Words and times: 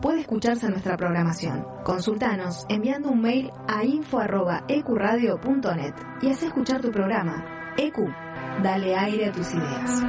puede 0.00 0.20
escucharse 0.20 0.68
nuestra 0.68 0.96
programación. 0.96 1.66
Consultanos 1.84 2.64
enviando 2.68 3.10
un 3.10 3.20
mail 3.20 3.50
a 3.66 3.84
info.ecuradio.net 3.84 5.94
y 6.22 6.30
haz 6.30 6.42
escuchar 6.42 6.80
tu 6.80 6.90
programa. 6.90 7.44
EQ, 7.76 7.98
dale 8.62 8.96
aire 8.96 9.26
a 9.26 9.32
tus 9.32 9.52
ideas. 9.52 10.02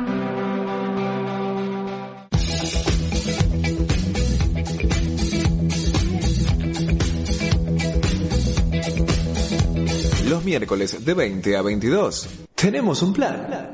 Los 10.30 10.46
miércoles 10.46 11.04
de 11.04 11.14
20 11.16 11.58
a 11.58 11.64
22 11.64 12.30
tenemos 12.54 13.02
un 13.02 13.14
plan. 13.14 13.74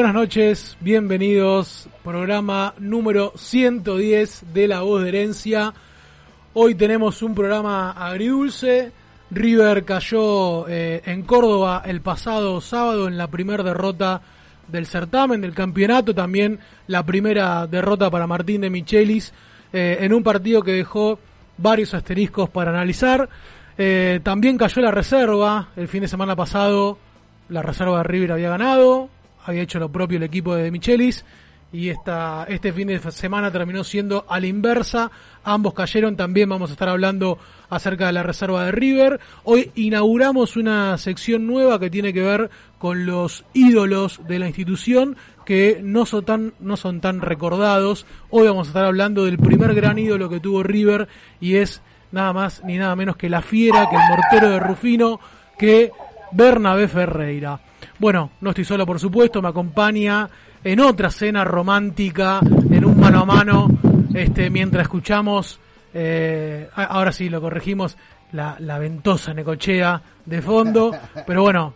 Buenas 0.01 0.15
noches, 0.15 0.77
bienvenidos. 0.79 1.87
Programa 2.03 2.73
número 2.79 3.33
110 3.35 4.51
de 4.51 4.67
La 4.67 4.81
Voz 4.81 5.03
de 5.03 5.09
Herencia. 5.09 5.75
Hoy 6.55 6.73
tenemos 6.73 7.21
un 7.21 7.35
programa 7.35 7.91
agridulce. 7.91 8.91
River 9.29 9.85
cayó 9.85 10.67
eh, 10.67 11.03
en 11.05 11.21
Córdoba 11.21 11.83
el 11.85 12.01
pasado 12.01 12.59
sábado 12.61 13.07
en 13.07 13.15
la 13.15 13.27
primera 13.27 13.61
derrota 13.61 14.23
del 14.67 14.87
certamen, 14.87 15.39
del 15.39 15.53
campeonato. 15.53 16.15
También 16.15 16.57
la 16.87 17.05
primera 17.05 17.67
derrota 17.67 18.09
para 18.09 18.25
Martín 18.25 18.61
de 18.61 18.71
Michelis 18.71 19.31
eh, 19.71 19.99
en 19.99 20.15
un 20.15 20.23
partido 20.23 20.63
que 20.63 20.71
dejó 20.71 21.19
varios 21.59 21.93
asteriscos 21.93 22.49
para 22.49 22.71
analizar. 22.71 23.29
Eh, 23.77 24.19
también 24.23 24.57
cayó 24.57 24.81
la 24.81 24.89
reserva. 24.89 25.69
El 25.75 25.87
fin 25.87 26.01
de 26.01 26.07
semana 26.07 26.35
pasado 26.35 26.97
la 27.49 27.61
reserva 27.61 27.99
de 27.99 28.03
River 28.05 28.31
había 28.31 28.49
ganado 28.49 29.20
había 29.45 29.61
hecho 29.61 29.79
lo 29.79 29.91
propio 29.91 30.17
el 30.17 30.23
equipo 30.23 30.55
de 30.55 30.71
Michelis 30.71 31.25
y 31.73 31.87
esta, 31.89 32.45
este 32.49 32.73
fin 32.73 32.89
de 32.89 32.99
semana 33.11 33.49
terminó 33.49 33.83
siendo 33.83 34.25
a 34.27 34.39
la 34.39 34.47
inversa. 34.47 35.09
Ambos 35.43 35.73
cayeron, 35.73 36.17
también 36.17 36.49
vamos 36.49 36.69
a 36.69 36.73
estar 36.73 36.89
hablando 36.89 37.37
acerca 37.69 38.07
de 38.07 38.13
la 38.13 38.23
reserva 38.23 38.65
de 38.65 38.71
River. 38.71 39.19
Hoy 39.45 39.71
inauguramos 39.75 40.57
una 40.57 40.97
sección 40.97 41.47
nueva 41.47 41.79
que 41.79 41.89
tiene 41.89 42.11
que 42.11 42.21
ver 42.21 42.49
con 42.77 43.05
los 43.05 43.45
ídolos 43.53 44.19
de 44.27 44.39
la 44.39 44.47
institución 44.47 45.15
que 45.45 45.79
no 45.81 46.05
son 46.05 46.25
tan, 46.25 46.53
no 46.59 46.75
son 46.75 46.99
tan 46.99 47.21
recordados. 47.21 48.05
Hoy 48.29 48.47
vamos 48.47 48.67
a 48.67 48.71
estar 48.71 48.85
hablando 48.85 49.23
del 49.23 49.37
primer 49.37 49.73
gran 49.73 49.97
ídolo 49.97 50.29
que 50.29 50.41
tuvo 50.41 50.63
River 50.63 51.07
y 51.39 51.55
es 51.55 51.81
nada 52.11 52.33
más 52.33 52.61
ni 52.65 52.77
nada 52.77 52.95
menos 52.97 53.15
que 53.15 53.29
la 53.29 53.41
fiera, 53.41 53.89
que 53.89 53.95
el 53.95 54.09
mortero 54.09 54.49
de 54.49 54.59
Rufino, 54.59 55.21
que 55.57 55.91
Bernabé 56.33 56.89
Ferreira. 56.89 57.61
Bueno, 58.01 58.31
no 58.41 58.49
estoy 58.49 58.65
solo, 58.65 58.83
por 58.83 58.99
supuesto, 58.99 59.43
me 59.43 59.49
acompaña 59.49 60.27
en 60.63 60.79
otra 60.79 61.11
cena 61.11 61.43
romántica, 61.43 62.39
en 62.71 62.83
un 62.83 62.99
mano 62.99 63.19
a 63.19 63.25
mano, 63.25 63.67
este, 64.15 64.49
mientras 64.49 64.85
escuchamos, 64.85 65.59
eh, 65.93 66.67
ahora 66.73 67.11
sí 67.11 67.29
lo 67.29 67.39
corregimos, 67.39 67.99
la, 68.31 68.55
la 68.57 68.79
ventosa 68.79 69.35
Necochea 69.35 70.01
de 70.25 70.41
fondo, 70.41 70.89
pero 71.27 71.43
bueno, 71.43 71.75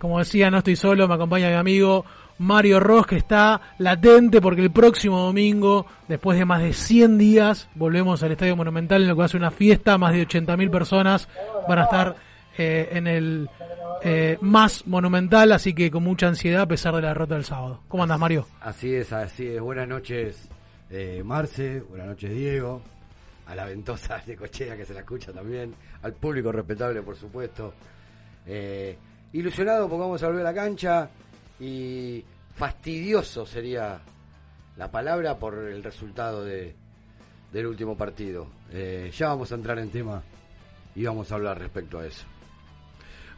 como 0.00 0.18
decía, 0.18 0.50
no 0.50 0.58
estoy 0.58 0.74
solo, 0.74 1.06
me 1.06 1.14
acompaña 1.14 1.48
mi 1.48 1.54
amigo 1.54 2.04
Mario 2.38 2.80
Ross, 2.80 3.06
que 3.06 3.18
está 3.18 3.60
latente 3.78 4.40
porque 4.40 4.62
el 4.62 4.72
próximo 4.72 5.20
domingo, 5.20 5.86
después 6.08 6.36
de 6.40 6.44
más 6.44 6.60
de 6.60 6.72
100 6.72 7.18
días, 7.18 7.68
volvemos 7.76 8.20
al 8.24 8.32
Estadio 8.32 8.56
Monumental 8.56 9.02
en 9.02 9.06
lo 9.06 9.14
que 9.14 9.20
va 9.20 9.24
a 9.26 9.28
ser 9.28 9.38
una 9.40 9.52
fiesta, 9.52 9.96
más 9.96 10.12
de 10.12 10.26
80.000 10.26 10.70
personas 10.70 11.28
van 11.68 11.78
a 11.78 11.84
estar 11.84 12.31
eh, 12.58 12.88
en 12.92 13.06
el 13.06 13.48
eh, 14.04 14.36
más 14.40 14.84
monumental, 14.88 15.52
así 15.52 15.74
que 15.74 15.88
con 15.88 16.02
mucha 16.02 16.26
ansiedad 16.26 16.62
a 16.62 16.66
pesar 16.66 16.94
de 16.96 17.02
la 17.02 17.08
derrota 17.08 17.34
del 17.34 17.44
sábado. 17.44 17.82
¿Cómo 17.86 18.02
andas, 18.02 18.18
Mario? 18.18 18.48
Así 18.60 18.92
es, 18.92 19.12
así 19.12 19.46
es. 19.46 19.60
Buenas 19.60 19.86
noches, 19.86 20.48
eh, 20.90 21.22
Marce. 21.24 21.80
Buenas 21.82 22.08
noches, 22.08 22.30
Diego. 22.32 22.82
A 23.46 23.54
la 23.54 23.66
ventosa 23.66 24.20
de 24.26 24.36
Cochea 24.36 24.76
que 24.76 24.84
se 24.84 24.92
la 24.92 25.00
escucha 25.00 25.32
también. 25.32 25.72
Al 26.02 26.14
público 26.14 26.50
respetable, 26.50 27.00
por 27.02 27.14
supuesto. 27.14 27.74
Eh, 28.44 28.96
ilusionado 29.34 29.88
porque 29.88 30.00
vamos 30.00 30.22
a 30.24 30.26
volver 30.26 30.46
a 30.46 30.50
la 30.50 30.54
cancha. 30.54 31.08
Y 31.60 32.24
fastidioso 32.54 33.46
sería 33.46 34.00
la 34.76 34.90
palabra 34.90 35.38
por 35.38 35.54
el 35.54 35.84
resultado 35.84 36.44
de, 36.44 36.74
del 37.52 37.66
último 37.66 37.96
partido. 37.96 38.48
Ya 38.72 39.28
vamos 39.28 39.52
a 39.52 39.54
entrar 39.54 39.78
en 39.78 39.90
tema 39.90 40.24
y 40.96 41.04
vamos 41.04 41.30
a 41.30 41.36
hablar 41.36 41.60
respecto 41.60 42.00
a 42.00 42.06
eso. 42.06 42.31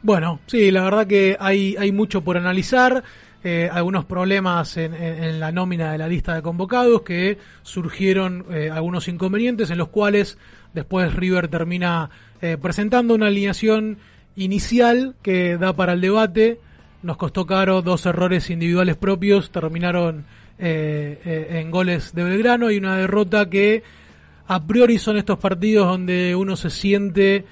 Bueno, 0.01 0.39
sí, 0.45 0.71
la 0.71 0.83
verdad 0.83 1.07
que 1.07 1.37
hay, 1.39 1.75
hay 1.77 1.91
mucho 1.91 2.21
por 2.21 2.37
analizar. 2.37 3.03
Eh, 3.47 3.69
algunos 3.71 4.05
problemas 4.05 4.75
en, 4.75 5.39
la 5.39 5.51
nómina 5.51 5.91
de 5.91 5.99
la 5.99 6.07
lista 6.07 6.33
de 6.33 6.41
convocados 6.41 7.03
que 7.03 7.37
surgieron 7.61 8.43
eh, 8.49 8.71
algunos 8.73 9.07
inconvenientes 9.07 9.69
en 9.69 9.77
los 9.77 9.89
cuales 9.89 10.39
después 10.73 11.13
River 11.13 11.47
termina 11.47 12.09
eh, 12.41 12.57
presentando 12.59 13.13
una 13.13 13.27
alineación 13.27 13.99
inicial 14.35 15.13
que 15.21 15.57
da 15.57 15.73
para 15.73 15.93
el 15.93 16.01
debate. 16.01 16.59
Nos 17.03 17.17
costó 17.17 17.45
caro 17.45 17.83
dos 17.83 18.07
errores 18.07 18.49
individuales 18.49 18.97
propios, 18.97 19.51
terminaron 19.51 20.25
en 20.57 21.69
goles 21.69 22.15
de 22.15 22.23
Belgrano 22.23 22.71
y 22.71 22.77
una 22.77 22.97
derrota 22.97 23.47
que 23.47 23.83
a 24.47 24.65
priori 24.65 24.97
son 24.97 25.17
estos 25.17 25.37
partidos 25.37 25.85
donde 25.85 26.33
uno 26.33 26.55
se 26.55 26.71
siente 26.71 27.45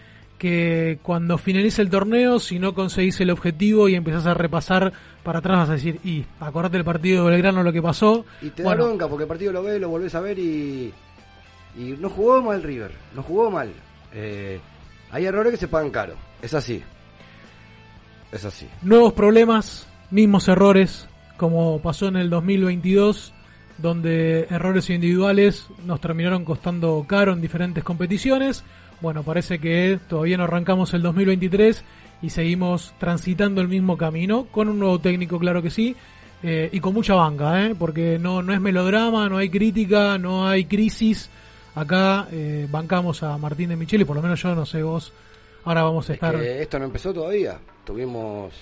que 0.44 1.00
cuando 1.02 1.38
finalice 1.38 1.82
el 1.82 1.90
torneo, 1.90 2.38
si 2.38 2.60
no 2.60 2.74
conseguís 2.74 3.18
el 3.22 3.30
objetivo 3.30 3.88
y 3.88 3.96
empezás 3.96 4.26
a 4.26 4.34
repasar 4.34 4.92
para 5.24 5.40
atrás, 5.40 5.60
vas 5.60 5.70
a 5.70 5.74
decir, 5.76 6.02
y 6.04 6.26
acordate 6.42 6.76
del 6.76 6.84
partido 6.84 7.24
de 7.24 7.32
Belgrano 7.32 7.64
lo 7.64 7.72
que 7.72 7.82
pasó. 7.82 8.26
Y 8.42 8.50
te 8.50 8.62
da 8.62 8.76
bronca 8.76 9.08
porque 9.08 9.24
el 9.24 9.30
partido 9.30 9.54
lo 9.54 9.64
ves, 9.64 9.80
lo 9.80 9.88
volvés 9.88 10.14
a 10.16 10.20
ver 10.20 10.38
y, 10.38 10.94
y 11.78 11.96
no 11.98 12.10
jugó 12.10 12.42
mal 12.42 12.62
River, 12.62 12.92
no 13.16 13.24
jugó 13.24 13.50
mal. 13.50 13.72
Eh, 14.14 14.60
hay 15.12 15.26
errores 15.26 15.52
que 15.52 15.58
se 15.58 15.70
pagan 15.70 15.92
caro, 15.92 16.16
es 16.42 16.54
así. 16.54 16.84
Es 18.34 18.44
así. 18.44 18.68
Nuevos 18.82 19.14
problemas, 19.14 19.88
mismos 20.12 20.50
errores, 20.50 21.08
como 21.38 21.82
pasó 21.82 22.10
en 22.10 22.18
el 22.18 22.30
2022, 22.30 23.34
donde 23.78 24.42
errores 24.50 24.90
individuales 24.90 25.68
nos 25.86 26.02
terminaron 26.02 26.44
costando 26.44 27.06
caro 27.08 27.32
en 27.32 27.40
diferentes 27.40 27.82
competiciones 27.82 28.66
bueno, 29.04 29.22
parece 29.24 29.60
que 29.60 30.00
todavía 30.08 30.38
no 30.38 30.46
arrancamos 30.46 30.94
el 30.94 31.02
2023 31.02 31.84
y 32.22 32.30
seguimos 32.30 32.94
transitando 33.00 33.60
el 33.60 33.68
mismo 33.68 33.98
camino, 33.98 34.48
con 34.50 34.70
un 34.70 34.80
nuevo 34.80 34.98
técnico, 35.00 35.38
claro 35.38 35.62
que 35.62 35.70
sí, 35.70 35.94
eh, 36.42 36.70
y 36.72 36.80
con 36.80 36.94
mucha 36.94 37.14
banca, 37.14 37.66
¿eh? 37.66 37.76
porque 37.78 38.18
no, 38.18 38.42
no 38.42 38.54
es 38.54 38.62
melodrama, 38.62 39.28
no 39.28 39.38
hay 39.38 39.50
crítica, 39.50 40.18
no 40.18 40.48
hay 40.48 40.64
crisis. 40.64 41.30
Acá 41.76 42.30
eh, 42.32 42.66
bancamos 42.72 43.24
a 43.24 43.38
Martín 43.38 43.70
de 43.70 43.76
Micheli, 43.76 44.06
por 44.06 44.16
lo 44.16 44.22
menos 44.22 44.42
yo 44.42 44.56
no 44.56 44.66
sé 44.66 44.82
vos. 44.82 45.12
Ahora 45.66 45.84
vamos 45.84 46.10
a 46.10 46.14
estar. 46.14 46.36
esto 46.36 46.80
no 46.80 46.86
empezó 46.86 47.14
todavía. 47.14 47.60
Tuvimos 47.84 48.54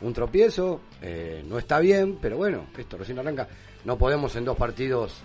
un 0.00 0.12
tropiezo, 0.14 0.80
eh, 1.02 1.44
no 1.46 1.58
está 1.58 1.80
bien, 1.80 2.16
pero 2.18 2.38
bueno, 2.38 2.64
esto 2.78 2.96
recién 2.96 3.18
arranca. 3.18 3.46
No 3.84 3.98
podemos 3.98 4.34
en 4.36 4.46
dos 4.46 4.56
partidos 4.56 5.20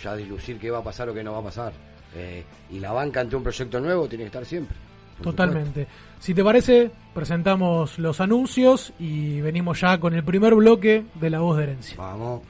ya 0.00 0.14
dilucir 0.14 0.60
qué 0.60 0.70
va 0.70 0.78
a 0.78 0.84
pasar 0.84 1.08
o 1.08 1.14
qué 1.14 1.24
no 1.24 1.32
va 1.32 1.38
a 1.38 1.44
pasar. 1.44 1.91
Eh, 2.14 2.44
y 2.70 2.78
la 2.78 2.92
banca 2.92 3.20
ante 3.20 3.36
un 3.36 3.42
proyecto 3.42 3.80
nuevo 3.80 4.08
tiene 4.08 4.24
que 4.24 4.28
estar 4.28 4.44
siempre. 4.44 4.76
Totalmente. 5.22 5.86
Si 6.18 6.34
te 6.34 6.42
parece, 6.42 6.90
presentamos 7.14 7.98
los 7.98 8.20
anuncios 8.20 8.92
y 8.98 9.40
venimos 9.40 9.80
ya 9.80 9.98
con 9.98 10.14
el 10.14 10.24
primer 10.24 10.54
bloque 10.54 11.04
de 11.14 11.30
La 11.30 11.40
Voz 11.40 11.56
de 11.56 11.62
Herencia. 11.64 11.96
Vamos. 11.96 12.42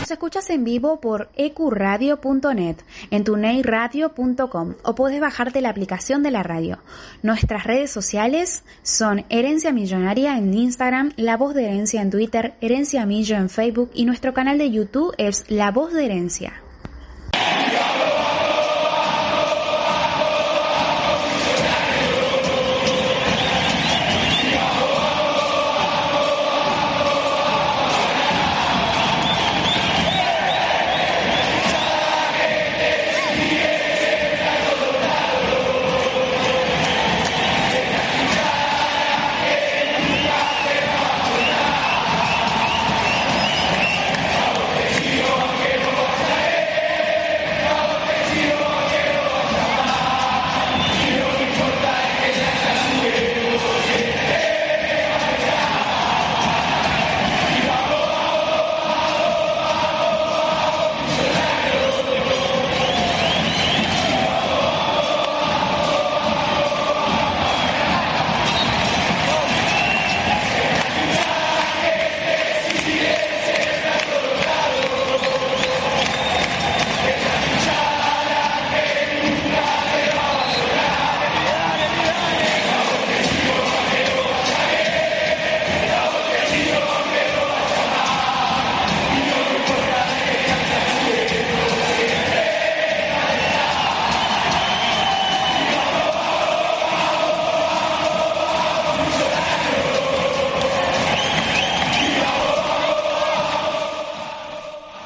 Nos 0.00 0.10
escuchas 0.10 0.50
en 0.50 0.64
vivo 0.64 1.00
por 1.00 1.30
ecuradio.net, 1.34 2.76
en 3.10 3.24
tuneiradio.com 3.24 4.74
o 4.82 4.94
puedes 4.94 5.18
bajarte 5.18 5.62
la 5.62 5.70
aplicación 5.70 6.22
de 6.22 6.30
la 6.30 6.42
radio. 6.42 6.80
Nuestras 7.22 7.64
redes 7.64 7.90
sociales 7.90 8.64
son 8.82 9.24
Herencia 9.30 9.72
Millonaria 9.72 10.36
en 10.36 10.52
Instagram, 10.52 11.12
La 11.16 11.38
Voz 11.38 11.54
de 11.54 11.64
Herencia 11.64 12.02
en 12.02 12.10
Twitter, 12.10 12.52
Herencia 12.60 13.06
Millo 13.06 13.36
en 13.36 13.48
Facebook 13.48 13.92
y 13.94 14.04
nuestro 14.04 14.34
canal 14.34 14.58
de 14.58 14.70
YouTube 14.70 15.14
es 15.16 15.46
La 15.48 15.70
Voz 15.70 15.94
de 15.94 16.04
Herencia. 16.04 16.63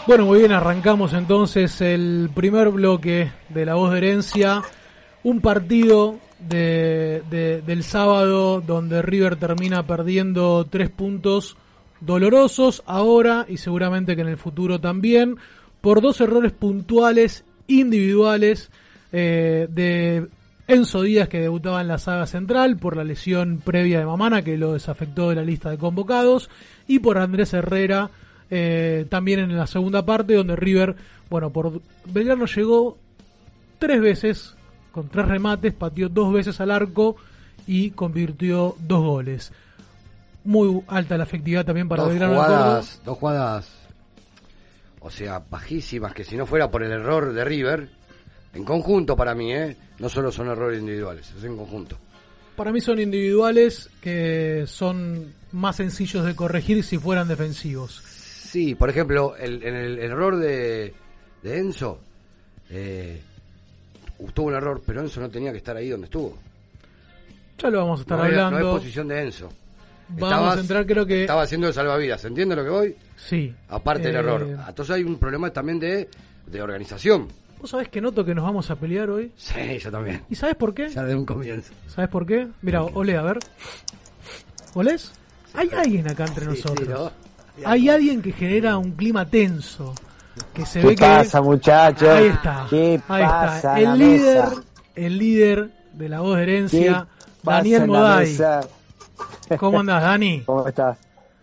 Bueno, 0.09 0.25
muy 0.25 0.39
bien, 0.39 0.53
arrancamos 0.53 1.13
entonces 1.13 1.83
el 1.83 2.31
primer 2.35 2.71
bloque 2.71 3.31
de 3.51 3.67
La 3.67 3.75
Voz 3.75 3.93
de 3.93 3.99
Herencia. 3.99 4.63
Un 5.23 5.43
partido 5.43 6.17
de, 6.39 7.23
de- 7.29 7.61
del 7.61 7.83
sábado 7.83 8.63
donde 8.67 9.03
River 9.03 9.37
termina 9.37 9.87
perdiendo 9.87 10.67
tres 10.69 10.89
puntos 10.89 11.59
dolorosos 12.01 12.83
ahora 12.87 13.45
y 13.51 13.59
seguramente 13.59 14.17
que 14.17 14.23
en 14.23 14.29
el 14.29 14.39
futuro 14.39 14.81
también 14.81 15.37
por 15.83 16.01
dos 16.01 16.21
errores 16.23 16.53
puntuales 16.53 17.45
individuales 17.67 18.71
eh, 19.13 19.69
de 19.71 20.29
Enzo 20.69 21.03
Díaz 21.03 21.29
que 21.29 21.41
debutaba 21.41 21.83
en 21.83 21.89
la 21.89 21.99
saga 21.99 22.25
central 22.27 22.79
por 22.79 22.97
la 22.97 23.05
lesión 23.05 23.61
previa 23.63 23.99
de 23.99 24.07
Mamana 24.07 24.41
que 24.43 24.57
lo 24.57 24.73
desafectó 24.73 25.29
de 25.29 25.35
la 25.37 25.43
lista 25.43 25.69
de 25.71 25.77
convocados 25.79 26.49
y 26.87 27.01
por 27.01 27.19
Andrés 27.19 27.53
Herrera 27.53 28.11
eh, 28.51 29.07
también 29.09 29.41
en 29.41 29.57
la 29.57 29.67
segunda 29.67 30.05
parte 30.05 30.35
donde 30.35 30.57
River, 30.57 30.97
bueno, 31.29 31.51
por 31.51 31.81
Belgrano 32.07 32.47
llegó 32.47 32.97
tres 33.79 34.01
veces 34.01 34.55
con 34.93 35.09
tres 35.09 35.27
remates, 35.27 35.75
pateó 35.75 36.09
dos 36.09 36.33
veces 36.33 36.61
al 36.61 36.71
arco 36.71 37.17
y 37.67 37.91
convirtió 37.91 38.77
dos 38.81 39.03
goles. 39.03 39.53
Muy 40.45 40.83
alta 40.87 41.19
la 41.19 41.25
efectividad 41.25 41.67
también 41.67 41.89
para 41.89 42.03
dos 42.03 42.11
Belgrano 42.13 42.35
jugadas, 42.35 43.03
dos 43.05 43.19
jugadas, 43.19 43.71
o 45.01 45.11
sea, 45.11 45.43
bajísimas, 45.51 46.15
que 46.15 46.25
si 46.25 46.37
no 46.37 46.47
fuera 46.47 46.71
por 46.71 46.83
el 46.83 46.91
error 46.91 47.33
de 47.33 47.45
River, 47.45 47.89
en 48.55 48.65
conjunto 48.65 49.15
para 49.17 49.35
mí, 49.35 49.53
¿eh? 49.53 49.77
no 49.99 50.09
solo 50.09 50.33
son 50.33 50.49
errores 50.49 50.81
individuales, 50.81 51.33
es 51.37 51.45
en 51.45 51.57
conjunto. 51.57 51.99
Para 52.57 52.73
mí 52.73 52.81
son 52.81 52.99
individuales 52.99 53.89
que 54.01 54.65
son 54.67 55.33
más 55.53 55.77
sencillos 55.77 56.25
de 56.25 56.35
corregir 56.35 56.83
si 56.83 56.99
fueran 56.99 57.29
defensivos. 57.29 58.03
Sí, 58.51 58.75
por 58.75 58.89
ejemplo, 58.89 59.37
el, 59.37 59.63
en 59.63 59.75
el, 59.75 59.99
el 59.99 60.11
error 60.11 60.37
de, 60.39 60.95
de 61.43 61.59
Enzo, 61.59 61.99
eh, 62.71 63.21
tuvo 64.33 64.47
un 64.47 64.55
error, 64.55 64.81
pero 64.87 65.01
Enzo 65.03 65.21
no 65.21 65.29
tenía 65.29 65.53
que 65.53 65.59
estar 65.59 65.77
ahí 65.77 65.91
donde 65.91 66.07
estuvo. 66.07 66.39
Ya 67.59 67.69
lo 67.71 67.79
vamos 67.81 68.01
a 68.01 68.03
estar 68.03 68.19
no, 68.19 68.25
hablando. 68.25 68.59
no 68.59 68.69
es 68.69 68.75
posición 68.81 69.09
de 69.09 69.21
Enzo. 69.23 69.49
Vamos 70.11 70.23
Estabas- 70.33 70.57
a 70.57 70.61
entrar, 70.61 70.87
creo 70.87 71.05
que. 71.05 71.21
Estaba 71.23 71.43
haciendo 71.43 71.67
de 71.67 71.73
salvavidas, 71.75 72.25
¿entiende 72.25 72.57
lo 72.57 72.65
que 72.65 72.71
voy? 72.71 72.97
Sí. 73.17 73.55
Aparte 73.69 74.05
del 74.09 74.17
Eh, 74.17 74.19
error. 74.21 74.43
Entonces 74.67 74.95
hay 74.95 75.05
un 75.05 75.19
problema 75.19 75.51
también 75.51 75.79
de, 75.79 76.09
de 76.47 76.63
organización. 76.63 77.29
¿Vos 77.61 77.69
sabés 77.71 77.89
que 77.91 78.01
noto 78.01 78.25
que 78.25 78.35
nos 78.35 78.45
vamos 78.45 78.71
a 78.71 78.77
pelear 78.77 79.11
hoy? 79.11 79.31
Sí, 79.37 79.79
yo 79.79 79.91
también. 79.91 80.23
¿Y 80.31 80.35
sabes 80.37 80.55
por 80.57 80.73
qué? 80.73 80.89
Ya 80.89 81.05
de 81.05 81.15
un 81.15 81.27
comienzo. 81.27 81.75
¿Sabes 81.89 82.09
por 82.09 82.25
qué? 82.25 82.49
Mira, 82.63 82.83
olé, 82.85 83.17
a 83.19 83.23
ver. 83.23 83.39
¿Olés? 84.75 85.13
Hay 85.55 85.69
alguien 85.77 86.09
acá 86.09 86.25
entre 86.25 86.47
Sí, 86.47 86.57
sí, 86.57 86.63
nosotros. 86.63 86.89
¿no? 86.89 87.28
Hay 87.65 87.89
alguien 87.89 88.23
que 88.23 88.33
genera 88.33 88.77
un 88.79 88.93
clima 88.93 89.25
tenso. 89.27 89.95
Que 90.55 90.65
se 90.65 90.81
¿Qué 90.81 90.87
ve 90.89 90.97
pasa, 90.97 91.41
que. 91.41 91.45
muchachos? 91.45 92.09
Ahí 92.09 92.27
está. 92.27 92.67
¿Qué 92.71 92.93
ahí 92.93 93.23
pasa 93.25 93.57
está. 93.57 93.81
El 93.81 93.99
líder, 93.99 94.45
mesa? 94.45 94.63
el 94.95 95.19
líder 95.19 95.71
de 95.95 96.09
la 96.09 96.21
voz 96.21 96.37
de 96.39 96.45
¿Qué 96.47 96.53
herencia, 96.53 97.07
Daniel 97.43 97.87
Moday. 97.89 98.37
¿Cómo 99.59 99.81
andás, 99.81 100.03
Dani? 100.03 100.43
¿Cómo 100.47 100.69
estás? 100.69 100.97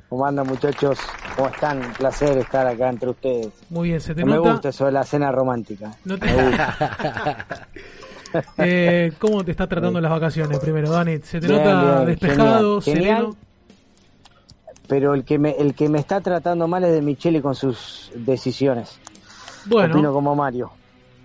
¿Cómo 0.08 0.26
andan, 0.26 0.48
muchachos? 0.48 0.98
¿Cómo 1.36 1.50
están? 1.50 1.80
Un 1.84 1.92
placer 1.94 2.38
estar 2.38 2.66
acá 2.68 2.90
entre 2.90 3.10
ustedes. 3.10 3.50
Muy 3.70 3.90
bien, 3.90 4.00
se 4.00 4.16
te 4.16 4.22
No 4.22 4.28
me 4.28 4.36
nota. 4.38 4.52
gusta 4.54 4.70
eso 4.70 4.86
de 4.86 4.92
la 4.94 5.04
cena 5.04 5.32
romántica. 5.32 5.92
No 6.06 6.18
te-. 6.18 6.28
Eh, 8.58 9.14
¿Cómo 9.18 9.46
te 9.46 9.52
está 9.52 9.66
tratando 9.66 10.02
las 10.02 10.12
vacaciones 10.12 10.60
primero, 10.60 10.90
Dani? 10.90 11.20
¿Se 11.20 11.40
te 11.40 11.48
Bien, 11.48 11.64
nota 11.64 11.94
bien, 11.96 12.06
despejado, 12.08 12.82
genial, 12.82 13.04
genial. 13.16 13.36
Pero 14.88 15.14
el 15.14 15.24
que 15.24 15.40
me 15.40 15.52
el 15.52 15.74
que 15.74 15.90
me 15.90 16.00
está 16.00 16.22
tratando 16.22 16.68
mal 16.68 16.84
es 16.84 16.92
de 16.94 17.02
Michele 17.02 17.42
con 17.42 17.56
sus 17.56 18.12
decisiones. 18.16 19.00
Bueno. 19.66 19.94
Opino 19.96 20.14
como 20.14 20.36
Mario. 20.36 20.72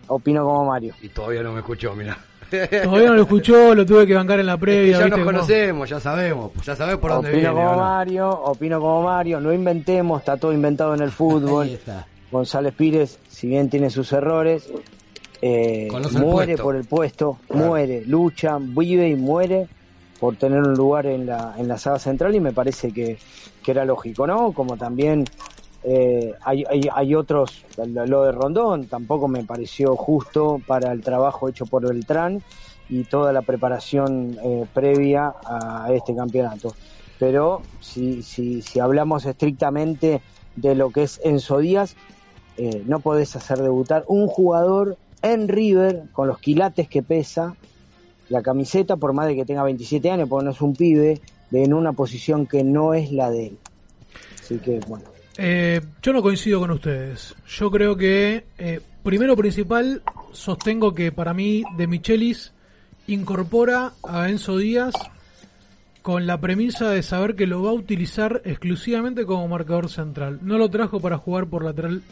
Opino 0.09 0.45
como 0.45 0.65
Mario. 0.65 0.95
Y 1.03 1.09
todavía 1.11 1.43
no 1.43 1.53
me 1.53 1.61
escuchó, 1.61 1.95
mira. 1.95 2.17
Todavía 2.51 3.09
no 3.09 3.15
lo 3.15 3.23
escuchó, 3.23 3.75
lo 3.77 3.87
tuve 3.87 4.07
que 4.07 4.15
bancar 4.15 4.41
en 4.41 4.47
la 4.47 4.57
previa. 4.57 4.99
ya 4.99 5.05
¿viste 5.05 5.19
nos 5.19 5.27
conocemos, 5.27 5.89
ya 5.89 6.01
sabemos, 6.01 6.51
ya 6.65 6.75
sabemos 6.75 7.01
por 7.01 7.13
dónde 7.13 7.29
Opino 7.31 7.53
viene. 7.53 7.55
como 7.55 7.71
¿o 7.71 7.77
no? 7.77 7.81
Mario, 7.81 8.31
opino 8.31 8.81
como 8.81 9.03
Mario, 9.05 9.41
no 9.41 9.53
inventemos, 9.53 10.19
está 10.21 10.37
todo 10.37 10.53
inventado 10.53 10.95
en 10.95 11.03
el 11.03 11.13
fútbol. 11.13 11.69
Ahí 11.69 11.75
está. 11.75 12.07
González 12.33 12.75
Pires, 12.75 13.21
si 13.29 13.47
bien 13.47 13.71
tiene 13.71 13.89
sus 13.91 14.13
errores, 14.13 14.69
eh, 15.43 15.89
el 15.93 16.19
muere 16.21 16.57
por 16.57 16.75
el 16.75 16.85
puesto, 16.87 17.39
Claro. 17.49 17.67
muere, 17.67 18.05
lucha, 18.07 18.59
vive 18.61 19.09
y 19.09 19.15
muere 19.15 19.69
por 20.19 20.35
tener 20.37 20.59
un 20.61 20.75
lugar 20.75 21.07
en 21.07 21.27
la, 21.27 21.55
en 21.57 21.69
la 21.69 21.79
saga 21.79 21.99
central 22.01 22.35
y 22.35 22.41
me 22.41 22.53
parece 22.53 22.93
que, 22.93 23.17
que 23.63 23.71
era 23.73 23.85
lógico, 23.85 24.27
¿no? 24.27 24.53
Como 24.53 24.77
también 24.77 25.25
eh, 25.83 26.35
hay, 26.43 26.65
hay, 26.93 27.15
otros, 27.15 27.65
lo, 27.77 28.07
lo 28.07 28.25
de 28.25 28.33
Rondón 28.33 28.87
tampoco 28.87 29.29
me 29.29 29.45
pareció 29.45 29.97
justo 29.97 30.61
para 30.67 30.93
el 30.93 31.01
trabajo 31.03 31.49
hecho 31.49 31.65
por 31.67 31.87
Beltrán 31.87 32.43
y 32.91 33.05
toda 33.05 33.33
la 33.33 33.43
preparación 33.43 34.37
eh, 34.43 34.67
previa 34.75 35.35
a 35.45 35.89
este 35.93 36.15
campeonato. 36.15 36.75
Pero 37.19 37.63
si, 37.81 38.23
si, 38.23 38.63
si 38.63 38.81
hablamos 38.81 39.25
estrictamente 39.27 40.21
de 40.57 40.75
lo 40.75 40.91
que 40.91 41.05
es 41.05 41.21
Enzo 41.23 41.59
Díaz, 41.59 41.95
eh, 42.57 42.83
no 42.87 43.01
podés 43.01 43.37
hacer 43.37 43.59
debutar 43.59 44.05
un 44.09 44.27
jugador 44.27 44.97
en 45.23 45.49
River 45.49 46.05
con 46.13 46.29
los 46.29 46.39
quilates 46.39 46.89
que 46.89 47.03
pesa, 47.03 47.55
la 48.29 48.43
camiseta, 48.43 48.97
por 48.97 49.13
más 49.13 49.27
de 49.27 49.37
que 49.37 49.45
tenga 49.45 49.63
27 49.63 50.11
años, 50.11 50.29
porque 50.29 50.45
no 50.45 50.51
es 50.51 50.61
un 50.61 50.75
pibe, 50.75 51.21
en 51.53 51.75
una 51.75 51.93
posición 51.93 52.47
que 52.47 52.65
no 52.65 52.95
es 52.95 53.13
la 53.13 53.31
de 53.31 53.49
él. 53.49 53.59
Así 54.41 54.59
que, 54.59 54.81
bueno. 54.87 55.05
Eh, 55.37 55.81
yo 56.03 56.13
no 56.13 56.23
coincido 56.23 56.61
con 56.61 56.71
ustedes. 56.71 57.35
Yo 57.49 57.71
creo 57.71 57.97
que, 57.97 58.45
eh, 58.59 58.81
primero 59.03 59.37
principal, 59.37 60.03
sostengo 60.33 60.95
que 60.95 61.13
para 61.13 61.35
mí 61.35 61.65
De 61.77 61.87
Michelis 61.87 62.53
incorpora 63.07 63.93
a 64.03 64.29
Enzo 64.29 64.59
Díaz 64.59 64.95
con 66.03 66.27
la 66.27 66.41
premisa 66.41 66.91
de 66.91 67.03
saber 67.03 67.37
que 67.37 67.47
lo 67.47 67.63
va 67.63 67.71
a 67.71 67.75
utilizar 67.75 68.43
exclusivamente 68.45 69.27
como 69.27 69.49
marcador 69.49 69.89
central. 69.89 70.41
No 70.43 70.59
lo 70.59 70.71
trajo 70.71 71.01
para 71.01 71.19
jugar 71.19 71.47
por 71.47 71.65
lateral 71.65 72.03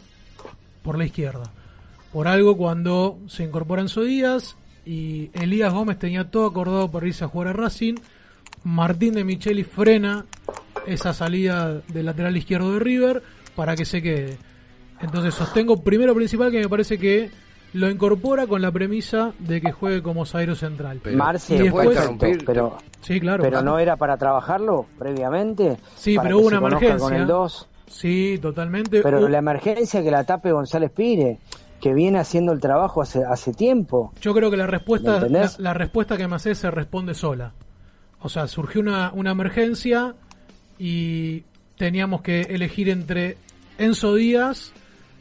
por 0.83 0.97
la 0.97 1.05
izquierda. 1.05 1.51
Por 2.11 2.27
algo 2.27 2.57
cuando 2.57 3.19
se 3.27 3.43
incorpora 3.43 3.81
Enzo 3.81 4.01
Díaz 4.01 4.55
y 4.85 5.29
Elías 5.33 5.73
Gómez 5.73 5.99
tenía 5.99 6.29
todo 6.29 6.47
acordado 6.47 6.89
para 6.89 7.07
irse 7.07 7.23
a 7.23 7.27
jugar 7.27 7.49
a 7.49 7.53
Racing, 7.53 7.95
Martín 8.63 9.13
de 9.13 9.23
Micheli 9.23 9.63
frena 9.63 10.25
esa 10.85 11.13
salida 11.13 11.81
del 11.87 12.05
lateral 12.05 12.35
izquierdo 12.35 12.73
de 12.73 12.79
River 12.79 13.23
para 13.55 13.75
que 13.75 13.85
se 13.85 14.01
quede. 14.01 14.37
Entonces 15.01 15.33
sostengo 15.33 15.81
primero 15.81 16.13
principal 16.13 16.51
que 16.51 16.59
me 16.59 16.69
parece 16.69 16.97
que 16.97 17.31
lo 17.73 17.89
incorpora 17.89 18.47
con 18.47 18.61
la 18.61 18.71
premisa 18.71 19.31
de 19.39 19.61
que 19.61 19.71
juegue 19.71 20.01
como 20.01 20.25
zaguero 20.25 20.55
central. 20.55 21.01
Marce, 21.13 21.55
y 21.55 21.59
después, 21.59 21.97
pero, 22.45 22.77
sí, 23.01 23.19
claro. 23.19 23.43
pero 23.43 23.61
no 23.61 23.77
era 23.79 23.95
para 23.95 24.17
trabajarlo 24.17 24.87
previamente. 24.97 25.77
Sí, 25.95 26.15
para 26.15 26.29
pero 26.29 26.37
que 26.37 26.41
hubo 26.41 26.49
se 26.49 26.57
una 26.57 26.67
emergencia. 26.67 26.97
Con 26.99 27.13
el 27.13 27.27
2. 27.27 27.67
Sí, 27.87 28.39
totalmente. 28.41 29.01
Pero 29.01 29.27
la 29.27 29.37
emergencia 29.37 30.03
que 30.03 30.11
la 30.11 30.23
tape 30.23 30.51
González 30.51 30.91
Pire, 30.91 31.39
que 31.79 31.93
viene 31.93 32.19
haciendo 32.19 32.51
el 32.51 32.59
trabajo 32.59 33.01
hace, 33.01 33.23
hace 33.23 33.53
tiempo. 33.53 34.13
Yo 34.21 34.33
creo 34.33 34.51
que 34.51 34.57
la 34.57 34.65
¿Me 34.65 34.71
respuesta, 34.71 35.27
la, 35.27 35.51
la 35.57 35.73
respuesta 35.73 36.17
que 36.17 36.27
me 36.27 36.35
hace 36.35 36.55
se 36.55 36.71
responde 36.71 37.13
sola. 37.13 37.53
O 38.21 38.29
sea, 38.29 38.47
surgió 38.47 38.81
una, 38.81 39.11
una 39.13 39.31
emergencia 39.31 40.13
y 40.77 41.43
teníamos 41.77 42.21
que 42.21 42.41
elegir 42.41 42.89
entre 42.89 43.37
Enzo 43.77 44.15
Díaz, 44.15 44.71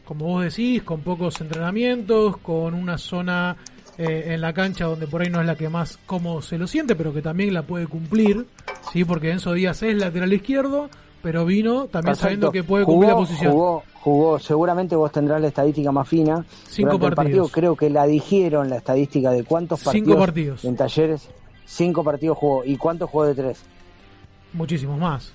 como 0.05 0.26
vos 0.26 0.45
decís, 0.45 0.83
con 0.83 1.00
pocos 1.02 1.40
entrenamientos, 1.40 2.38
con 2.38 2.75
una 2.75 2.99
zona 2.99 3.57
eh, 3.99 4.25
en 4.28 4.40
la 4.40 4.52
cancha 4.52 4.87
donde 4.87 5.07
por 5.07 5.23
ahí 5.23 5.31
no 5.31 5.40
es 5.40 5.47
la 5.47 5.57
que 5.57 5.69
más 5.69 5.99
cómodo 6.07 6.43
se 6.43 6.59
lo 6.59 6.67
siente, 6.67 6.95
pero 6.97 7.12
que 7.12 7.23
también 7.23 7.52
la 7.55 7.62
puede 7.62 7.87
cumplir, 7.87 8.47
sí, 8.93 9.05
porque 9.05 9.31
Enzo 9.31 9.52
Díaz 9.52 9.83
es 9.83 9.97
lateral 9.97 10.33
izquierdo, 10.33 10.88
pero 11.23 11.45
vino 11.45 11.87
también 11.87 12.12
Perfecto. 12.14 12.23
sabiendo 12.23 12.52
que 12.52 12.62
puede 12.64 12.85
Jugó- 12.85 12.95
cumplir 12.95 13.11
la 13.12 13.17
posición. 13.17 13.52
Jugó, 13.52 13.83
jugó, 13.95 14.38
seguramente 14.38 14.95
vos 14.97 15.11
tendrás 15.12 15.40
la 15.40 15.49
estadística 15.49 15.90
más 15.93 16.09
fina. 16.09 16.45
Cinco 16.69 16.93
Durante 16.93 17.07
el 17.07 17.14
partidos. 17.14 17.17
partido 17.17 17.49
creo 17.49 17.76
que 17.76 17.90
la 17.90 18.07
dijeron 18.07 18.71
la 18.71 18.76
estadística 18.76 19.31
de 19.33 19.45
cuántos 19.45 19.83
partidos, 19.83 20.07
Cinco 20.09 20.19
partidos. 20.19 20.64
en 20.64 20.76
talleres. 20.76 21.28
Cinco 21.71 22.03
partidos 22.03 22.39
jugó. 22.39 22.65
¿Y 22.65 22.77
cuántos 22.79 23.11
jugó 23.11 23.27
de 23.27 23.35
tres? 23.35 23.63
Muchísimos 24.55 24.99
más. 24.99 25.33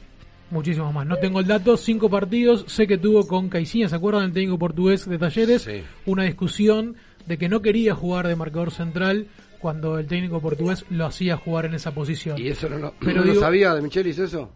Muchísimos 0.50 0.94
más. 0.94 1.06
No 1.06 1.18
tengo 1.18 1.40
el 1.40 1.48
dato, 1.48 1.78
cinco 1.78 2.10
partidos. 2.10 2.66
Sé 2.68 2.88
que 2.88 2.98
tuvo 2.98 3.25
con 3.28 3.50
Caixinha, 3.50 3.88
¿se 3.88 3.96
acuerdan 3.96 4.24
del 4.24 4.34
técnico 4.34 4.58
portugués 4.58 5.08
de 5.08 5.18
Talleres? 5.20 5.62
Sí. 5.62 5.84
Una 6.06 6.24
discusión 6.24 6.96
de 7.28 7.38
que 7.38 7.50
no 7.50 7.62
quería 7.62 7.94
jugar 7.96 8.28
de 8.28 8.36
marcador 8.36 8.72
central 8.72 9.28
cuando 9.60 9.98
el 10.00 10.08
técnico 10.08 10.42
portugués 10.42 10.86
lo 10.90 11.06
hacía 11.06 11.38
jugar 11.38 11.66
en 11.66 11.75
esa 11.75 11.92
posición. 11.92 12.38
¿Y 12.40 12.48
eso 12.50 12.68
no, 12.68 12.78
lo- 12.80 12.94
Pero 13.00 13.24
no 13.24 13.34
lo 13.34 13.40
sabía 13.40 13.74
de 13.74 13.82
Michelis 13.82 14.18
eso? 14.20 14.50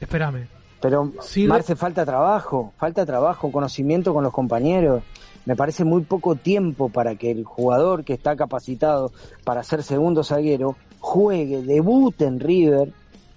Espérame. 0.00 0.46
Pero 0.80 1.12
Sí, 1.20 1.46
Marce 1.46 1.76
falta 1.76 2.04
trabajo, 2.04 2.72
falta 2.76 3.06
trabajo, 3.06 3.52
conocimiento 3.52 4.12
con 4.12 4.24
los 4.24 4.32
compañeros. 4.32 5.02
Me 5.46 5.54
parece 5.56 5.84
muy 5.84 6.02
poco 6.02 6.34
tiempo 6.34 6.88
para 6.88 7.14
que 7.14 7.30
el 7.30 7.44
jugador 7.44 8.04
que 8.04 8.12
está 8.12 8.34
capacitado 8.36 9.12
para 9.44 9.62
ser 9.62 9.82
segundo 9.84 10.22
zaguero 10.24 10.76
juegue, 11.02 11.62
debute 11.62 12.24
en 12.24 12.40
River. 12.40 12.88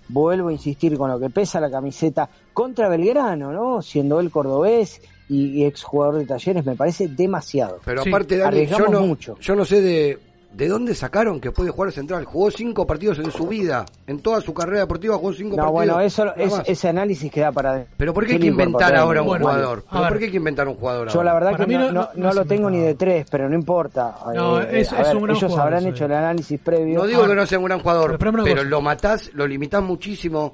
Vuelvo 0.07 0.49
a 0.49 0.53
insistir 0.53 0.97
con 0.97 1.09
lo 1.09 1.19
que 1.19 1.31
pesa 1.31 1.59
la 1.59 1.69
camiseta 1.69 2.29
contra 2.53 2.87
Belgrano, 2.87 3.51
¿no? 3.51 3.81
Siendo 3.81 4.19
él 4.19 4.29
cordobés 4.29 5.01
y, 5.27 5.47
y 5.47 5.65
exjugador 5.65 6.19
de 6.19 6.27
Talleres, 6.27 6.63
me 6.63 6.75
parece 6.75 7.07
demasiado. 7.07 7.79
Pero 7.83 8.03
aparte, 8.03 8.37
Dani, 8.37 8.43
yo 8.43 8.47
Arriesgamos 8.47 8.91
no, 8.91 9.01
mucho. 9.01 9.35
yo 9.39 9.55
no 9.55 9.65
sé 9.65 9.81
de, 9.81 10.19
de 10.55 10.69
dónde 10.69 10.95
sacaron 10.95 11.41
que 11.41 11.51
puede 11.51 11.69
jugar 11.69 11.91
central. 11.91 12.23
Jugó 12.23 12.49
cinco 12.49 12.87
partidos 12.87 13.19
en 13.19 13.29
su 13.31 13.45
vida. 13.47 13.83
En 14.07 14.19
toda 14.19 14.39
su 14.39 14.53
carrera 14.53 14.79
deportiva 14.79 15.17
jugó 15.17 15.33
cinco 15.33 15.57
No, 15.57 15.63
partidos. 15.63 15.73
bueno, 15.73 15.99
eso, 15.99 16.33
es, 16.35 16.53
ese 16.65 16.87
análisis 16.87 17.29
queda 17.29 17.51
para... 17.51 17.85
Pero 17.97 18.13
¿por 18.13 18.25
qué 18.25 18.33
hay 18.33 18.39
que 18.39 18.47
inventar 18.47 18.95
ahora 18.95 19.21
un 19.21 19.27
Bueno, 19.27 19.45
jugador? 19.45 19.83
a 19.87 19.89
¿Pero 19.91 20.01
ver. 20.03 20.09
¿Por 20.11 20.19
qué 20.19 20.25
hay 20.25 20.31
que 20.31 20.37
inventar 20.37 20.67
un 20.67 20.75
jugador 20.75 21.07
Yo 21.09 21.19
ahora? 21.19 21.23
la 21.25 21.33
verdad 21.33 21.51
Para 21.51 21.65
que 21.65 21.73
no, 21.73 21.79
no- 21.79 21.85
no, 21.87 21.91
no- 22.01 22.09
no 22.15 22.27
no 22.27 22.33
lo 22.33 22.45
tengo 22.45 22.69
ni 22.69 22.79
de 22.79 22.95
tres, 22.95 23.27
pero 23.29 23.49
no 23.49 23.55
importa. 23.55 24.15
No, 24.33 24.61
Eh, 24.61 24.79
es- 24.79 24.93
a 24.93 25.01
es 25.01 25.07
ver, 25.07 25.17
un 25.17 25.23
gran 25.23 25.35
ellos 25.35 25.51
jugador, 25.51 25.73
habrán 25.73 25.91
hecho 25.91 26.05
el 26.05 26.13
análisis 26.13 26.59
previo. 26.61 26.99
No 26.99 27.05
digo 27.05 27.27
que 27.27 27.35
no 27.35 27.45
sea 27.45 27.59
un 27.59 27.65
gran 27.65 27.79
jugador, 27.81 28.17
Pero 28.17 28.63
lo 28.63 28.81
matás, 28.81 29.31
lo 29.33 29.45
limitás 29.45 29.83
muchísimo. 29.83 30.53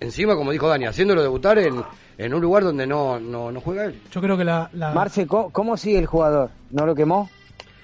Encima, 0.00 0.34
como 0.34 0.50
dijo 0.50 0.68
Dani, 0.68 0.86
haciéndolo 0.86 1.22
debutar 1.22 1.58
en, 1.58 1.82
en 2.18 2.34
un 2.34 2.40
lugar 2.40 2.64
donde 2.64 2.86
no, 2.86 3.18
no, 3.20 3.50
no 3.52 3.60
juega 3.60 3.84
él. 3.86 4.02
Yo 4.10 4.20
creo 4.20 4.36
que 4.36 4.44
la... 4.44 4.68
la- 4.74 4.92
Marce, 4.92 5.26
¿cómo, 5.26 5.50
cómo 5.50 5.76
sigue 5.76 5.98
el 5.98 6.06
jugador? 6.06 6.50
¿No 6.70 6.84
lo 6.84 6.94
quemó? 6.94 7.30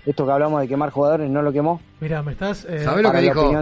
Esto 0.04 0.26
que 0.26 0.32
hablamos 0.32 0.60
de 0.60 0.68
quemar 0.68 0.90
jugadores, 0.90 1.30
¿no 1.30 1.42
lo 1.42 1.52
quemó? 1.52 1.80
Mira, 2.00 2.22
me 2.22 2.32
estás... 2.32 2.64
eh, 2.64 2.80
¿Sabés 2.82 3.02
lo 3.04 3.12
que 3.12 3.20
dijo? 3.20 3.52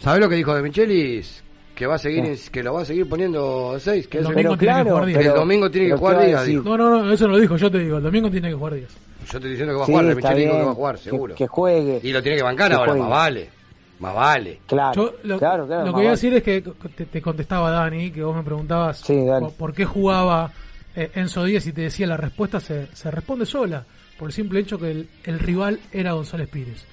¿Sabés 0.00 0.20
lo 0.20 0.28
que 0.28 0.36
dijo 0.36 0.54
de 0.54 0.62
Michelis? 0.62 1.42
Que 1.74 1.86
va 1.86 1.94
a 1.94 1.98
seguir, 1.98 2.36
Sí. 2.36 2.50
que 2.50 2.62
lo 2.62 2.74
va 2.74 2.82
a 2.82 2.84
seguir 2.84 3.08
poniendo 3.08 3.76
6, 3.78 4.06
que 4.06 4.18
El 4.18 4.24
domingo 4.24 4.56
tiene 4.56 4.84
que 4.84 4.90
jugar 4.90 5.06
que 5.06 5.18
el 5.20 5.34
domingo 5.34 5.70
tiene 5.70 5.88
que 5.88 5.94
jugar 5.96 6.12
¿qué 6.14 6.18
va 6.18 6.22
a 6.22 6.26
día, 6.26 6.38
decir? 6.40 6.60
dijo. 6.62 6.76
No, 6.76 6.90
no, 6.90 7.02
no, 7.04 7.12
eso 7.12 7.26
no 7.26 7.32
lo 7.32 7.40
dijo, 7.40 7.56
yo 7.56 7.70
te 7.70 7.78
digo, 7.78 7.96
el 7.96 8.02
domingo 8.02 8.30
tiene 8.30 8.48
que 8.50 8.54
jugar 8.54 8.74
10. 8.74 8.88
Yo 8.88 8.96
te 9.24 9.36
estoy 9.36 9.50
diciendo 9.50 9.72
que 9.72 9.78
va 9.78 9.82
a 9.82 9.86
Sí, 9.86 9.92
jugar, 9.92 10.14
Michelis 10.16 10.36
dijo 10.36 10.52
que 10.58 10.64
va 10.64 10.70
a 10.70 10.74
jugar, 10.74 10.98
seguro. 10.98 11.34
Que, 11.34 11.46
juegue. 11.46 12.00
Y 12.02 12.12
lo 12.12 12.22
tiene 12.22 12.36
que 12.36 12.44
bancar 12.44 12.68
que 12.70 12.74
ahora, 12.76 12.92
juegue. 12.92 13.00
más 13.02 13.10
vale. 13.10 13.50
Más 13.98 14.14
vale. 14.14 14.58
Claro, 14.66 14.92
Yo 14.94 15.14
lo, 15.24 15.38
claro, 15.38 15.66
claro. 15.66 15.84
que 15.84 15.90
voy 15.90 16.06
a 16.06 16.10
decir 16.10 16.34
es 16.34 16.42
que 16.42 16.60
te, 16.96 17.06
te 17.06 17.22
contestaba 17.22 17.70
Dani, 17.70 18.10
que 18.10 18.22
vos 18.22 18.36
me 18.36 18.42
preguntabas 18.42 18.98
Sí, 18.98 19.24
por, 19.40 19.52
por 19.54 19.72
qué 19.72 19.84
jugaba 19.84 20.50
eh, 20.94 21.10
Enzo 21.14 21.44
Díaz 21.44 21.66
y 21.66 21.72
te 21.72 21.82
decía 21.82 22.06
la 22.06 22.16
respuesta 22.16 22.60
se, 22.60 22.88
se 22.94 23.10
responde 23.10 23.46
sola, 23.46 23.84
por 24.22 24.28
el 24.28 24.32
simple 24.32 24.60
hecho 24.60 24.78
que 24.78 24.88
el, 24.88 25.08
el 25.24 25.40
rival 25.40 25.80
era 25.90 26.12
González 26.12 26.48
Pires. 26.48 26.84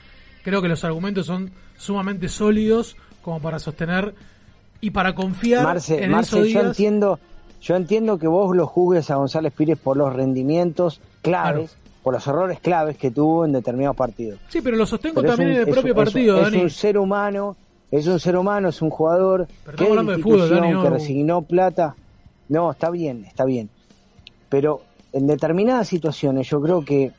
Creo 0.43 0.63
que 0.63 0.67
los 0.67 0.83
argumentos 0.83 1.27
son 1.27 1.51
sumamente 1.77 2.27
sólidos 2.27 2.97
como 3.21 3.39
para 3.39 3.59
sostener 3.59 4.15
y 4.81 4.89
para 4.89 5.13
confiar 5.13 5.63
Marce, 5.63 6.03
en 6.03 6.09
Marce, 6.09 6.37
Enzo 6.37 6.47
yo 6.47 6.59
Díaz. 6.61 6.65
entiendo, 6.65 7.19
yo 7.61 7.75
entiendo 7.75 8.17
que 8.17 8.25
vos 8.25 8.55
lo 8.57 8.65
juzgues 8.65 9.11
a 9.11 9.17
González 9.17 9.53
Pires 9.55 9.77
por 9.77 9.95
los 9.95 10.11
rendimientos 10.11 11.01
claves, 11.21 11.77
por 12.01 12.15
los 12.15 12.25
errores 12.25 12.59
claves 12.61 12.97
que 12.97 13.11
tuvo 13.11 13.45
en 13.45 13.51
determinados 13.51 13.95
partidos. 13.95 14.39
Sí, 14.47 14.61
pero 14.63 14.75
lo 14.75 14.87
sostengo 14.87 15.21
Pero 15.21 15.29
es 15.33 15.37
también 15.37 15.49
un- 15.51 15.55
en 15.57 15.61
el 15.61 15.67
es 15.69 15.73
propio 15.75 15.93
es 15.93 15.97
partido, 16.03 16.37
es 16.37 16.43
Dani. 16.45 16.63
un 16.63 16.69
ser 16.71 16.97
humano, 16.97 17.55
es 17.91 18.07
un 18.07 18.19
ser 18.19 18.37
humano, 18.37 18.69
es 18.69 18.81
un 18.81 18.89
jugador 18.89 19.45
Pero 19.65 19.77
que 19.77 19.83
estamos 19.83 19.85
es 19.85 19.89
hablando 19.91 20.11
de 20.13 20.17
fútbol, 20.23 20.49
Dani, 20.49 20.71
no- 20.73 20.81
que 20.81 20.89
resignó 20.89 21.41
plata. 21.43 21.95
No, 22.47 22.71
está 22.71 22.89
bien, 22.89 23.23
está 23.25 23.45
bien. 23.45 23.69
Pero 24.49 24.81
en 25.13 25.27
determinadas 25.27 25.87
situaciones 25.87 26.47
yo 26.47 26.61
creo 26.61 26.83
que 26.83 27.11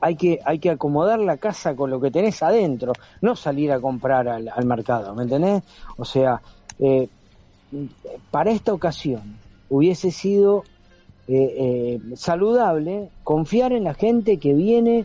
hay 0.00 0.16
que 0.16 0.40
hay 0.44 0.58
que 0.58 0.70
acomodar 0.70 1.18
la 1.18 1.36
casa 1.36 1.76
con 1.76 1.90
lo 1.90 2.00
que 2.00 2.10
tenés 2.10 2.42
adentro, 2.42 2.92
no 3.20 3.36
salir 3.36 3.72
a 3.72 3.80
comprar 3.80 4.28
al, 4.28 4.48
al 4.48 4.64
mercado, 4.64 5.14
¿me 5.14 5.24
entendés? 5.24 5.62
O 5.96 6.04
sea, 6.04 6.40
eh, 6.78 7.08
para 8.30 8.50
esta 8.50 8.72
ocasión 8.72 9.36
hubiese 9.68 10.10
sido 10.10 10.64
eh, 11.28 11.54
eh, 11.58 12.16
saludable 12.16 13.08
confiar 13.22 13.72
en 13.72 13.84
la 13.84 13.94
gente 13.94 14.38
que 14.38 14.54
viene 14.54 15.04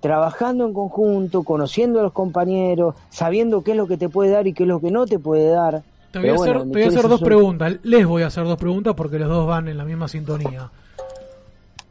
trabajando 0.00 0.66
en 0.66 0.74
conjunto, 0.74 1.42
conociendo 1.42 2.00
a 2.00 2.02
los 2.02 2.12
compañeros, 2.12 2.94
sabiendo 3.10 3.62
qué 3.62 3.72
es 3.72 3.76
lo 3.76 3.86
que 3.86 3.96
te 3.96 4.08
puede 4.08 4.30
dar 4.30 4.46
y 4.46 4.52
qué 4.52 4.64
es 4.64 4.68
lo 4.68 4.80
que 4.80 4.90
no 4.90 5.06
te 5.06 5.18
puede 5.18 5.48
dar. 5.48 5.82
Te 6.12 6.20
voy, 6.20 6.28
a 6.28 6.34
hacer, 6.34 6.58
te 6.60 6.68
voy 6.68 6.82
a 6.82 6.88
hacer 6.88 7.08
dos 7.08 7.20
preguntas. 7.20 7.76
Les 7.82 8.06
voy 8.06 8.22
a 8.22 8.28
hacer 8.28 8.44
dos 8.44 8.58
preguntas 8.58 8.94
porque 8.94 9.18
los 9.18 9.28
dos 9.28 9.46
van 9.46 9.66
en 9.68 9.76
la 9.76 9.84
misma 9.84 10.06
sintonía. 10.06 10.70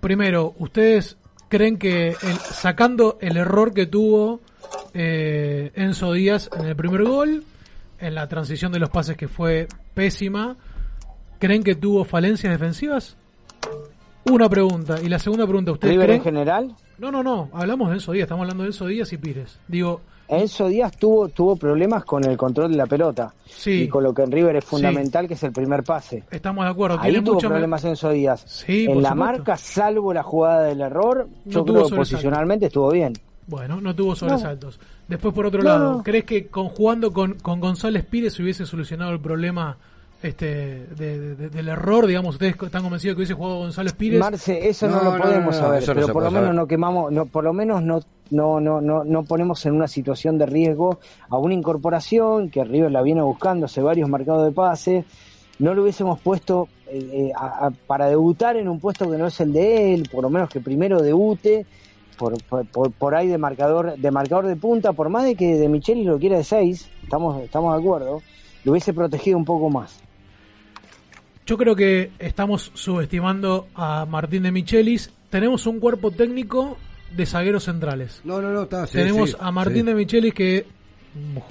Primero, 0.03 0.53
¿ustedes 0.59 1.17
creen 1.49 1.77
que 1.77 2.09
el- 2.09 2.37
sacando 2.51 3.17
el 3.21 3.37
error 3.37 3.73
que 3.73 3.85
tuvo 3.87 4.41
eh, 4.93 5.71
Enzo 5.75 6.11
Díaz 6.13 6.49
en 6.59 6.65
el 6.67 6.75
primer 6.75 7.03
gol, 7.03 7.43
en 7.99 8.13
la 8.15 8.27
transición 8.27 8.71
de 8.71 8.79
los 8.79 8.89
pases 8.89 9.15
que 9.17 9.27
fue 9.27 9.67
pésima, 9.95 10.55
¿creen 11.39 11.63
que 11.63 11.73
tuvo 11.75 12.03
falencias 12.05 12.51
defensivas? 12.51 13.15
Una 14.25 14.49
pregunta. 14.49 14.97
Y 15.01 15.07
la 15.09 15.19
segunda 15.19 15.45
pregunta, 15.47 15.71
¿ustedes 15.71 15.93
River 15.93 16.05
creen? 16.07 16.17
en 16.19 16.23
general, 16.23 16.75
No, 16.97 17.11
no, 17.11 17.23
no. 17.23 17.49
Hablamos 17.53 17.87
de 17.89 17.95
Enzo 17.95 18.11
Díaz. 18.11 18.25
Estamos 18.25 18.43
hablando 18.43 18.63
de 18.63 18.69
Enzo 18.69 18.85
Díaz 18.87 19.11
y 19.13 19.17
Pires. 19.17 19.57
Digo, 19.67 20.01
Enzo 20.37 20.67
Díaz 20.67 20.95
tuvo, 20.97 21.29
tuvo 21.29 21.55
problemas 21.55 22.03
con 22.05 22.23
el 22.25 22.35
control 22.37 22.71
de 22.71 22.77
la 22.77 22.85
pelota 22.85 23.33
Sí. 23.45 23.83
y 23.83 23.87
con 23.87 24.03
lo 24.03 24.13
que 24.13 24.23
en 24.23 24.31
River 24.31 24.55
es 24.57 24.65
fundamental, 24.65 25.27
que 25.27 25.33
es 25.35 25.43
el 25.43 25.51
primer 25.51 25.83
pase. 25.83 26.23
estamos 26.31 26.65
de 26.65 26.71
acuerdo. 26.71 26.97
Ahí 26.99 27.13
tuvo 27.21 27.35
mucho 27.35 27.49
problemas 27.49 27.83
Enzo 27.85 28.09
Díaz. 28.09 28.43
Sí, 28.47 28.85
en 28.85 29.01
la 29.01 29.09
supuesto. 29.09 29.15
marca, 29.15 29.57
salvo 29.57 30.13
la 30.13 30.23
jugada 30.23 30.63
del 30.63 30.81
error, 30.81 31.27
No 31.45 31.51
yo 31.51 31.63
tuvo 31.63 31.77
creo 31.79 31.89
que 31.89 31.95
posicionalmente 31.95 32.65
estuvo 32.67 32.91
bien. 32.91 33.13
Bueno, 33.47 33.81
no 33.81 33.93
tuvo 33.93 34.15
sobresaltos. 34.15 34.79
Después, 35.07 35.33
por 35.33 35.45
otro 35.45 35.61
No, 35.61 35.69
lado, 35.69 35.93
no. 35.97 36.03
¿crees 36.03 36.23
que 36.23 36.47
con, 36.47 36.69
jugando 36.69 37.11
con, 37.11 37.33
con 37.35 37.59
González 37.59 38.05
Pires 38.05 38.33
se 38.33 38.41
hubiese 38.41 38.65
solucionado 38.65 39.11
el 39.11 39.19
problema 39.19 39.77
este 40.21 40.45
de- 40.95 41.35
de- 41.35 41.49
del 41.49 41.67
error? 41.67 42.07
Digamos, 42.07 42.35
¿ustedes 42.35 42.55
están 42.61 42.81
convencidos 42.83 43.15
que 43.15 43.19
hubiese 43.19 43.33
jugado 43.33 43.57
González 43.57 43.91
Pires? 43.93 44.19
Marce, 44.19 44.69
eso 44.69 44.87
no, 44.87 44.95
No, 44.95 45.03
lo 45.03 45.17
no, 45.17 45.23
podemos 45.23 45.55
no, 45.55 45.61
no, 45.61 45.67
saber, 45.67 45.87
no 45.87 45.93
pero 45.93 46.07
por 46.13 46.23
lo 46.23 46.31
menos 46.31 46.45
saber. 46.45 46.55
no 46.55 46.67
quemamos, 46.67 47.11
no, 47.11 47.25
por 47.25 47.43
lo 47.43 47.51
menos 47.51 47.83
no, 47.83 47.99
no, 48.33 48.59
no, 48.59 48.81
no, 48.81 49.03
no 49.03 49.23
ponemos 49.23 49.65
en 49.65 49.73
una 49.73 49.87
situación 49.87 50.37
de 50.37 50.45
riesgo 50.45 50.99
a 51.29 51.37
una 51.37 51.53
incorporación 51.53 52.49
que 52.49 52.63
River 52.63 52.91
la 52.91 53.01
viene 53.01 53.21
buscando 53.21 53.67
hace 53.67 53.81
varios 53.81 54.09
mercados 54.09 54.43
de 54.45 54.51
pase. 54.51 55.05
No 55.59 55.73
lo 55.73 55.83
hubiésemos 55.83 56.19
puesto 56.19 56.67
eh, 56.87 57.31
eh, 57.31 57.71
para 57.87 58.07
debutar 58.09 58.57
en 58.57 58.67
un 58.67 58.79
puesto 58.79 59.09
que 59.09 59.17
no 59.17 59.27
es 59.27 59.39
el 59.39 59.53
de 59.53 59.93
él, 59.93 60.09
por 60.11 60.23
lo 60.23 60.29
menos 60.29 60.49
que 60.49 60.59
primero 60.59 61.01
debute 61.01 61.65
por, 62.17 62.33
por, 62.43 62.91
por- 62.91 63.15
ahí 63.15 63.27
de 63.27 63.37
marcador 63.37 63.95
de 63.97 64.11
marcador 64.11 64.47
de 64.47 64.55
punta, 64.55 64.93
por 64.93 65.09
más 65.09 65.23
de 65.25 65.35
que 65.35 65.55
de 65.57 65.69
Micheli 65.69 66.03
lo 66.03 66.17
quiera 66.19 66.37
de 66.37 66.43
6, 66.43 66.89
estamos, 67.03 67.41
estamos 67.41 67.73
de 67.75 67.79
acuerdo, 67.81 68.21
lo 68.63 68.71
hubiese 68.71 68.93
protegido 68.93 69.37
un 69.37 69.45
poco 69.45 69.69
más. 69.69 69.99
Yo 71.45 71.57
creo 71.57 71.75
que 71.75 72.11
estamos 72.19 72.71
subestimando 72.73 73.67
a 73.75 74.05
Martín 74.05 74.43
de 74.43 74.51
Michelis. 74.51 75.11
Tenemos 75.29 75.67
un 75.67 75.79
cuerpo 75.79 76.11
técnico 76.11 76.77
de 77.15 77.25
zagueros 77.25 77.63
centrales. 77.65 78.21
No, 78.23 78.41
no, 78.41 78.51
no, 78.51 78.63
está. 78.63 78.85
sí, 78.87 78.93
tenemos 78.97 79.31
sí, 79.31 79.35
a 79.39 79.51
Martín 79.51 79.81
sí. 79.81 79.83
de 79.83 79.95
Michelis 79.95 80.33
que 80.33 80.65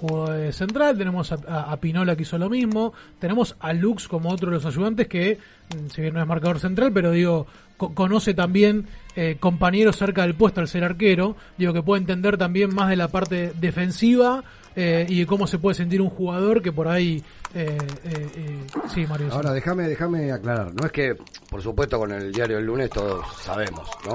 jugó 0.01 0.29
de 0.31 0.53
central, 0.53 0.99
tenemos 0.99 1.31
a, 1.31 1.37
a- 1.47 1.73
a 1.73 1.77
Pinola 1.77 2.17
que 2.17 2.23
hizo 2.23 2.37
lo 2.37 2.51
mismo, 2.51 2.93
tenemos 3.21 3.55
a 3.61 3.73
Lux 3.73 4.09
como 4.09 4.31
otro 4.31 4.49
de 4.51 4.57
los 4.57 4.67
ayudantes 4.67 5.07
que, 5.07 5.39
mm, 5.75 5.89
si 5.89 6.01
bien 6.03 6.15
no 6.15 6.21
es 6.21 6.27
marcador 6.27 6.59
central, 6.59 6.91
pero 6.93 7.13
digo, 7.13 7.47
co- 7.77 7.95
conoce 7.95 8.35
también 8.35 8.87
eh, 9.15 9.37
compañeros 9.39 9.97
cerca 9.97 10.23
del 10.23 10.35
puesto 10.35 10.61
al 10.61 10.67
ser 10.69 10.83
arquero, 10.83 11.37
digo 11.59 11.73
que 11.73 11.83
puede 11.83 12.01
entender 12.01 12.37
también 12.39 12.75
más 12.75 12.89
de 12.89 12.97
la 12.97 13.07
parte 13.09 13.53
defensiva 13.61 14.43
eh, 14.75 15.07
y 15.09 15.21
de 15.21 15.27
cómo 15.27 15.47
se 15.47 15.59
puede 15.59 15.75
sentir 15.77 16.01
un 16.03 16.09
jugador 16.11 16.61
que 16.63 16.73
por 16.73 16.89
ahí... 16.89 17.23
eh, 17.55 17.77
eh, 18.05 18.29
eh, 18.35 18.59
sí, 18.93 19.07
Mario. 19.07 19.29
Ahora, 19.31 19.53
déjame, 19.53 19.87
déjame 19.87 20.33
aclarar. 20.33 20.73
No 20.75 20.87
es 20.87 20.93
que, 20.93 21.15
por 21.51 21.61
supuesto, 21.63 21.99
con 21.99 22.11
el 22.11 22.33
diario 22.33 22.57
del 22.57 22.65
lunes 22.67 22.89
todos 22.91 23.25
sabemos, 23.43 23.87
¿no? 24.07 24.15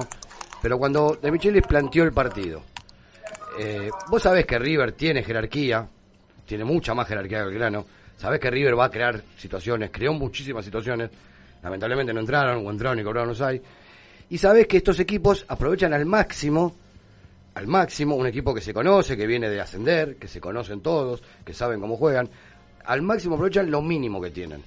Pero 0.62 0.78
cuando 0.78 1.18
De 1.22 1.32
Michelis 1.32 1.64
planteó 1.68 2.04
el 2.04 2.12
partido, 2.12 2.62
eh, 3.60 3.90
vos 4.10 4.22
sabés 4.22 4.46
que 4.46 4.58
River 4.58 4.94
tiene 4.94 5.24
jerarquía, 5.24 5.88
tiene 6.46 6.64
mucha 6.64 6.94
más 6.94 7.08
jerarquía 7.08 7.40
que 7.40 7.46
Belgrano. 7.46 7.86
Sabés 8.18 8.40
que 8.40 8.50
River 8.50 8.78
va 8.78 8.86
a 8.86 8.92
crear 8.92 9.22
situaciones, 9.38 9.92
creó 9.92 10.14
muchísimas 10.14 10.66
situaciones. 10.66 11.10
Lamentablemente 11.62 12.14
no 12.14 12.20
entraron, 12.20 12.66
o 12.66 12.72
entraron 12.72 13.00
y 13.00 13.04
cobraron 13.04 13.30
los 13.30 13.42
hay. 13.42 13.62
Y 14.30 14.38
sabés 14.38 14.68
que 14.68 14.78
estos 14.78 15.00
equipos 15.00 15.46
aprovechan 15.48 15.94
al 15.94 16.06
máximo 16.06 16.76
al 17.58 17.66
máximo, 17.66 18.16
un 18.16 18.28
equipo 18.28 18.54
que 18.54 18.62
se 18.62 18.72
conoce, 18.72 19.18
que 19.18 19.26
viene 19.26 19.50
de 19.50 19.60
ascender, 19.60 20.18
que 20.18 20.28
se 20.28 20.40
conocen 20.40 20.82
todos, 20.82 21.24
que 21.44 21.56
saben 21.56 21.82
cómo 21.82 21.98
juegan, 21.98 22.30
al 22.86 23.02
máximo 23.02 23.34
aprovechan 23.34 23.72
lo 23.72 23.82
mínimo 23.82 24.22
que 24.22 24.30
tienen. 24.30 24.62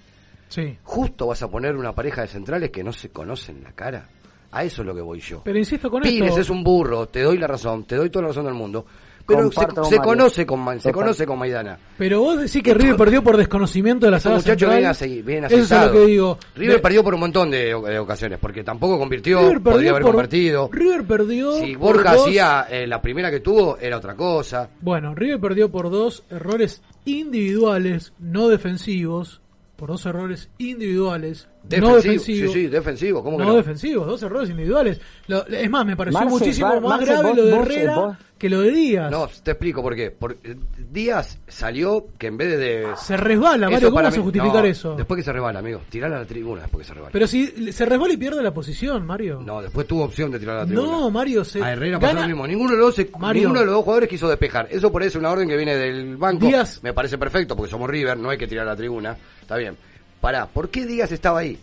Sí. 0.48 0.76
Justo 0.82 1.28
vas 1.28 1.40
a 1.42 1.48
poner 1.48 1.76
una 1.76 1.92
pareja 1.92 2.22
de 2.22 2.26
centrales 2.26 2.70
que 2.70 2.82
no 2.82 2.92
se 2.92 3.10
conocen 3.10 3.62
la 3.62 3.70
cara. 3.70 4.08
A 4.52 4.64
eso 4.64 4.82
es 4.82 4.86
lo 4.86 4.94
que 4.94 5.00
voy 5.00 5.20
yo. 5.20 5.42
Pero 5.44 5.58
insisto 5.58 5.90
con 5.90 6.02
Pires 6.02 6.28
esto... 6.30 6.40
es 6.40 6.50
un 6.50 6.64
burro, 6.64 7.06
te 7.06 7.22
doy 7.22 7.38
la 7.38 7.46
razón, 7.46 7.84
te 7.84 7.96
doy 7.96 8.10
toda 8.10 8.22
la 8.22 8.28
razón 8.28 8.44
del 8.46 8.54
mundo. 8.54 8.84
Pero 9.26 9.48
se, 9.48 9.54
Comparto 9.54 9.82
conoce 10.02 10.44
con 10.44 10.66
se 10.72 10.76
Total. 10.78 10.92
conoce 10.92 11.26
con 11.26 11.38
Maidana. 11.38 11.78
Pero 11.96 12.20
vos 12.20 12.40
decís 12.40 12.64
que 12.64 12.74
River 12.74 12.96
perdió 12.96 13.22
por 13.22 13.36
desconocimiento 13.36 14.06
de 14.06 14.10
la 14.10 14.18
saga 14.18 14.36
muchachos 14.36 14.68
vienen, 14.68 14.90
a 14.90 14.94
seguir, 14.94 15.22
vienen 15.24 15.44
Eso 15.44 15.56
es 15.76 15.86
lo 15.86 15.92
que 15.92 16.04
digo. 16.06 16.38
River 16.56 16.76
De- 16.76 16.82
perdió 16.82 17.04
por 17.04 17.14
un 17.14 17.20
montón 17.20 17.48
de, 17.48 17.66
de 17.66 17.98
ocasiones, 18.00 18.40
porque 18.40 18.64
tampoco 18.64 18.98
convirtió, 18.98 19.38
River 19.40 19.60
podría 19.60 19.72
perdió 19.76 19.90
haber 19.92 20.02
por- 20.02 20.10
convertido. 20.12 20.68
River 20.72 21.04
perdió. 21.04 21.52
Si 21.60 21.76
por 21.76 21.94
Borja 21.94 22.14
dos- 22.16 22.26
hacía 22.26 22.66
eh, 22.68 22.88
la 22.88 23.00
primera 23.00 23.30
que 23.30 23.38
tuvo, 23.38 23.78
era 23.78 23.98
otra 23.98 24.16
cosa. 24.16 24.68
Bueno, 24.80 25.14
River 25.14 25.38
perdió 25.38 25.70
por 25.70 25.90
dos 25.90 26.24
errores 26.28 26.82
individuales, 27.04 28.12
no 28.18 28.48
defensivos, 28.48 29.40
por 29.76 29.90
dos 29.90 30.04
errores 30.06 30.50
individuales 30.58 31.48
no 31.62 31.96
Defensivo, 31.96 32.24
sí, 32.24 32.48
sí, 32.48 32.66
defensivo, 32.68 33.22
¿cómo 33.22 33.36
que 33.38 33.44
no, 33.44 33.50
no? 33.50 33.56
defensivos, 33.56 34.06
dos 34.06 34.22
errores 34.22 34.50
individuales. 34.50 35.00
Lo- 35.26 35.46
es 35.46 35.70
más, 35.70 35.84
me 35.86 35.96
pareció 35.96 36.18
Marce, 36.20 36.30
muchísimo 36.38 36.68
más 36.80 36.82
Marce, 36.82 37.04
grave 37.06 37.28
vos- 37.28 37.36
lo 37.36 37.44
de 37.44 37.56
Herrera 37.56 37.96
vos- 37.96 38.16
que 38.38 38.48
lo 38.48 38.60
de 38.62 38.70
Díaz. 38.70 39.10
No, 39.10 39.28
te 39.42 39.50
explico 39.50 39.82
por 39.82 39.94
qué. 39.94 40.10
Porque 40.10 40.56
Díaz 40.90 41.38
salió 41.46 42.06
que 42.18 42.28
en 42.28 42.38
vez 42.38 42.58
de... 42.58 42.86
Se 42.96 43.14
resbala, 43.18 43.68
Mario, 43.68 43.90
¿cómo 43.90 44.02
vas 44.02 44.16
a 44.16 44.20
justificar 44.22 44.62
no, 44.62 44.64
eso? 44.64 44.94
Después 44.96 45.18
que 45.18 45.22
se 45.24 45.32
resbala, 45.32 45.58
amigo. 45.58 45.82
Tirar 45.90 46.10
a 46.14 46.20
la 46.20 46.24
tribuna 46.24 46.62
después 46.62 46.86
que 46.86 46.88
se 46.88 46.94
resbala. 46.94 47.12
Pero 47.12 47.26
si 47.26 47.70
se 47.70 47.84
resbala 47.84 48.14
y 48.14 48.16
pierde 48.16 48.42
la 48.42 48.54
posición, 48.54 49.04
Mario. 49.06 49.42
No, 49.44 49.60
después 49.60 49.86
tuvo 49.86 50.04
opción 50.04 50.30
de 50.30 50.38
tirar 50.38 50.56
a 50.56 50.60
la 50.60 50.66
tribuna. 50.66 50.88
No, 50.90 51.10
Mario, 51.10 51.44
se 51.44 51.62
A 51.62 51.72
Herrera 51.72 52.00
pasó 52.00 52.14
gana- 52.14 52.22
lo 52.22 52.28
mismo. 52.28 52.46
Ninguno 52.46 52.70
de, 52.70 52.76
los 52.78 52.86
dos 52.86 52.94
se- 52.94 53.10
Mario. 53.18 53.42
ninguno 53.42 53.60
de 53.60 53.66
los 53.66 53.74
dos 53.74 53.84
jugadores 53.84 54.08
quiso 54.08 54.28
despejar. 54.28 54.68
Eso 54.70 54.90
por 54.90 55.02
eso 55.02 55.10
es 55.10 55.16
una 55.20 55.30
orden 55.30 55.46
que 55.46 55.56
viene 55.58 55.76
del 55.76 56.16
banco. 56.16 56.46
Díaz- 56.46 56.80
Me 56.82 56.94
parece 56.94 57.18
perfecto 57.18 57.54
porque 57.54 57.70
somos 57.70 57.90
River, 57.90 58.16
no 58.16 58.30
hay 58.30 58.38
que 58.38 58.46
tirar 58.48 58.66
a 58.66 58.70
la 58.70 58.76
tribuna. 58.76 59.14
Está 59.42 59.56
bien. 59.58 59.76
Pará, 60.20 60.46
¿por 60.46 60.68
qué 60.68 60.86
Díaz 60.86 61.10
estaba 61.12 61.40
ahí? 61.40 61.58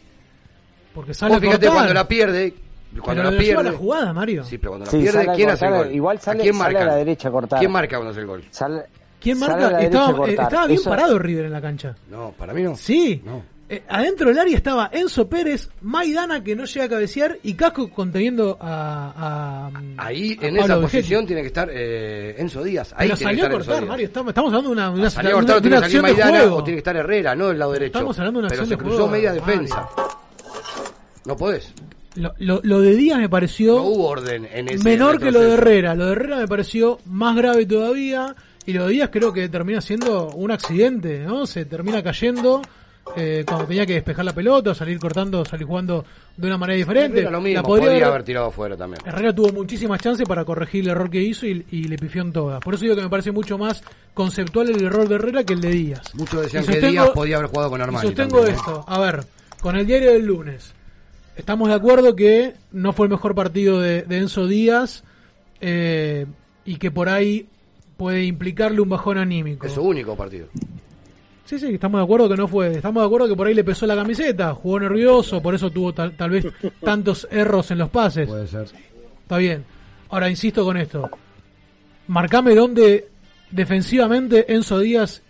Porque 0.93 1.13
sale 1.13 1.35
Vos 1.35 1.37
a 1.37 1.41
fíjate 1.41 1.69
cuando 1.69 1.93
la 1.93 2.07
pierde. 2.07 2.53
Cuando 3.01 3.23
Pero 3.23 3.31
la 3.31 3.37
pierde. 3.37 3.63
la 3.71 3.77
jugada, 3.77 4.13
Mario. 4.13 4.43
Sí, 4.45 4.57
pero 4.57 4.71
cuando 4.71 4.85
la 4.85 4.91
Sí, 4.91 4.97
pierde, 4.97 5.25
sale 5.25 5.35
¿quién 5.35 5.49
hace 5.51 5.65
el 5.67 5.73
gol? 5.73 5.91
igual 5.93 6.19
sale- 6.19 6.39
¿A 6.39 6.43
quién 6.43 6.53
sale 6.55 6.73
marca? 6.73 6.83
a 6.83 6.87
la 6.87 6.95
derecha 6.95 7.27
a 7.27 7.31
cortar. 7.31 7.59
¿Quién 7.59 7.71
marca 7.71 7.95
cuando 7.97 8.11
hace 8.11 8.19
el 8.21 8.25
gol? 8.25 8.43
Sale- 8.49 8.85
¿Quién 9.19 9.37
sale 9.37 9.51
a 9.53 9.55
marca? 9.57 9.71
la 9.71 9.77
derecha 9.79 9.99
Estaba, 10.09 10.27
eh, 10.27 10.31
estaba 10.31 10.67
bien 10.67 10.79
Eso- 10.79 10.89
parado 10.89 11.19
River 11.19 11.45
en 11.45 11.51
la 11.53 11.61
cancha. 11.61 11.95
No, 12.09 12.31
para 12.37 12.53
mí 12.53 12.63
no. 12.63 12.75
Sí. 12.75 13.21
No. 13.23 13.43
Eh, 13.69 13.83
adentro 13.89 14.29
del 14.29 14.39
área 14.39 14.55
estaba 14.55 14.89
Enzo 14.93 15.27
Pérez, 15.27 15.69
Maidana 15.81 16.41
que 16.41 16.55
no 16.55 16.63
llega 16.63 16.85
a 16.85 16.89
cabecear 16.89 17.37
y 17.43 17.53
Casco 17.55 17.89
conteniendo 17.91 18.57
a. 18.61 19.69
a- 19.73 20.05
Ahí, 20.05 20.37
a 20.41 20.47
en 20.47 20.55
Pablo 20.55 20.61
esa 20.63 20.75
Vegetti. 20.77 20.97
posición, 20.97 21.25
tiene 21.27 21.41
que 21.41 21.47
estar 21.47 21.69
eh, 21.69 22.35
Enzo 22.37 22.63
Díaz. 22.63 22.93
Ahí 22.95 23.07
Pero 23.09 23.17
tiene 23.17 23.33
que 23.33 23.41
salió 23.41 23.43
a 23.43 23.47
estar 23.47 23.51
Enzo 23.51 23.65
cortar, 23.67 23.83
Díaz. 23.83 23.89
Mario. 23.89 24.05
Estamos, 24.07 24.29
estamos 24.31 24.47
hablando 24.53 24.69
de 24.69 24.73
una, 24.73 24.91
de 24.91 24.99
una, 25.01 25.09
Salió 25.09 25.29
a 25.29 25.31
de 25.31 25.35
cortar, 25.35 25.57
una 25.57 25.63
salir 25.63 25.83
acción 25.83 26.05
de 26.05 26.11
Maidana 26.13 26.39
juego. 26.39 26.55
o 26.55 26.63
tiene 26.63 26.75
que 26.75 26.79
estar 26.79 26.95
Herrera, 26.95 27.35
no 27.35 27.47
del 27.49 27.59
lado 27.59 27.71
derecho. 27.73 27.97
Estamos 27.97 28.19
hablando 28.19 28.39
de 28.39 28.41
una 28.45 28.49
Pero 28.49 28.61
acción 28.61 28.69
se 28.69 28.75
de 28.75 28.87
cruzó 28.89 28.95
juego, 29.07 29.11
media 29.11 29.29
Mario. 29.33 29.45
defensa. 29.45 29.89
No 31.25 31.35
podés. 31.35 31.73
Lo, 32.15 32.33
lo- 32.39 32.61
lo 32.63 32.79
de 32.81 32.95
Díaz 32.95 33.19
me 33.19 33.27
pareció 33.29 33.75
No 33.75 33.83
hubo 33.83 34.07
orden 34.07 34.47
en 34.51 34.69
ese 34.69 34.83
menor 34.83 35.19
que 35.19 35.29
lo 35.29 35.41
de. 35.41 35.53
Herrera. 35.55 35.93
Lo 35.93 36.05
de 36.05 36.11
Herrera 36.13 36.37
me 36.37 36.47
pareció 36.47 36.99
más 37.05 37.35
grave 37.35 37.65
todavía. 37.65 38.33
Y 38.65 38.71
lo 38.73 38.85
de 38.87 38.93
Díaz 38.93 39.09
creo 39.11 39.33
que 39.33 39.49
termina 39.49 39.81
siendo 39.81 40.29
un 40.29 40.51
accidente, 40.51 41.19
¿no? 41.19 41.45
Se 41.45 41.65
termina 41.65 42.01
cayendo 42.01 42.61
eh, 43.15 43.43
cuando 43.47 43.65
tenía 43.65 43.85
que 43.85 43.93
despejar 43.93 44.25
la 44.25 44.33
pelota, 44.33 44.75
salir 44.75 44.99
cortando, 44.99 45.43
salir 45.45 45.65
jugando 45.65 46.05
de 46.35 46.47
una 46.47 46.57
manera 46.57 46.77
diferente. 46.77 47.21
Lo 47.23 47.41
mismo, 47.41 47.55
La 47.61 47.63
podría 47.63 47.89
podría 47.89 48.07
haber- 48.07 48.23
tirado 48.23 48.47
afuera 48.47 48.75
también. 48.77 49.01
Herrera 49.05 49.33
tuvo 49.33 49.51
muchísimas 49.53 49.99
chances 50.01 50.27
para 50.27 50.43
corregir 50.45 50.83
el 50.83 50.91
error 50.91 51.09
que 51.09 51.21
hizo 51.21 51.45
y, 51.45 51.65
y 51.71 51.83
le 51.85 51.97
pifió 51.97 52.21
en 52.21 52.31
todas. 52.33 52.59
Por 52.61 52.73
eso 52.75 52.83
digo 52.83 52.95
que 52.95 53.01
me 53.03 53.09
parece 53.09 53.31
mucho 53.31 53.57
más 53.57 53.83
conceptual 54.13 54.69
el 54.69 54.83
error 54.83 55.07
de 55.07 55.15
Herrera 55.15 55.43
que 55.43 55.53
el 55.53 55.61
de 55.61 55.69
Díaz. 55.69 56.13
Muchos 56.15 56.41
decían 56.43 56.65
que 56.65 56.79
Díaz 56.81 57.09
podía 57.11 57.37
haber 57.37 57.49
jugado 57.49 57.69
con 57.69 57.81
Armani. 57.81 58.07
sostengo 58.07 58.37
también, 58.37 58.55
¿eh? 58.55 58.59
esto. 58.59 58.83
A 58.87 58.99
ver, 58.99 59.23
con 59.61 59.75
el 59.77 59.85
diario 59.87 60.11
del 60.11 60.25
lunes. 60.25 60.73
Estamos 61.35 61.69
de 61.69 61.75
acuerdo 61.75 62.15
que 62.15 62.55
no 62.71 62.93
fue 62.93 63.05
el 63.05 63.11
mejor 63.11 63.35
partido 63.35 63.79
de, 63.79 64.01
de 64.03 64.17
Enzo 64.17 64.47
Díaz 64.47 65.03
eh, 65.61 66.25
y 66.65 66.77
que 66.77 66.91
por 66.91 67.09
ahí 67.09 67.47
puede 67.95 68.23
implicarle 68.25 68.81
un 68.81 68.89
bajón 68.89 69.17
anímico. 69.17 69.65
Es 69.65 69.73
su 69.73 69.81
único 69.81 70.15
partido. 70.15 70.47
Sí, 71.47 71.57
sí, 71.59 71.67
estamos 71.73 71.99
de 71.99 72.03
acuerdo 72.03 72.27
que 72.27 72.35
no 72.35 72.47
fue. 72.47 72.73
Estamos 72.73 73.01
de 73.01 73.07
acuerdo 73.07 73.27
que 73.29 73.35
por 73.35 73.47
ahí 73.47 73.53
le 73.53 73.63
pesó 73.63 73.85
la 73.87 73.95
camiseta, 73.95 74.53
jugó 74.53 74.79
nervioso, 74.81 75.41
por 75.41 75.55
eso 75.55 75.71
tuvo 75.71 75.93
tal, 75.93 76.11
tal 76.17 76.29
vez 76.29 76.45
tantos 76.83 77.25
erros 77.31 77.71
en 77.71 77.77
los 77.77 77.89
pases. 77.89 78.27
Puede 78.27 78.47
ser. 78.47 78.67
Está 79.21 79.37
bien. 79.37 79.63
Ahora 80.09 80.29
insisto 80.29 80.63
con 80.65 80.75
esto. 80.77 81.09
Marcame 82.07 82.53
dónde 82.53 83.07
defensivamente 83.49 84.53
Enzo 84.53 84.79
Díaz 84.79 85.21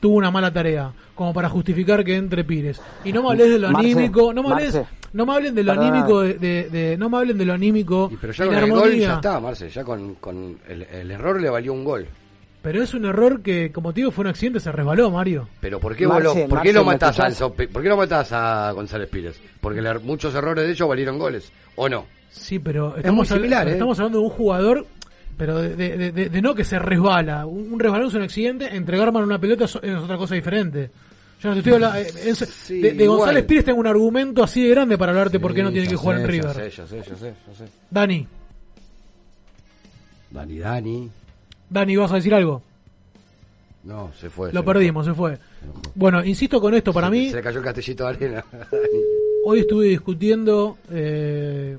tuvo 0.00 0.16
una 0.16 0.30
mala 0.30 0.52
tarea, 0.52 0.92
como 1.14 1.32
para 1.32 1.48
justificar 1.48 2.04
que 2.04 2.14
entre 2.16 2.44
Pires. 2.44 2.80
Y 3.04 3.12
no 3.12 3.22
me 3.22 3.30
hables 3.30 3.50
de 3.50 3.58
lo 3.58 3.70
Marce, 3.70 3.90
anímico, 3.92 4.34
no 4.34 4.42
me 4.42 4.50
hables, 4.52 4.74
Marce. 4.74 4.90
no 5.14 5.24
me 5.26 5.32
hablen 5.32 5.54
de 5.54 5.62
lo 5.64 5.72
Perdona. 5.72 5.88
anímico 5.88 6.20
de, 6.20 6.34
de- 6.34 6.68
de- 6.70 6.96
no 6.98 7.08
me 7.08 7.16
hablen 7.18 7.38
de 7.38 7.44
lo 7.46 7.54
anímico 7.54 8.10
Pero 8.20 8.32
ya 8.34 8.44
y 8.44 8.48
con 8.48 8.56
el 8.58 8.70
gol 8.70 8.94
ya 8.96 9.14
está, 9.14 9.40
Marce. 9.40 9.70
Ya 9.70 9.82
con, 9.82 10.14
con 10.16 10.58
el, 10.68 10.82
el 10.82 11.10
error 11.10 11.40
le 11.40 11.48
valió 11.48 11.72
un 11.72 11.84
gol. 11.84 12.06
Pero 12.64 12.82
es 12.82 12.94
un 12.94 13.04
error 13.04 13.42
que, 13.42 13.70
como 13.70 13.92
te 13.92 14.00
digo, 14.00 14.10
fue 14.10 14.22
un 14.22 14.28
accidente, 14.30 14.58
se 14.58 14.72
resbaló, 14.72 15.10
Mario. 15.10 15.48
Pero 15.60 15.78
¿por 15.78 15.94
qué, 15.94 16.06
Marce, 16.08 16.26
vos 16.28 16.36
lo, 16.36 16.42
¿por 16.48 16.52
Marce, 16.56 16.66
qué 16.68 16.72
lo 16.72 16.80
¿me 16.84 16.92
matás 16.92 17.20
a? 17.20 17.26
Enzo 17.26 17.52
¿Por 17.52 17.82
qué 17.82 17.88
lo 17.90 17.96
matás 17.98 18.32
a 18.32 18.72
González 18.72 19.08
Pires? 19.10 19.38
Porque 19.60 19.82
le- 19.82 19.98
muchos 19.98 20.34
errores 20.34 20.64
de 20.64 20.72
ellos 20.72 20.88
valieron 20.88 21.18
goles. 21.18 21.52
¿O 21.76 21.88
no? 21.90 22.06
Sí, 22.30 22.58
pero 22.58 22.96
estamos, 22.96 23.28
similar, 23.28 23.60
pero 23.64 23.70
¿eh? 23.70 23.72
estamos 23.74 23.98
hablando 23.98 24.18
de 24.20 24.24
un 24.24 24.30
jugador, 24.30 24.86
pero 25.36 25.58
de, 25.60 25.76
de- 25.76 25.98
de- 25.98 26.12
de- 26.12 26.28
de 26.30 26.42
no 26.42 26.54
que 26.54 26.64
se 26.64 26.78
resbala. 26.78 27.44
Un, 27.44 27.70
un 27.74 27.78
resbalón 27.78 28.08
es 28.08 28.14
un 28.14 28.22
accidente, 28.22 28.74
entregar 28.74 29.12
mano 29.12 29.24
a 29.24 29.28
una 29.28 29.38
pelota 29.38 29.66
es, 29.66 29.78
es 29.82 29.94
otra 29.96 30.16
cosa 30.16 30.34
diferente. 30.34 30.90
Yo 31.42 31.50
no 31.50 31.54
te 31.56 31.58
estoy 31.58 31.74
hablando. 31.74 31.98
eh, 31.98 32.06
es- 32.30 32.68
de, 32.70 32.80
de 32.92 33.04
igual. 33.04 33.18
González 33.18 33.44
Pires 33.44 33.64
tengo 33.66 33.78
un 33.78 33.86
argumento 33.86 34.42
así 34.42 34.62
de 34.62 34.70
grande 34.70 34.96
para 34.96 35.12
hablarte 35.12 35.38
por 35.38 35.52
qué 35.52 35.62
no 35.62 35.68
Sí, 35.68 35.74
tiene 35.74 35.88
que 35.88 35.96
jugar 35.96 36.20
en 36.20 36.26
River. 36.28 36.54
sé, 36.54 36.70
ya 36.70 36.86
sé, 36.86 36.96
ya 36.96 37.14
sé, 37.14 37.34
ya 37.46 37.54
sé. 37.54 37.64
Dani, 37.90 38.26
Dani, 40.30 40.58
Dani. 40.58 41.10
Dani, 41.74 41.96
¿vas 41.96 42.12
a 42.12 42.14
decir 42.16 42.32
algo? 42.32 42.62
No, 43.82 44.12
se 44.18 44.30
fue. 44.30 44.52
Lo 44.52 44.60
se 44.60 44.64
perdimos, 44.66 45.04
se 45.04 45.12
fue. 45.12 45.38
Bueno, 45.94 46.24
insisto 46.24 46.60
con 46.60 46.72
esto, 46.72 46.92
para 46.92 47.08
Se- 47.08 47.10
mí, 47.12 47.30
Se 47.30 47.36
le 47.36 47.42
cayó 47.42 47.58
el 47.58 47.64
castellito 47.64 48.04
de 48.04 48.10
arena. 48.10 48.44
hoy 49.44 49.58
estuve 49.60 49.86
discutiendo, 49.88 50.78
eh, 50.90 51.76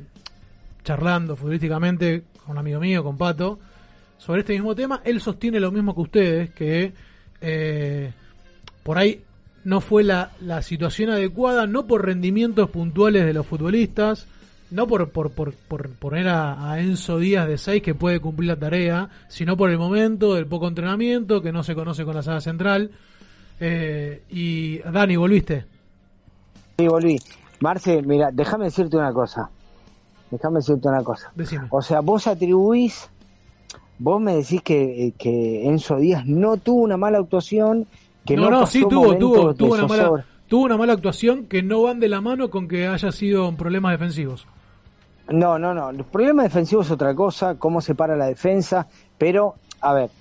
charlando 0.83 1.35
futbolísticamente 1.37 2.23
con 2.43 2.51
un 2.51 2.57
amigo 2.59 2.79
mío, 2.81 3.03
con 3.03 3.17
Pato, 3.17 3.57
sobre 4.17 4.41
este 4.41 4.53
mismo 4.53 4.75
tema. 4.75 5.01
Él 5.05 5.19
sostiene 5.21 5.59
lo 5.61 5.71
mismo 5.71 5.95
que 5.95 6.01
ustedes, 6.01 6.49
que 6.51 6.91
eh, 7.41 8.11
por 8.83 8.97
ahí 8.97 9.21
no 9.63 9.79
fue 9.81 10.03
la, 10.03 10.31
la 10.41 10.61
situación 10.61 11.09
adecuada, 11.09 11.65
no 11.67 11.87
por 11.87 12.05
rendimientos 12.05 12.69
puntuales 12.69 13.25
de 13.25 13.33
los 13.33 13.47
futbolistas, 13.47 14.27
no 14.71 14.87
por, 14.87 15.09
por, 15.09 15.31
por, 15.31 15.53
por 15.53 15.89
poner 15.91 16.27
a, 16.27 16.71
a 16.71 16.79
Enzo 16.79 17.19
Díaz 17.19 17.47
de 17.47 17.57
6 17.57 17.81
que 17.81 17.95
puede 17.95 18.19
cumplir 18.19 18.49
la 18.49 18.57
tarea, 18.57 19.09
sino 19.27 19.55
por 19.55 19.69
el 19.69 19.77
momento 19.77 20.33
del 20.33 20.47
poco 20.47 20.67
entrenamiento, 20.67 21.41
que 21.41 21.51
no 21.51 21.63
se 21.63 21.75
conoce 21.75 22.05
con 22.05 22.15
la 22.15 22.23
sala 22.23 22.41
central. 22.41 22.91
Eh, 23.59 24.23
y 24.29 24.79
Dani, 24.79 25.15
volviste. 25.15 25.65
Sí, 26.77 26.87
volví. 26.87 27.17
Marce, 27.59 28.01
mira, 28.01 28.29
déjame 28.31 28.65
decirte 28.65 28.97
una 28.97 29.13
cosa. 29.13 29.49
Déjame 30.31 30.57
decirte 30.57 30.87
una 30.87 31.03
cosa. 31.03 31.31
Decime. 31.35 31.67
O 31.69 31.81
sea, 31.81 32.01
vos 32.01 32.27
atribuís, 32.27 33.09
vos 33.99 34.19
me 34.19 34.35
decís 34.35 34.61
que, 34.61 35.13
que 35.17 35.67
Enzo 35.67 35.97
Díaz 35.97 36.25
no 36.25 36.57
tuvo 36.57 36.81
una 36.81 36.97
mala 36.97 37.19
actuación, 37.19 37.87
que 38.25 38.35
no, 38.35 38.49
no, 38.49 38.65
sí 38.65 38.81
tuvo, 38.81 39.15
tuvo, 39.17 39.53
tuvo 39.53 39.75
una 39.75 39.87
mala, 39.87 40.25
tuvo 40.47 40.65
una 40.65 40.77
mala 40.77 40.93
actuación 40.93 41.45
que 41.45 41.61
no 41.63 41.83
van 41.83 41.99
de 41.99 42.09
la 42.09 42.21
mano 42.21 42.49
con 42.49 42.67
que 42.67 42.87
haya 42.87 43.11
sido 43.11 43.55
problemas 43.55 43.91
defensivos. 43.91 44.47
No, 45.27 45.57
no, 45.57 45.73
no. 45.73 45.89
El 45.89 46.05
problema 46.05 46.43
defensivo 46.43 46.81
es 46.83 46.91
otra 46.91 47.15
cosa, 47.15 47.57
cómo 47.57 47.81
se 47.81 47.95
para 47.95 48.15
la 48.15 48.27
defensa, 48.27 48.87
pero, 49.17 49.55
a 49.81 49.93
ver, 49.93 50.11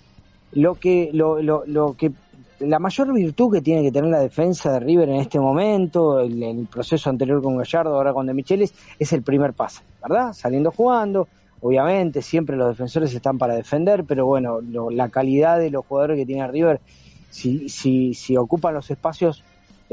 lo 0.53 0.77
que, 0.77 1.11
lo, 1.13 1.43
lo, 1.43 1.65
lo 1.67 1.95
que, 1.95 2.13
la 2.61 2.79
mayor 2.79 3.13
virtud 3.13 3.53
que 3.55 3.61
tiene 3.63 3.83
que 3.83 3.93
tener 3.93 4.11
la 4.11 4.21
defensa 4.21 4.73
de 4.73 4.81
River 4.81 5.09
en 5.11 5.17
este 5.17 5.39
momento, 5.41 6.21
el, 6.21 6.43
el 6.43 6.69
proceso 6.69 7.11
anterior 7.11 7.43
con 7.43 7.57
Gallardo, 7.59 7.95
ahora 7.97 8.15
con 8.15 8.27
De 8.27 8.35
Michelis, 8.35 8.75
es 8.99 9.13
el 9.13 9.23
primer 9.23 9.53
pase, 9.55 9.83
¿verdad? 10.03 10.33
Saliendo 10.33 10.71
jugando, 10.73 11.29
obviamente, 11.61 12.23
siempre 12.23 12.57
los 12.57 12.69
defensores 12.69 13.13
están 13.15 13.37
para 13.39 13.55
defender, 13.57 14.05
pero 14.07 14.25
bueno, 14.27 14.61
lo- 14.63 14.91
la 14.91 15.11
calidad 15.11 15.59
de 15.59 15.71
los 15.71 15.85
jugadores 15.87 16.17
que 16.19 16.27
tiene 16.27 16.49
River, 16.49 16.81
si, 17.29 17.69
si, 17.69 18.15
si 18.15 18.37
ocupan 18.39 18.75
los 18.75 18.91
espacios, 18.91 19.45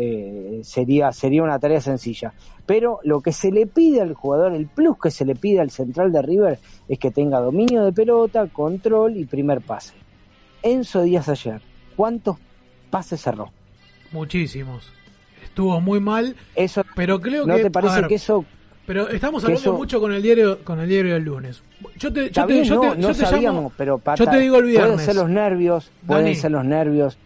eh, 0.01 0.61
sería, 0.63 1.11
sería 1.11 1.43
una 1.43 1.59
tarea 1.59 1.79
sencilla. 1.81 2.33
Pero 2.65 2.99
lo 3.03 3.21
que 3.21 3.31
se 3.31 3.51
le 3.51 3.67
pide 3.67 4.01
al 4.01 4.13
jugador, 4.13 4.53
el 4.53 4.67
plus 4.67 4.97
que 5.01 5.11
se 5.11 5.25
le 5.25 5.35
pide 5.35 5.59
al 5.59 5.69
central 5.71 6.11
de 6.11 6.21
River, 6.21 6.59
es 6.87 6.97
que 6.99 7.11
tenga 7.11 7.39
dominio 7.39 7.83
de 7.83 7.91
pelota, 7.93 8.47
control 8.47 9.17
y 9.17 9.25
primer 9.25 9.61
pase. 9.61 9.93
Enzo 10.63 11.01
Díaz 11.03 11.27
ayer, 11.29 11.61
¿cuántos 11.95 12.37
pases 12.89 13.21
cerró? 13.21 13.51
Muchísimos. 14.11 14.91
Estuvo 15.43 15.79
muy 15.81 15.99
mal, 15.99 16.35
Eso, 16.55 16.83
pero 16.95 17.19
creo 17.19 17.45
¿No 17.45 17.55
que... 17.55 17.63
te 17.63 17.71
parece 17.71 17.95
ver, 18.01 18.07
que 18.07 18.15
eso 18.15 18.45
Pero 18.85 19.09
estamos 19.09 19.43
hablando 19.43 19.61
eso- 19.61 19.73
mucho 19.77 19.99
con 19.99 20.13
el 20.13 20.21
diario 20.21 20.63
con 20.63 20.79
el 20.79 20.87
diario 20.87 21.13
del 21.15 21.23
lunes. 21.23 21.61
Yo 21.97 22.11
te, 22.13 22.29
yo 22.29 22.45
te, 22.45 22.63
yo 22.63 22.75
no, 22.75 22.81
te- 22.81 22.87
no 22.89 23.01
yo 23.01 23.07
te 23.09 23.13
sabíamos, 23.25 23.63
llamo- 23.63 23.73
pero 23.77 23.97
pata, 23.97 24.23
yo 24.23 24.29
te 24.29 24.39
digo 24.39 24.57
el 24.57 24.63
pueden 24.63 24.77
viernes. 24.81 25.01
ser 25.05 25.15
los 25.15 25.29
nervios, 25.29 25.91
pueden 26.05 26.23
Dani. 26.25 26.35
ser 26.35 26.51
los 26.51 26.63
nervios. 26.65 27.17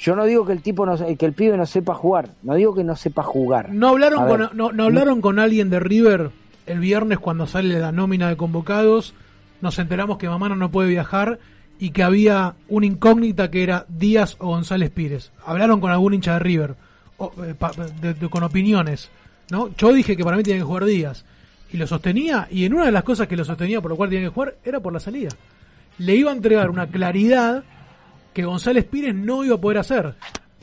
Yo 0.00 0.16
no 0.16 0.24
digo 0.24 0.46
que 0.46 0.52
el 0.52 0.62
tipo 0.62 0.86
no, 0.86 0.96
que 1.16 1.26
el 1.26 1.32
pibe 1.34 1.56
no 1.56 1.66
sepa 1.66 1.94
jugar, 1.94 2.30
no 2.42 2.54
digo 2.54 2.74
que 2.74 2.82
no 2.84 2.96
sepa 2.96 3.22
jugar. 3.22 3.70
¿No 3.72 3.88
hablaron, 3.88 4.26
con, 4.26 4.50
no, 4.54 4.72
no 4.72 4.84
hablaron 4.84 5.20
con 5.20 5.38
alguien 5.38 5.68
de 5.70 5.78
River 5.78 6.30
el 6.66 6.78
viernes 6.80 7.18
cuando 7.18 7.46
sale 7.46 7.78
la 7.78 7.92
nómina 7.92 8.28
de 8.28 8.36
convocados? 8.36 9.14
Nos 9.60 9.78
enteramos 9.78 10.16
que 10.16 10.28
Mamano 10.28 10.56
no 10.56 10.70
puede 10.70 10.88
viajar 10.88 11.38
y 11.78 11.90
que 11.90 12.02
había 12.02 12.54
una 12.68 12.86
incógnita 12.86 13.50
que 13.50 13.62
era 13.62 13.84
Díaz 13.88 14.36
o 14.38 14.48
González 14.48 14.90
Pires. 14.90 15.32
Hablaron 15.44 15.80
con 15.80 15.90
algún 15.90 16.14
hincha 16.14 16.32
de 16.34 16.38
River, 16.40 16.74
o, 17.18 17.32
eh, 17.44 17.54
pa- 17.58 17.72
de- 18.00 18.14
de- 18.14 18.28
con 18.30 18.42
opiniones. 18.42 19.10
¿no? 19.50 19.68
Yo 19.76 19.92
dije 19.92 20.16
que 20.16 20.24
para 20.24 20.36
mí 20.38 20.42
tiene 20.42 20.60
que 20.60 20.64
jugar 20.64 20.84
Díaz. 20.86 21.24
Y 21.72 21.76
lo 21.76 21.86
sostenía, 21.86 22.48
y 22.50 22.64
en 22.64 22.72
una 22.74 22.86
de 22.86 22.92
las 22.92 23.04
cosas 23.04 23.28
que 23.28 23.36
lo 23.36 23.44
sostenía 23.44 23.80
por 23.82 23.90
lo 23.90 23.96
cual 23.98 24.08
tiene 24.08 24.24
que 24.26 24.30
jugar 24.32 24.54
era 24.64 24.80
por 24.80 24.92
la 24.94 25.00
salida. 25.00 25.28
Le 25.98 26.14
iba 26.16 26.30
a 26.30 26.34
entregar 26.34 26.70
una 26.70 26.86
claridad 26.86 27.64
que 28.40 28.46
González 28.46 28.84
Pires 28.84 29.14
no 29.14 29.44
iba 29.44 29.54
a 29.56 29.60
poder 29.60 29.78
hacer. 29.78 30.14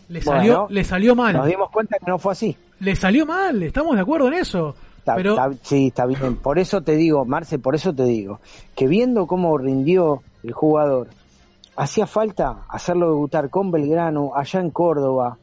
Le 0.10 0.22
salió, 0.22 0.68
le 0.70 0.84
salió 0.84 1.16
mal. 1.16 1.36
Nos 1.36 1.48
dimos 1.48 1.70
cuenta 1.70 1.98
que 2.00 2.06
no 2.10 2.18
fue 2.20 2.32
así. 2.32 2.56
Le 2.80 2.96
salió 2.96 3.26
mal, 3.26 3.62
estamos 3.63 3.96
de 3.96 4.02
acuerdo 4.02 4.28
en 4.28 4.36
eso. 4.36 4.76
Está- 5.00 5.16
Pero 5.16 5.32
está- 5.32 5.52
sí, 5.63 5.88
está 5.88 6.06
bien. 6.06 6.36
Por 6.38 6.60
eso 6.60 6.82
te 6.82 6.96
digo, 6.96 7.26
Marce, 7.26 7.60
por 7.60 7.76
eso 7.76 7.94
te 7.94 8.04
digo, 8.04 8.40
que 8.76 8.88
viendo 8.88 9.26
cómo 9.28 9.58
rindió 9.58 10.22
el 10.44 10.52
jugador, 10.54 11.08
hacía 11.76 12.08
falta 12.08 12.60
hacerlo 12.70 13.08
debutar 13.10 13.50
con 13.50 13.72
Belgrano, 13.72 14.32
allá 14.36 14.60
en 14.60 14.70
Córdoba, 14.70 15.38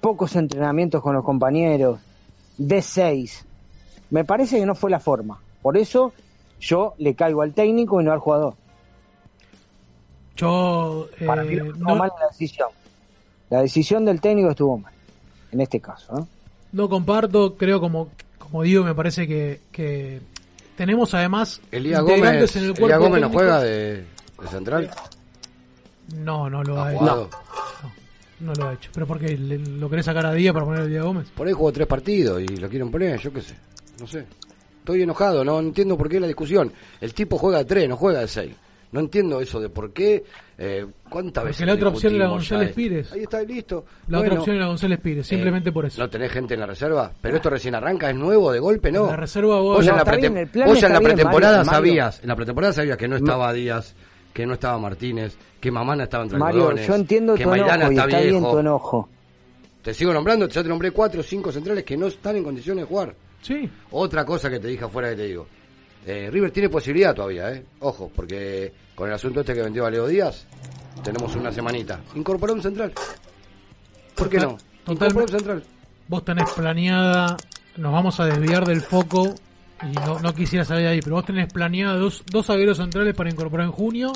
pocos 0.00 0.36
entrenamientos 0.36 1.02
con 1.02 1.14
los 1.14 1.24
compañeros, 1.24 1.98
de 2.58 2.82
seis. 2.82 3.44
Me 4.10 4.24
parece 4.24 4.58
que 4.58 4.66
no 4.66 4.74
fue 4.74 4.90
la 4.90 5.00
forma. 5.00 5.40
Por 5.62 5.76
eso 5.76 6.12
yo 6.60 6.94
le 6.98 7.14
caigo 7.14 7.42
al 7.42 7.52
técnico 7.54 8.00
y 8.00 8.04
no 8.04 8.12
al 8.12 8.18
jugador. 8.20 8.54
Yo 10.36 11.08
eh, 11.18 11.26
Para 11.26 11.44
mí 11.44 11.56
no 11.56 11.64
estuvo 11.66 11.88
no, 11.88 11.96
mal 11.96 12.10
la 12.20 12.26
decisión. 12.28 12.68
La 13.50 13.62
decisión 13.62 14.04
del 14.04 14.20
técnico 14.20 14.50
estuvo 14.50 14.78
mal, 14.78 14.92
en 15.52 15.60
este 15.60 15.80
caso. 15.80 16.12
¿no? 16.12 16.28
no 16.72 16.88
comparto, 16.88 17.56
creo 17.56 17.80
como, 17.80 18.08
como 18.38 18.62
digo, 18.62 18.82
me 18.84 18.94
parece 18.94 19.28
que, 19.28 19.60
que 19.70 20.20
tenemos 20.76 21.14
además 21.14 21.60
Elías 21.70 22.00
Gómez, 22.02 22.56
en 22.56 22.64
el 22.64 22.70
Elías 22.76 22.98
Gómez 22.98 23.20
no 23.20 23.30
juega 23.30 23.60
de, 23.60 24.04
de 24.42 24.48
central. 24.50 24.90
No, 26.16 26.50
no 26.50 26.62
lo 26.62 26.82
¿Ha 26.82 26.90
hecho. 26.90 26.98
jugado? 27.00 27.30
No, 28.40 28.46
no 28.48 28.52
lo 28.54 28.68
ha 28.68 28.74
hecho. 28.74 28.90
¿Pero 28.92 29.06
por 29.06 29.18
qué? 29.20 29.36
¿Le- 29.38 29.58
¿Lo 29.58 29.88
querés 29.88 30.04
sacar 30.06 30.26
a 30.26 30.32
día 30.32 30.52
para 30.52 30.64
poner 30.64 30.82
a 30.82 30.84
Elías 30.84 31.04
Gómez? 31.04 31.28
Por 31.34 31.46
ahí 31.46 31.52
jugó 31.52 31.72
tres 31.72 31.86
partidos 31.86 32.42
y 32.42 32.46
lo 32.56 32.68
quieren 32.68 32.90
poner, 32.90 33.18
yo 33.20 33.32
qué 33.32 33.40
sé. 33.40 33.54
No 34.00 34.06
sé. 34.06 34.26
Estoy 34.80 35.02
enojado, 35.02 35.44
no 35.44 35.60
entiendo 35.60 35.96
por 35.96 36.08
qué 36.10 36.20
la 36.20 36.26
discusión. 36.26 36.72
El 37.00 37.14
tipo 37.14 37.38
juega 37.38 37.58
de 37.58 37.64
tres, 37.64 37.88
no 37.88 37.96
juega 37.96 38.20
de 38.20 38.28
seis. 38.28 38.54
No 38.94 39.00
entiendo 39.00 39.40
eso 39.40 39.58
de 39.60 39.68
por 39.68 39.92
qué. 39.92 40.22
Eh, 40.56 40.86
¿Cuántas 41.10 41.42
Porque 41.42 41.48
veces 41.48 41.66
la 41.66 41.74
otra 41.74 41.88
opción 41.88 42.14
era 42.14 42.28
González? 42.28 42.72
Pires. 42.72 43.12
Ahí 43.12 43.22
está, 43.24 43.42
listo. 43.42 43.84
La 44.06 44.18
Bueno, 44.18 44.30
otra 44.34 44.38
opción 44.40 44.56
era 44.56 44.66
González 44.66 45.00
Pires, 45.00 45.26
simplemente 45.26 45.70
eh, 45.70 45.72
por 45.72 45.84
eso. 45.86 46.00
¿No 46.00 46.08
tenés 46.08 46.30
gente 46.30 46.54
en 46.54 46.60
la 46.60 46.66
reserva? 46.66 47.10
Pero 47.20 47.34
esto 47.36 47.50
recién 47.50 47.74
arranca, 47.74 48.08
es 48.08 48.14
nuevo 48.14 48.52
de 48.52 48.60
golpe, 48.60 48.92
¿no? 48.92 49.06
La 49.08 49.16
reserva 49.16 49.56
vos- 49.60 49.78
Vos 49.78 49.84
No, 49.84 49.90
en 49.90 49.96
la, 49.96 50.02
está 50.02 50.12
prete- 50.12 50.20
bien, 50.20 50.36
el 50.36 50.46
plan 50.48 50.68
vos 50.68 50.80
ya 50.80 50.86
en 50.86 50.92
está 50.92 50.94
la 50.94 50.98
bien, 51.00 51.14
pretemporada 51.16 51.56
Mario, 51.58 51.66
Mario. 51.72 51.76
sabías, 51.90 52.20
en 52.22 52.28
la 52.28 52.36
pretemporada 52.36 52.72
sabías 52.72 52.96
que 52.96 53.08
no 53.08 53.16
estaba 53.16 53.52
Díaz, 53.52 53.94
que 54.32 54.46
no 54.46 54.52
estaba 54.54 54.78
Martínez, 54.78 55.36
que 55.60 55.70
Mamana 55.72 56.04
estaba 56.04 56.22
entre 56.22 56.38
Mario, 56.38 56.76
yo 56.76 56.94
entiendo 56.94 57.34
que 57.34 57.42
tu 57.42 57.50
Maidana 57.50 57.74
enojo 57.74 57.90
y 57.92 57.94
está 57.96 58.04
está 58.06 58.20
bien 58.20 58.30
viejo. 58.34 58.50
tu 58.52 58.58
enojo. 58.60 59.08
Te 59.82 59.92
sigo 59.92 60.12
nombrando, 60.14 60.48
ya 60.48 60.62
te 60.62 60.68
nombré 60.68 60.92
cuatro 60.92 61.18
o 61.20 61.24
cinco 61.24 61.50
centrales 61.50 61.82
que 61.82 61.96
no 61.96 62.06
están 62.06 62.36
en 62.36 62.44
condiciones 62.44 62.84
de 62.84 62.88
jugar. 62.88 63.14
Sí. 63.42 63.68
Otra 63.90 64.24
cosa 64.24 64.48
que 64.48 64.60
te 64.60 64.68
dije 64.68 64.84
afuera 64.84 65.10
que 65.10 65.16
te 65.16 65.24
digo. 65.26 65.46
Eh, 66.06 66.28
River 66.30 66.50
tiene 66.50 66.68
posibilidad 66.68 67.14
todavía, 67.14 67.50
¿eh? 67.52 67.64
Ojo, 67.80 68.10
porque 68.14 68.72
con 68.94 69.08
el 69.08 69.14
asunto 69.14 69.40
este 69.40 69.54
que 69.54 69.62
vendió 69.62 69.86
a 69.86 69.90
Leo 69.90 70.06
Díaz, 70.06 70.46
tenemos 71.02 71.34
una 71.36 71.50
semanita. 71.50 72.00
Incorporó 72.14 72.52
un 72.52 72.62
central. 72.62 72.92
¿Por 74.14 74.28
qué 74.28 74.38
no? 74.38 74.58
Incorporó 74.86 75.24
un 75.24 75.28
central. 75.28 75.64
Vos 76.08 76.24
tenés 76.24 76.50
planeada, 76.50 77.36
nos 77.76 77.92
vamos 77.92 78.20
a 78.20 78.26
desviar 78.26 78.66
del 78.66 78.82
foco 78.82 79.34
y 79.82 79.94
no, 79.94 80.20
no 80.20 80.34
quisiera 80.34 80.64
salir 80.64 80.84
de 80.84 80.90
ahí, 80.90 81.00
pero 81.00 81.16
vos 81.16 81.24
tenés 81.24 81.52
planeada 81.52 81.96
dos, 81.96 82.22
dos 82.30 82.46
zagueros 82.46 82.76
centrales 82.76 83.14
para 83.14 83.30
incorporar 83.30 83.66
en 83.66 83.72
junio. 83.72 84.12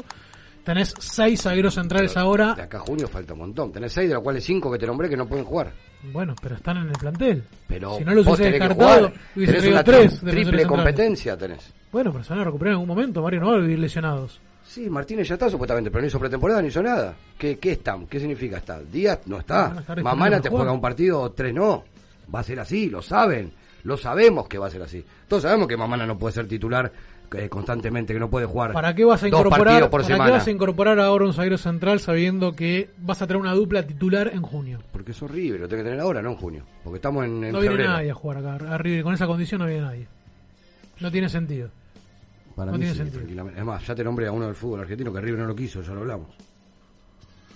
Tenés 0.68 0.92
seis 0.98 1.40
zagueros 1.40 1.72
centrales 1.72 2.14
ahora. 2.18 2.52
De 2.52 2.60
acá 2.60 2.76
a 2.76 2.80
junio 2.80 3.08
falta 3.08 3.32
un 3.32 3.38
montón. 3.38 3.72
Tenés 3.72 3.90
seis, 3.90 4.06
de 4.06 4.12
los 4.14 4.22
cuales 4.22 4.44
cinco 4.44 4.70
que 4.70 4.78
te 4.78 4.86
nombré 4.86 5.08
que 5.08 5.16
no 5.16 5.26
pueden 5.26 5.46
jugar. 5.46 5.72
Bueno, 6.12 6.34
pero 6.42 6.56
están 6.56 6.76
en 6.76 6.88
el 6.88 6.92
plantel. 6.92 7.42
Pero 7.66 7.96
si 7.96 8.04
no 8.04 8.12
los 8.14 8.26
hubiese 8.26 8.50
descartado, 8.50 9.10
hubiese 9.34 9.52
Tenés 9.54 9.70
una 9.70 9.82
tres 9.82 10.12
tri- 10.12 10.18
triple 10.20 10.42
centrales. 10.44 10.66
competencia 10.66 11.38
tenés. 11.38 11.72
Bueno, 11.90 12.12
pero 12.12 12.22
se 12.22 12.30
van 12.34 12.40
a 12.40 12.44
recuperar 12.44 12.72
en 12.72 12.80
algún 12.80 12.88
momento, 12.88 13.22
Mario, 13.22 13.40
no 13.40 13.46
van 13.46 13.60
a 13.60 13.62
vivir 13.62 13.78
lesionados. 13.78 14.40
Sí, 14.66 14.90
Martínez 14.90 15.26
ya 15.26 15.34
está 15.36 15.48
supuestamente, 15.48 15.90
pero 15.90 16.02
no 16.02 16.08
hizo 16.08 16.20
pretemporada 16.20 16.60
ni 16.60 16.68
hizo 16.68 16.82
nada. 16.82 17.14
¿Qué, 17.38 17.58
qué 17.58 17.72
está? 17.72 17.98
¿Qué 18.06 18.20
significa 18.20 18.58
está? 18.58 18.78
Díaz 18.82 19.20
no 19.24 19.38
está. 19.38 19.74
Mamana 20.02 20.38
te 20.42 20.50
juega 20.50 20.70
un 20.70 20.82
partido 20.82 21.30
tres 21.32 21.54
no. 21.54 21.82
Va 22.34 22.40
a 22.40 22.42
ser 22.44 22.60
así, 22.60 22.90
lo 22.90 23.00
saben. 23.00 23.50
Lo 23.84 23.96
sabemos 23.96 24.46
que 24.48 24.58
va 24.58 24.66
a 24.66 24.70
ser 24.70 24.82
así. 24.82 25.02
Todos 25.26 25.44
sabemos 25.44 25.66
que 25.66 25.78
Mamana 25.78 26.04
no 26.04 26.18
puede 26.18 26.34
ser 26.34 26.46
titular 26.46 26.92
eh, 27.34 27.48
constantemente, 27.48 28.14
que 28.14 28.20
no 28.20 28.30
puede 28.30 28.46
jugar 28.46 28.72
¿Para 28.72 28.94
qué 28.94 29.04
vas 29.04 29.22
a 29.22 29.28
dos 29.28 29.38
incorporar, 29.40 29.90
por 29.90 30.02
¿para 30.02 30.24
qué 30.24 30.30
vas 30.32 30.46
a 30.46 30.50
incorporar 30.50 30.98
ahora 31.00 31.24
un 31.26 31.34
zaguero 31.34 31.58
central 31.58 32.00
sabiendo 32.00 32.54
que 32.56 32.90
vas 32.98 33.20
a 33.22 33.26
tener 33.26 33.40
una 33.42 33.52
dupla 33.54 33.82
titular 33.86 34.30
en 34.32 34.42
junio? 34.42 34.78
Porque 34.92 35.12
es 35.12 35.22
horrible, 35.22 35.58
lo 35.58 35.68
tengo 35.68 35.82
que 35.82 35.88
tener 35.90 36.00
ahora, 36.00 36.22
no 36.22 36.30
en 36.30 36.36
junio. 36.36 36.64
Porque 36.84 36.96
estamos 36.96 37.24
en, 37.24 37.44
en 37.44 37.52
No 37.52 37.60
viene 37.60 37.74
febrero. 37.76 37.92
nadie 37.92 38.10
a 38.10 38.14
jugar 38.14 38.38
acá, 38.38 38.54
a 38.74 38.78
River, 38.78 39.02
con 39.02 39.14
esa 39.14 39.26
condición 39.26 39.60
no 39.60 39.66
viene 39.66 39.82
nadie. 39.82 40.06
No 41.00 41.10
tiene 41.10 41.28
sentido. 41.28 41.70
Para 42.56 42.72
no 42.72 42.78
mí 42.78 42.84
tiene 42.86 43.04
sí, 43.04 43.10
sentido. 43.16 43.48
Es 43.50 43.64
más, 43.64 43.86
ya 43.86 43.94
te 43.94 44.02
nombré 44.02 44.26
a 44.26 44.32
uno 44.32 44.46
del 44.46 44.54
fútbol 44.56 44.80
argentino 44.80 45.12
que 45.12 45.20
River 45.20 45.38
no 45.40 45.46
lo 45.46 45.54
quiso, 45.54 45.80
ya 45.82 45.92
lo 45.92 46.00
hablamos. 46.00 46.28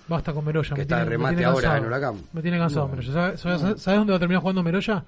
Basta 0.07 0.33
con 0.33 0.45
Meroya. 0.45 0.69
Que 0.69 0.75
me 0.75 0.81
está 0.83 0.95
tiene- 0.97 1.03
de 1.03 1.05
me 1.05 1.11
remate 1.17 1.35
tiene 1.37 1.51
ahora 1.51 1.77
en 1.77 1.85
Huracán. 1.85 2.15
Me 2.33 2.41
tiene 2.41 2.57
cansado 2.57 2.87
No. 2.87 2.95
Meroya. 2.95 3.11
¿Sabes, 3.13 3.39
sabes- 3.41 3.81
sabes 3.81 3.97
dónde 3.99 4.11
va 4.11 4.17
a 4.17 4.19
terminar 4.19 4.41
jugando 4.41 4.63
Meroya? 4.63 5.03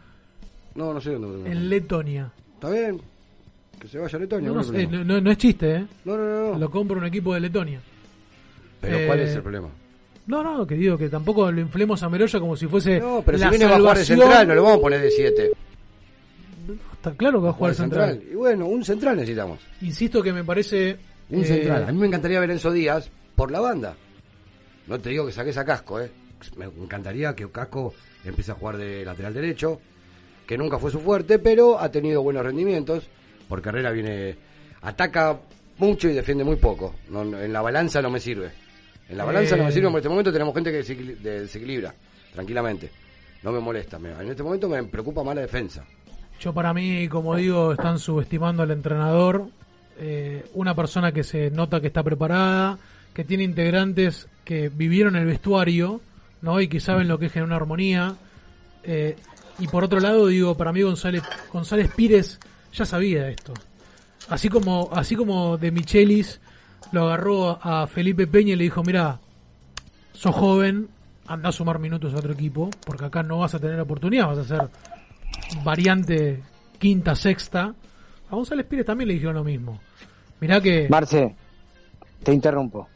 No, 0.76 0.94
no 0.94 1.00
sé 1.02 1.14
dónde. 1.14 1.50
En 1.52 1.70
Letonia. 1.70 2.32
Está 2.56 2.70
bien. 2.70 3.02
Que 3.86 3.92
se 3.92 4.00
vaya 4.00 4.18
a 4.18 4.20
Letonia. 4.20 4.48
No, 4.50 4.56
¿cuál 4.56 4.74
no, 4.74 4.80
es 5.00 5.06
no- 5.06 5.22
no- 5.22 5.34
chiste, 5.36 5.76
¿eh? 5.76 5.86
No, 6.06 6.18
no, 6.18 6.52
no. 6.54 6.58
Lo 6.58 6.72
compra 6.72 6.98
un 6.98 7.06
equipo 7.06 7.36
de 7.36 7.40
Letonia. 7.40 7.80
Pero 8.82 8.98
¿cuál 9.06 9.20
Eh, 9.20 9.24
es 9.26 9.36
el 9.36 9.44
problema? 9.44 9.70
No, 10.26 10.42
no, 10.44 10.66
que 10.66 10.74
digo 10.74 10.98
que 10.98 11.08
tampoco 11.08 11.52
lo 11.52 11.62
inflemos 11.62 12.02
a 12.02 12.10
Meroya 12.10 12.40
como 12.40 12.56
si 12.56 12.66
fuese. 12.66 13.00
No, 13.00 13.22
pero 13.24 13.38
si 13.38 13.48
viene 13.48 13.66
va 13.66 13.76
a 13.76 13.80
jugar 13.80 13.98
de 14.00 14.06
central, 14.06 14.48
no 14.48 14.56
lo 14.56 14.64
vamos 14.64 14.80
a 14.80 14.82
poner 14.82 15.02
de 15.02 15.12
7. 15.12 15.52
Está 16.94 17.12
claro 17.12 17.40
que 17.40 17.44
va 17.46 17.50
a 17.52 17.54
jugar 17.54 17.72
de 17.74 17.78
central. 17.78 18.24
Y 18.32 18.34
bueno, 18.34 18.66
un 18.66 18.84
central 18.84 19.18
necesitamos. 19.18 19.60
Insisto 19.84 20.24
que 20.24 20.34
me 20.34 20.44
parece. 20.44 20.98
Un 21.30 21.42
eh, 21.42 21.46
central. 21.46 21.84
A 21.88 21.92
mí 21.92 22.00
me 22.00 22.08
encantaría 22.08 22.40
ver 22.40 22.50
Enzo 22.50 22.72
Díaz 22.72 23.12
por 23.36 23.52
la 23.52 23.60
banda. 23.60 23.96
No 24.88 25.00
te 25.00 25.12
digo 25.12 25.28
que 25.28 25.32
saques 25.32 25.58
a 25.60 25.66
Casco, 25.66 26.00
¿eh? 26.02 26.10
Me 26.58 26.66
encantaría 26.66 27.36
que 27.36 27.48
Casco 27.52 27.94
empiece 28.24 28.52
a 28.52 28.56
jugar 28.56 28.78
de 28.78 29.06
lateral 29.06 29.32
derecho, 29.36 29.80
que 30.48 30.58
nunca 30.58 30.80
fue 30.80 30.90
su 30.90 31.00
fuerte, 31.02 31.38
pero 31.38 31.80
ha 31.80 31.92
tenido 31.92 32.24
buenos 32.24 32.44
rendimientos. 32.44 33.08
Porque 33.48 33.70
Herrera 33.70 33.92
viene. 33.92 34.36
Ataca 34.82 35.38
mucho 35.78 36.08
y 36.10 36.14
defiende 36.14 36.44
muy 36.44 36.56
poco. 36.58 36.96
No, 37.10 37.22
en 37.24 37.52
la 37.52 37.62
balanza 37.62 38.02
no 38.02 38.10
me 38.10 38.20
sirve. 38.20 38.52
En 39.10 39.18
la 39.18 39.26
balanza 39.26 39.56
Eh. 39.56 39.58
no 39.60 39.66
me 39.66 39.72
sirve. 39.72 39.88
En 39.90 39.96
este 39.96 40.10
momento 40.10 40.32
tenemos 40.32 40.54
gente 40.54 40.72
que 40.72 40.80
desequil- 40.84 41.18
de- 41.18 41.42
desequilibra, 41.42 41.94
tranquilamente. 42.34 42.90
No 43.44 43.52
me 43.52 43.60
molesta. 43.60 43.98
en 43.98 44.30
este 44.30 44.42
momento 44.44 44.68
me 44.68 44.84
preocupa 44.84 45.24
más 45.24 45.36
la 45.36 45.42
defensa. 45.42 45.84
Yo 46.40 46.54
para 46.54 46.74
mí, 46.74 47.08
como 47.08 47.36
digo, 47.36 47.72
están 47.74 48.00
subestimando 48.00 48.64
al 48.64 48.72
entrenador. 48.72 49.48
Eh, 49.98 50.44
una 50.56 50.76
persona 50.76 51.12
que 51.12 51.24
se 51.24 51.50
nota 51.52 51.80
que 51.80 51.88
está 51.88 52.04
preparada, 52.04 52.78
que 53.14 53.24
tiene 53.24 53.44
integrantes 53.44 54.28
que 54.44 54.70
vivieron 54.70 55.16
el 55.16 55.26
vestuario, 55.26 56.02
¿no? 56.42 56.60
Y 56.60 56.68
que 56.68 56.80
saben 56.80 57.08
lo 57.08 57.18
que 57.18 57.28
es 57.28 57.32
generar 57.32 57.48
una 57.50 57.56
armonía. 57.58 58.16
Eh, 58.84 59.16
y 59.60 59.68
por 59.68 59.84
otro 59.86 60.00
lado, 60.00 60.28
digo, 60.28 60.58
para 60.58 60.74
mí 60.74 60.82
González, 60.82 61.24
González 61.54 61.90
Pires 61.96 62.40
ya 62.76 62.86
sabía 62.86 63.28
esto. 63.30 63.54
Así 64.30 64.50
como, 64.50 64.90
así 64.94 65.16
como 65.16 65.58
de 65.58 65.72
Michelis 65.72 66.40
lo 66.92 67.04
agarró 67.08 67.60
a 67.62 67.88
Felipe 67.88 68.28
Peña 68.28 68.54
y 68.54 68.56
le 68.56 68.64
dijo, 68.66 68.84
mira, 68.84 69.20
sos 70.14 70.36
joven, 70.36 70.88
anda 71.28 71.50
a 71.50 71.52
sumar 71.52 71.80
minutos 71.80 72.14
a 72.14 72.18
otro 72.18 72.34
equipo, 72.34 72.70
porque 72.86 73.06
acá 73.06 73.24
no 73.24 73.40
vas 73.40 73.54
a 73.56 73.60
tener 73.60 73.80
oportunidad, 73.80 74.28
vas 74.28 74.38
a 74.40 74.44
ser 74.46 74.70
variante 75.64 76.42
quinta, 76.80 77.16
sexta. 77.16 77.74
A 78.30 78.36
González 78.36 78.66
Pires 78.66 78.86
también 78.86 79.08
le 79.08 79.14
dijeron 79.16 79.36
lo 79.36 79.44
mismo. 79.44 79.80
Mirá 80.40 80.60
que... 80.62 80.88
Marce, 80.90 81.36
te 82.24 82.34
interrumpo. 82.34 82.88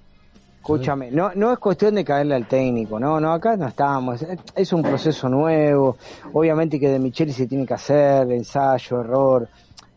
Escúchame, 0.57 1.09
no, 1.09 1.31
no 1.35 1.53
es 1.53 1.57
cuestión 1.57 1.95
de 1.95 2.03
caerle 2.03 2.35
al 2.35 2.45
técnico, 2.47 2.99
no, 2.99 3.19
no, 3.19 3.31
acá 3.33 3.55
no 3.55 3.67
estamos, 3.69 4.23
es- 4.55 4.73
un 4.73 4.83
proceso 4.83 5.27
nuevo, 5.29 5.97
obviamente 6.33 6.79
que 6.79 6.89
de 6.89 6.99
Micheli 6.99 7.31
se 7.31 7.47
tiene 7.47 7.65
que 7.65 7.73
hacer, 7.73 8.29
ensayo, 8.31 8.99
error, 9.01 9.47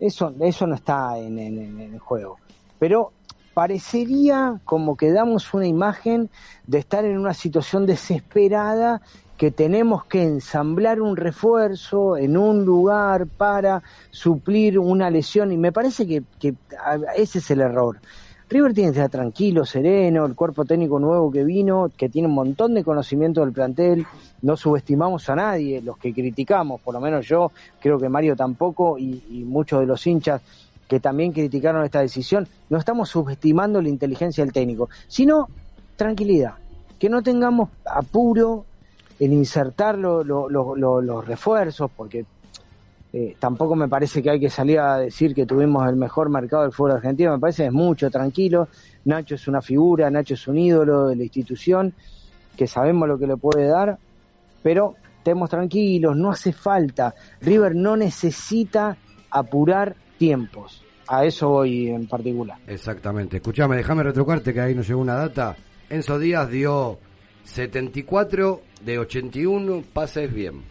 eso, 0.06 0.34
eso 0.40 0.66
no 0.66 0.74
está 0.74 1.18
en, 1.18 1.38
en- 1.38 1.80
el 1.80 1.98
juego. 1.98 2.38
Pero 2.78 3.12
parecería 3.54 4.60
como 4.64 4.96
que 4.96 5.12
damos 5.12 5.52
una 5.54 5.66
imagen 5.66 6.30
de 6.66 6.78
estar 6.78 7.04
en 7.04 7.18
una 7.18 7.34
situación 7.34 7.86
desesperada 7.86 9.00
que 9.36 9.50
tenemos 9.50 10.04
que 10.04 10.22
ensamblar 10.22 11.00
un 11.00 11.16
refuerzo 11.16 12.16
en 12.16 12.36
un 12.36 12.64
lugar 12.64 13.26
para 13.26 13.82
suplir 14.10 14.78
una 14.78 15.10
lesión 15.10 15.52
y 15.52 15.56
me 15.56 15.72
parece 15.72 16.06
que, 16.06 16.22
que 16.38 16.54
ese 17.16 17.38
es 17.38 17.50
el 17.50 17.60
error. 17.60 17.98
River 18.48 18.74
tiene 18.74 18.92
que 18.92 18.98
estar 18.98 19.10
tranquilo, 19.10 19.64
sereno, 19.64 20.26
el 20.26 20.34
cuerpo 20.34 20.64
técnico 20.64 20.98
nuevo 20.98 21.30
que 21.30 21.42
vino, 21.42 21.90
que 21.96 22.08
tiene 22.08 22.28
un 22.28 22.34
montón 22.34 22.74
de 22.74 22.84
conocimiento 22.84 23.40
del 23.40 23.52
plantel, 23.52 24.06
no 24.42 24.56
subestimamos 24.56 25.28
a 25.30 25.36
nadie, 25.36 25.80
los 25.80 25.96
que 25.98 26.12
criticamos, 26.12 26.80
por 26.80 26.94
lo 26.94 27.00
menos 27.00 27.26
yo, 27.26 27.52
creo 27.80 27.98
que 27.98 28.08
Mario 28.08 28.36
tampoco 28.36 28.98
y, 28.98 29.44
muchos 29.46 29.80
de 29.80 29.86
los 29.86 30.06
hinchas 30.06 30.42
que 30.88 31.00
también 31.00 31.32
criticaron 31.32 31.84
esta 31.84 32.00
decisión, 32.00 32.46
no 32.68 32.78
estamos 32.78 33.08
subestimando 33.08 33.80
la 33.80 33.88
inteligencia 33.88 34.44
del 34.44 34.52
técnico, 34.52 34.88
sino 35.08 35.48
tranquilidad, 35.96 36.54
que 36.98 37.08
no 37.08 37.22
tengamos 37.22 37.70
apuro 37.84 38.66
en 39.18 39.32
insertar 39.32 39.96
lo- 39.96 40.22
lo- 40.24 40.48
lo- 40.48 40.76
lo- 40.76 41.00
los 41.00 41.26
refuerzos, 41.26 41.90
porque 41.96 42.24
eh, 43.14 43.36
tampoco 43.38 43.76
me 43.76 43.88
parece 43.88 44.22
que 44.22 44.30
hay 44.30 44.40
que 44.40 44.48
salir 44.48 44.80
a 44.80 44.96
decir 44.96 45.34
que 45.34 45.44
tuvimos 45.44 45.86
el 45.86 45.96
mejor 45.96 46.30
mercado 46.30 46.62
del 46.62 46.72
fútbol 46.72 46.92
argentino, 46.92 47.32
me 47.32 47.38
parece 47.38 47.62
que 47.62 47.66
es 47.66 47.72
mucho, 47.72 48.10
tranquilo. 48.10 48.68
Nacho 49.04 49.34
es 49.34 49.46
una 49.48 49.60
figura, 49.60 50.10
Nacho 50.10 50.32
es 50.34 50.48
un 50.48 50.56
ídolo 50.58 51.08
de 51.08 51.16
la 51.16 51.22
institución, 51.24 51.94
que 52.56 52.66
sabemos 52.66 53.06
lo 53.08 53.18
que 53.18 53.26
le 53.26 53.36
puede 53.36 53.66
dar, 53.66 53.98
pero 54.62 54.94
estemos 55.18 55.48
tranquilos, 55.50 56.16
no 56.16 56.30
hace 56.30 56.52
falta. 56.52 57.14
River 57.40 57.74
no 57.74 57.96
necesita 57.96 58.96
apurar 59.30 59.94
tiempos. 60.18 60.82
A 61.08 61.24
eso 61.24 61.48
voy 61.48 61.88
en 61.88 62.06
particular. 62.06 62.58
Exactamente. 62.66 63.36
Escuchame, 63.38 63.76
déjame 63.76 64.02
retrucarte 64.02 64.54
que 64.54 64.60
ahí 64.60 64.74
nos 64.74 64.86
llegó 64.88 65.00
una 65.00 65.14
data. 65.14 65.56
Enzo 65.90 66.18
Díaz 66.18 66.48
dio 66.48 66.98
74 67.44 68.62
de 68.84 68.98
81 68.98 69.82
pases 69.92 70.32
bien. 70.32 70.62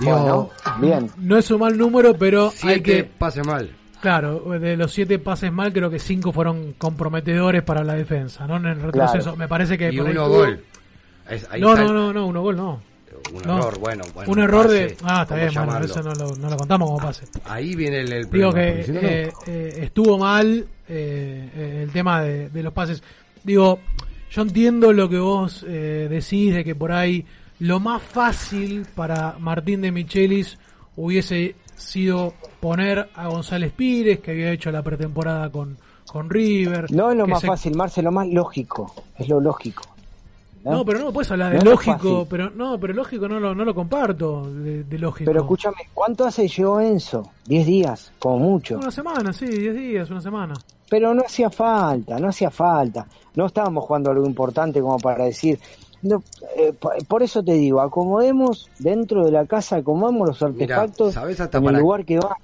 Dio 0.00 0.10
Bueno, 0.10 0.50
bien. 0.80 1.10
No 1.18 1.36
es 1.38 1.50
un 1.50 1.60
mal 1.60 1.76
número, 1.76 2.14
pero 2.14 2.46
hay 2.48 2.52
siete 2.52 2.82
que... 2.82 3.04
pases 3.04 3.46
mal. 3.46 3.70
Claro, 4.00 4.40
de 4.58 4.76
los 4.76 4.92
siete 4.92 5.18
pases 5.18 5.50
mal, 5.50 5.72
creo 5.72 5.88
que 5.88 5.98
cinco 5.98 6.30
fueron 6.32 6.74
comprometedores 6.76 7.62
para 7.62 7.82
la 7.84 7.94
defensa, 7.94 8.46
¿no? 8.46 8.56
En 8.58 8.66
el 8.66 8.80
retroceso. 8.82 9.22
Claro. 9.22 9.36
Me 9.38 9.48
parece 9.48 9.78
que... 9.78 9.90
Y 9.90 9.96
por 9.96 10.06
ahí 10.06 10.12
uno 10.12 10.26
tuvo- 10.26 10.36
gol. 10.36 10.64
Es- 11.28 11.46
ahí 11.50 11.60
no, 11.60 11.70
está 11.70 11.82
no, 11.84 11.88
el- 11.90 11.94
no, 11.94 12.12
no, 12.12 12.26
uno 12.26 12.42
gol 12.42 12.56
no. 12.56 12.80
Un 13.32 13.42
No. 13.42 13.56
error, 13.58 13.78
bueno, 13.78 14.04
bueno. 14.14 14.30
Un 14.32 14.38
error 14.38 14.66
pase, 14.66 14.74
de... 14.74 14.96
Ah, 15.02 15.22
está 15.22 15.34
¿cómo 15.34 15.40
bien, 15.48 15.64
bueno, 15.66 15.84
eso 15.86 16.02
no 16.02 16.14
lo, 16.14 16.36
no 16.36 16.50
lo 16.50 16.56
contamos 16.56 16.88
como 16.90 17.00
pase. 17.00 17.24
Ahí 17.46 17.74
viene 17.74 18.00
el, 18.00 18.12
el 18.12 18.30
Digo 18.30 18.50
problema. 18.50 18.82
que 18.84 18.92
no, 18.92 19.00
no. 19.00 19.08
eh, 19.08 19.32
eh, 19.46 19.78
estuvo 19.82 20.18
mal 20.18 20.66
eh, 20.88 21.50
eh, 21.56 21.80
el 21.84 21.90
tema 21.92 22.22
de, 22.22 22.50
de 22.50 22.62
los 22.62 22.72
pases. 22.72 23.02
Digo, 23.42 23.78
yo 24.30 24.42
entiendo 24.42 24.92
lo 24.92 25.08
que 25.08 25.18
vos 25.18 25.64
eh, 25.66 26.06
decís 26.10 26.52
de 26.54 26.64
que 26.64 26.74
por 26.74 26.92
ahí 26.92 27.24
lo 27.60 27.80
más 27.80 28.02
fácil 28.02 28.84
para 28.94 29.36
Martín 29.38 29.80
de 29.80 29.90
Michelis 29.92 30.58
hubiese 30.96 31.54
sido 31.76 32.34
poner 32.60 33.08
a 33.14 33.28
González 33.28 33.72
Pires, 33.72 34.20
que 34.20 34.32
había 34.32 34.50
hecho 34.52 34.70
la 34.70 34.82
pretemporada 34.82 35.50
con, 35.50 35.78
con 36.06 36.28
River. 36.28 36.90
No 36.92 37.10
es 37.10 37.16
lo 37.16 37.24
que 37.24 37.30
más 37.30 37.40
se- 37.40 37.46
fácil, 37.46 37.74
Marce, 37.76 38.02
lo 38.02 38.12
más 38.12 38.26
lógico. 38.28 38.92
Es 39.18 39.28
lo 39.28 39.40
lógico. 39.40 39.82
No, 40.64 40.84
pero 40.84 40.98
no 41.00 41.12
puedes 41.12 41.30
hablar 41.30 41.58
de 41.58 41.62
lógico, 41.64 42.26
pero 42.28 42.48
no, 42.50 42.78
pero 42.80 42.94
lógico 42.94 43.28
no 43.28 43.38
lo, 43.38 43.54
no 43.54 43.64
lo 43.64 43.74
comparto 43.74 44.50
de, 44.50 44.84
de 44.84 44.98
lógico. 44.98 45.30
Pero 45.30 45.42
escúchame, 45.42 45.76
¿cuánto 45.92 46.24
hace 46.24 46.48
llegó 46.48 46.80
Enzo? 46.80 47.30
Diez 47.44 47.66
días, 47.66 48.12
como 48.18 48.38
mucho. 48.38 48.78
Una 48.78 48.90
semana, 48.90 49.32
sí, 49.32 49.46
10 49.46 49.74
días, 49.74 50.10
una 50.10 50.22
semana. 50.22 50.54
Pero 50.88 51.14
no 51.14 51.22
hacía 51.26 51.50
falta, 51.50 52.18
no 52.18 52.28
hacía 52.28 52.50
falta. 52.50 53.06
No 53.34 53.46
estábamos 53.46 53.84
jugando 53.84 54.10
algo 54.10 54.26
importante 54.26 54.80
como 54.80 54.98
para 54.98 55.24
decir. 55.24 55.58
No, 56.02 56.22
eh, 56.56 56.72
por, 57.08 57.22
eso 57.22 57.42
te 57.42 57.52
digo, 57.54 57.80
acomodemos 57.80 58.68
dentro 58.78 59.24
de 59.24 59.32
la 59.32 59.46
casa, 59.46 59.76
acomodemos 59.76 60.28
los 60.40 60.54
Mira, 60.54 60.76
artefactos 60.80 61.14
¿sabes 61.14 61.40
hasta 61.40 61.58
en 61.58 61.64
para- 61.64 61.76
el 61.78 61.82
lugar 61.82 62.04
que 62.04 62.18
va. 62.18 62.36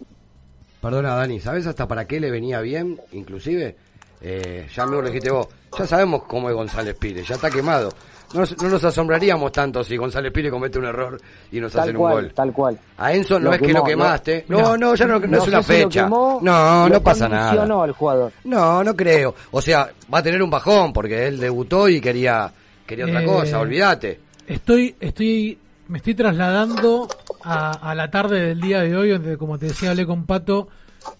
Perdona, 0.81 1.15
Dani, 1.15 1.41
¿sabes 1.41 1.67
hasta 1.67 1.87
para 1.87 2.07
qué 2.07 2.21
le 2.21 2.31
venía 2.31 2.61
bien? 2.63 2.99
Inclusive, 3.13 3.77
eh, 4.23 4.67
ya 4.75 4.87
me 4.87 4.97
lo 4.97 5.03
dijiste 5.03 5.31
vos, 5.31 5.47
ya 5.79 5.87
sabemos 5.87 6.23
cómo 6.25 6.49
es 6.49 6.57
González 6.57 6.97
Pires, 6.99 7.29
ya 7.29 7.35
está 7.35 7.51
quemado. 7.51 7.91
No, 8.33 8.41
nos- 8.41 8.63
no 8.63 8.69
nos 8.69 8.85
asombraríamos 8.85 9.51
tanto 9.53 9.83
si 9.83 9.97
González 9.97 10.33
Pires 10.33 10.53
comete 10.53 10.79
un 10.79 10.85
error 10.85 11.21
y 11.51 11.61
nos 11.61 11.73
Tal 11.73 11.83
hacen 11.83 11.97
cual, 11.97 12.15
un 12.15 12.23
gol. 12.23 12.33
tal 12.33 12.53
cual. 12.53 12.79
A 12.99 13.13
Enzo 13.13 13.39
no 13.41 13.51
Lo 13.51 13.55
es 13.57 13.61
que 13.63 13.73
lo 13.73 13.83
quemaste. 13.85 14.45
no. 14.49 14.61
No, 14.61 14.77
no, 14.77 14.95
ya 14.95 15.07
no, 15.07 15.19
no 15.19 15.27
No 15.27 15.39
es 15.39 15.49
una 15.49 15.63
si 15.63 15.73
fecha. 15.73 16.05
quemó, 16.05 16.39
no, 16.43 16.89
no 16.89 17.03
pasa 17.03 17.29
nada. 17.29 17.63
al 17.83 17.93
jugador. 17.93 18.33
No, 18.45 18.85
no 18.85 18.95
creo. 18.95 19.35
O 19.51 19.61
sea, 19.61 19.91
va 20.13 20.19
a 20.19 20.23
tener 20.23 20.43
un 20.43 20.51
bajón 20.51 20.93
porque 20.93 21.27
él 21.29 21.39
debutó 21.41 21.89
y 21.89 22.01
quería 22.01 22.53
quería 22.87 23.07
otra 23.07 23.23
Eh, 23.23 23.27
cosa, 23.27 23.59
olvídate. 23.61 24.21
Estoy, 24.47 24.95
estoy, 25.01 25.59
me 25.89 25.99
estoy 25.99 26.15
trasladando 26.15 27.09
a, 27.45 27.91
a 27.91 27.95
la 27.95 28.11
tarde 28.11 28.41
del 28.49 28.61
día 28.61 28.81
de 28.83 28.97
hoy, 28.97 29.11
donde 29.11 29.37
como 29.39 29.59
te 29.59 29.67
decía 29.67 29.91
hablé 29.91 30.07
con 30.07 30.27
Pato 30.27 30.69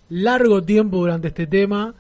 largo 0.09 0.63
tiempo 0.63 0.97
durante 0.99 1.29
este 1.29 1.47
tema 1.47 1.95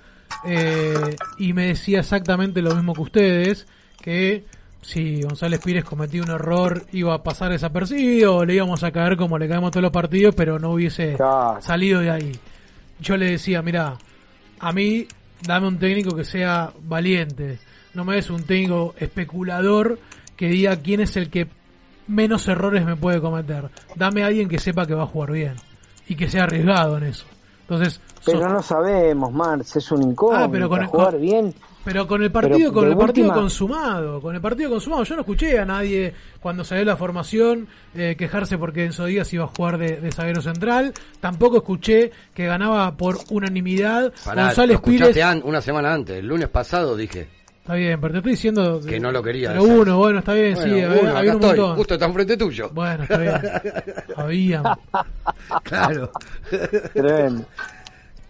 eh, 0.45 1.17
y 1.39 1.53
me 1.53 1.67
decía 1.69 2.01
exactamente 2.01 2.63
lo 2.63 2.75
mismo 2.75 2.95
que 2.95 3.01
ustedes, 3.01 3.67
que 4.03 4.45
si 4.83 5.21
González 5.23 5.61
Pires 5.63 5.85
cometía 5.85 6.23
un 6.23 6.31
error 6.31 6.85
iba 6.93 7.15
a 7.15 7.23
pasar 7.23 7.51
desapercibido, 7.53 8.45
le 8.45 8.55
íbamos 8.55 8.83
a 8.83 8.91
caer 8.91 9.17
como 9.17 9.39
le 9.39 9.49
caemos 9.49 9.71
todos 9.71 9.83
los 9.83 9.93
partidos, 9.93 10.35
pero 10.35 10.59
no 10.59 10.71
hubiese 10.73 11.17
salido 11.61 12.01
de 12.01 12.11
ahí. 12.11 12.33
Yo 13.01 13.17
le 13.17 13.31
decía, 13.33 13.63
mira, 13.63 13.95
a 14.59 14.73
mí 14.73 15.07
dame 15.47 15.69
un 15.69 15.79
técnico 15.79 16.15
que 16.17 16.25
sea 16.25 16.73
valiente, 16.83 17.59
no 17.95 18.05
me 18.05 18.15
des 18.17 18.31
un 18.31 18.43
técnico 18.45 18.95
especulador 18.99 19.99
que 20.37 20.49
diga 20.49 20.77
quién 20.77 21.01
es 21.01 21.17
el 21.17 21.29
que 21.31 21.49
menos 22.09 22.49
errores 22.49 22.85
me 22.85 22.97
puede 22.97 23.21
cometer. 23.21 23.71
Dame 23.95 24.23
a 24.23 24.27
alguien 24.27 24.49
que 24.49 24.59
sepa 24.59 24.87
que 24.87 24.95
va 24.95 25.05
a 25.05 25.07
jugar 25.07 25.33
bien 25.33 25.55
y 26.09 26.17
que 26.17 26.29
sea 26.29 26.45
arriesgado 26.45 26.97
en 26.99 27.05
eso. 27.05 27.27
Entonces, 27.63 28.01
Pero 28.25 28.41
sos- 28.41 28.53
no 28.53 28.63
sabemos, 28.63 29.33
Marce, 29.33 29.79
es 29.79 29.93
un 29.93 30.03
incógnito. 30.03 30.45
Ah, 30.45 30.49
pero 30.51 30.69
con 30.69 30.85
jugar 30.87 31.13
con- 31.13 31.21
bien. 31.21 31.55
Pero 31.85 32.07
con 32.07 32.23
el 32.23 32.31
partido, 32.31 32.73
con 32.73 32.87
el 32.89 32.97
partido 32.97 33.29
última- 33.29 33.41
consumado, 33.43 34.21
con 34.21 34.35
el 34.35 34.41
partido 34.41 34.71
consumado, 34.71 35.03
yo 35.05 35.15
no 35.15 35.21
escuché 35.23 35.59
a 35.59 35.65
nadie 35.65 36.13
cuando 36.41 36.63
salió 36.65 36.85
la 36.85 36.97
formación 36.97 37.69
eh, 37.95 38.17
quejarse 38.19 38.59
porque 38.59 38.85
Enzo 38.85 39.07
Díaz 39.07 39.33
iba 39.33 39.45
a 39.45 39.49
jugar 39.49 39.79
de, 39.79 39.97
de 40.01 40.13
zaguero 40.13 40.43
central, 40.43 40.93
tampoco 41.21 41.59
escuché 41.59 42.11
que 42.35 42.47
ganaba 42.47 42.97
por 42.97 43.19
unanimidad 43.31 44.13
Pará, 44.25 44.45
González 44.47 44.77
lo 44.77 44.83
Pires. 44.83 45.17
an- 45.23 45.43
una 45.45 45.61
semana 45.61 45.93
antes, 45.95 46.19
el 46.19 46.27
lunes 46.27 46.49
pasado 46.49 46.97
dije 46.97 47.29
Está 47.63 47.75
bien, 47.75 48.01
pero 48.01 48.13
te 48.15 48.19
estoy 48.19 48.33
diciendo 48.33 48.81
que 48.85 48.99
no 48.99 49.13
lo 49.13 49.23
quería. 49.23 49.51
pero 49.51 49.63
uno, 49.63 49.99
bueno, 49.99 50.19
está 50.21 50.33
bien, 50.33 50.55
Bueno, 50.55 50.75
sí, 50.75 50.83
había, 50.83 51.01
uno, 51.03 51.17
había 51.17 51.31
un 51.37 51.41
estoy, 51.43 51.59
montón. 51.59 51.77
justo 51.77 51.95
está 51.95 52.07
enfrente 52.07 52.37
tuyo. 52.37 52.71
Bueno, 52.73 53.03
está 53.05 53.19
bien. 53.19 53.35
Había. 54.17 54.63
Claro. 55.63 56.11
Tremendo. 56.95 57.45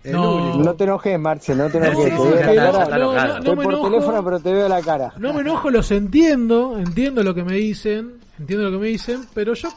No. 0.05 0.57
No 0.57 0.75
te 0.75 0.85
enojes, 0.85 1.19
Marce, 1.19 1.55
no 1.55 1.69
te 1.69 1.79
enojes. 1.79 1.97
No, 1.97 2.03
te 2.05 2.11
no, 2.11 2.25
veo 2.25 2.39
que 2.49 2.55
la 2.55 2.67
no, 2.67 2.73
cara. 2.73 2.99
no, 2.99 3.13
no, 3.13 3.27
no 3.29 3.37
Estoy 3.39 3.57
me 3.57 3.63
por 3.65 3.73
enojo. 3.75 3.91
teléfono, 3.91 4.25
pero 4.25 4.41
te 4.41 4.53
veo 4.53 4.69
la 4.69 4.81
cara. 4.81 5.13
No 5.19 5.33
me 5.35 5.41
enojo, 5.43 5.71
los 5.71 5.91
entiendo, 5.91 6.79
entiendo 6.79 7.23
lo 7.23 7.35
que 7.35 7.45
me 7.45 7.55
dicen, 7.57 8.15
entiendo 8.39 8.71
lo 8.71 8.79
que 8.79 8.83
me 8.83 8.89
dicen, 8.89 9.27
pero 9.35 9.53
yo, 9.55 9.69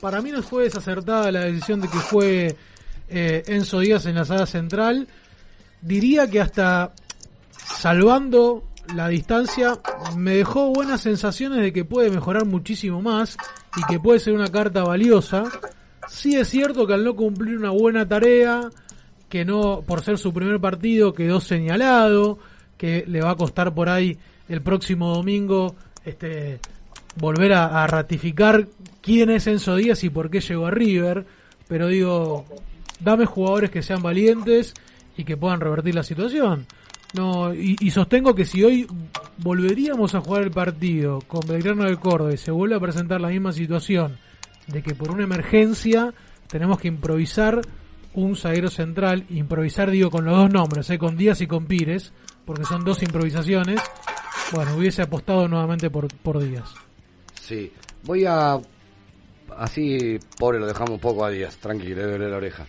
para 0.00 0.22
mí 0.22 0.30
no 0.30 0.42
fue 0.42 0.64
desacertada 0.64 1.30
la 1.30 1.40
decisión 1.44 1.80
de 1.80 1.88
que 1.88 1.98
juegue 1.98 2.56
eh, 3.10 3.42
Enzo 3.48 3.80
Díaz 3.80 4.06
en 4.06 4.14
la 4.14 4.24
sala 4.24 4.46
central. 4.46 5.06
Diría 5.82 6.28
que 6.28 6.40
hasta 6.40 6.92
salvando 7.52 8.64
la 8.94 9.08
distancia, 9.08 9.78
me 10.16 10.34
dejó 10.36 10.70
buenas 10.72 11.02
sensaciones 11.02 11.60
de 11.60 11.72
que 11.72 11.84
puede 11.84 12.10
mejorar 12.10 12.44
muchísimo 12.46 13.00
más 13.02 13.36
y 13.76 13.82
que 13.84 14.00
puede 14.00 14.18
ser 14.20 14.32
una 14.32 14.48
carta 14.48 14.82
valiosa. 14.84 15.44
Sí 16.08 16.34
es 16.34 16.48
cierto 16.48 16.86
que 16.86 16.94
al 16.94 17.04
no 17.04 17.14
cumplir 17.14 17.56
una 17.56 17.70
buena 17.70 18.06
tarea, 18.08 18.68
que 19.30 19.46
no, 19.46 19.82
por 19.86 20.02
ser 20.02 20.18
su 20.18 20.34
primer 20.34 20.60
partido, 20.60 21.14
quedó 21.14 21.40
señalado, 21.40 22.38
que 22.76 23.04
le 23.06 23.22
va 23.22 23.30
a 23.30 23.36
costar 23.36 23.72
por 23.72 23.88
ahí 23.88 24.18
el 24.48 24.60
próximo 24.60 25.14
domingo 25.14 25.76
este 26.04 26.58
volver 27.16 27.52
a, 27.52 27.86
ratificar 27.86 28.68
quién 29.00 29.30
es 29.30 29.46
Enzo 29.46 29.76
Díaz 29.76 30.04
y 30.04 30.10
por 30.10 30.30
qué 30.30 30.40
llegó 30.40 30.66
a 30.66 30.70
River, 30.70 31.26
pero 31.68 31.88
digo, 31.88 32.44
dame 33.00 33.26
jugadores 33.26 33.70
que 33.70 33.82
sean 33.82 34.02
valientes 34.02 34.74
y 35.16 35.24
que 35.24 35.36
puedan 35.36 35.60
revertir 35.60 35.94
la 35.94 36.02
situación. 36.02 36.66
No, 37.14 37.52
y, 37.52 37.76
y 37.80 37.90
sostengo 37.90 38.34
que 38.34 38.44
si 38.44 38.62
hoy 38.62 38.86
volveríamos 39.38 40.14
a 40.14 40.20
jugar 40.20 40.42
el 40.42 40.50
partido 40.50 41.20
con 41.26 41.40
Belgrano 41.46 41.84
de 41.84 41.96
Córdoba 41.96 42.32
y 42.32 42.36
se 42.36 42.52
vuelve 42.52 42.76
a 42.76 42.80
presentar 42.80 43.20
la 43.20 43.28
misma 43.28 43.52
situación 43.52 44.16
de 44.68 44.82
que 44.82 44.94
por 44.94 45.10
una 45.10 45.24
emergencia 45.24 46.14
tenemos 46.48 46.78
que 46.78 46.88
improvisar 46.88 47.60
un 48.14 48.36
zaguero 48.36 48.70
central, 48.70 49.24
improvisar 49.30 49.90
digo 49.90 50.10
con 50.10 50.24
los 50.24 50.36
dos 50.36 50.50
nombres, 50.50 50.90
eh, 50.90 50.98
con 50.98 51.16
Díaz 51.16 51.40
y 51.40 51.46
con 51.46 51.66
Pires, 51.66 52.12
porque 52.44 52.64
son 52.64 52.84
dos 52.84 53.02
improvisaciones, 53.02 53.80
bueno, 54.52 54.76
hubiese 54.76 55.02
apostado 55.02 55.46
nuevamente 55.48 55.90
por, 55.90 56.08
por 56.18 56.42
Díaz. 56.42 56.74
Sí, 57.40 57.72
voy 58.04 58.24
a... 58.26 58.58
Así, 59.56 60.18
pobre, 60.38 60.60
lo 60.60 60.66
dejamos 60.66 60.90
un 60.92 61.00
poco 61.00 61.24
a 61.24 61.30
Díaz, 61.30 61.56
tranquilo, 61.56 61.96
le 61.96 62.06
duele 62.06 62.30
la 62.30 62.36
oreja. 62.36 62.66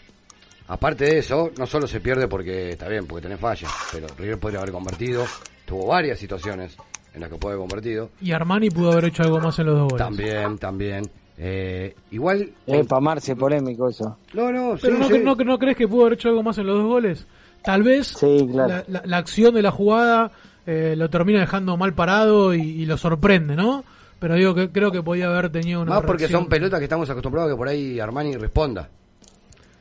Aparte 0.68 1.06
de 1.06 1.20
eso, 1.20 1.52
no 1.58 1.66
solo 1.68 1.86
se 1.86 2.00
pierde 2.00 2.28
porque 2.28 2.70
está 2.70 2.88
bien, 2.88 3.06
porque 3.06 3.24
tenés 3.24 3.40
fallas, 3.40 3.72
pero 3.92 4.08
River 4.18 4.40
podría 4.40 4.60
haber 4.60 4.72
convertido, 4.72 5.26
tuvo 5.66 5.88
varias 5.88 6.18
situaciones 6.18 6.78
en 7.14 7.22
las 7.22 7.30
que 7.30 7.38
puede 7.38 7.56
haber 7.56 7.68
convertido. 7.68 8.10
Y 8.22 8.32
Armani 8.32 8.70
pudo 8.70 8.92
haber 8.92 9.06
hecho 9.06 9.24
algo 9.24 9.40
más 9.40 9.60
en 9.60 9.66
los 9.66 9.78
dos 9.78 9.90
goles. 9.92 10.06
También, 10.06 10.58
también. 10.58 11.04
Eh, 11.38 11.96
igual... 12.12 12.50
Eh, 12.68 12.84
para 12.84 13.00
Marce, 13.02 13.36
polémico 13.36 13.90
eso. 13.90 14.18
No, 14.34 14.52
no, 14.52 14.76
Pero 14.82 14.96
sí, 14.96 15.02
no, 15.02 15.08
sí. 15.08 15.20
no, 15.24 15.36
no 15.36 15.58
crees 15.60 15.76
que 15.78 15.88
pudo 15.88 16.02
haber 16.02 16.14
hecho 16.14 16.30
algo 16.30 16.44
más 16.44 16.58
en 16.58 16.68
los 16.68 16.78
dos 16.78 16.86
goles. 16.88 17.26
Tal 17.64 17.84
vez 17.84 18.08
Sí, 18.08 18.48
claro. 18.52 18.70
la, 18.70 18.84
la- 18.88 19.02
la 19.06 19.18
acción 19.18 19.54
de 19.54 19.62
la 19.62 19.72
jugada 19.72 20.32
eh, 20.66 20.96
lo 20.98 21.10
termina 21.10 21.40
dejando 21.40 21.78
mal 21.78 21.94
parado 21.94 22.54
y, 22.54 22.62
y 22.62 22.86
lo 22.86 22.98
sorprende, 22.98 23.56
¿no? 23.56 23.84
Pero 24.20 24.36
digo 24.36 24.54
que 24.54 24.70
creo 24.70 24.92
que 24.92 25.02
podía 25.02 25.28
haber 25.28 25.52
tenido 25.52 25.82
una 25.82 25.92
Más 25.96 26.02
porque 26.02 26.22
reacción. 26.24 26.42
son 26.44 26.50
pelotas 26.50 26.80
que 26.80 26.86
estamos 26.86 27.10
acostumbrados 27.10 27.50
a 27.50 27.54
que 27.54 27.58
por 27.58 27.68
ahí 27.68 28.00
Armani 28.00 28.36
responda. 28.38 28.88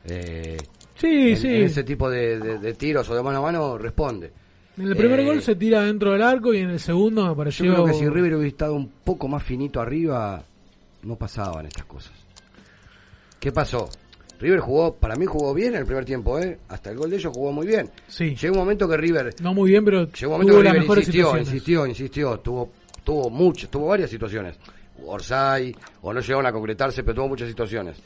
Eh, 0.05 0.57
Sí, 0.95 1.31
en, 1.31 1.37
sí. 1.37 1.47
en 1.47 1.63
ese 1.63 1.83
tipo 1.83 2.09
de, 2.09 2.39
de- 2.39 2.57
de 2.59 2.73
tiros 2.75 3.09
o 3.09 3.15
de 3.15 3.23
mano 3.23 3.39
a 3.39 3.41
mano 3.41 3.77
responde. 3.77 4.31
En 4.77 4.87
el 4.87 4.95
primer 4.95 5.19
Eh, 5.21 5.25
gol 5.25 5.41
se 5.41 5.55
tira 5.55 5.81
dentro 5.83 6.11
del 6.11 6.21
arco 6.21 6.53
y 6.53 6.59
en 6.59 6.69
el 6.71 6.79
segundo 6.79 7.23
me 7.23 7.29
Yo 7.29 7.35
pareció... 7.35 7.73
creo 7.73 7.85
que 7.85 7.93
si 7.93 8.07
River 8.07 8.35
hubiera 8.35 8.47
estado 8.47 8.75
un 8.75 8.87
poco 9.03 9.27
más 9.27 9.41
finito 9.43 9.79
arriba, 9.81 10.43
no 11.03 11.15
pasaban 11.15 11.65
estas 11.65 11.85
cosas. 11.85 12.13
¿Qué 13.39 13.51
pasó? 13.51 13.89
River 14.39 14.59
jugó, 14.59 14.95
para 14.95 15.15
mí 15.15 15.25
jugó 15.25 15.53
bien 15.53 15.73
en 15.73 15.79
el 15.81 15.85
primer 15.85 16.03
tiempo, 16.05 16.39
¿eh? 16.39 16.59
Hasta 16.69 16.89
el 16.89 16.97
gol 16.97 17.11
de 17.11 17.17
ellos 17.17 17.31
jugó 17.35 17.51
muy 17.51 17.67
bien. 17.67 17.89
Sí. 18.07 18.35
Llegó 18.35 18.53
un 18.55 18.59
momento 18.61 18.87
que 18.89 18.97
River... 18.97 19.35
No 19.39 19.53
muy 19.53 19.69
bien, 19.69 19.85
pero 19.85 20.07
Llegó 20.11 20.33
un 20.35 20.41
momento 20.41 20.53
tuvo 20.53 20.63
que 20.63 20.79
River 20.79 20.97
insistió, 20.97 21.37
insistió, 21.37 21.85
insistió. 21.87 22.39
Tuvo, 22.39 22.71
tuvo 23.03 23.29
muchas, 23.29 23.69
tuvo 23.69 23.87
varias 23.87 24.09
situaciones. 24.09 24.57
Orsay, 25.05 25.75
o 26.01 26.11
no 26.13 26.19
llegaron 26.21 26.45
a 26.47 26.51
concretarse, 26.51 27.03
pero 27.03 27.15
tuvo 27.15 27.29
muchas 27.29 27.47
situaciones. 27.49 27.97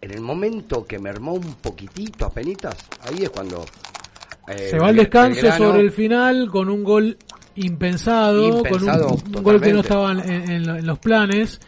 En 0.00 0.10
el 0.12 0.20
momento 0.22 0.84
que 0.84 0.98
mermó 0.98 1.34
un 1.34 1.54
poquitito 1.56 2.24
a 2.26 2.30
penitas, 2.30 2.76
ahí 3.02 3.24
es 3.24 3.30
cuando... 3.30 3.64
eh, 4.48 4.68
Se 4.70 4.78
va 4.78 4.88
al 4.88 4.94
Belgrano- 4.96 5.28
descanso 5.34 5.52
sobre 5.64 5.80
el 5.80 5.90
final 5.90 6.48
con 6.50 6.68
un 6.70 6.84
gol 6.84 7.18
impensado, 7.54 8.58
Impensado, 8.58 9.08
con 9.08 9.28
un, 9.30 9.36
un 9.36 9.42
gol 9.42 9.60
que 9.60 9.72
no 9.72 9.80
estaba 9.80 10.12
en, 10.12 10.20
en- 10.30 10.50
en 10.70 10.86
los 10.86 10.98
planes. 10.98 11.60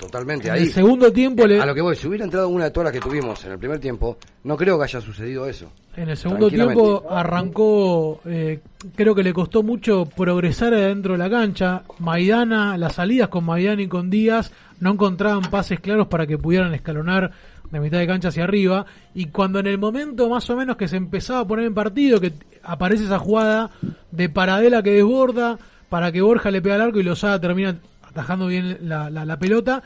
Totalmente, 0.00 0.48
En 0.48 0.54
ahí. 0.54 0.62
el 0.62 0.72
segundo 0.72 1.12
tiempo 1.12 1.46
le- 1.46 1.60
A 1.60 1.66
lo 1.66 1.74
que 1.74 1.82
voy, 1.82 1.94
si 1.94 2.08
hubiera 2.08 2.24
entrado 2.24 2.48
una 2.48 2.64
de 2.64 2.70
todas 2.70 2.86
las 2.86 2.92
que 2.94 3.00
tuvimos 3.06 3.44
en 3.44 3.52
el 3.52 3.58
primer 3.58 3.78
tiempo, 3.78 4.16
no 4.44 4.56
creo 4.56 4.78
que 4.78 4.84
haya 4.84 5.00
sucedido 5.00 5.46
eso. 5.46 5.70
En 5.94 6.08
el 6.08 6.16
segundo 6.16 6.48
tiempo 6.48 7.04
arrancó, 7.10 8.20
eh, 8.24 8.60
creo 8.94 9.14
que 9.14 9.22
le 9.22 9.32
costó 9.34 9.62
mucho 9.62 10.06
progresar 10.06 10.72
adentro 10.72 11.12
de 11.12 11.18
la 11.18 11.28
cancha. 11.28 11.82
Maidana, 11.98 12.78
las 12.78 12.94
salidas 12.94 13.28
con 13.28 13.44
Maidana 13.44 13.82
y 13.82 13.88
con 13.88 14.08
Díaz 14.08 14.52
no 14.80 14.92
encontraban 14.92 15.42
pases 15.50 15.80
claros 15.80 16.06
para 16.06 16.26
que 16.26 16.38
pudieran 16.38 16.72
escalonar 16.72 17.32
de 17.70 17.80
mitad 17.80 17.98
de 17.98 18.06
cancha 18.06 18.28
hacia 18.28 18.44
arriba. 18.44 18.86
Y 19.14 19.26
cuando 19.26 19.58
en 19.58 19.66
el 19.66 19.76
momento 19.78 20.28
más 20.30 20.48
o 20.48 20.56
menos 20.56 20.76
que 20.76 20.88
se 20.88 20.96
empezaba 20.96 21.40
a 21.40 21.46
poner 21.46 21.66
en 21.66 21.74
partido, 21.74 22.20
que 22.20 22.32
aparece 22.62 23.04
esa 23.04 23.18
jugada 23.18 23.70
de 24.10 24.28
paradela 24.30 24.82
que 24.82 24.92
desborda 24.92 25.58
para 25.88 26.10
que 26.10 26.22
Borja 26.22 26.50
le 26.50 26.62
pega 26.62 26.76
al 26.76 26.80
arco 26.82 27.00
y 27.00 27.02
Lozada 27.02 27.40
termina 27.40 27.76
atajando 28.10 28.46
bien 28.46 28.78
la, 28.82 29.10
la- 29.10 29.24
la 29.24 29.38
pelota, 29.38 29.82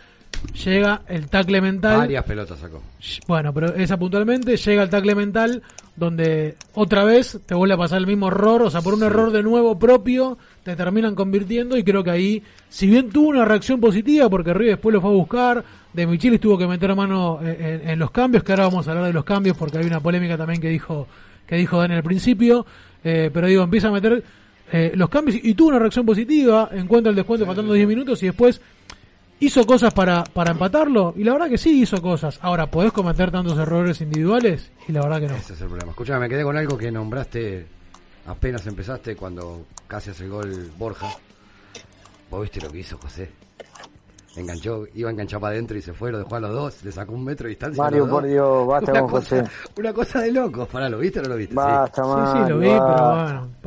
llega 0.64 1.02
el 1.08 1.28
tackle 1.28 1.60
mental. 1.60 1.98
Varias 1.98 2.24
pelotas 2.24 2.58
sacó. 2.58 2.82
Bueno, 3.26 3.52
pero 3.54 3.74
esa 3.74 3.96
puntualmente 3.98 4.56
llega 4.56 4.82
al 4.82 4.90
tackle 4.90 5.14
mental 5.14 5.62
donde 5.96 6.56
otra 6.74 7.04
vez 7.04 7.38
te 7.46 7.54
vuelve 7.54 7.74
a 7.74 7.78
pasar 7.78 7.98
el 7.98 8.06
mismo 8.06 8.26
error, 8.28 8.62
o 8.62 8.70
sea, 8.70 8.82
por 8.82 8.94
un 8.94 9.02
error 9.04 9.30
de 9.30 9.42
nuevo 9.44 9.78
propio 9.78 10.36
te 10.64 10.74
terminan 10.74 11.14
convirtiendo 11.14 11.76
y 11.76 11.84
creo 11.84 12.02
que 12.02 12.10
ahí, 12.10 12.42
si 12.68 12.88
bien 12.88 13.10
tuvo 13.10 13.28
una 13.28 13.44
reacción 13.44 13.80
positiva 13.80 14.28
porque 14.28 14.52
River 14.52 14.74
después 14.74 14.92
lo 14.92 15.00
fue 15.00 15.10
a 15.10 15.14
buscar, 15.14 15.64
de 15.92 16.06
Michelis 16.06 16.40
tuvo 16.40 16.58
que 16.58 16.66
meter 16.66 16.94
mano 16.96 17.38
en, 17.42 17.64
en- 17.64 17.88
en 17.90 17.98
los 17.98 18.10
cambios, 18.10 18.42
que 18.42 18.52
ahora 18.52 18.64
vamos 18.64 18.88
a 18.88 18.90
hablar 18.90 19.06
de 19.06 19.12
los 19.12 19.24
cambios 19.24 19.56
porque 19.56 19.78
hay 19.78 19.86
una 19.86 20.00
polémica 20.00 20.36
también 20.36 20.60
que 20.60 20.68
dijo 20.68 21.06
que 21.46 21.56
dijo 21.56 21.78
Dani 21.78 21.94
al 21.94 22.02
principio, 22.02 22.64
eh, 23.04 23.30
pero 23.32 23.46
digo, 23.46 23.62
empieza 23.62 23.88
a 23.88 23.92
meter 23.92 24.24
eh, 24.72 24.92
los 24.94 25.08
cambios 25.08 25.38
y 25.42 25.54
tuvo 25.54 25.68
una 25.68 25.78
reacción 25.78 26.06
positiva, 26.06 26.70
encuentra 26.72 27.10
el 27.10 27.16
descuento 27.16 27.46
faltando 27.46 27.72
10 27.72 27.86
minutos 27.86 28.22
y 28.22 28.26
después 28.26 28.60
hizo 29.40 29.66
cosas 29.66 29.92
para, 29.92 30.24
para 30.24 30.52
empatarlo 30.52 31.14
y 31.16 31.24
la 31.24 31.32
verdad 31.32 31.48
que 31.48 31.58
sí 31.58 31.82
hizo 31.82 32.00
cosas. 32.00 32.38
Ahora, 32.42 32.70
¿podés 32.70 32.92
cometer 32.92 33.30
tantos 33.30 33.58
errores 33.58 34.00
individuales? 34.00 34.72
Y 34.88 34.92
la 34.92 35.02
verdad 35.02 35.20
que 35.20 35.28
no. 35.28 35.36
Ese 35.36 35.52
es 35.52 35.60
el 35.60 35.68
problema. 35.68 35.90
Escuchame, 35.90 36.20
me 36.20 36.28
quedé 36.28 36.42
con 36.42 36.56
algo 36.56 36.78
que 36.78 36.90
nombraste 36.90 37.66
apenas 38.26 38.66
empezaste 38.66 39.16
cuando 39.16 39.66
casi 39.86 40.10
hace 40.10 40.24
el 40.24 40.30
gol 40.30 40.72
Borja. 40.78 41.08
¿Vos 42.30 42.42
viste 42.42 42.60
lo 42.60 42.70
que 42.70 42.78
hizo 42.78 42.98
José? 42.98 43.30
Enganchó, 44.36 44.84
iba 44.94 45.08
a 45.08 45.12
enganchar 45.12 45.40
para 45.40 45.52
adentro 45.52 45.76
y 45.78 45.82
se 45.82 45.92
fue, 45.92 46.10
lo 46.10 46.18
dejó 46.18 46.34
a 46.34 46.40
los 46.40 46.52
dos, 46.52 46.84
le 46.84 46.90
sacó 46.90 47.12
un 47.12 47.24
metro 47.24 47.44
de 47.44 47.50
distancia. 47.50 47.82
Mario, 47.82 48.08
por 48.08 48.24
Dios, 48.26 48.66
basta 48.66 48.90
una 48.90 49.00
con 49.02 49.10
cosa, 49.10 49.36
José. 49.40 49.50
Una 49.78 49.92
cosa 49.92 50.20
de 50.22 50.32
locos. 50.32 50.68
Pará, 50.68 50.88
¿lo 50.88 50.98
viste 50.98 51.20
o 51.20 51.22
no 51.22 51.28
lo 51.28 51.36
viste? 51.36 51.54
Basta, 51.54 52.02
Sí, 52.02 52.08
Mario, 52.10 52.44
sí, 52.44 52.50
lo 52.50 52.58
vi, 52.58 52.68
basta. 52.68 52.94
pero 52.96 53.10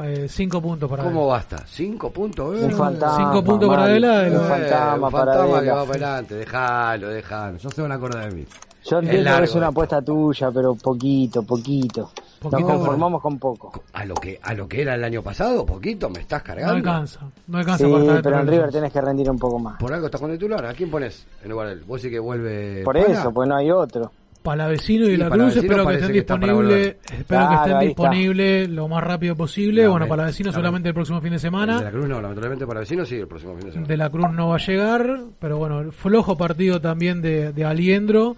bueno, 0.04 0.14
eh, 0.14 0.28
cinco 0.30 0.62
puntos 0.62 0.90
para 0.90 1.04
¿Cómo 1.04 1.22
él. 1.24 1.28
basta? 1.30 1.64
¿Cinco 1.68 2.12
puntos? 2.12 2.60
Un 2.62 2.70
eh? 2.72 2.74
fantasma, 2.74 3.18
Cinco 3.18 3.44
puntos 3.44 3.70
para 3.70 3.82
Mario, 3.84 3.96
Adela, 4.12 4.20
de 4.30 4.38
Un 4.38 4.46
fantasma 4.46 4.94
un 5.08 5.12
para 5.12 5.26
fantasma 5.34 5.62
que 5.62 5.70
va 5.72 5.86
para 5.86 5.92
adelante, 6.08 6.36
dejalo, 6.36 7.08
dejalo. 7.10 7.58
No 7.64 7.70
se 7.70 7.82
van 7.82 7.92
a 7.92 7.96
acordar 7.96 8.30
de 8.30 8.36
mí. 8.36 8.46
Yo 8.90 9.00
entiendo 9.00 9.38
que 9.38 9.44
es 9.44 9.56
una 9.56 9.68
apuesta 9.68 10.02
tuya, 10.02 10.50
pero 10.52 10.76
poquito, 10.76 11.44
poquito. 11.44 12.12
Nos 12.44 12.62
conformamos 12.64 13.22
con 13.22 13.38
poco. 13.40 13.84
A 13.94 14.06
lo 14.06 14.14
que 14.16 14.40
a 14.42 14.54
lo 14.54 14.68
que 14.68 14.82
era 14.82 14.96
el 14.96 15.04
año 15.04 15.22
pasado, 15.24 15.66
poquito, 15.66 16.10
me 16.10 16.22
estás 16.22 16.42
No 16.42 16.46
cargando. 16.46 16.74
alcanza, 16.76 17.20
no 17.48 17.58
alcanza 17.58 17.86
Sí, 17.86 17.92
para 17.92 18.22
pero 18.22 18.40
en 18.40 18.48
River 18.48 18.72
tenés 18.72 18.94
que 18.94 19.02
rendir 19.02 19.30
un 19.30 19.40
poco 19.40 19.60
más. 19.60 19.78
Por 19.80 19.94
algo 19.94 20.06
estás 20.06 20.22
con 20.22 20.32
titular. 20.32 20.66
¿A 20.66 20.74
quién 20.74 20.90
pones 20.90 21.26
en 21.44 21.50
lugar 21.52 21.68
de 21.68 21.74
él? 21.74 21.84
¿Vos 21.88 22.02
sí 22.02 22.10
que 22.10 22.20
vuelve 22.20 22.84
Por 22.84 22.96
eso, 22.98 23.32
pues 23.34 23.50
no 23.50 23.56
hay 23.56 23.72
otro. 23.72 24.12
Palavecino 24.44 25.06
y 25.08 25.10
Sí, 25.12 25.18
La 25.18 25.26
Cruz 25.30 25.38
Palavecino 25.40 25.62
espero 25.62 25.88
que 25.88 25.94
estén 26.20 26.40
para 26.40 26.54
disponibles, 26.54 26.96
espero 27.20 27.50
que 27.50 27.56
estén 27.56 27.80
disponibles 27.80 28.70
lo 28.70 28.88
más 28.88 29.04
rápido 29.04 29.36
posible. 29.36 29.84
No, 29.84 29.92
bueno, 29.92 30.08
Palavecino 30.08 30.52
no, 30.52 30.56
solamente 30.56 30.88
el 30.88 30.94
próximo 30.96 31.20
fin 31.20 31.32
de 31.32 31.36
El 31.36 31.42
semana. 31.42 31.80
de 31.80 31.84
la 31.84 31.92
Cruz 31.92 32.08
no, 32.08 32.22
lamentablemente 32.22 32.66
para 32.66 32.80
vecinos 32.80 33.10
sí, 33.10 33.16
el 33.16 33.28
próximo 33.28 33.56
fin 33.58 33.66
de 33.66 33.72
semana. 33.74 33.88
de 33.88 33.98
la 33.98 34.10
Cruz 34.10 34.32
no 34.32 34.48
va 34.50 34.56
a 34.56 34.60
llegar, 34.60 35.20
pero 35.40 35.58
bueno, 35.58 35.92
flojo 35.92 36.38
partido 36.38 36.80
también 36.80 37.22
de, 37.22 37.52
de 37.52 37.66
Aliendro. 37.66 38.38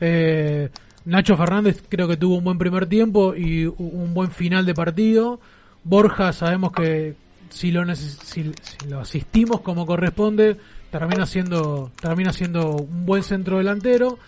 Eh, 0.00 0.68
Nacho 1.04 1.36
Fernández 1.36 1.82
creo 1.88 2.08
que 2.08 2.16
tuvo 2.16 2.36
un 2.36 2.44
buen 2.44 2.58
primer 2.58 2.86
tiempo 2.86 3.34
y 3.34 3.66
un 3.66 4.12
buen 4.14 4.30
final 4.30 4.66
de 4.66 4.74
partido. 4.74 5.40
Borja 5.82 6.32
sabemos 6.32 6.72
que 6.72 7.14
si 7.48 7.70
lo, 7.70 7.82
si, 7.94 8.52
si 8.62 8.88
lo 8.88 9.00
asistimos 9.00 9.60
como 9.62 9.86
corresponde, 9.86 10.56
termina 10.90 11.26
siendo, 11.26 11.90
termina 12.00 12.32
siendo 12.32 12.76
un 12.76 13.06
buen 13.06 13.22
centro 13.22 13.58
delantero. 13.58 14.18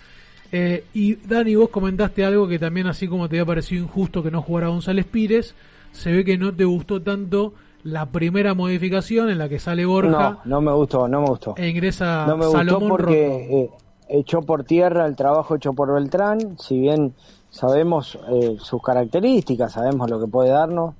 Eh, 0.50 0.84
y 0.92 1.14
Dani, 1.16 1.54
vos 1.54 1.70
comentaste 1.70 2.24
algo 2.24 2.46
que 2.48 2.58
también 2.58 2.86
así 2.86 3.08
como 3.08 3.28
te 3.28 3.36
había 3.36 3.46
parecido 3.46 3.82
injusto 3.84 4.22
que 4.22 4.30
no 4.30 4.42
jugara 4.42 4.68
González 4.68 5.06
Pires, 5.06 5.54
se 5.92 6.12
ve 6.12 6.24
que 6.24 6.36
no 6.36 6.52
te 6.54 6.64
gustó 6.64 7.00
tanto 7.00 7.54
la 7.84 8.06
primera 8.06 8.54
modificación 8.54 9.30
en 9.30 9.38
la 9.38 9.48
que 9.48 9.58
sale 9.58 9.84
Borja 9.86 10.10
No, 10.10 10.40
no 10.44 10.60
me 10.60 10.72
gustó, 10.72 11.08
no 11.08 11.20
me 11.22 11.28
gustó. 11.28 11.54
e 11.56 11.68
ingresa 11.68 12.26
No 12.26 12.36
me 12.36 12.44
gustó 12.46 12.58
Salomón 12.58 12.88
porque 12.90 13.62
eh, 13.62 13.70
echó 14.12 14.42
por 14.42 14.64
tierra 14.64 15.06
el 15.06 15.16
trabajo 15.16 15.56
hecho 15.56 15.72
por 15.72 15.92
Beltrán, 15.92 16.58
si 16.58 16.78
bien 16.78 17.14
sabemos 17.50 18.18
eh, 18.28 18.56
sus 18.60 18.82
características, 18.82 19.72
sabemos 19.72 20.10
lo 20.10 20.20
que 20.20 20.26
puede 20.26 20.50
darnos, 20.50 20.94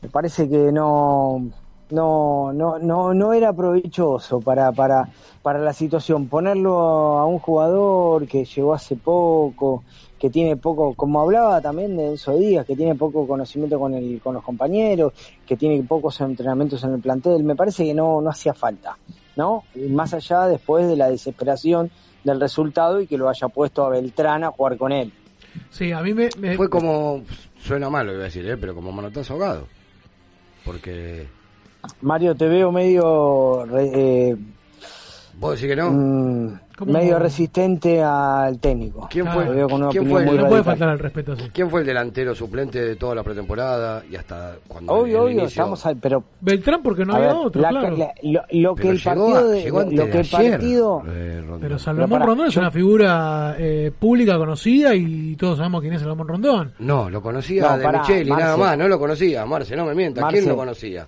me 0.00 0.08
parece 0.08 0.48
que 0.48 0.72
no 0.72 1.50
no 1.90 2.52
no 2.52 2.78
no 2.78 3.12
no 3.12 3.32
era 3.32 3.52
provechoso 3.52 4.40
para 4.40 4.72
para 4.72 5.08
para 5.42 5.58
la 5.58 5.72
situación. 5.72 6.28
Ponerlo 6.28 7.18
a 7.18 7.26
un 7.26 7.38
jugador 7.40 8.26
que 8.26 8.44
llegó 8.44 8.72
hace 8.72 8.96
poco 8.96 9.82
que 10.18 10.30
tiene 10.30 10.56
poco 10.56 10.94
como 10.94 11.20
hablaba 11.20 11.60
también 11.60 11.96
de 11.96 12.08
Enzo 12.08 12.36
Díaz 12.36 12.64
que 12.64 12.76
tiene 12.76 12.94
poco 12.94 13.26
conocimiento 13.26 13.78
con 13.78 13.92
el 13.92 14.20
con 14.22 14.34
los 14.34 14.44
compañeros 14.44 15.12
que 15.46 15.56
tiene 15.56 15.82
pocos 15.82 16.20
entrenamientos 16.20 16.84
en 16.84 16.94
el 16.94 17.00
plantel 17.00 17.42
me 17.42 17.56
parece 17.56 17.84
que 17.84 17.94
no 17.94 18.20
no 18.20 18.30
hacía 18.30 18.52
falta 18.52 18.98
no 19.36 19.64
más 19.88 20.12
allá 20.12 20.46
después 20.46 20.86
de 20.88 20.96
la 20.96 21.08
desesperación 21.08 21.90
del 22.24 22.40
resultado 22.40 23.00
y 23.00 23.06
que 23.06 23.16
lo 23.18 23.28
haya 23.28 23.48
puesto 23.48 23.84
a 23.84 23.90
Beltrán 23.90 24.44
a 24.44 24.50
jugar 24.50 24.76
con 24.76 24.92
él 24.92 25.12
Sí, 25.70 25.90
a 25.92 26.00
mí 26.00 26.14
me, 26.14 26.28
me- 26.38 26.56
Fue 26.56 26.68
como, 26.68 27.22
suena 27.60 27.88
mal 27.90 28.06
lo 28.06 28.12
que 28.12 28.16
voy 28.18 28.22
a 28.22 28.26
decir, 28.26 28.48
¿eh? 28.48 28.56
pero 28.56 28.74
como 28.74 28.92
manotazo 28.92 29.32
ahogado. 29.34 29.66
Porque, 30.64 31.26
Mario 32.02 32.34
te 32.34 32.46
veo 32.48 32.70
medio 32.70 33.64
re- 33.66 33.90
eh, 34.30 34.36
vos 35.38 35.54
decís 35.54 35.68
que 35.68 35.76
no. 35.76 35.90
mm, 35.90 36.58
medio 36.86 37.18
resistente 37.18 38.02
al 38.02 38.58
técnico. 38.58 39.06
¿Quién 39.10 39.26
fue? 39.26 39.44
Con 39.68 39.72
una 39.82 39.88
¿Quién 39.90 40.08
fue 40.08 40.20
el- 40.22 40.26
muy 40.28 40.38
no 40.38 40.48
puede 40.48 40.64
faltar 40.64 40.88
al 40.88 40.98
respeto 40.98 41.32
así. 41.32 41.50
¿Quién 41.52 41.68
fue 41.68 41.80
el 41.80 41.86
delantero 41.86 42.34
suplente 42.34 42.80
de 42.80 42.96
toda 42.96 43.14
la 43.14 43.22
pretemporada 43.22 44.02
y 44.10 44.16
hasta 44.16 44.54
cuando 44.66 44.92
Obvio, 44.94 45.24
obvio, 45.24 45.44
estamos 45.44 45.84
al, 45.84 45.96
pero 45.98 46.24
Beltrán 46.40 46.82
porque 46.82 47.04
no 47.04 47.14
había 47.14 47.28
ver, 47.28 47.36
otro, 47.36 47.60
la- 47.60 47.68
claro. 47.68 47.96
la- 47.98 48.14
lo, 48.22 48.40
lo 48.50 48.74
que 48.74 48.82
Pero 48.82 48.92
el 48.92 48.98
llegó, 48.98 49.14
partido 49.32 49.48
de, 49.50 49.62
llegó 49.62 49.76
lo, 49.78 49.82
antes 49.82 49.98
lo 49.98 50.04
de 50.06 50.10
que 50.10 50.18
el 50.20 50.26
ayer, 50.36 50.50
partido 50.52 51.02
eh. 51.08 51.44
Pero 51.60 51.78
Salomón 51.78 52.10
pará, 52.10 52.24
Rondón 52.26 52.46
es 52.46 52.54
yo- 52.54 52.60
una 52.62 52.70
figura 52.70 53.56
eh, 53.58 53.92
pública 53.98 54.38
conocida 54.38 54.94
y 54.94 55.36
todos 55.36 55.58
sabemos 55.58 55.82
quién 55.82 55.92
es 55.92 56.00
Salomón 56.00 56.28
Rondón. 56.28 56.72
No, 56.78 57.10
lo 57.10 57.20
conocía 57.20 57.62
No, 57.72 57.76
de 57.78 57.84
pará, 57.84 58.00
Micheli, 58.00 58.30
nada 58.30 58.56
Marce. 58.56 58.60
más, 58.60 58.78
no 58.78 58.88
lo 58.88 58.98
conocía, 58.98 59.44
Marce, 59.44 59.76
no 59.76 59.84
me 59.84 59.94
mientas, 59.94 60.22
Marce. 60.22 60.38
¿quién 60.38 60.48
lo 60.48 60.56
conocía? 60.56 61.06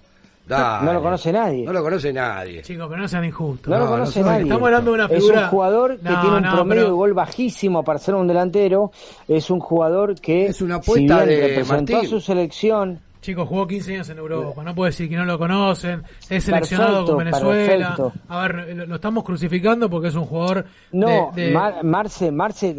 Dale. 0.57 0.85
no 0.87 0.93
lo 0.93 1.03
conoce 1.03 1.33
nadie. 1.33 1.65
No 1.65 1.73
lo 1.73 1.83
conoce 1.83 2.13
nadie. 2.13 2.63
Chicos, 2.63 2.91
que 2.91 2.97
no 2.97 3.09
sean 3.09 3.25
injustos. 3.25 3.69
No, 3.71 3.79
lo 3.79 3.85
No, 3.85 3.91
conoce 3.91 4.21
no 4.21 4.27
nadie. 4.27 4.43
Estamos 4.43 4.67
hablando 4.67 4.91
de 4.91 4.95
una 4.95 5.07
Es 5.07 5.13
figura. 5.23 5.41
un 5.43 5.49
jugador 5.49 5.99
que 5.99 6.09
No, 6.11 6.21
tiene 6.21 6.37
un 6.37 6.43
no, 6.43 6.53
promedio 6.53 6.81
pero- 6.83 6.87
de 6.89 6.93
gol 6.97 7.13
bajísimo 7.15 7.83
para 7.85 7.99
ser 7.99 8.15
un 8.15 8.27
delantero. 8.27 8.93
Es 9.29 9.51
un 9.51 9.61
jugador 9.61 10.21
que, 10.21 10.47
Es 10.47 10.61
una 10.63 10.77
si 10.83 10.91
apuesta 10.91 11.25
bien 11.25 11.29
de 11.41 11.49
representó 11.49 11.93
a 11.93 11.97
Martín. 11.97 12.11
su 12.11 12.21
selección, 12.21 13.01
Chicos, 13.23 13.47
jugó 13.49 13.69
15 13.69 13.95
años 13.95 14.09
en 14.09 14.19
Europa. 14.19 14.65
No 14.65 14.75
puede 14.75 14.91
decir 14.91 15.09
que 15.09 15.15
no 15.15 15.25
lo 15.25 15.39
conocen. 15.39 16.03
Es 16.29 16.43
seleccionado 16.43 17.07
Perfecto, 17.07 17.15
con 17.15 17.25
Venezuela. 17.25 17.95
perfecto. 17.97 18.13
A 18.29 18.43
ver, 18.43 18.75
lo, 18.77 18.87
lo 18.87 18.95
estamos 18.97 19.23
crucificando 19.23 19.89
porque 19.89 20.09
es 20.09 20.17
un 20.17 20.25
jugador 20.25 20.65
No, 20.91 21.31
de, 21.33 21.43
de- 21.47 21.53
Mar- 21.55 21.85
Marce, 21.85 22.33
Marce 22.33 22.75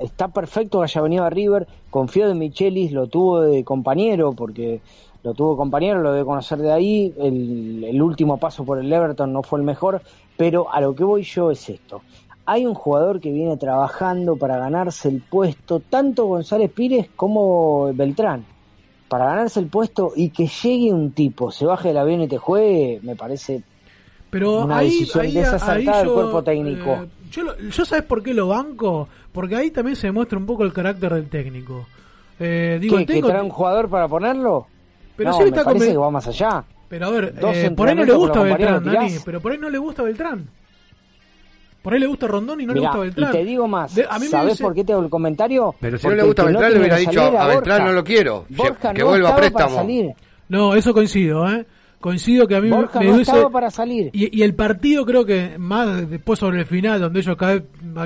está 0.00 0.28
perfecto 0.28 0.78
que 0.78 0.84
haya 0.84 1.00
venido 1.02 1.24
a 1.24 1.28
River, 1.28 1.66
confío 1.90 2.28
de 2.28 2.34
Michelis, 2.34 2.92
lo 2.92 3.08
tuvo 3.08 3.42
de 3.42 3.62
compañero, 3.62 4.32
porque 4.32 4.80
lo 5.22 5.34
tuvo 5.34 5.56
compañero, 5.56 6.00
lo 6.02 6.12
debe 6.12 6.24
conocer 6.24 6.58
de 6.58 6.72
ahí, 6.72 7.14
el, 7.18 7.84
el 7.84 8.02
último 8.02 8.38
paso 8.38 8.64
por 8.64 8.78
el 8.78 8.92
Everton 8.92 9.32
no 9.32 9.42
fue 9.42 9.60
el 9.60 9.64
mejor, 9.64 10.02
pero 10.36 10.72
a 10.72 10.80
lo 10.80 10.94
que 10.94 11.04
voy 11.04 11.22
yo 11.22 11.50
es 11.50 11.68
esto. 11.68 12.02
Hay 12.44 12.66
un 12.66 12.74
jugador 12.74 13.20
que 13.20 13.30
viene 13.30 13.56
trabajando 13.56 14.36
para 14.36 14.58
ganarse 14.58 15.08
el 15.08 15.20
puesto, 15.22 15.78
tanto 15.80 16.26
González 16.26 16.72
Pires 16.72 17.08
como 17.14 17.92
Beltrán, 17.94 18.44
para 19.08 19.26
ganarse 19.26 19.60
el 19.60 19.66
puesto 19.66 20.12
y 20.16 20.30
que 20.30 20.48
llegue 20.48 20.92
un 20.92 21.12
tipo, 21.12 21.52
se 21.52 21.66
baje 21.66 21.88
del 21.88 21.98
avión 21.98 22.22
y 22.22 22.28
te 22.28 22.38
juegue, 22.38 22.98
me 23.02 23.14
parece 23.14 23.62
Pero 24.30 24.62
una 24.64 24.78
ahí, 24.78 24.86
decisión 24.88 25.24
ahí, 25.26 25.32
desacertada 25.32 25.98
ahí 25.98 26.04
del 26.04 26.14
cuerpo 26.14 26.42
técnico. 26.42 26.90
eh, 26.94 27.08
yo, 27.30 27.56
yo 27.58 27.84
sabes 27.84 28.04
por 28.04 28.22
qué 28.24 28.34
lo 28.34 28.48
banco, 28.48 29.06
porque 29.32 29.54
ahí 29.54 29.70
también 29.70 29.96
se 29.96 30.08
demuestra 30.08 30.36
un 30.36 30.46
poco 30.46 30.64
el 30.64 30.72
carácter 30.72 31.14
del 31.14 31.28
técnico. 31.28 31.86
Eh, 32.40 32.78
digo, 32.80 32.96
¿Qué, 32.96 33.02
el 33.02 33.06
¿Que 33.06 33.22
trae 33.22 33.42
un 33.42 33.50
jugador 33.50 33.88
para 33.88 34.08
ponerlo? 34.08 34.66
Pero 35.22 35.30
no, 35.30 35.36
si 35.36 35.42
él 35.42 35.50
me 35.50 35.56
está 35.58 35.64
parece 35.64 35.90
que 35.92 35.96
va 35.96 36.10
más 36.10 36.26
allá. 36.28 36.64
Pero 36.88 37.06
a 37.06 37.10
ver, 37.10 37.34
eh, 37.54 37.70
por 37.70 37.88
ahí 37.88 37.94
no 37.94 38.04
le 38.04 38.12
gusta 38.14 38.42
Beltrán, 38.42 38.84
Dani, 38.84 39.12
pero 39.24 39.40
por 39.40 39.52
ahí 39.52 39.58
no 39.58 39.70
le 39.70 39.78
gusta 39.78 40.02
Beltrán. 40.02 40.46
Por 41.82 41.94
ahí 41.94 41.98
le 42.00 42.06
gusta 42.06 42.28
Rondón 42.28 42.60
y 42.60 42.66
no 42.66 42.74
le 42.74 42.80
gusta 42.80 42.98
Beltrán. 42.98 43.30
Y 43.30 43.32
te 43.32 43.44
digo 43.44 43.66
más, 43.66 43.94
De- 43.94 44.04
a 44.08 44.14
mí 44.18 44.26
me 44.26 44.28
¿sabés 44.30 44.52
dice- 44.52 44.62
por 44.62 44.74
qué 44.74 44.84
te 44.84 44.92
hago 44.92 45.02
el 45.02 45.10
comentario? 45.10 45.74
Pero 45.80 45.98
si 45.98 46.06
no 46.06 46.14
le 46.14 46.22
gusta 46.22 46.44
Beltrán, 46.44 46.72
le 46.72 46.78
hubiera 46.78 46.96
dicho 46.96 47.22
a 47.22 47.46
Beltrán 47.48 47.84
no 47.86 47.92
lo 47.92 48.04
quiero. 48.04 48.44
Borja 48.50 48.92
que 48.92 49.00
no 49.00 49.06
vuelva 49.08 49.30
a 49.30 49.36
préstamo. 49.36 49.74
salir. 49.76 50.10
No, 50.48 50.74
eso 50.74 50.92
coincido, 50.94 51.48
¿eh? 51.50 51.66
Coincido 51.98 52.46
que 52.46 52.56
a 52.56 52.60
mí 52.60 52.68
me- 52.68 52.76
Borja 52.76 52.98
me 53.00 53.06
no 53.06 53.14
hubiese... 53.14 53.30
estaba 53.30 53.50
para 53.50 53.70
salir. 53.70 54.10
Y, 54.12 54.36
y 54.38 54.42
el 54.42 54.54
partido 54.54 55.04
creo 55.06 55.24
que 55.24 55.56
más 55.58 56.08
después 56.10 56.38
sobre 56.38 56.60
el 56.60 56.66
final, 56.66 57.00
donde 57.00 57.20
ellos 57.20 57.36
cada 57.36 57.54
vez 57.54 57.62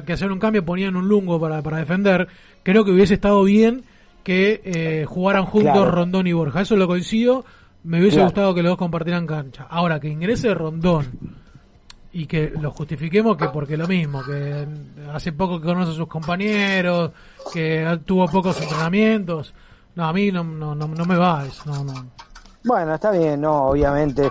que 0.07 0.13
hacer 0.13 0.31
un 0.31 0.39
cambio 0.39 0.65
ponían 0.65 0.97
un 0.97 1.09
lungo 1.09 1.41
para, 1.41 1.61
para 1.63 1.79
defender, 1.79 2.29
creo 2.63 2.85
que 2.85 2.91
hubiese 2.93 3.15
estado 3.15 3.43
bien 3.43 3.85
que 4.27 4.61
eh, 4.65 5.05
jugaran 5.07 5.45
juntos 5.47 5.71
Claro. 5.73 5.89
Rondón 5.93 6.27
y 6.27 6.33
Borja. 6.33 6.63
Eso 6.63 6.75
lo 6.75 6.89
coincido. 6.89 7.45
Me 7.85 8.01
hubiese 8.01 8.17
Claro. 8.17 8.27
gustado 8.27 8.55
que 8.57 8.63
los 8.65 8.71
dos 8.71 8.79
compartieran 8.79 9.25
cancha. 9.25 9.69
Ahora, 9.71 10.01
que 10.01 10.09
ingrese 10.09 10.53
Rondón 10.53 11.07
y 12.13 12.27
que 12.27 12.51
lo 12.61 12.73
justifiquemos 12.73 13.37
que 13.37 13.47
porque 13.51 13.77
lo 13.77 13.87
mismo, 13.87 14.25
que 14.25 14.67
hace 15.15 15.31
poco 15.33 15.61
que 15.61 15.67
conoce 15.69 15.93
a 15.93 15.95
sus 15.95 16.09
compañeros, 16.09 17.13
que 17.53 18.01
tuvo 18.05 18.27
pocos 18.27 18.61
entrenamientos. 18.61 19.55
No, 19.95 20.07
a 20.09 20.13
mí 20.13 20.33
no, 20.33 20.43
no, 20.43 20.75
no, 20.75 20.89
no 20.89 21.05
me 21.05 21.17
va 21.17 21.47
eso. 21.47 21.63
No, 21.67 21.85
no. 21.85 22.07
Bueno, 22.65 22.97
está 22.97 23.13
bien, 23.13 23.41
no, 23.43 23.67
obviamente 23.69 24.29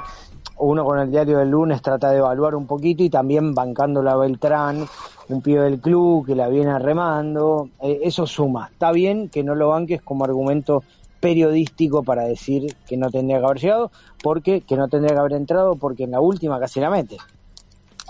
uno 0.58 0.86
con 0.86 0.99
el 0.99 1.12
diario 1.12 1.38
del 1.38 1.49
lunes 1.49 1.82
trata 1.82 2.12
de 2.12 2.18
evaluar 2.18 2.56
un 2.56 2.66
poquito 2.68 3.03
y 3.03 3.10
también 3.10 3.53
bancándolo 3.53 4.10
a 4.10 4.18
Beltrán, 4.18 4.86
un 5.30 5.41
pibe 5.41 5.64
del 5.64 5.80
club 5.80 6.26
que 6.26 6.36
la 6.36 6.47
viene 6.47 6.78
remando, 6.80 7.70
eh, 7.82 7.99
eso 8.03 8.26
suma. 8.26 8.70
Está 8.72 8.91
bien 8.91 9.30
que 9.30 9.43
no 9.43 9.56
lo 9.56 9.70
banques 9.70 10.01
como 10.01 10.24
argumento 10.24 10.84
periodístico 11.20 12.03
para 12.03 12.24
decir 12.26 12.76
que 12.88 12.97
no 12.97 13.10
tendría 13.10 13.39
que 13.39 13.45
haber 13.45 13.60
llegado, 13.60 13.91
porque 14.22 14.62
que 14.62 14.78
no 14.78 14.88
tendría 14.88 15.16
que 15.16 15.20
haber 15.20 15.34
entrado, 15.34 15.76
porque 15.76 16.03
en 16.03 16.12
la 16.12 16.20
última 16.20 16.60
casi 16.60 16.80
la 16.80 16.89
mete. 16.89 17.18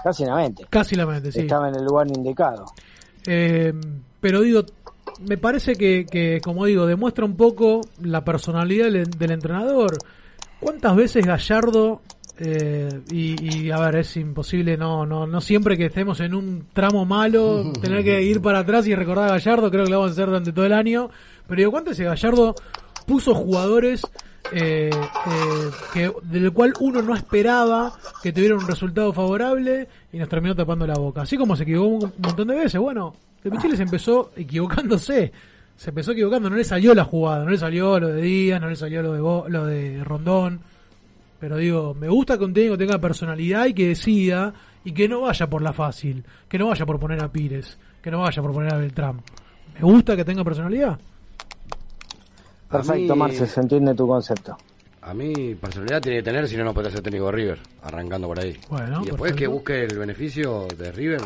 Casi 0.04 0.26
la 0.26 0.36
mete. 0.36 0.66
Casi 0.70 0.96
la 0.96 1.06
mente, 1.08 1.32
sí. 1.32 1.39
Estaba 1.39 1.70
en 1.70 1.76
el 1.76 1.84
lugar 1.84 2.08
indicado. 2.08 2.66
Eh, 3.26 3.74
pero 4.20 4.41
digo, 4.41 4.62
me 5.28 5.38
parece 5.38 5.76
que, 5.76 6.06
que, 6.06 6.39
como 6.41 6.66
digo, 6.66 6.86
demuestra 6.86 7.26
un 7.26 7.36
poco 7.36 7.82
la 8.02 8.24
personalidad 8.24 8.91
del, 8.91 9.10
del 9.10 9.32
entrenador. 9.32 9.98
¿Cuántas 10.60 10.96
veces 10.96 11.26
Gallardo, 11.26 12.02
eh, 12.39 12.89
y, 13.11 13.65
y, 13.65 13.71
a 13.71 13.79
ver, 13.79 13.97
es 13.97 14.17
imposible, 14.17 14.77
no, 14.77 15.05
no, 15.05 15.25
no 15.25 15.41
siempre 15.41 15.77
que 15.77 15.86
estemos 15.86 16.19
en 16.19 16.33
un 16.33 16.67
tramo 16.73 17.05
malo, 17.05 17.71
tener 17.81 18.03
que 18.03 18.21
ir 18.23 18.41
para 18.41 18.59
atrás 18.59 18.88
y 18.88 18.95
recordar 18.95 19.29
a 19.29 19.31
Gallardo, 19.33 19.71
creo 19.71 19.86
que 19.86 19.89
lo 19.91 19.99
vamos 19.99 20.11
a 20.11 20.13
hacer 20.13 20.25
durante 20.27 20.51
todo 20.51 20.65
el 20.65 20.73
año, 20.73 21.09
pero 21.47 21.59
digo, 21.59 21.71
¿cuántas 21.71 21.91
veces 21.97 22.05
Gallardo 22.07 22.55
puso 23.05 23.33
jugadores 23.36 24.01
eh, 24.51 24.89
eh, 24.91 25.69
que 25.93 26.11
del 26.23 26.51
cual 26.51 26.73
uno 26.79 27.01
no 27.01 27.15
esperaba 27.15 27.93
que 28.21 28.31
tuviera 28.31 28.55
un 28.55 28.67
resultado 28.67 29.11
favorable 29.13 29.88
y 30.13 30.17
nos 30.19 30.29
terminó 30.29 30.55
tapando 30.55 30.86
la 30.86 30.93
boca. 30.95 31.23
Así 31.23 31.36
como 31.36 31.55
se 31.55 31.63
equivocó 31.63 31.88
un 32.05 32.13
montón 32.19 32.47
de 32.49 32.55
veces. 32.55 32.79
Bueno, 32.79 33.15
de 33.43 33.49
Michelis 33.49 33.79
empezó 33.79 34.31
equivocándose. 34.36 35.31
Se 35.75 35.89
empezó 35.89 36.11
equivocando, 36.11 36.49
no 36.49 36.55
le 36.57 36.63
salió 36.63 36.93
la 36.93 37.05
jugada, 37.05 37.43
no 37.43 37.49
le 37.49 37.57
salió 37.57 37.99
lo 37.99 38.09
de 38.09 38.21
Díaz, 38.21 38.61
no 38.61 38.69
le 38.69 38.75
salió 38.75 39.01
lo 39.01 39.13
de 39.13 39.19
Bo- 39.19 39.45
lo 39.49 39.65
de 39.65 40.03
Rondón. 40.03 40.59
Pero 41.39 41.57
digo, 41.57 41.93
me 41.93 42.07
gusta 42.07 42.38
que 42.38 42.45
un 42.45 42.53
técnico 42.53 42.77
tenga 42.77 42.97
personalidad 42.99 43.65
y 43.65 43.73
que 43.73 43.88
decida 43.89 44.53
y 44.83 44.91
que 44.93 45.07
no 45.07 45.21
vaya 45.21 45.47
por 45.47 45.61
la 45.61 45.73
fácil, 45.73 46.23
que 46.47 46.57
no 46.57 46.67
vaya 46.67 46.86
por 46.86 46.99
poner 46.99 47.23
a 47.23 47.31
Pires, 47.31 47.77
que 48.01 48.09
no 48.11 48.21
vaya 48.21 48.41
por 48.41 48.53
poner 48.53 48.73
a 48.73 48.77
Beltrán. 48.77 49.21
Me 49.75 49.81
gusta 49.81 50.15
que 50.15 50.23
tenga 50.23 50.43
personalidad. 50.43 50.97
Perfecto, 52.69 53.13
mí- 53.13 53.19
Marce, 53.19 53.47
se 53.47 53.59
entiende 53.61 53.93
tu 53.93 54.07
concepto. 54.07 54.57
A 55.01 55.13
mí 55.13 55.53
personalidad 55.55 56.01
tiene 56.01 56.17
que 56.19 56.23
tener, 56.23 56.47
si 56.47 56.57
no, 56.57 56.63
no 56.63 56.73
puede 56.73 56.89
ser 56.89 57.01
técnico 57.01 57.27
de 57.27 57.31
River, 57.33 57.59
arrancando 57.83 58.27
por 58.27 58.39
ahí. 58.39 58.57
Bueno, 58.69 59.01
y 59.03 59.05
después 59.05 59.33
perfecto. 59.33 59.36
que 59.38 59.47
busque 59.47 59.83
el 59.83 59.97
beneficio 59.99 60.67
de 60.75 60.91
River 60.91 61.21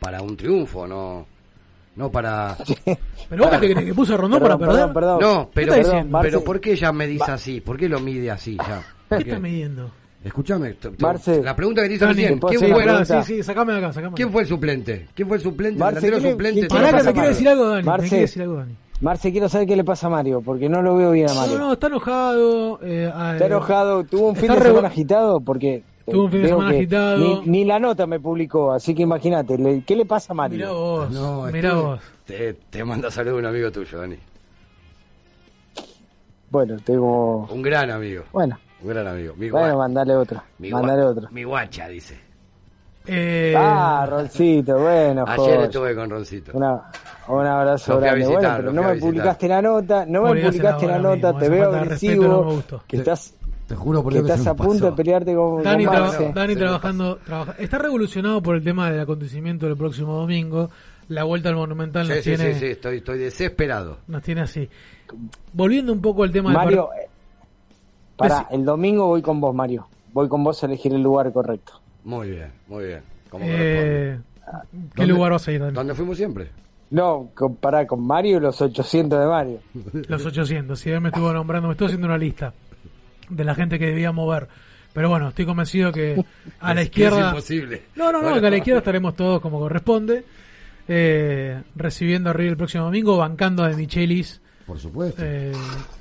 para 0.00 0.20
un 0.22 0.36
triunfo, 0.36 0.88
no 0.88 1.26
no 1.96 2.10
para... 2.10 2.56
Pero 3.28 3.44
vos 3.48 3.58
que, 3.58 3.74
te- 3.74 3.84
que 3.86 3.94
puso 3.94 4.16
Rondón 4.16 4.40
para 4.42 4.58
perder. 4.58 4.88
No, 5.20 5.46
¿Qué 5.46 5.50
pero, 5.54 5.72
estás 5.74 5.86
diciendo? 5.92 6.18
pero 6.22 6.44
¿por 6.44 6.60
qué 6.60 6.72
ella 6.72 6.92
me 6.92 7.06
dice 7.06 7.30
así? 7.30 7.60
¿Por 7.60 7.76
qué 7.78 7.88
lo 7.88 7.98
mide 8.00 8.30
así 8.30 8.56
ya? 8.58 8.82
¿Por 9.08 9.18
¿Qué 9.18 9.24
qué? 9.24 9.30
estás 9.30 9.42
midiendo? 9.42 9.90
T- 10.22 10.90
Marce, 11.00 11.42
la 11.42 11.56
pregunta 11.56 11.82
que 11.82 11.88
te 11.88 11.94
hice 11.94 12.04
Dani, 12.04 12.14
recién, 12.14 12.34
¿te 12.34 12.40
puedo 12.40 12.58
¿quién 12.60 12.72
fue, 12.72 12.82
pregunta? 12.84 13.22
Sí, 13.24 13.34
sí, 13.36 13.42
sacame 13.42 13.72
de 13.72 13.78
acá, 13.78 13.92
sacame 13.92 14.10
de 14.10 14.14
¿quién 14.16 14.28
acá. 14.28 14.32
fue 14.32 14.42
el 14.42 14.48
suplente? 14.48 15.08
¿Quién 15.14 15.26
fue 15.28 15.36
el 15.38 15.42
suplente? 15.42 15.80
Marce, 15.80 15.96
¿El 15.98 16.02
delantero 16.02 16.16
¿qué 16.18 16.22
le- 16.26 16.30
suplente? 16.32 16.60
qué- 16.60 16.66
qué 16.68 16.74
Pará 16.74 16.86
que 16.86 16.92
me 16.92 17.00
quiere 17.02 17.14
Mario? 17.16 17.30
decir 17.30 17.48
algo, 17.48 17.64
Dani. 17.68 17.82
Me 17.82 17.86
Marce, 17.90 18.08
quiere 18.08 18.22
decir 18.22 18.42
algo, 18.42 18.54
Dani. 18.56 18.76
Marce, 19.00 19.32
quiero 19.32 19.48
saber 19.48 19.66
qué 19.66 19.74
le 19.76 19.82
pasa 19.84 20.06
a 20.06 20.10
Mario, 20.10 20.42
porque 20.44 20.68
no 20.68 20.80
lo 20.80 20.96
veo 20.96 21.10
bien 21.10 21.28
a 21.28 21.34
No, 21.34 21.40
Mario. 21.40 21.58
no, 21.58 21.72
está 21.72 21.86
enojado. 21.88 22.78
Eh, 22.84 23.06
Está 23.32 23.46
enojado, 23.46 24.04
tuvo 24.04 24.28
un 24.28 24.36
fin 24.36 24.44
está 24.44 24.54
de 24.54 24.60
re- 24.60 24.66
semana 24.68 24.86
agitado 24.88 25.40
porque 25.40 25.82
Tuvo 26.10 26.24
un 26.24 26.30
fin 26.30 26.42
de 26.42 26.48
semana 26.48 26.70
agitado. 26.70 27.18
Ni, 27.18 27.40
ni 27.46 27.64
la 27.64 27.78
nota 27.78 28.06
me 28.06 28.18
publicó, 28.20 28.72
así 28.72 28.94
que 28.94 29.02
imagínate, 29.02 29.82
¿qué 29.86 29.96
le 29.96 30.04
pasa 30.04 30.32
a 30.32 30.36
Mario? 30.36 30.56
Mirá 30.58 30.70
vos, 30.72 31.10
No, 31.10 31.42
mirá 31.46 31.68
estuve- 31.70 31.82
vos. 31.82 32.00
Te, 32.24 32.52
te 32.54 32.84
manda 32.84 33.10
saludo 33.10 33.36
un 33.36 33.46
amigo 33.46 33.70
tuyo, 33.70 33.98
Dani. 34.00 34.16
Bueno, 36.50 36.76
tengo... 36.84 37.46
Un 37.50 37.62
gran 37.62 37.90
amigo. 37.90 38.24
Bueno, 38.32 38.58
Un 38.82 38.88
gran 38.88 39.06
amigo. 39.06 39.34
Mi, 39.36 39.48
bueno, 39.50 39.78
mandale 39.78 40.14
otra, 40.16 40.44
mi, 40.58 40.70
mandale 40.70 41.02
gua- 41.02 41.10
otra. 41.10 41.28
mi 41.30 41.44
guacha, 41.44 41.88
dice. 41.88 42.18
Eh, 43.06 43.54
Ah, 43.56 44.06
Roncito, 44.08 44.78
bueno, 44.78 45.24
Ayer 45.26 45.36
joder. 45.36 45.60
estuve 45.62 45.94
con 45.94 46.10
Roncito. 46.10 46.52
Una, 46.54 46.82
un 47.28 47.46
abrazo 47.46 47.98
grande. 47.98 48.20
visitar, 48.20 48.40
bueno, 48.40 48.56
pero 48.58 48.72
no 48.72 48.82
me 48.94 49.00
publicaste 49.00 49.48
la 49.48 49.62
nota, 49.62 50.06
no 50.06 50.22
me 50.22 50.28
publicaste 50.28 50.86
la 50.86 50.98
nota, 50.98 51.32
mismo, 51.32 51.38
te 51.38 51.48
veo 51.48 51.64
respeto 51.64 51.70
no 51.72 51.78
agresivo, 51.82 52.44
me 52.44 52.52
gustó. 52.54 52.82
que 52.86 52.96
estás, 52.98 53.34
Te 53.72 53.76
juro 53.76 54.02
por 54.02 54.12
Dios 54.12 54.26
que 54.26 54.32
estás 54.32 54.46
a 54.48 54.54
punto 54.54 54.84
de 54.84 54.92
pelearte 54.92 55.34
con, 55.34 55.62
Dani, 55.62 55.86
con 55.86 55.94
traba-. 55.94 56.32
Dani 56.34 56.56
trabajando, 56.56 57.16
trabaja- 57.24 57.54
está 57.58 57.78
revolucionado 57.78 58.42
por 58.42 58.54
el 58.56 58.62
tema 58.62 58.90
del 58.90 59.00
acontecimiento 59.00 59.64
del 59.64 59.78
próximo 59.78 60.12
domingo. 60.14 60.68
La 61.08 61.24
vuelta 61.24 61.48
al 61.48 61.54
Monumental 61.56 62.06
nos 62.06 62.18
Sí, 62.18 62.22
sí, 62.22 62.36
tiene 62.36 62.52
sí, 62.52 62.60
sí, 62.60 62.66
estoy, 62.66 62.98
estoy 62.98 63.18
desesperado. 63.18 63.96
nos 64.08 64.22
tiene 64.22 64.42
así. 64.42 64.68
Volviendo 65.54 65.90
un 65.90 66.02
poco 66.02 66.22
al 66.22 66.30
tema 66.30 66.50
del 66.50 66.58
Mario, 66.58 66.88
par- 68.14 68.30
eh, 68.30 68.44
el 68.50 68.64
domingo 68.66 69.06
voy 69.06 69.22
con 69.22 69.40
vos, 69.40 69.54
Mario. 69.54 69.86
Voy 70.12 70.28
con 70.28 70.44
vos 70.44 70.62
a 70.62 70.66
elegir 70.66 70.92
el 70.92 71.02
lugar 71.02 71.32
correcto. 71.32 71.80
Muy 72.04 72.28
bien, 72.28 72.52
muy 72.68 72.84
bien. 72.84 73.00
Como 73.30 73.42
eh, 73.48 74.18
¿Qué 74.44 74.78
¿Dónde- 74.96 75.14
lugar 75.14 75.32
vas 75.32 75.48
a 75.48 75.52
ir, 75.52 75.60
Dani? 75.60 75.72
¿Dónde 75.72 75.94
fuimos 75.94 76.18
siempre? 76.18 76.48
No, 76.90 77.30
compará 77.34 77.86
con 77.86 78.06
Mario 78.06 78.36
y 78.36 78.40
los 78.40 78.60
800 78.60 79.18
de 79.18 79.26
Mario. 79.26 79.58
Los 80.08 80.26
800, 80.26 80.78
si 80.78 80.90
él 80.90 81.00
me 81.00 81.08
estuvo 81.08 81.32
nombrando, 81.32 81.68
me 81.68 81.72
estoy 81.72 81.86
haciendo 81.86 82.06
una 82.06 82.18
lista 82.18 82.52
de 83.36 83.44
la 83.44 83.54
gente 83.54 83.78
que 83.78 83.86
debía 83.86 84.12
mover. 84.12 84.48
Pero 84.92 85.08
bueno, 85.08 85.28
estoy 85.30 85.46
convencido 85.46 85.90
que 85.92 86.22
a 86.60 86.74
la 86.74 86.82
Es 86.82 86.88
izquierda... 86.88 87.28
imposible. 87.30 87.82
No, 87.96 88.06
no, 88.12 88.18
no, 88.18 88.24
Bueno. 88.24 88.40
que 88.40 88.46
a 88.46 88.50
la 88.50 88.56
izquierda 88.58 88.78
estaremos 88.80 89.16
todos 89.16 89.40
como 89.40 89.58
corresponde. 89.58 90.24
eh, 90.88 91.62
recibiendo 91.76 92.30
a 92.30 92.32
River 92.32 92.50
el 92.52 92.56
próximo 92.56 92.84
domingo, 92.84 93.16
bancando 93.16 93.62
a 93.64 93.68
De 93.68 93.76
Michelis. 93.76 94.40
Por 94.66 94.78
supuesto. 94.78 95.22
eh, 95.24 95.52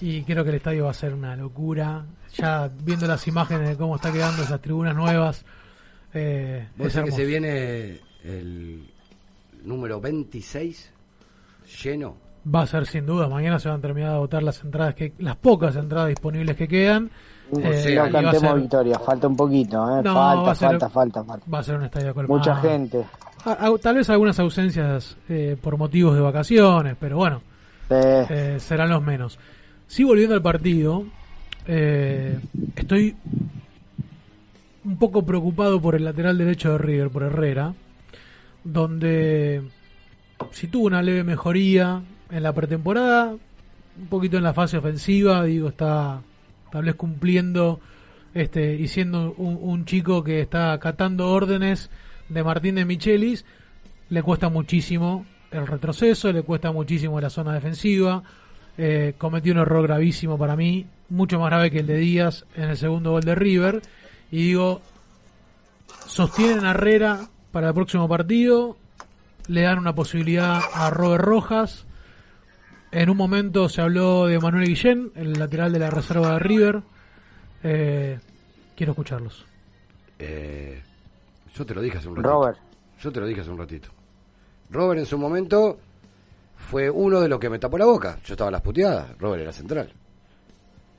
y 0.02 0.24
creo 0.24 0.44
que 0.44 0.50
el 0.52 0.56
estadio 0.58 0.86
va 0.86 0.92
a 0.92 0.94
ser 0.96 1.14
una 1.14 1.36
locura. 1.36 2.06
Ya 2.36 2.70
viendo 2.84 3.08
las 3.08 3.28
imágenes 3.28 3.68
de 3.70 3.76
cómo 3.76 3.96
está 3.96 4.12
quedando 4.12 4.44
esas 4.44 4.62
tribunas 4.62 4.96
nuevas. 4.96 5.44
Eh, 6.14 6.68
Vos 6.78 6.88
es 6.88 6.94
sabés 6.94 7.12
que 7.12 7.16
se 7.22 7.26
viene 7.26 8.00
el 8.24 8.84
número 9.64 10.00
26 10.02 10.92
lleno. 11.84 12.18
Va 12.44 12.62
a 12.62 12.66
ser 12.68 12.86
sin 12.88 13.06
duda. 13.06 13.28
Mañana 13.28 13.60
se 13.60 13.70
van 13.70 13.78
a 13.78 13.82
terminar 13.82 14.10
de 14.12 14.16
agotar 14.16 14.42
las 14.42 14.64
entradas, 14.64 14.96
que 14.96 15.14
las 15.20 15.36
pocas 15.36 15.76
entradas 15.76 16.10
disponibles 16.10 16.56
que 16.58 16.68
quedan. 16.68 17.10
Eh, 17.56 17.82
sea, 17.84 17.92
y 17.92 17.96
no 17.96 18.04
cantemos 18.12 18.40
ser- 18.40 18.56
victoria, 18.62 19.00
falta 19.00 19.28
un 19.28 19.36
poquito, 19.36 20.00
¿eh? 20.00 20.02
No, 20.04 20.14
falta, 20.14 20.56
ser- 20.56 20.70
falta, 20.70 20.90
falta, 20.90 21.24
falta. 21.24 21.46
Va 21.54 21.60
a 21.60 21.64
ser 21.64 21.76
un 21.76 21.84
estadio 21.84 22.14
colmado. 22.14 22.38
Mucha 22.40 22.56
gente. 22.56 23.04
A- 23.46 23.68
a- 23.68 23.78
tal 23.82 23.96
vez 23.96 24.10
algunas 24.10 24.40
ausencias 24.40 25.18
eh, 25.30 25.58
por 25.62 25.78
motivos 25.78 26.16
de 26.16 26.22
vacaciones, 26.22 26.96
pero 27.00 27.18
bueno, 27.18 27.42
Eh, 27.90 28.26
eh, 28.30 28.56
serán 28.60 28.90
los 28.90 29.04
menos. 29.04 29.38
Sí, 29.88 30.04
volviendo 30.06 30.34
al 30.34 30.42
partido, 30.42 31.04
eh, 31.68 32.40
estoy 32.76 33.16
un 34.86 34.98
poco 34.98 35.24
preocupado 35.26 35.80
por 35.82 35.96
el 35.96 36.06
lateral 36.06 36.38
derecho 36.38 36.72
de 36.72 36.78
River, 36.78 37.10
por 37.10 37.24
Herrera, 37.24 37.74
donde 38.64 39.62
si 40.52 40.68
tuvo 40.68 40.88
una 40.88 41.02
leve 41.02 41.24
mejoría 41.24 42.02
en 42.32 42.44
la 42.44 42.54
pretemporada, 42.54 43.36
un 43.98 44.08
poquito 44.08 44.38
en 44.38 44.44
la 44.44 44.54
fase 44.54 44.78
ofensiva, 44.78 45.44
digo, 45.44 45.70
está 45.70 46.22
tal 46.72 46.86
vez 46.86 46.96
cumpliendo 46.96 47.80
este 48.34 48.76
y 48.76 48.88
siendo 48.88 49.34
un, 49.34 49.86
chico 49.86 50.24
que 50.24 50.40
está 50.40 50.72
acatando 50.72 51.30
órdenes 51.30 51.90
de 52.30 52.44
Martín 52.44 52.76
de 52.76 52.86
Michelis, 52.86 53.46
le 54.10 54.24
cuesta 54.24 54.50
muchísimo 54.50 55.26
el 55.52 55.68
retroceso, 55.68 56.32
le 56.32 56.44
cuesta 56.44 56.72
muchísimo 56.72 57.20
la 57.20 57.30
zona 57.30 57.54
defensiva, 57.54 58.24
eh, 58.78 59.16
cometió 59.18 59.52
un 59.52 59.60
error 59.60 59.84
gravísimo 59.84 60.38
para 60.38 60.56
mí, 60.56 60.86
mucho 61.10 61.40
más 61.40 61.50
grave 61.50 61.72
que 61.72 61.80
el 61.80 61.88
de 61.88 61.98
Díaz 61.98 62.46
en 62.56 62.70
el 62.70 62.78
segundo 62.78 63.12
gol 63.12 63.24
de 63.24 63.36
River, 63.36 63.82
y 64.32 64.38
digo, 64.38 64.82
sostienen 66.06 66.64
a 66.64 66.72
Herrera 66.72 67.28
para 67.52 67.68
el 67.70 67.74
próximo 67.74 68.08
partido, 68.08 68.78
le 69.48 69.62
dan 69.62 69.78
una 69.78 69.94
posibilidad 69.94 70.62
a 70.74 70.90
Robert 70.90 71.26
Rojas, 71.26 71.86
en 72.92 73.10
un 73.10 73.18
momento 73.18 73.70
se 73.70 73.82
habló 73.82 74.28
de 74.28 74.40
Manuel 74.40 74.68
Guillén, 74.68 75.12
el 75.16 75.34
lateral 75.34 75.72
de 75.72 75.80
la 75.80 75.90
reserva 75.90 76.34
de 76.34 76.40
River, 76.40 76.82
eh, 77.64 78.20
Quiero 78.76 78.94
escucharlos. 78.94 79.46
Eh, 80.18 80.82
yo 81.54 81.66
te 81.66 81.76
lo 81.76 81.82
dije 81.82 82.00
hace 82.00 82.08
un 82.08 82.16
ratito. 82.16 82.32
Robert. 82.34 82.58
Yo 83.00 83.12
te 83.12 83.20
lo 83.20 83.28
dije 83.28 83.42
hace 83.42 83.52
un 83.52 83.60
ratito. 83.60 83.90
Robert 84.72 85.00
en 85.00 85.06
su 85.06 85.18
momento 85.20 85.78
fue 86.56 86.90
uno 86.90 87.20
de 87.20 87.28
los 87.28 87.40
que 87.40 87.50
me 87.50 87.60
tapó 87.60 87.78
la 87.78 87.86
boca. 87.86 88.18
Yo 88.24 88.34
estaba 88.34 88.48
a 88.48 88.52
las 88.52 88.62
puteadas. 88.62 89.18
Robert 89.20 89.44
era 89.44 89.52
central. 89.52 89.94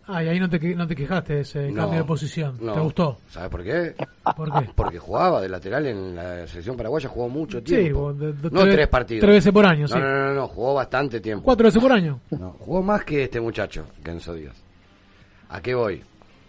Ah, 0.06 0.22
y 0.24 0.28
ahí 0.28 0.40
no 0.40 0.50
te, 0.50 0.58
no 0.74 0.86
te 0.86 0.96
quejaste 0.96 1.34
de 1.34 1.40
ese 1.42 1.70
No, 1.70 1.82
cambio 1.82 2.00
de 2.00 2.04
posición. 2.04 2.58
no. 2.60 2.72
¿Te 2.74 2.80
gustó? 2.80 3.18
¿Sabes 3.30 3.48
por 3.50 3.62
qué? 3.62 3.94
¿Por 4.36 4.52
qué? 4.52 4.68
Porque 4.74 4.98
jugaba 4.98 5.40
de 5.40 5.48
lateral 5.48 5.86
en 5.86 6.16
la 6.16 6.46
selección 6.48 6.76
paraguaya, 6.76 7.08
jugó 7.08 7.28
mucho 7.28 7.58
Sí, 7.58 7.64
tiempo. 7.64 8.12
de- 8.12 8.32
de- 8.32 8.50
no 8.50 8.62
tres- 8.62 8.74
tres 8.74 8.88
partidos. 8.88 9.20
tres 9.20 9.34
veces 9.36 9.52
por 9.52 9.64
año, 9.64 9.82
no, 9.82 9.88
sí. 9.88 9.94
No, 9.94 10.00
no, 10.00 10.24
no, 10.26 10.34
no, 10.34 10.48
jugó 10.48 10.74
bastante 10.74 11.20
tiempo. 11.20 11.44
¿Cuatro 11.44 11.66
veces 11.66 11.80
por 11.80 11.92
año? 11.92 12.18
No, 12.30 12.50
jugó 12.58 12.82
más 12.82 13.04
que 13.04 13.24
este 13.24 13.40
muchacho, 13.40 13.86
que 14.02 14.10
Enzo 14.10 14.34
Díaz. 14.34 14.56
¿A 15.50 15.60
qué 15.60 15.74
voy? 15.74 16.02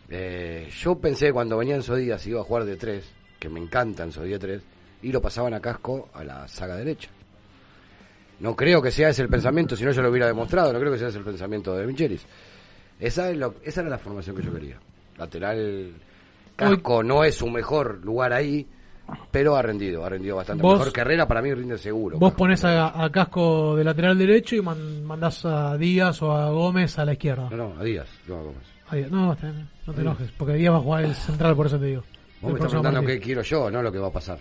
Eh, 0.10 0.70
yo 0.82 0.96
pensé 0.98 1.32
cuando 1.32 1.58
venía 1.58 1.76
Enzo 1.76 1.96
Díaz 1.96 2.26
iba 2.26 2.42
a 2.42 2.44
jugar 2.44 2.66
de 2.66 2.76
tres, 2.76 3.06
que 3.40 3.50
me 3.50 3.60
encanta 3.60 4.04
Enzo 4.04 4.24
Díaz 4.24 4.40
3, 4.40 4.62
y 5.04 5.12
lo 5.12 5.22
pasaban 5.22 5.54
a 5.54 5.60
casco 5.60 6.10
a 6.14 6.24
la 6.24 6.48
saga 6.48 6.76
derecha. 6.76 7.10
No 8.40 8.56
creo 8.56 8.82
que 8.82 8.90
sea 8.92 9.10
ese 9.10 9.22
el 9.22 9.30
pensamiento, 9.30 9.76
si 9.76 9.84
no 9.86 9.92
yo 9.92 10.02
lo 10.02 10.10
hubiera 10.10 10.26
demostrado, 10.28 10.74
no 10.74 10.80
creo 10.80 10.92
que 10.92 10.98
sea 10.98 11.10
ese 11.10 11.20
el 11.20 11.24
pensamiento 11.24 11.76
de 11.76 11.86
Michelis. 11.86 12.26
Esa, 13.00 13.30
es 13.30 13.38
lo- 13.38 13.56
esa 13.64 13.82
era 13.82 13.90
la 13.90 13.98
formación 13.98 14.36
que 14.36 14.44
yo 14.44 14.54
quería. 14.54 14.78
Lateral 15.18 15.92
casco 16.56 17.04
no 17.04 17.24
es 17.24 17.36
su 17.36 17.48
mejor 17.50 18.00
lugar 18.04 18.34
ahí, 18.34 18.66
pero 19.32 19.56
ha 19.56 19.62
rendido, 19.62 20.06
ha 20.06 20.10
rendido 20.10 20.36
bastante. 20.38 20.62
Vos- 20.64 20.78
Mejor 20.80 20.94
que 20.94 21.02
Herrera 21.02 21.28
para 21.28 21.42
mí 21.42 21.54
rinde 21.54 21.78
seguro. 21.78 22.18
Vos 22.18 22.34
pones 22.34 22.64
a, 22.64 23.04
a 23.04 23.12
Casco 23.12 23.76
de 23.76 23.84
lateral 23.84 24.18
derecho 24.18 24.56
y 24.56 24.62
man- 24.62 25.04
mandás 25.04 25.44
a 25.46 25.78
Díaz 25.78 26.22
o 26.22 26.32
a 26.32 26.50
Gómez 26.52 26.98
a 27.00 27.06
la 27.06 27.14
izquierda. 27.14 27.50
No, 27.50 27.58
no, 27.58 27.80
a 27.80 27.84
Díaz, 27.84 28.08
no 28.28 28.36
a 28.38 28.42
Gómez. 28.44 28.64
A 28.90 28.96
Díaz. 28.96 29.12
No, 29.12 29.34
está 29.34 29.48
bien, 29.52 29.70
no 29.86 29.94
te 29.94 30.02
Díaz. 30.02 30.16
enojes, 30.16 30.32
porque 30.38 30.54
Díaz 30.54 30.74
va 30.74 30.78
a 30.78 30.82
jugar 30.82 31.04
el 31.06 31.16
central, 31.16 31.56
por 31.56 31.66
eso 31.68 31.78
te 31.80 31.86
digo. 31.86 32.04
Vos 32.42 32.52
me 32.52 32.58
estás 32.60 32.70
preguntando 32.72 33.00
partido. 33.02 33.20
qué 33.20 33.26
quiero 33.26 33.42
yo, 33.42 33.70
no 33.72 33.82
lo 33.82 33.92
que 33.92 34.00
va 34.00 34.08
a 34.08 34.12
pasar. 34.14 34.38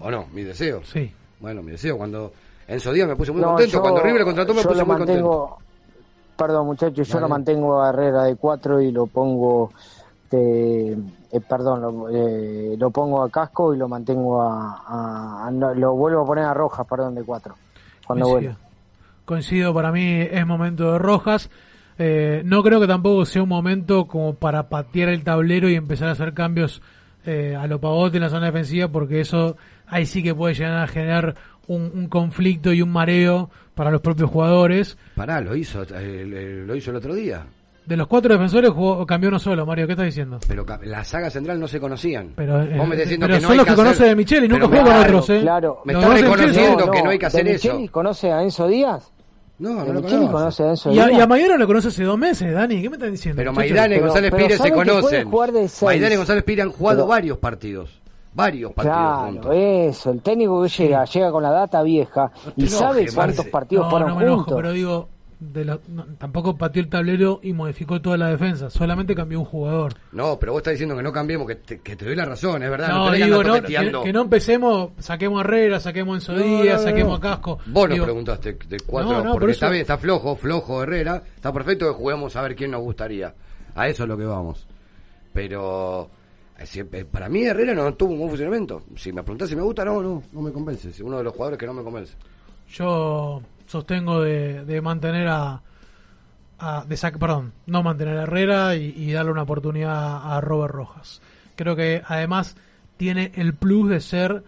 ¿O 0.00 0.10
no? 0.10 0.26
Mi 0.32 0.42
deseo. 0.42 0.82
Sí. 0.84 1.12
Bueno, 1.40 1.62
mi 1.62 1.70
deseo. 1.72 1.96
Cuando 1.96 2.32
Enzo 2.66 2.92
Díaz 2.92 3.08
me 3.08 3.16
puse 3.16 3.30
muy 3.32 3.40
No, 3.42 3.48
contento. 3.48 3.72
yo- 3.72 3.80
Cuando 3.82 4.00
River 4.02 4.18
le 4.20 4.24
contrató 4.24 4.54
me 4.54 4.62
lo 4.62 4.86
muy 4.86 4.96
contento. 4.96 5.58
Perdón, 6.36 6.66
muchachos, 6.66 7.06
yo 7.08 7.20
lo 7.20 7.28
mantengo 7.28 7.80
a 7.80 7.90
Herrera 7.90 8.24
de 8.24 8.36
4 8.36 8.80
y 8.80 8.90
lo 8.92 9.06
pongo. 9.06 9.70
de- 10.30 10.98
eh, 11.30 11.40
perdón, 11.48 11.80
lo, 11.80 12.08
eh, 12.10 12.74
lo 12.76 12.90
pongo 12.90 13.22
a 13.22 13.30
Casco 13.30 13.72
y 13.72 13.78
lo 13.78 13.86
mantengo 13.88 14.42
a. 14.42 15.46
a- 15.46 15.50
lo 15.52 15.94
vuelvo 15.94 16.22
a 16.22 16.26
poner 16.26 16.44
a 16.44 16.54
Rojas, 16.54 16.84
perdón, 16.88 17.14
de 17.14 17.22
4. 17.22 17.54
Cuando 18.04 18.24
Coincido. 18.26 18.52
vuelva. 18.54 18.68
Coincido, 19.24 19.72
para 19.74 19.92
mí 19.92 20.22
es 20.22 20.44
momento 20.46 20.92
de 20.92 20.98
Rojas. 20.98 21.50
Eh, 21.98 22.42
no 22.44 22.64
creo 22.64 22.80
que 22.80 22.88
tampoco 22.88 23.24
sea 23.26 23.44
un 23.44 23.48
momento 23.48 24.08
como 24.08 24.34
para 24.34 24.68
patear 24.68 25.10
el 25.10 25.22
tablero 25.22 25.68
y 25.68 25.76
empezar 25.76 26.08
a 26.08 26.12
hacer 26.12 26.34
cambios 26.34 26.82
eh, 27.26 27.54
a 27.56 27.66
lo 27.68 27.80
pavote 27.80 28.16
en 28.16 28.22
la 28.24 28.28
zona 28.28 28.46
defensiva, 28.46 28.88
porque 28.88 29.20
eso 29.20 29.56
ahí 29.86 30.04
sí 30.04 30.22
que 30.22 30.34
puede 30.34 30.54
llegar 30.54 30.76
a 30.78 30.86
generar 30.88 31.36
un, 31.68 31.90
un 31.94 32.08
conflicto 32.08 32.72
y 32.72 32.82
un 32.82 32.90
mareo 32.92 33.50
para 33.74 33.90
los 33.90 34.00
propios 34.00 34.30
jugadores. 34.30 34.96
Pará, 35.14 35.40
lo 35.40 35.54
hizo, 35.56 35.82
eh, 35.94 36.62
lo 36.66 36.74
hizo 36.76 36.90
el 36.90 36.96
otro 36.96 37.14
día. 37.14 37.46
De 37.86 37.98
los 37.98 38.06
cuatro 38.06 38.32
defensores 38.32 38.70
jugó, 38.70 39.04
cambió 39.04 39.28
uno 39.28 39.38
solo, 39.38 39.66
Mario, 39.66 39.86
¿qué 39.86 39.92
estás 39.92 40.06
diciendo? 40.06 40.38
Pero 40.48 40.64
ca- 40.64 40.80
la 40.84 41.04
saga 41.04 41.28
central 41.28 41.60
no 41.60 41.68
se 41.68 41.78
conocían. 41.78 42.32
Pero, 42.34 42.62
eh, 42.62 42.76
Vos 42.78 42.88
me 42.88 42.94
estás 42.94 42.98
diciendo 43.08 43.26
pero 43.26 43.36
que 43.36 43.42
no 43.42 43.48
son 43.48 43.50
hay 43.52 43.56
los 43.58 43.66
que 43.66 43.72
hacer- 43.72 43.84
conoce 43.84 44.04
de 44.04 44.16
Micheli, 44.16 44.48
nunca 44.48 44.60
Pero 44.60 44.68
jugó 44.68 44.78
con 44.80 44.86
claro, 44.90 45.02
otros, 45.18 45.30
¿eh? 45.30 45.40
Claro. 45.42 45.82
Me 45.84 45.92
estás 45.92 46.20
reconociendo 46.20 46.90
que 46.90 47.02
no 47.02 47.10
hay 47.10 47.18
que 47.18 47.26
hacer 47.26 47.44
¿De 47.44 47.52
eso. 47.52 47.68
Micheli 47.68 47.88
conoce 47.88 48.32
a 48.32 48.42
Enzo 48.42 48.68
Díaz? 48.68 49.10
No, 49.58 49.68
¿De 49.68 49.74
no 49.74 49.92
lo 49.92 50.02
conoce. 50.02 50.32
conoce 50.32 50.62
a 50.62 50.70
Enzo 50.70 50.92
Y 50.92 50.98
a, 50.98 51.06
Díaz? 51.08 51.18
y 51.18 51.20
a 51.20 51.26
Maidana 51.26 51.56
lo 51.58 51.66
conoce 51.66 51.88
hace 51.88 52.04
dos 52.04 52.18
meses, 52.18 52.54
Dani, 52.54 52.80
¿qué 52.80 52.88
me 52.88 52.96
estás 52.96 53.10
diciendo? 53.12 53.36
Pero? 53.38 53.52
Maidana 53.52 53.94
y 53.96 54.00
González 54.00 54.32
Pires 54.34 54.56
se 54.56 54.64
que 54.64 54.72
conocen. 54.72 55.30
Maidana 55.82 56.14
y 56.14 56.16
González 56.16 56.42
Pires 56.44 56.64
han 56.64 56.72
jugado 56.72 56.98
Pero- 57.00 57.06
varios 57.08 57.36
partidos. 57.38 58.00
Varios 58.34 58.72
partidos 58.72 58.96
Claro, 58.96 59.26
juntos. 59.26 59.52
eso, 59.54 60.10
el 60.10 60.20
técnico 60.22 60.62
que 60.62 60.68
llega, 60.68 61.04
llega 61.04 61.30
con 61.30 61.42
la 61.42 61.50
data 61.50 61.82
vieja 61.82 62.32
y 62.56 62.62
te 62.64 62.68
sabe 62.68 63.06
cuántos 63.14 63.36
Marce. 63.38 63.50
partidos 63.50 63.84
no, 63.86 63.90
fueron 63.90 64.08
no 64.08 64.16
me 64.16 64.22
enojo, 64.24 64.36
juntos. 64.38 64.56
pero 64.56 64.72
digo, 64.72 65.08
de 65.38 65.64
la- 65.64 65.78
no, 65.88 66.04
tampoco 66.18 66.56
pateó 66.56 66.82
el 66.82 66.88
tablero 66.88 67.38
y 67.42 67.52
modificó 67.52 68.00
toda 68.00 68.16
la 68.16 68.28
defensa, 68.30 68.70
solamente 68.70 69.14
cambió 69.14 69.38
un 69.38 69.44
jugador. 69.44 69.94
No, 70.12 70.38
pero 70.38 70.52
vos 70.52 70.60
estás 70.60 70.72
diciendo 70.72 70.96
que 70.96 71.02
no 71.02 71.12
cambiemos, 71.12 71.46
que 71.46 71.54
te, 71.56 71.80
que 71.80 71.94
te 71.96 72.04
doy 72.06 72.16
la 72.16 72.24
razón, 72.24 72.62
es 72.62 72.70
verdad. 72.70 72.88
No, 72.88 73.10
que 73.12 73.16
digo, 73.24 73.42
no, 73.44 73.62
que, 74.02 74.12
no 74.12 74.22
empecemos, 74.22 74.90
saquemos 74.98 75.38
a 75.38 75.40
Herrera, 75.44 75.78
saquemos 75.80 76.14
a 76.14 76.16
Enzo 76.16 76.32
No, 76.32 76.38
Díaz, 76.62 76.80
no, 76.80 76.82
no, 76.86 76.90
saquemos 76.90 77.10
no. 77.10 77.16
a 77.16 77.20
Casco. 77.20 77.58
Vos 77.66 77.88
nos 77.88 77.98
preguntaste 78.00 78.52
de 78.68 78.80
cuatro, 78.80 79.12
No, 79.12 79.18
no, 79.24 79.30
porque 79.32 79.44
por 79.44 79.50
está 79.50 79.68
bien, 79.68 79.82
está 79.82 79.98
flojo, 79.98 80.34
flojo 80.34 80.82
Herrera, 80.82 81.22
está 81.36 81.52
perfecto 81.52 81.86
que 81.86 81.92
juguemos 81.94 82.34
a 82.36 82.42
ver 82.42 82.56
quién 82.56 82.70
nos 82.72 82.80
gustaría. 82.82 83.32
A 83.76 83.86
eso 83.88 84.04
es 84.04 84.08
lo 84.08 84.16
que 84.16 84.24
vamos. 84.24 84.66
Pero 85.32 86.08
para 87.10 87.28
mí 87.28 87.44
Herrera 87.44 87.74
no 87.74 87.94
tuvo 87.94 88.12
un 88.12 88.18
buen 88.18 88.30
funcionamiento. 88.30 88.82
Si 88.96 89.12
me 89.12 89.22
preguntás 89.22 89.48
si 89.48 89.56
me 89.56 89.62
gusta, 89.62 89.84
no, 89.84 90.02
no, 90.02 90.22
no 90.32 90.40
me 90.42 90.52
convence. 90.52 90.88
Es 90.90 91.00
uno 91.00 91.18
de 91.18 91.24
los 91.24 91.32
jugadores 91.32 91.58
que 91.58 91.66
no 91.66 91.74
me 91.74 91.82
convence. 91.82 92.14
Yo 92.70 93.42
sostengo 93.66 94.20
de, 94.22 94.80
mantener 94.82 95.28
a, 95.28 95.60
de 96.86 96.94
sac- 96.96 97.18
perdón, 97.18 97.52
no 97.66 97.82
mantener 97.82 98.18
a 98.18 98.22
Herrera 98.22 98.76
y, 98.76 99.12
darle 99.12 99.32
una 99.32 99.42
oportunidad 99.42 100.32
a 100.34 100.40
Robert 100.40 100.74
Rojas. 100.74 101.20
Creo 101.56 101.76
que 101.76 102.02
además 102.06 102.56
tiene 102.96 103.32
el 103.34 103.54
plus 103.54 103.88
de 103.90 104.00
ser, 104.00 104.42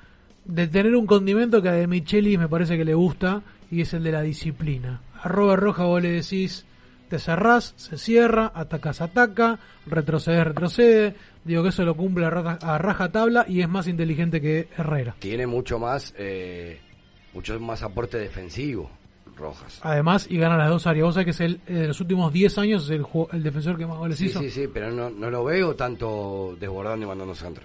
de 0.45 0.67
tener 0.69 0.95
un 0.97 1.07
condimento 1.07 1.62
que 1.62 1.69
a 1.69 1.73
De 1.73 1.87
Micheli 1.87 2.39
me 2.39 2.49
parece 2.49 2.77
que 2.77 2.85
le 2.85 2.95
gusta 2.95 3.43
y 3.71 3.81
es 3.83 3.93
el 3.95 4.03
de 4.03 4.12
la 4.12 4.23
disciplina. 4.23 5.01
A 5.23 5.29
Robert 5.29 5.62
Rojas 5.62 5.87
vos 5.87 6.03
le 6.03 6.11
decís, 6.12 6.64
te 7.09 7.19
cerrás, 7.19 7.75
se 7.77 7.99
cierra, 7.99 8.51
atacas, 8.55 9.01
ataca, 9.01 9.59
retrocedes, 9.87 10.45
retrocede. 10.47 11.14
Digo 11.47 11.62
que 11.62 11.68
eso 11.68 11.84
lo 11.84 11.97
cumple 11.97 12.26
a, 12.26 12.30
raja- 12.30 12.59
a 12.61 12.78
raja 12.78 13.11
tabla 13.12 13.44
y 13.49 13.61
es 13.61 13.68
más 13.68 13.86
inteligente 13.86 14.40
que 14.40 14.68
Herrera. 14.76 15.14
Tiene 15.20 15.47
mucho 15.47 15.78
más, 15.78 16.12
eh, 16.18 16.80
mucho 17.32 17.59
más 17.61 17.82
aporte 17.82 18.18
defensivo, 18.18 18.90
Rojas. 19.36 19.78
Además, 19.82 20.26
y 20.28 20.38
gana 20.38 20.57
las 20.57 20.70
dos 20.70 20.86
áreas. 20.86 21.05
Vos 21.05 21.14
sabés 21.14 21.24
que 21.26 21.30
es 21.30 21.40
el, 21.40 21.61
eh, 21.66 21.72
de 21.74 21.86
los 21.88 22.01
últimos 22.01 22.32
10 22.32 22.59
años 22.59 22.84
es 22.84 22.90
el, 22.90 23.05
el 23.32 23.42
defensor 23.42 23.76
que 23.78 23.86
más 23.86 23.99
goles 23.99 24.18
Sí, 24.18 24.26
hizo. 24.26 24.40
sí, 24.40 24.51
sí, 24.51 24.68
pero 24.72 24.90
no, 24.90 25.11
no 25.11 25.30
lo 25.30 25.44
veo 25.44 25.76
tanto 25.76 26.57
desbordando 26.59 27.05
y 27.05 27.09
mandando 27.09 27.34
centro. 27.34 27.64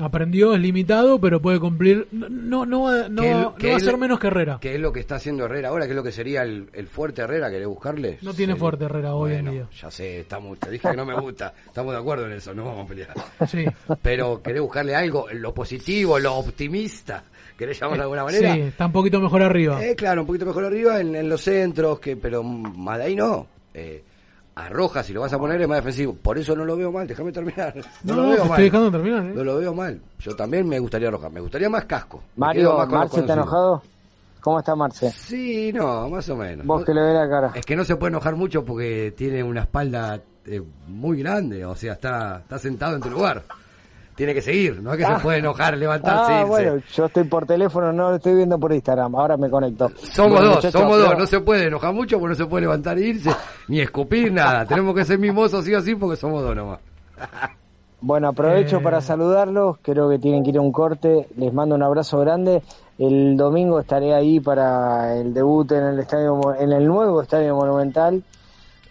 Aprendió, 0.00 0.54
es 0.54 0.60
limitado, 0.60 1.20
pero 1.20 1.40
puede 1.40 1.60
cumplir. 1.60 2.08
No, 2.10 2.28
no, 2.28 2.66
no, 2.66 2.82
va- 2.82 3.08
no, 3.08 3.22
Que 3.22 3.30
él- 3.30 3.40
no 3.40 3.54
que 3.54 3.70
va 3.70 3.76
a 3.76 3.80
ser 3.80 3.96
menos 3.96 4.18
que 4.18 4.26
Herrera. 4.26 4.58
¿Qué 4.60 4.74
es 4.74 4.80
lo 4.80 4.92
que 4.92 5.00
está 5.00 5.16
haciendo 5.16 5.44
Herrera 5.44 5.68
ahora? 5.68 5.84
¿Qué 5.84 5.90
es 5.92 5.96
lo 5.96 6.02
que 6.02 6.10
sería 6.12 6.42
el, 6.42 6.68
el 6.72 6.88
fuerte 6.88 7.22
Herrera? 7.22 7.48
¿Querés 7.50 7.68
buscarle? 7.68 8.18
No 8.22 8.34
tiene 8.34 8.52
Sería- 8.54 8.60
fuerte 8.60 8.84
Herrera 8.86 9.14
hoy 9.14 9.34
en 9.34 9.50
día. 9.50 9.68
Ya 9.80 9.90
sé, 9.90 10.20
estamos, 10.20 10.58
te 10.58 10.70
dije 10.70 10.90
que 10.90 10.96
no 10.96 11.06
me 11.06 11.14
gusta. 11.20 11.54
Estamos 11.66 11.92
de 11.94 12.00
acuerdo 12.00 12.26
en 12.26 12.32
eso, 12.32 12.52
no 12.54 12.64
vamos 12.64 12.84
a 12.86 12.88
pelear. 12.88 13.14
Sí. 13.48 13.64
Pero 14.02 14.42
querés 14.42 14.62
buscarle 14.62 14.94
algo, 14.96 15.26
lo 15.32 15.54
positivo, 15.54 16.18
lo 16.18 16.34
optimista. 16.36 17.22
¿Querés 17.56 17.78
llamarlo 17.78 17.98
de 17.98 18.02
alguna 18.04 18.24
manera? 18.24 18.52
Sí, 18.54 18.60
está 18.62 18.86
un 18.86 18.92
poquito 18.92 19.20
mejor 19.20 19.42
arriba. 19.42 19.80
Eh, 19.84 19.94
claro, 19.94 20.22
un 20.22 20.26
poquito 20.26 20.44
mejor 20.46 20.64
arriba 20.64 21.00
en, 21.00 21.14
en 21.14 21.28
los 21.28 21.40
centros, 21.40 22.00
que 22.00 22.16
pero 22.16 22.42
más 22.42 22.98
de 22.98 23.04
ahí 23.04 23.14
no. 23.14 23.46
Eh, 23.72 24.02
a 24.56 24.68
Rojas, 24.68 25.04
si 25.06 25.12
lo 25.12 25.20
vas 25.20 25.32
a 25.32 25.38
poner, 25.38 25.60
es 25.60 25.68
más 25.68 25.78
defensivo. 25.78 26.14
Por 26.14 26.38
eso 26.38 26.54
no 26.54 26.64
lo 26.64 26.76
veo 26.76 26.92
mal, 26.92 27.06
déjame 27.06 27.32
terminar. 27.32 27.74
No, 28.04 28.14
No, 28.14 28.16
lo 28.16 28.22
te 28.22 28.28
veo 28.28 28.34
estoy 28.36 28.48
mal. 28.50 28.62
dejando 28.62 28.90
terminar, 28.90 29.24
¿eh? 29.26 29.32
No 29.34 29.44
lo 29.44 29.56
veo 29.56 29.74
mal. 29.74 30.00
Yo 30.20 30.36
también 30.36 30.68
me 30.68 30.78
gustaría 30.78 31.10
Rojas. 31.10 31.32
Me 31.32 31.40
gustaría 31.40 31.68
más 31.68 31.84
casco. 31.86 32.22
Mario, 32.36 32.76
más 32.78 32.88
¿Marce 32.88 33.20
está 33.20 33.32
enojado? 33.32 33.82
¿Cómo 34.40 34.58
está 34.58 34.76
Marce? 34.76 35.10
Sí, 35.10 35.72
no, 35.72 36.08
más 36.10 36.28
o 36.28 36.36
menos. 36.36 36.66
Vos 36.66 36.84
que 36.84 36.92
le 36.92 37.00
ve 37.00 37.14
la 37.14 37.28
cara. 37.28 37.52
Es 37.54 37.64
que 37.64 37.74
no 37.76 37.84
se 37.84 37.96
puede 37.96 38.10
enojar 38.10 38.36
mucho 38.36 38.64
porque 38.64 39.14
tiene 39.16 39.42
una 39.42 39.62
espalda 39.62 40.20
eh, 40.46 40.62
muy 40.86 41.18
grande, 41.22 41.64
o 41.64 41.74
sea, 41.74 41.94
está, 41.94 42.40
está 42.42 42.58
sentado 42.58 42.94
en 42.96 43.00
tu 43.00 43.08
lugar. 43.10 43.42
Tiene 44.14 44.32
que 44.32 44.42
seguir, 44.42 44.80
no 44.80 44.92
es 44.92 44.98
que 44.98 45.04
Ah. 45.04 45.16
se 45.16 45.22
puede 45.22 45.38
enojar, 45.38 45.76
levantarse, 45.76 46.32
Ah, 46.32 46.40
irse. 46.42 46.48
bueno, 46.48 46.82
yo 46.92 47.04
estoy 47.06 47.24
por 47.24 47.46
teléfono, 47.46 47.92
no 47.92 48.10
lo 48.10 48.16
estoy 48.16 48.34
viendo 48.36 48.58
por 48.58 48.72
Instagram, 48.72 49.14
ahora 49.16 49.36
me 49.36 49.50
conecto. 49.50 49.90
Somos 50.12 50.38
Bueno, 50.38 50.54
dos, 50.60 50.70
somos 50.72 50.98
dos, 50.98 51.18
no 51.18 51.26
se 51.26 51.40
puede 51.40 51.66
enojar 51.66 51.92
mucho 51.92 52.18
porque 52.20 52.30
no 52.30 52.34
se 52.36 52.46
puede 52.46 52.62
levantar 52.62 52.96
e 52.98 53.08
irse, 53.08 53.30
ni 53.68 53.80
escupir, 53.80 54.32
nada. 54.32 54.64
Tenemos 54.66 54.94
que 54.94 55.04
ser 55.04 55.18
mimosos 55.18 55.64
sí 55.64 55.74
o 55.74 55.80
sí 55.80 55.94
porque 55.96 56.16
somos 56.16 56.42
dos 56.42 56.54
nomás. 56.54 56.78
Bueno, 58.06 58.28
aprovecho 58.28 58.76
Eh. 58.76 58.80
para 58.80 59.00
saludarlos, 59.00 59.78
creo 59.80 60.10
que 60.10 60.18
tienen 60.18 60.44
que 60.44 60.50
ir 60.50 60.58
a 60.58 60.60
un 60.60 60.72
corte, 60.72 61.26
les 61.38 61.52
mando 61.54 61.74
un 61.74 61.82
abrazo 61.82 62.18
grande. 62.20 62.62
El 62.98 63.34
domingo 63.34 63.80
estaré 63.80 64.12
ahí 64.14 64.40
para 64.40 65.16
el 65.16 65.32
debut 65.32 65.72
en 65.72 65.84
el 65.84 65.98
estadio 66.00 66.38
en 66.60 66.70
el 66.72 66.86
nuevo 66.86 67.22
estadio 67.22 67.56
Monumental. 67.56 68.22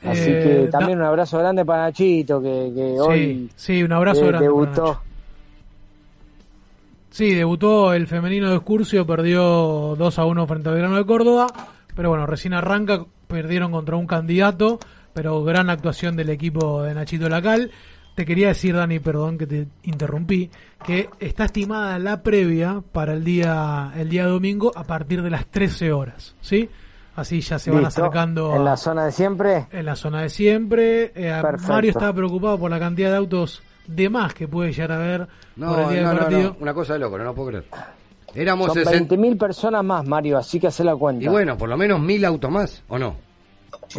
Así 0.04 0.32
Eh, 0.32 0.44
que 0.44 0.66
da- 0.66 0.80
también 0.80 0.98
un 1.00 1.06
abrazo 1.06 1.38
grande 1.38 1.64
para 1.64 1.84
Nachito 1.84 2.42
que, 2.42 2.72
que 2.76 2.94
Sí, 2.96 3.00
hoy 3.00 3.52
sí, 3.56 3.84
un 3.84 3.92
abrazo 3.94 4.22
eh, 4.22 4.28
grande. 4.30 4.48
debutó. 4.48 5.00
Sí, 7.14 7.36
debutó 7.36 7.94
el 7.94 8.08
femenino 8.08 8.50
de 8.50 8.56
Excursio, 8.56 9.06
perdió 9.06 9.94
2 9.96 10.18
a 10.20 10.26
1 10.26 10.48
frente 10.48 10.70
a 10.70 10.72
Belgrano 10.72 10.96
de 10.98 11.06
Córdoba, 11.06 11.46
pero 11.96 12.10
bueno, 12.10 12.26
recién 12.26 12.56
arranca, 12.56 13.06
perdieron 13.28 13.72
contra 13.72 13.96
un 13.98 14.08
candidato, 14.08 14.80
pero 15.14 15.44
gran 15.44 15.70
actuación 15.70 16.16
del 16.16 16.32
equipo 16.32 16.82
de 16.82 16.96
Nachito 16.96 17.30
Lacal. 17.30 17.70
Te 18.16 18.26
quería 18.26 18.48
decir, 18.48 18.76
Dani, 18.76 18.98
perdón 18.98 19.38
que 19.38 19.46
te 19.46 19.68
interrumpí, 19.84 20.50
que 20.84 21.08
está 21.20 21.46
estimada 21.46 22.00
la 22.00 22.24
previa 22.24 22.82
para 22.92 23.14
el 23.14 23.24
día 23.24 23.92
el 23.96 24.10
día 24.10 24.26
domingo 24.26 24.72
a 24.76 24.84
partir 24.84 25.22
de 25.22 25.30
las 25.30 25.46
13 25.46 25.92
horas, 25.92 26.36
¿sí? 26.42 26.68
Así 27.16 27.42
ya 27.42 27.60
se 27.60 27.70
van 27.70 27.84
Listo. 27.84 28.02
acercando 28.02 28.56
en 28.56 28.62
a- 28.62 28.64
la 28.64 28.78
zona 28.78 29.06
de 29.06 29.12
siempre. 29.12 29.68
en 29.72 29.86
la 29.86 29.96
zona 29.96 30.24
de 30.24 30.30
siempre. 30.30 31.12
Eh. 31.14 31.32
Mario 31.68 31.92
estaba 31.92 32.12
preocupado 32.12 32.58
por 32.58 32.72
la 32.72 32.80
cantidad 32.80 33.12
de 33.12 33.18
autos 33.18 33.62
de 33.88 34.10
más 34.10 34.34
que 34.34 34.48
puede 34.48 34.72
llegar 34.72 34.92
a 34.94 34.98
ver 34.98 35.28
No, 35.56 35.70
por 35.76 35.80
el 35.84 35.90
día 35.90 36.02
no, 36.04 36.08
del 36.10 36.18
no, 36.18 36.22
partido. 36.24 36.42
no, 36.52 36.56
una 36.62 36.74
cosa 36.74 36.94
de 36.94 37.00
loco, 37.00 37.18
no 37.18 37.24
lo 37.26 37.36
puedo 37.36 37.48
creer. 37.50 37.66
Éramos 38.36 38.68
Son 38.74 38.76
60 38.84 39.16
20.000 39.16 39.38
personas 39.38 39.84
más, 39.84 40.06
Mario, 40.08 40.38
así 40.38 40.60
que 40.60 40.68
hace 40.68 40.84
la 40.84 40.96
cuenta. 40.96 41.24
Y 41.24 41.28
bueno, 41.28 41.56
por 41.58 41.70
lo 41.70 41.78
menos 41.78 42.00
mil 42.00 42.24
autos 42.26 42.50
más, 42.50 42.84
¿o 42.88 42.98
no? 42.98 43.16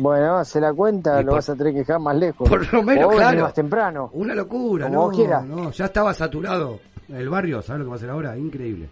Bueno, 0.01 0.39
hace 0.39 0.61
la 0.61 0.73
cuenta, 0.73 1.21
Y 1.21 1.25
lo 1.25 1.31
por- 1.31 1.39
vas 1.39 1.49
a 1.51 1.55
tener 1.55 1.73
que 1.73 1.79
dejar 1.81 2.01
más 2.01 2.17
lejos. 2.17 2.49
Por 2.49 2.73
lo 2.73 2.83
menos, 2.83 3.05
O 3.05 3.09
venir 3.11 3.23
claro. 3.23 3.43
más 3.43 3.55
temprano. 3.55 4.11
Una 4.15 4.35
locura, 4.35 4.87
Como 4.87 4.97
no, 4.97 5.07
vos 5.09 5.17
quieras. 5.17 5.45
no, 5.45 5.71
ya 5.71 5.85
estaba 5.85 6.13
saturado 6.15 6.81
el 7.09 7.29
barrio, 7.29 7.63
¿sabes 7.63 7.81
lo 7.81 7.85
que 7.85 7.89
va 7.91 7.95
a 7.95 7.99
hacer 7.99 8.11
ahora? 8.11 8.37
Increíble. 8.37 8.89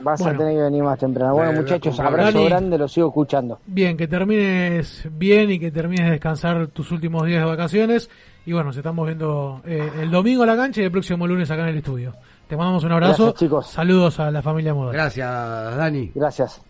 Vas 0.00 0.20
Bueno. 0.20 0.36
a 0.36 0.38
tener 0.38 0.54
que 0.54 0.62
venir 0.62 0.82
más 0.84 0.98
temprano. 0.98 1.34
Bueno, 1.34 1.48
Bueno, 1.50 1.62
muchachos, 1.62 1.98
abrazo 2.00 2.32
Dani. 2.38 2.48
grande, 2.48 2.78
lo 2.78 2.86
sigo 2.88 3.08
escuchando. 3.08 3.58
Bien, 3.66 3.96
que 3.96 4.06
termines 4.06 5.08
bien 5.10 5.50
y 5.50 5.58
que 5.58 5.72
termines 5.72 6.06
de 6.06 6.12
descansar 6.12 6.68
tus 6.68 6.92
últimos 6.92 7.26
días 7.26 7.40
de 7.42 7.48
vacaciones. 7.50 8.08
Y 8.48 8.52
bueno, 8.54 8.68
nos 8.68 8.78
estamos 8.78 9.04
viendo 9.04 9.60
eh, 9.66 9.90
el 10.00 10.10
domingo 10.10 10.42
a 10.42 10.46
la 10.46 10.56
cancha 10.56 10.80
y 10.80 10.84
el 10.84 10.90
próximo 10.90 11.26
lunes 11.26 11.50
acá 11.50 11.64
en 11.64 11.68
el 11.68 11.76
estudio. 11.76 12.14
Te 12.48 12.56
mandamos 12.56 12.82
un 12.82 12.92
abrazo. 12.92 13.24
Gracias, 13.24 13.40
chicos. 13.40 13.66
Saludos 13.66 14.18
a 14.20 14.30
la 14.30 14.40
familia 14.40 14.72
Moda. 14.72 14.90
Gracias, 14.90 15.76
Dani. 15.76 16.10
Gracias. 16.14 16.62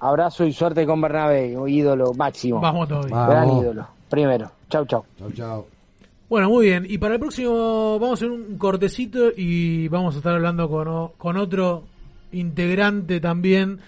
Abrazo 0.00 0.44
y 0.44 0.52
suerte 0.52 0.84
con 0.84 1.00
Bernabé, 1.00 1.56
ídolo 1.66 2.12
máximo. 2.12 2.60
Vamos 2.60 2.90
todavía. 2.90 3.26
Gran 3.26 3.48
ídolo. 3.56 3.88
Primero. 4.10 4.52
Chau, 4.68 4.84
chau. 4.84 5.02
Chau, 5.18 5.32
chau. 5.32 5.66
Bueno, 6.28 6.50
muy 6.50 6.66
bien. 6.66 6.84
Y 6.86 6.98
para 6.98 7.14
el 7.14 7.20
próximo 7.20 7.98
vamos 7.98 8.10
a 8.20 8.24
hacer 8.26 8.30
un 8.30 8.58
cortecito 8.58 9.30
y 9.34 9.88
vamos 9.88 10.14
a 10.16 10.18
estar 10.18 10.34
hablando 10.34 10.68
con, 10.68 11.08
con 11.16 11.38
otro 11.38 11.84
integrante 12.32 13.18
también, 13.18 13.80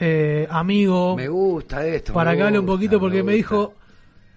eh, 0.00 0.48
amigo, 0.50 1.14
Me 1.14 1.28
gusta 1.28 1.86
esto. 1.86 2.12
para 2.14 2.32
me 2.32 2.38
que 2.38 2.42
hable 2.42 2.58
un 2.58 2.66
poquito 2.66 2.98
porque 2.98 3.22
me 3.22 3.36
gusta. 3.36 3.54
dijo, 3.54 3.74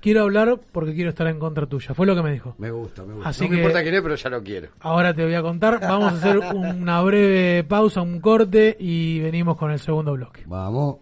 quiero 0.03 0.23
hablar 0.23 0.59
porque 0.73 0.93
quiero 0.93 1.11
estar 1.11 1.25
en 1.27 1.39
contra 1.39 1.65
tuya. 1.65 1.93
Fue 1.93 2.05
lo 2.05 2.13
que 2.13 2.21
me 2.21 2.33
dijo. 2.33 2.55
Me 2.57 2.69
gusta, 2.69 3.03
me 3.03 3.13
gusta. 3.13 3.29
Así 3.29 3.45
no 3.45 3.51
me 3.51 3.57
importa 3.57 3.81
quién 3.81 3.95
es, 3.95 4.01
pero 4.01 4.15
ya 4.15 4.29
lo 4.29 4.43
quiero. 4.43 4.67
Ahora 4.81 5.13
te 5.13 5.23
voy 5.23 5.33
a 5.33 5.41
contar. 5.41 5.79
Vamos 5.79 6.11
a 6.13 6.15
hacer 6.17 6.37
una 6.53 7.01
breve 7.01 7.63
pausa, 7.63 8.01
un 8.01 8.19
corte 8.19 8.75
y 8.77 9.21
venimos 9.21 9.57
con 9.57 9.71
el 9.71 9.79
segundo 9.79 10.11
bloque. 10.11 10.43
Vamos. 10.45 10.97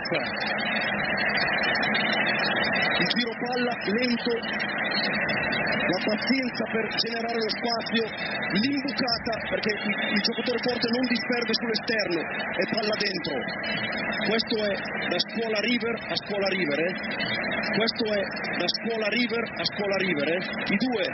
il 2.99 3.07
giro 3.15 3.33
palla 3.39 3.75
lento. 3.95 4.35
La 5.89 6.01
pazienza 6.05 6.65
per 6.69 6.85
generare 7.01 7.39
lo 7.39 7.49
spazio. 7.49 8.05
L'imbucata 8.61 9.33
perché 9.49 9.71
il, 9.73 10.13
il 10.13 10.21
giocatore 10.21 10.59
forte 10.61 10.87
non 10.93 11.05
disperde 11.09 11.53
sull'esterno 11.55 12.21
e 12.21 12.63
palla 12.69 12.95
dentro 12.99 13.37
questo 14.29 14.57
è 14.57 14.73
da 15.09 15.19
scuola 15.19 15.59
River 15.61 15.95
a 15.95 16.17
scuola 16.17 16.49
River 16.49 16.79
eh? 16.79 16.93
questo 17.77 18.05
è 18.05 18.23
da 18.59 18.69
scuola 18.69 19.09
River 19.09 19.45
a 19.45 19.65
scuola 19.65 19.97
River 19.97 20.29
eh? 20.29 20.41
i 20.73 20.77
due 20.77 21.05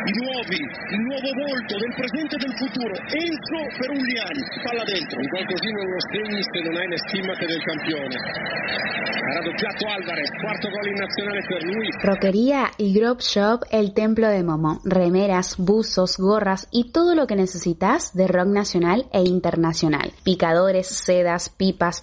i 0.00 0.12
nuovi 0.22 0.60
il 0.60 1.00
nuovo 1.02 1.30
volto 1.44 1.74
del 1.76 1.92
presente 1.94 2.34
e 2.36 2.40
del 2.40 2.54
futuro 2.56 2.94
Enzo 2.94 3.60
per 3.76 3.90
Ulian 3.90 4.38
palla 4.62 4.84
dentro 4.84 5.18
un 5.18 5.28
gol 5.28 5.46
così 5.50 5.70
non 5.72 5.86
lo 5.90 6.00
segni 6.10 6.40
se 6.40 6.58
non 6.62 6.74
hai 6.76 6.88
le 6.88 6.98
stimmate 6.98 7.46
del 7.46 7.62
campione 7.62 8.16
ha 8.16 9.32
raddoppiato 9.34 9.82
Alvarez 9.86 10.30
quarto 10.40 10.68
gol 10.70 10.86
in 10.86 10.98
nazionale 11.00 11.42
per 11.46 11.62
lui 11.64 11.88
Roquería 12.02 12.70
y 12.78 12.94
Grove 12.94 13.20
Shop 13.20 13.64
El 13.70 13.92
Templo 13.92 14.28
de 14.28 14.42
Momo. 14.42 14.80
Remeras, 14.84 15.56
buzos, 15.58 16.16
gorras 16.18 16.66
y 16.70 16.92
todo 16.92 17.14
lo 17.14 17.26
que 17.26 17.36
necesitas 17.36 18.14
de 18.14 18.26
rock 18.26 18.48
nacional 18.48 19.06
e 19.12 19.22
internacional. 19.22 20.12
Picadores, 20.24 20.86
sedas, 20.86 21.50
pipas, 21.50 22.02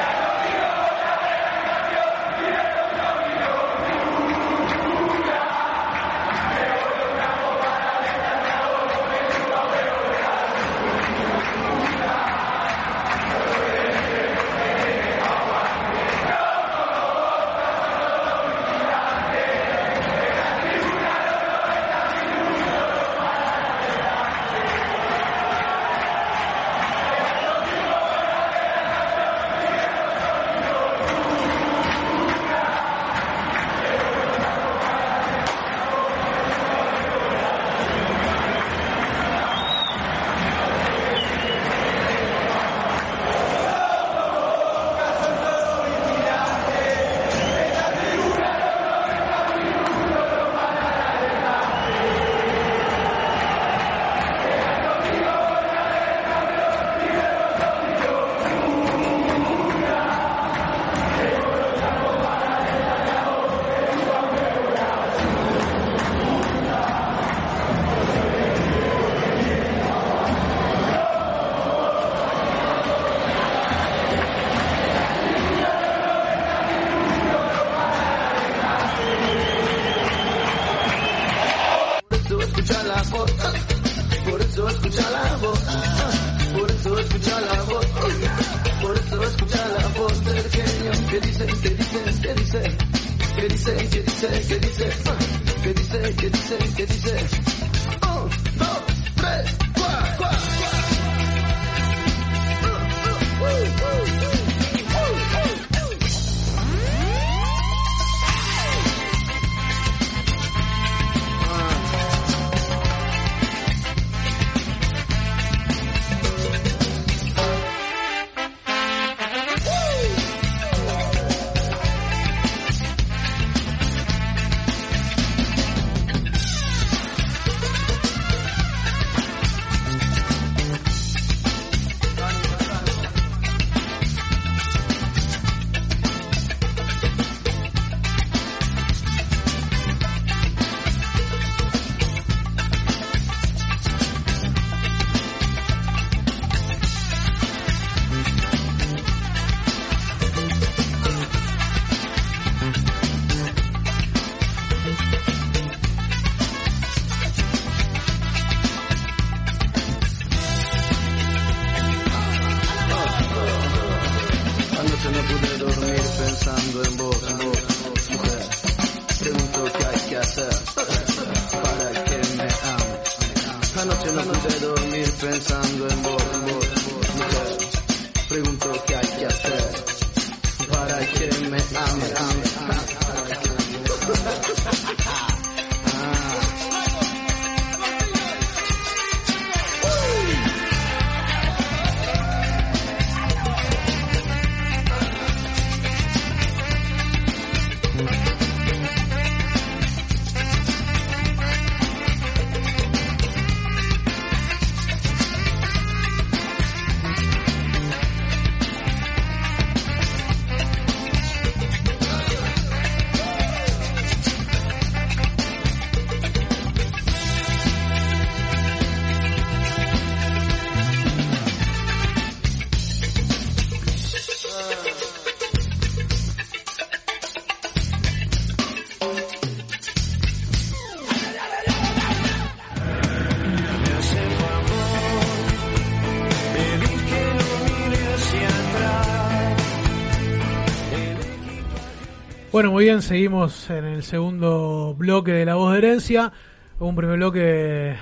Muy 242.71 242.85
bien, 242.85 243.01
seguimos 243.01 243.69
en 243.69 243.85
el 243.85 244.03
segundo 244.03 244.95
bloque 244.97 245.31
de 245.31 245.45
La 245.45 245.55
Voz 245.55 245.73
de 245.73 245.77
Herencia. 245.79 246.31
Un 246.79 246.95
primer 246.95 247.17
bloque 247.17 247.95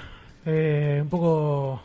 eh, 0.45 0.99
un 1.01 1.09
poco 1.09 1.81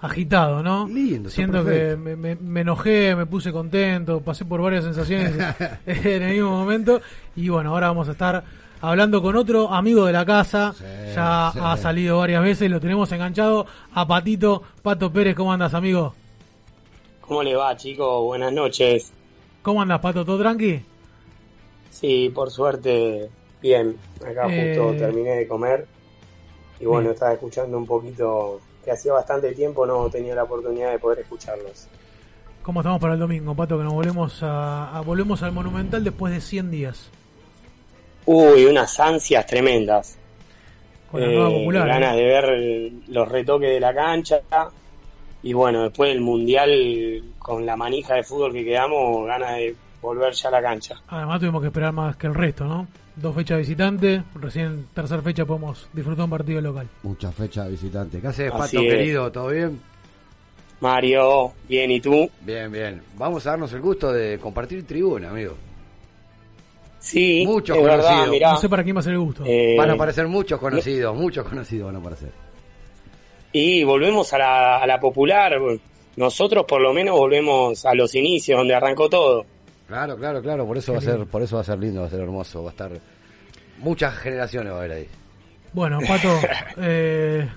agitado, 0.00 0.62
¿no? 0.62 0.86
Lindo, 0.88 1.30
Siento 1.30 1.64
que 1.64 1.96
me, 1.96 2.16
me- 2.16 2.36
me 2.36 2.60
enojé, 2.60 3.14
me 3.16 3.26
puse 3.26 3.52
contento, 3.52 4.20
pasé 4.20 4.44
por 4.44 4.60
varias 4.60 4.84
sensaciones 4.84 5.34
en 5.86 6.22
el 6.22 6.32
mismo 6.34 6.50
momento. 6.50 7.00
Y 7.36 7.48
bueno, 7.48 7.70
ahora 7.70 7.88
vamos 7.88 8.08
a 8.08 8.12
estar 8.12 8.44
hablando 8.80 9.22
con 9.22 9.36
otro 9.36 9.72
amigo 9.72 10.04
de 10.04 10.12
la 10.12 10.24
casa. 10.26 10.74
ya 11.14 11.50
sí. 11.52 11.58
ha 11.62 11.76
salido 11.76 12.18
varias 12.18 12.42
veces, 12.42 12.70
lo 12.70 12.80
tenemos 12.80 13.10
enganchado 13.12 13.66
a 13.94 14.06
Patito. 14.06 14.62
Pato 14.82 15.12
Pérez, 15.12 15.34
¿cómo 15.34 15.52
andas, 15.52 15.72
amigo? 15.74 16.14
¿Cómo 17.20 17.42
le 17.42 17.54
va, 17.56 17.76
chicos? 17.76 18.22
Buenas 18.24 18.52
noches. 18.52 19.12
¿Cómo 19.62 19.80
andas, 19.82 20.00
Pato? 20.00 20.24
¿Todo 20.24 20.38
tranqui? 20.38 20.80
Sí, 22.00 22.30
por 22.34 22.50
suerte, 22.50 23.28
bien. 23.62 23.96
Acá 24.20 24.44
justo 24.44 24.92
Eh. 24.92 24.96
terminé 24.98 25.30
de 25.36 25.48
comer 25.48 25.86
y 26.78 26.84
bueno, 26.84 27.02
Bien. 27.04 27.14
estaba 27.14 27.32
escuchando 27.32 27.78
un 27.78 27.86
poquito, 27.86 28.60
que 28.84 28.90
hacía 28.90 29.12
bastante 29.14 29.52
tiempo 29.54 29.86
no 29.86 30.08
tenía 30.10 30.34
la 30.34 30.42
oportunidad 30.44 30.92
de 30.92 30.98
poder 30.98 31.20
escucharlos. 31.20 31.88
¿Cómo 32.62 32.80
estamos 32.80 33.00
para 33.00 33.14
el 33.14 33.20
domingo, 33.20 33.54
Pato? 33.54 33.78
Que 33.78 33.84
nos 33.84 33.94
volvemos 33.94 34.42
a, 34.42 34.96
a- 34.98 35.00
volvemos 35.00 35.42
al 35.42 35.52
Monumental 35.52 36.04
después 36.04 36.34
de 36.34 36.40
100 36.40 36.70
días. 36.70 37.08
Uy, 38.26 38.66
unas 38.66 38.98
ansias 39.00 39.46
tremendas. 39.46 40.18
Con 41.10 41.20
la 41.20 41.28
nueva 41.28 41.48
Eh, 41.50 41.58
popular. 41.60 41.86
ganas 41.88 42.14
¿eh? 42.14 42.18
de 42.18 42.24
ver 42.24 42.92
los 43.08 43.28
retoques 43.28 43.70
de 43.70 43.80
la 43.80 43.94
cancha 43.94 44.40
y 45.42 45.52
bueno, 45.52 45.84
después 45.84 46.10
del 46.10 46.20
mundial 46.20 47.22
con 47.38 47.64
la 47.64 47.76
manija 47.76 48.14
de 48.16 48.24
fútbol 48.24 48.52
que 48.52 48.64
quedamos, 48.64 49.24
ganas 49.26 49.56
de 49.56 49.76
volver 50.06 50.32
ya 50.32 50.48
a 50.48 50.52
la 50.52 50.62
cancha. 50.62 50.94
Además 51.08 51.40
tuvimos 51.40 51.60
que 51.60 51.66
esperar 51.68 51.92
más 51.92 52.16
que 52.16 52.26
el 52.26 52.34
resto, 52.34 52.64
¿no? 52.64 52.86
Dos 53.16 53.34
fechas 53.34 53.58
visitantes, 53.58 54.22
recién 54.34 54.86
tercera 54.94 55.22
fecha 55.22 55.44
podemos 55.44 55.88
disfrutar 55.92 56.24
un 56.24 56.30
partido 56.30 56.60
local. 56.60 56.86
Muchas 57.02 57.34
fechas 57.34 57.68
visitantes. 57.70 58.20
¿Qué 58.20 58.26
haces, 58.28 58.50
Pato, 58.52 58.64
es. 58.64 58.70
querido? 58.90 59.32
¿Todo 59.32 59.48
bien? 59.48 59.80
Mario, 60.80 61.52
bien, 61.68 61.90
¿y 61.90 62.00
tú? 62.00 62.28
Bien, 62.42 62.70
bien. 62.70 63.02
Vamos 63.16 63.46
a 63.46 63.50
darnos 63.50 63.72
el 63.72 63.80
gusto 63.80 64.12
de 64.12 64.38
compartir 64.38 64.86
tribuna, 64.86 65.30
amigo. 65.30 65.54
Sí, 66.98 67.44
muchos 67.46 67.76
es 67.78 67.82
verdad, 67.84 68.02
conocidos. 68.02 68.30
mirá. 68.30 68.50
No 68.52 68.58
sé 68.58 68.68
para 68.68 68.82
quién 68.84 68.96
va 68.96 69.00
a 69.00 69.02
ser 69.04 69.12
el 69.12 69.20
gusto. 69.20 69.44
Eh, 69.46 69.76
Van 69.78 69.90
a 69.90 69.92
aparecer 69.94 70.26
muchos 70.26 70.58
conocidos, 70.60 71.16
muchos 71.16 71.46
conocidos 71.48 71.86
van 71.86 71.96
a 71.96 71.98
aparecer. 72.00 72.30
Y 73.52 73.84
volvemos 73.84 74.32
a 74.34 74.38
la, 74.38 74.76
a 74.78 74.86
la 74.86 75.00
popular. 75.00 75.52
Nosotros 76.16 76.64
por 76.66 76.80
lo 76.82 76.92
menos 76.92 77.16
volvemos 77.16 77.86
a 77.86 77.94
los 77.94 78.14
inicios, 78.14 78.58
donde 78.58 78.74
arrancó 78.74 79.08
todo. 79.08 79.46
Claro, 79.86 80.16
claro, 80.16 80.42
claro, 80.42 80.66
por 80.66 80.76
eso 80.76 80.92
va 80.92 80.98
a 80.98 81.02
ser, 81.02 81.26
por 81.26 81.42
eso 81.42 81.56
va 81.56 81.62
a 81.62 81.64
ser 81.64 81.78
lindo, 81.78 82.00
va 82.00 82.08
a 82.08 82.10
ser 82.10 82.20
hermoso, 82.20 82.62
va 82.62 82.70
a 82.70 82.72
estar 82.72 82.90
muchas 83.78 84.14
generaciones 84.16 84.72
va 84.72 84.76
a 84.76 84.80
haber 84.80 84.92
ahí. 84.92 85.08
Bueno, 85.72 85.98
Pato, 86.06 86.28
eh, 86.78 87.48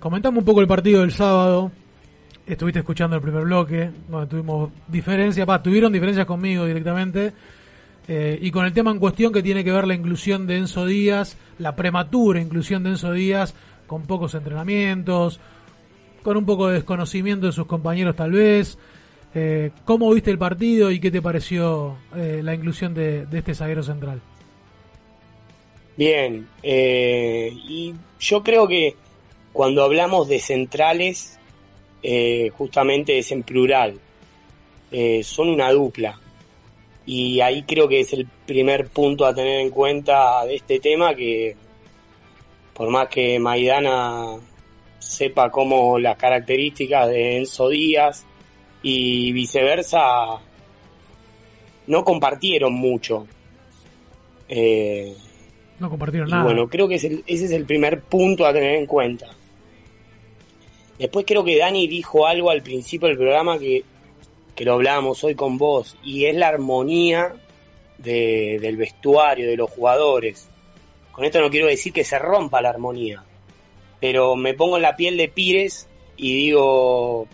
comentamos 0.00 0.40
un 0.40 0.44
poco 0.44 0.60
el 0.60 0.66
partido 0.66 1.00
del 1.00 1.12
sábado. 1.12 1.70
Estuviste 2.46 2.78
escuchando 2.80 3.16
el 3.16 3.22
primer 3.22 3.44
bloque, 3.44 3.90
donde 4.08 4.28
tuvimos 4.28 4.70
diferencias, 4.86 5.46
tuvieron 5.62 5.92
diferencias 5.92 6.26
conmigo 6.26 6.64
directamente. 6.64 7.32
eh, 8.08 8.38
y 8.40 8.52
con 8.52 8.64
el 8.64 8.72
tema 8.72 8.92
en 8.92 9.00
cuestión 9.00 9.32
que 9.32 9.42
tiene 9.42 9.64
que 9.64 9.72
ver 9.72 9.86
la 9.86 9.94
inclusión 9.94 10.46
de 10.46 10.58
Enzo 10.58 10.86
Díaz, 10.86 11.36
la 11.58 11.74
prematura 11.74 12.40
inclusión 12.40 12.84
de 12.84 12.90
Enzo 12.90 13.12
Díaz, 13.12 13.52
con 13.88 14.02
pocos 14.02 14.34
entrenamientos, 14.34 15.40
con 16.22 16.36
un 16.36 16.46
poco 16.46 16.68
de 16.68 16.74
desconocimiento 16.74 17.46
de 17.46 17.52
sus 17.52 17.66
compañeros 17.66 18.14
tal 18.14 18.30
vez. 18.30 18.78
Eh, 19.38 19.70
¿Cómo 19.84 20.10
viste 20.14 20.30
el 20.30 20.38
partido 20.38 20.90
y 20.90 20.98
qué 20.98 21.10
te 21.10 21.20
pareció 21.20 21.98
eh, 22.16 22.40
la 22.42 22.54
inclusión 22.54 22.94
de, 22.94 23.26
este 23.30 23.54
zaguero 23.54 23.82
central? 23.82 24.22
Bien, 25.94 26.48
eh, 26.62 27.52
y 27.68 27.94
yo 28.18 28.42
creo 28.42 28.66
que 28.66 28.96
cuando 29.52 29.84
hablamos 29.84 30.26
de 30.28 30.38
centrales, 30.38 31.38
justamente 32.56 33.18
es 33.18 33.30
en 33.32 33.42
plural. 33.42 33.98
Son 35.22 35.48
una 35.48 35.70
dupla. 35.70 36.18
Y 37.04 37.40
ahí 37.40 37.64
creo 37.64 37.88
que 37.88 38.00
es 38.00 38.12
el 38.12 38.26
primer 38.46 38.88
punto 38.88 39.26
a 39.26 39.34
tener 39.34 39.60
en 39.60 39.70
cuenta 39.70 40.46
de 40.46 40.54
este 40.54 40.78
tema, 40.78 41.14
que 41.14 41.56
por 42.72 42.88
más 42.90 43.08
que 43.08 43.38
Maidana 43.38 44.36
sepa 44.98 45.50
cómo 45.50 45.98
las 45.98 46.16
características 46.16 47.08
de 47.08 47.38
Enzo 47.38 47.68
Díaz 47.68 48.24
y 48.82 49.32
viceversa, 49.32 50.38
no 51.86 52.04
compartieron 52.04 52.72
mucho. 52.74 53.26
Eh, 54.48 55.14
No 55.78 55.90
compartieron 55.90 56.30
nada. 56.30 56.44
bueno, 56.44 56.68
creo 56.68 56.88
que 56.88 56.96
es 56.96 57.04
el- 57.04 57.24
ese 57.26 57.46
es 57.46 57.50
el 57.50 57.64
primer 57.64 58.00
punto 58.02 58.46
a 58.46 58.52
tener 58.52 58.74
en 58.76 58.86
cuenta. 58.86 59.26
Después 60.98 61.26
creo 61.26 61.44
que 61.44 61.58
Dani 61.58 61.86
dijo 61.88 62.26
algo 62.26 62.50
al 62.50 62.62
principio 62.62 63.08
del 63.08 63.18
programa 63.18 63.58
que, 63.58 63.84
que 64.54 64.64
lo 64.64 64.72
hablábamos 64.74 65.22
hoy 65.24 65.34
con 65.34 65.58
vos, 65.58 65.96
y 66.02 66.24
es 66.24 66.34
la 66.34 66.48
armonía 66.48 67.34
de- 67.98 68.58
del 68.60 68.76
vestuario, 68.76 69.46
de 69.48 69.56
los 69.56 69.70
jugadores. 69.70 70.48
Con 71.12 71.24
esto 71.24 71.40
no 71.40 71.50
quiero 71.50 71.66
decir 71.66 71.92
que 71.92 72.04
se 72.04 72.18
rompa 72.18 72.62
la 72.62 72.70
armonía, 72.70 73.22
pero 74.00 74.36
me 74.36 74.54
pongo 74.54 74.76
en 74.76 74.82
la 74.82 74.96
piel 74.96 75.16
de 75.16 75.28
Pires 75.28 75.86
y 76.16 76.34
digo 76.34 77.26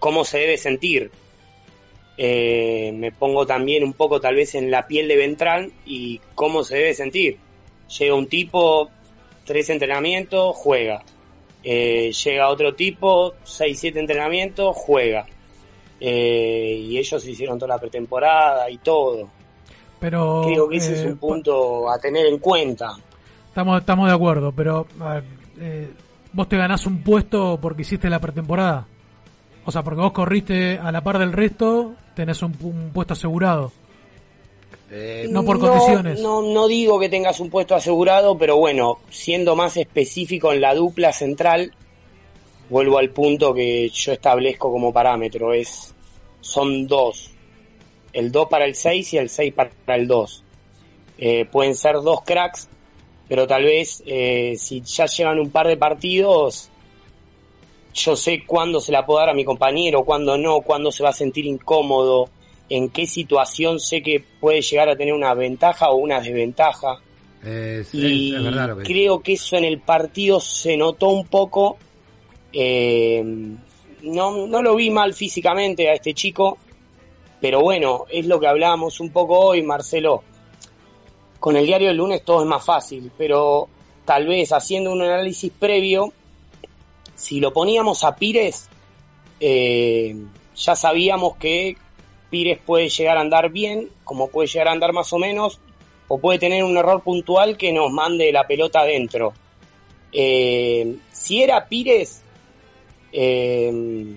cómo 0.00 0.24
se 0.24 0.38
debe 0.38 0.56
sentir. 0.56 1.12
Eh, 2.18 2.92
me 2.96 3.12
pongo 3.12 3.46
también 3.46 3.84
un 3.84 3.92
poco 3.92 4.20
tal 4.20 4.34
vez 4.34 4.56
en 4.56 4.70
la 4.70 4.88
piel 4.88 5.06
de 5.06 5.16
Beltrán 5.16 5.72
y 5.86 6.20
cómo 6.34 6.64
se 6.64 6.76
debe 6.76 6.94
sentir. 6.94 7.38
Llega 7.98 8.14
un 8.14 8.26
tipo, 8.26 8.90
tres 9.44 9.70
entrenamientos, 9.70 10.56
juega. 10.56 11.02
Eh, 11.62 12.10
llega 12.12 12.48
otro 12.48 12.74
tipo, 12.74 13.34
seis, 13.44 13.78
siete 13.78 14.00
entrenamientos, 14.00 14.74
juega. 14.76 15.26
Eh, 16.00 16.86
y 16.86 16.98
ellos 16.98 17.26
hicieron 17.26 17.58
toda 17.58 17.74
la 17.74 17.80
pretemporada 17.80 18.70
y 18.70 18.78
todo. 18.78 19.28
Pero 19.98 20.42
Creo 20.46 20.68
que 20.68 20.76
ese 20.78 20.94
es 20.94 21.00
eh, 21.00 21.08
un 21.08 21.18
punto 21.18 21.90
a 21.90 21.98
tener 21.98 22.26
en 22.26 22.38
cuenta. 22.38 22.92
Estamos, 23.48 23.80
estamos 23.80 24.08
de 24.08 24.14
acuerdo, 24.14 24.52
pero 24.52 24.86
a 25.00 25.14
ver, 25.14 25.24
vos 26.32 26.48
te 26.48 26.56
ganás 26.56 26.86
un 26.86 27.02
puesto 27.02 27.58
porque 27.60 27.82
hiciste 27.82 28.08
la 28.08 28.18
pretemporada. 28.18 28.86
O 29.64 29.70
sea, 29.70 29.82
porque 29.82 30.00
vos 30.00 30.12
corriste 30.12 30.78
a 30.78 30.90
la 30.90 31.02
par 31.02 31.18
del 31.18 31.32
resto, 31.32 31.94
tenés 32.14 32.42
un, 32.42 32.56
un 32.62 32.90
puesto 32.92 33.12
asegurado. 33.12 33.72
no 35.28 35.44
por 35.44 35.58
condiciones. 35.58 36.20
No, 36.20 36.42
no 36.42 36.66
digo 36.66 36.98
que 36.98 37.08
tengas 37.08 37.40
un 37.40 37.50
puesto 37.50 37.74
asegurado, 37.74 38.36
pero 38.38 38.56
bueno, 38.56 38.98
siendo 39.10 39.54
más 39.56 39.76
específico 39.76 40.52
en 40.52 40.60
la 40.60 40.74
dupla 40.74 41.12
central, 41.12 41.72
vuelvo 42.70 42.98
al 42.98 43.10
punto 43.10 43.52
que 43.52 43.88
yo 43.90 44.12
establezco 44.12 44.72
como 44.72 44.92
parámetro, 44.92 45.52
es 45.52 45.94
son 46.40 46.86
dos. 46.86 47.30
El 48.12 48.32
2 48.32 48.48
para 48.48 48.64
el 48.64 48.74
6 48.74 49.14
y 49.14 49.18
el 49.18 49.28
6 49.28 49.54
para 49.54 49.96
el 49.96 50.08
2. 50.08 50.44
Eh, 51.18 51.44
pueden 51.44 51.74
ser 51.74 51.96
dos 51.96 52.22
cracks, 52.22 52.68
pero 53.28 53.46
tal 53.46 53.64
vez 53.64 54.02
eh, 54.06 54.54
si 54.58 54.80
ya 54.80 55.06
llevan 55.06 55.38
un 55.38 55.50
par 55.50 55.68
de 55.68 55.76
partidos, 55.76 56.69
yo 57.94 58.16
sé 58.16 58.44
cuándo 58.46 58.80
se 58.80 58.92
la 58.92 59.04
puedo 59.04 59.20
dar 59.20 59.30
a 59.30 59.34
mi 59.34 59.44
compañero, 59.44 60.04
cuándo 60.04 60.36
no, 60.38 60.60
cuándo 60.60 60.92
se 60.92 61.02
va 61.02 61.08
a 61.10 61.12
sentir 61.14 61.44
incómodo, 61.46 62.28
en 62.68 62.88
qué 62.90 63.06
situación 63.06 63.80
sé 63.80 64.00
que 64.02 64.22
puede 64.40 64.62
llegar 64.62 64.88
a 64.88 64.96
tener 64.96 65.12
una 65.14 65.34
ventaja 65.34 65.90
o 65.90 65.96
una 65.96 66.20
desventaja. 66.20 67.00
Es, 67.44 67.92
y 67.94 68.34
es- 68.36 68.42
verdad 68.44 68.68
lo 68.68 68.76
que 68.78 68.84
creo 68.84 69.20
que 69.20 69.32
eso 69.32 69.56
en 69.56 69.64
el 69.64 69.80
partido 69.80 70.40
se 70.40 70.76
notó 70.76 71.08
un 71.08 71.26
poco. 71.26 71.78
eh, 72.52 73.22
no, 74.02 74.46
no 74.46 74.62
lo 74.62 74.74
vi 74.76 74.90
mal 74.90 75.12
físicamente 75.14 75.88
a 75.88 75.94
este 75.94 76.14
chico, 76.14 76.58
pero 77.40 77.60
bueno, 77.60 78.06
es 78.08 78.26
lo 78.26 78.40
que 78.40 78.46
hablábamos 78.46 78.98
un 79.00 79.10
poco 79.10 79.38
hoy, 79.38 79.62
Marcelo. 79.62 80.22
Con 81.38 81.56
el 81.56 81.66
diario 81.66 81.88
del 81.88 81.96
lunes 81.96 82.22
todo 82.24 82.40
es 82.42 82.46
más 82.48 82.64
fácil, 82.64 83.10
pero 83.16 83.68
tal 84.04 84.26
vez 84.26 84.52
haciendo 84.52 84.92
un 84.92 85.02
análisis 85.02 85.52
previo, 85.58 86.12
si 87.20 87.38
lo 87.38 87.52
poníamos 87.52 88.02
a 88.02 88.16
Pires, 88.16 88.68
eh, 89.40 90.16
ya 90.56 90.74
sabíamos 90.74 91.36
que 91.36 91.76
Pires 92.30 92.58
puede 92.64 92.88
llegar 92.88 93.18
a 93.18 93.20
andar 93.20 93.50
bien, 93.50 93.90
como 94.04 94.28
puede 94.28 94.48
llegar 94.48 94.68
a 94.68 94.72
andar 94.72 94.94
más 94.94 95.12
o 95.12 95.18
menos, 95.18 95.60
o 96.08 96.18
puede 96.18 96.38
tener 96.38 96.64
un 96.64 96.78
error 96.78 97.02
puntual 97.02 97.58
que 97.58 97.72
nos 97.72 97.92
mande 97.92 98.32
la 98.32 98.46
pelota 98.46 98.80
adentro. 98.80 99.34
Eh, 100.12 100.96
si 101.12 101.42
era 101.42 101.68
Pires, 101.68 102.22
eh, 103.12 104.16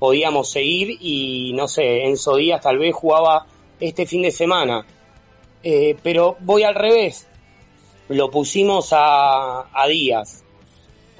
podíamos 0.00 0.50
seguir 0.50 0.98
y 1.00 1.52
no 1.54 1.68
sé, 1.68 2.06
Enzo 2.06 2.36
Díaz 2.36 2.60
tal 2.60 2.78
vez 2.78 2.92
jugaba 2.92 3.46
este 3.78 4.04
fin 4.04 4.22
de 4.22 4.32
semana. 4.32 4.84
Pero 5.62 6.36
voy 6.40 6.64
al 6.64 6.74
revés, 6.74 7.28
lo 8.08 8.30
pusimos 8.30 8.92
a, 8.92 9.68
a 9.72 9.86
Díaz. 9.86 10.42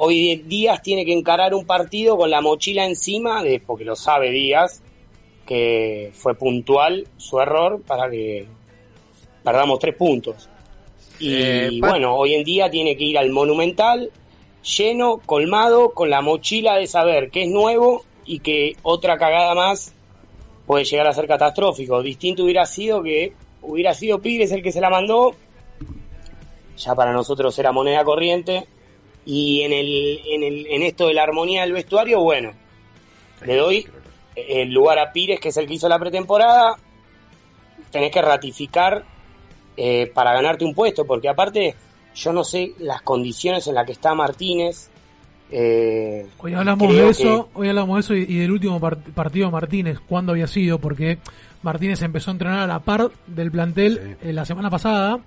Hoy 0.02 0.36
Díaz 0.46 0.80
tiene 0.80 1.04
que 1.04 1.12
encarar 1.12 1.52
un 1.52 1.66
partido 1.66 2.16
con 2.16 2.30
la 2.30 2.40
mochila 2.40 2.86
encima, 2.86 3.42
de, 3.42 3.60
porque 3.60 3.84
lo 3.84 3.94
sabe 3.94 4.30
Díaz, 4.30 4.82
que 5.44 6.10
fue 6.14 6.34
puntual 6.34 7.06
su 7.18 7.38
error 7.38 7.82
para 7.86 8.08
que 8.08 8.46
perdamos 9.44 9.78
tres 9.78 9.94
puntos. 9.94 10.48
Y 11.18 11.34
Eh, 11.34 11.70
bueno, 11.80 12.16
hoy 12.16 12.34
en 12.34 12.44
día 12.44 12.70
tiene 12.70 12.96
que 12.96 13.04
ir 13.04 13.18
al 13.18 13.28
Monumental 13.28 14.10
lleno, 14.62 15.18
colmado, 15.18 15.90
con 15.90 16.08
la 16.08 16.22
mochila 16.22 16.76
de 16.76 16.86
saber 16.86 17.30
que 17.30 17.42
es 17.42 17.50
nuevo 17.50 18.06
y 18.24 18.38
que 18.38 18.76
otra 18.82 19.18
cagada 19.18 19.54
más 19.54 19.92
puede 20.66 20.84
llegar 20.86 21.08
a 21.08 21.12
ser 21.12 21.26
catastrófico. 21.26 22.02
Distinto 22.02 22.44
hubiera 22.44 22.64
sido 22.64 23.02
que 23.02 23.34
hubiera 23.60 23.92
sido 23.92 24.18
Pires 24.20 24.50
el 24.52 24.62
que 24.62 24.72
se 24.72 24.80
la 24.80 24.88
mandó, 24.88 25.34
ya 26.78 26.94
para 26.94 27.12
nosotros 27.12 27.58
era 27.58 27.70
moneda 27.70 28.02
corriente. 28.02 28.66
Y 29.24 29.62
en, 29.62 29.72
el, 29.72 30.20
en, 30.26 30.42
el, 30.42 30.66
en 30.66 30.82
esto 30.82 31.06
de 31.06 31.14
la 31.14 31.22
armonía 31.22 31.62
del 31.62 31.72
vestuario, 31.72 32.20
bueno, 32.22 32.52
le 33.44 33.56
doy 33.56 33.86
el 34.34 34.72
lugar 34.72 34.98
a 34.98 35.12
Pires, 35.12 35.38
que 35.40 35.48
es 35.50 35.56
el 35.56 35.66
que 35.66 35.74
hizo 35.74 35.88
la 35.88 35.98
pretemporada. 35.98 36.76
Tenés 37.90 38.10
que 38.12 38.22
ratificar 38.22 39.04
eh, 39.76 40.10
para 40.14 40.32
ganarte 40.32 40.64
un 40.64 40.74
puesto, 40.74 41.04
porque 41.04 41.28
aparte 41.28 41.74
yo 42.14 42.32
no 42.32 42.44
sé 42.44 42.72
las 42.78 43.02
condiciones 43.02 43.66
en 43.66 43.74
las 43.74 43.86
que 43.86 43.92
está 43.92 44.14
Martínez. 44.14 44.88
Eh, 45.52 46.26
Hoy 46.38 46.54
hablamos 46.54 46.94
de 46.94 47.08
eso, 47.08 47.48
que- 47.52 47.58
hoy 47.60 47.68
hablamos 47.68 47.96
de 47.96 48.00
eso 48.00 48.14
y, 48.14 48.34
y 48.34 48.38
del 48.38 48.52
último 48.52 48.80
part- 48.80 49.02
partido 49.14 49.46
de 49.46 49.52
Martínez, 49.52 49.98
cuándo 50.08 50.32
había 50.32 50.46
sido, 50.46 50.78
porque 50.78 51.18
Martínez 51.62 52.00
empezó 52.02 52.30
a 52.30 52.34
entrenar 52.34 52.60
a 52.60 52.66
la 52.68 52.78
par 52.78 53.10
del 53.26 53.50
plantel 53.50 54.16
eh, 54.22 54.32
la 54.32 54.44
semana 54.44 54.70
pasada 54.70 55.18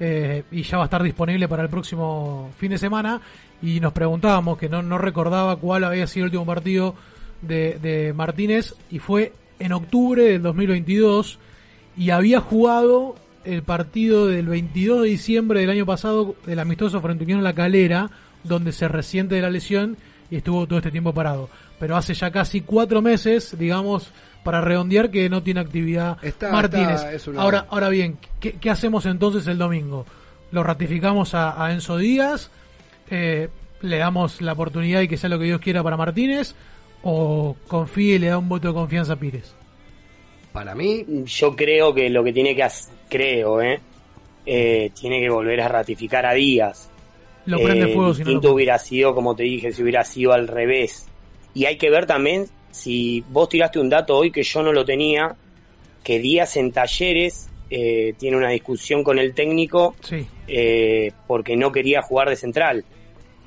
eh, 0.00 0.44
y 0.50 0.62
ya 0.62 0.78
va 0.78 0.84
a 0.84 0.86
estar 0.86 1.02
disponible 1.02 1.46
para 1.46 1.62
el 1.62 1.68
próximo 1.68 2.50
fin 2.58 2.70
de 2.70 2.78
semana 2.78 3.20
y 3.62 3.80
nos 3.80 3.92
preguntábamos 3.92 4.56
que 4.58 4.68
no, 4.68 4.82
no 4.82 4.96
recordaba 4.96 5.56
cuál 5.56 5.84
había 5.84 6.06
sido 6.06 6.24
el 6.24 6.30
último 6.30 6.46
partido 6.46 6.94
de, 7.42 7.78
de 7.80 8.12
Martínez 8.14 8.74
y 8.90 8.98
fue 8.98 9.32
en 9.58 9.72
octubre 9.72 10.22
del 10.24 10.42
2022 10.42 11.38
y 11.96 12.10
había 12.10 12.40
jugado 12.40 13.16
el 13.44 13.62
partido 13.62 14.26
del 14.26 14.46
22 14.46 15.02
de 15.02 15.08
diciembre 15.08 15.60
del 15.60 15.70
año 15.70 15.86
pasado 15.86 16.34
del 16.46 16.58
amistoso 16.58 17.00
frente 17.00 17.24
Unión 17.24 17.44
La 17.44 17.54
Calera, 17.54 18.10
donde 18.42 18.72
se 18.72 18.88
resiente 18.88 19.34
de 19.34 19.42
la 19.42 19.50
lesión 19.50 19.96
y 20.30 20.36
estuvo 20.36 20.66
todo 20.66 20.78
este 20.78 20.90
tiempo 20.90 21.12
parado. 21.12 21.50
Pero 21.78 21.96
hace 21.96 22.14
ya 22.14 22.30
casi 22.30 22.60
cuatro 22.60 23.02
meses, 23.02 23.56
digamos, 23.58 24.10
para 24.44 24.60
redondear 24.60 25.10
que 25.10 25.28
no 25.28 25.42
tiene 25.42 25.60
actividad 25.60 26.16
Está- 26.22 26.50
Martínez. 26.50 26.94
está- 26.96 27.12
es 27.12 27.26
una- 27.28 27.42
Ahora, 27.42 27.66
ahora 27.70 27.88
bien, 27.88 28.18
¿qué, 28.40 28.52
qué 28.52 28.70
hacemos 28.70 29.06
entonces 29.06 29.46
el 29.46 29.58
domingo? 29.58 30.06
¿Lo 30.52 30.62
ratificamos 30.62 31.34
a, 31.34 31.62
a 31.64 31.72
Enzo 31.72 31.96
Díaz? 31.98 32.50
Eh, 33.10 33.48
¿Le 33.82 33.96
damos 33.98 34.40
la 34.42 34.52
oportunidad 34.52 35.00
y 35.00 35.08
que 35.08 35.16
sea 35.16 35.30
lo 35.30 35.38
que 35.38 35.44
Dios 35.46 35.60
quiera 35.60 35.82
para 35.82 35.96
Martínez? 35.96 36.54
¿O 37.02 37.56
confíe 37.66 38.16
y 38.16 38.18
le 38.18 38.26
da 38.28 38.38
un 38.38 38.48
voto 38.48 38.68
de 38.68 38.74
confianza 38.74 39.14
a 39.14 39.16
Pires? 39.16 39.54
Para 40.52 40.74
mí, 40.74 41.04
yo 41.24 41.54
creo 41.56 41.94
que 41.94 42.10
lo 42.10 42.22
que 42.24 42.32
tiene 42.32 42.54
que 42.56 42.62
hacer, 42.62 42.92
creo, 43.08 43.62
¿eh? 43.62 43.80
Eh, 44.46 44.90
tiene 44.98 45.20
que 45.20 45.30
volver 45.30 45.60
a 45.60 45.68
ratificar 45.68 46.26
a 46.26 46.34
Díaz. 46.34 46.90
Lo 47.46 47.58
prende 47.58 47.90
Eh, 47.90 47.94
fuego 47.94 48.12
si 48.14 48.24
no 48.24 48.32
lo 48.40 48.52
hubiera 48.52 48.78
sido, 48.78 49.14
como 49.14 49.34
te 49.36 49.44
dije, 49.44 49.72
si 49.72 49.82
hubiera 49.82 50.04
sido 50.04 50.32
al 50.32 50.48
revés. 50.48 51.06
Y 51.54 51.64
hay 51.66 51.78
que 51.78 51.88
ver 51.90 52.06
también 52.06 52.46
si 52.70 53.22
vos 53.28 53.48
tiraste 53.48 53.78
un 53.78 53.88
dato 53.88 54.16
hoy 54.16 54.30
que 54.30 54.42
yo 54.42 54.62
no 54.62 54.72
lo 54.72 54.84
tenía, 54.84 55.34
que 56.04 56.18
Díaz 56.18 56.56
en 56.56 56.72
talleres 56.72 57.48
eh, 57.70 58.14
tiene 58.18 58.36
una 58.36 58.50
discusión 58.50 59.04
con 59.04 59.18
el 59.18 59.34
técnico 59.34 59.94
Sí. 60.02 60.26
eh, 60.48 61.12
porque 61.26 61.56
no 61.56 61.70
quería 61.70 62.02
jugar 62.02 62.28
de 62.28 62.36
central. 62.36 62.84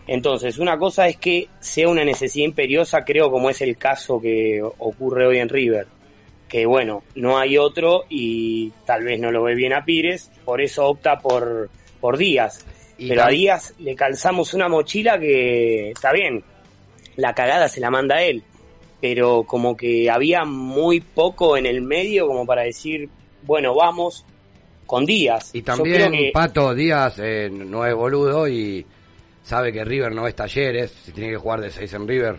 Entonces, 0.07 0.57
una 0.57 0.77
cosa 0.77 1.07
es 1.07 1.17
que 1.17 1.47
sea 1.59 1.87
una 1.87 2.03
necesidad 2.03 2.45
imperiosa, 2.45 3.03
creo 3.05 3.31
como 3.31 3.49
es 3.49 3.61
el 3.61 3.77
caso 3.77 4.19
que 4.19 4.61
ocurre 4.61 5.27
hoy 5.27 5.37
en 5.39 5.47
River, 5.49 5.87
que 6.49 6.65
bueno, 6.65 7.03
no 7.15 7.37
hay 7.37 7.57
otro 7.57 8.03
y 8.09 8.71
tal 8.85 9.03
vez 9.03 9.19
no 9.19 9.31
lo 9.31 9.43
ve 9.43 9.55
bien 9.55 9.73
a 9.73 9.85
Pires, 9.85 10.29
por 10.43 10.61
eso 10.61 10.87
opta 10.87 11.19
por, 11.19 11.69
por 12.01 12.17
Díaz. 12.17 12.65
Y 12.97 13.09
Pero 13.09 13.23
a 13.23 13.29
Díaz 13.29 13.73
le 13.79 13.95
calzamos 13.95 14.53
una 14.53 14.67
mochila 14.67 15.17
que 15.19 15.91
está 15.91 16.11
bien, 16.11 16.43
la 17.15 17.33
cagada 17.33 17.69
se 17.69 17.79
la 17.79 17.89
manda 17.89 18.21
él, 18.21 18.43
pero 19.03 19.43
como 19.43 19.75
que 19.75 20.09
había 20.09 20.45
muy 20.45 21.01
poco 21.01 21.57
en 21.57 21.65
el 21.65 21.81
medio 21.81 22.25
como 22.25 22.45
para 22.45 22.61
decir, 22.61 23.09
bueno, 23.45 23.75
vamos 23.75 24.23
con 24.85 25.05
Díaz. 25.05 25.49
Y 25.53 25.61
también 25.61 26.13
que- 26.13 26.31
Pato 26.33 26.73
Díaz 26.73 27.19
eh, 27.19 27.49
no 27.51 27.85
es 27.85 27.93
boludo 27.93 28.47
y 28.47 28.85
sabe 29.43 29.73
que 29.73 29.83
River 29.83 30.15
no 30.15 30.25
es 30.25 30.33
talleres, 30.37 30.91
si 31.03 31.11
tiene 31.11 31.31
que 31.31 31.35
jugar 31.35 31.59
de 31.59 31.69
6 31.69 31.93
en 31.95 32.07
River, 32.07 32.37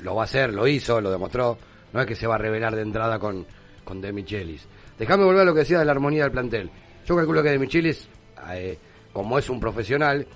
lo 0.00 0.14
va 0.14 0.22
a 0.22 0.24
hacer, 0.26 0.54
lo 0.54 0.68
hizo, 0.68 1.00
lo 1.00 1.10
demostró. 1.10 1.58
No 1.92 2.00
es 2.00 2.06
que 2.06 2.14
se 2.14 2.28
va 2.28 2.36
a 2.36 2.38
revelar 2.38 2.76
de 2.76 2.82
entrada 2.82 3.18
con, 3.18 3.44
con 3.82 4.00
De 4.00 4.12
Michelis. 4.12 4.68
Déjame 5.00 5.24
volver 5.24 5.40
a 5.42 5.46
lo 5.46 5.52
que 5.52 5.60
decía 5.60 5.80
de 5.80 5.84
la 5.84 5.90
armonía 5.90 6.22
del 6.22 6.30
plantel. 6.30 6.70
Yo 7.08 7.16
calculo 7.16 7.42
que 7.42 7.50
De 7.50 7.58
Michelis, 7.58 8.08
eh, 8.52 8.78
como 9.12 9.36
es 9.36 9.50
un 9.50 9.58
profesional, 9.58 10.28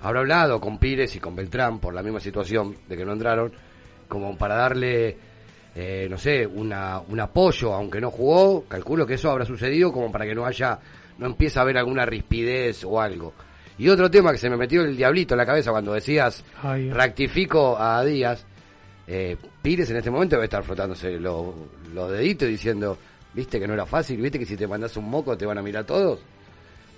habrá 0.00 0.18
hablado 0.18 0.60
con 0.60 0.78
Pires 0.78 1.14
y 1.14 1.20
con 1.20 1.36
Beltrán 1.36 1.78
por 1.78 1.94
la 1.94 2.02
misma 2.02 2.18
situación 2.18 2.74
de 2.88 2.96
que 2.96 3.04
no 3.04 3.12
entraron, 3.12 3.52
como 4.14 4.38
para 4.38 4.54
darle, 4.54 5.16
eh, 5.74 6.06
no 6.08 6.16
sé, 6.16 6.46
una, 6.46 7.00
un 7.00 7.18
apoyo, 7.18 7.74
aunque 7.74 8.00
no 8.00 8.10
jugó, 8.10 8.64
calculo 8.68 9.06
que 9.06 9.14
eso 9.14 9.30
habrá 9.30 9.44
sucedido 9.44 9.92
como 9.92 10.12
para 10.12 10.24
que 10.24 10.34
no 10.34 10.46
haya, 10.46 10.78
no 11.18 11.26
empiece 11.26 11.58
a 11.58 11.62
haber 11.62 11.76
alguna 11.78 12.06
rispidez 12.06 12.84
o 12.84 13.00
algo. 13.00 13.32
Y 13.76 13.88
otro 13.88 14.08
tema 14.08 14.30
que 14.30 14.38
se 14.38 14.48
me 14.48 14.56
metió 14.56 14.82
el 14.82 14.96
diablito 14.96 15.34
en 15.34 15.38
la 15.38 15.46
cabeza 15.46 15.72
cuando 15.72 15.92
decías, 15.92 16.44
Ay, 16.62 16.90
rectifico 16.90 17.76
a 17.76 18.04
Díaz, 18.04 18.46
eh, 19.06 19.36
Pires 19.60 19.90
en 19.90 19.96
este 19.96 20.10
momento 20.10 20.36
debe 20.36 20.44
estar 20.44 20.62
frotándose 20.62 21.18
los 21.18 21.54
deditos 22.12 22.48
diciendo, 22.48 22.96
viste 23.32 23.58
que 23.58 23.66
no 23.66 23.74
era 23.74 23.84
fácil, 23.84 24.20
viste 24.20 24.38
que 24.38 24.46
si 24.46 24.56
te 24.56 24.68
mandas 24.68 24.96
un 24.96 25.10
moco 25.10 25.36
te 25.36 25.44
van 25.44 25.58
a 25.58 25.62
mirar 25.62 25.84
todos. 25.84 26.20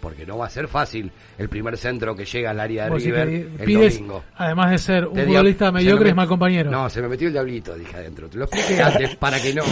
Porque 0.01 0.25
no 0.27 0.39
va 0.39 0.47
a 0.47 0.51
ser 0.51 0.69
fácil 0.69 1.11
el 1.39 1.49
primer 1.49 1.77
centro 1.77 2.15
que 2.15 2.25
llega 2.25 2.51
al 2.51 2.61
área 2.61 2.85
de 2.85 2.91
Vos 2.91 3.03
River 3.03 3.29
el 3.29 3.49
Pires, 3.65 3.95
domingo. 3.95 4.23
además 4.37 4.71
de 4.71 4.79
ser 4.79 5.07
un 5.07 5.17
futbolista 5.19 5.73
mediocre, 5.73 6.05
me 6.05 6.11
es 6.11 6.17
mal 6.17 6.29
compañero. 6.29 6.71
No, 6.71 6.89
se 6.91 7.03
me 7.03 7.09
metió 7.09 7.27
el 7.29 7.33
diablito, 7.33 7.75
dije 7.77 7.97
adentro. 7.97 8.29
Te 8.29 8.39
lo 8.39 8.45
expliqué 8.45 8.83
antes 8.83 9.17
para 9.17 9.41
que 9.41 9.55
no, 9.55 9.63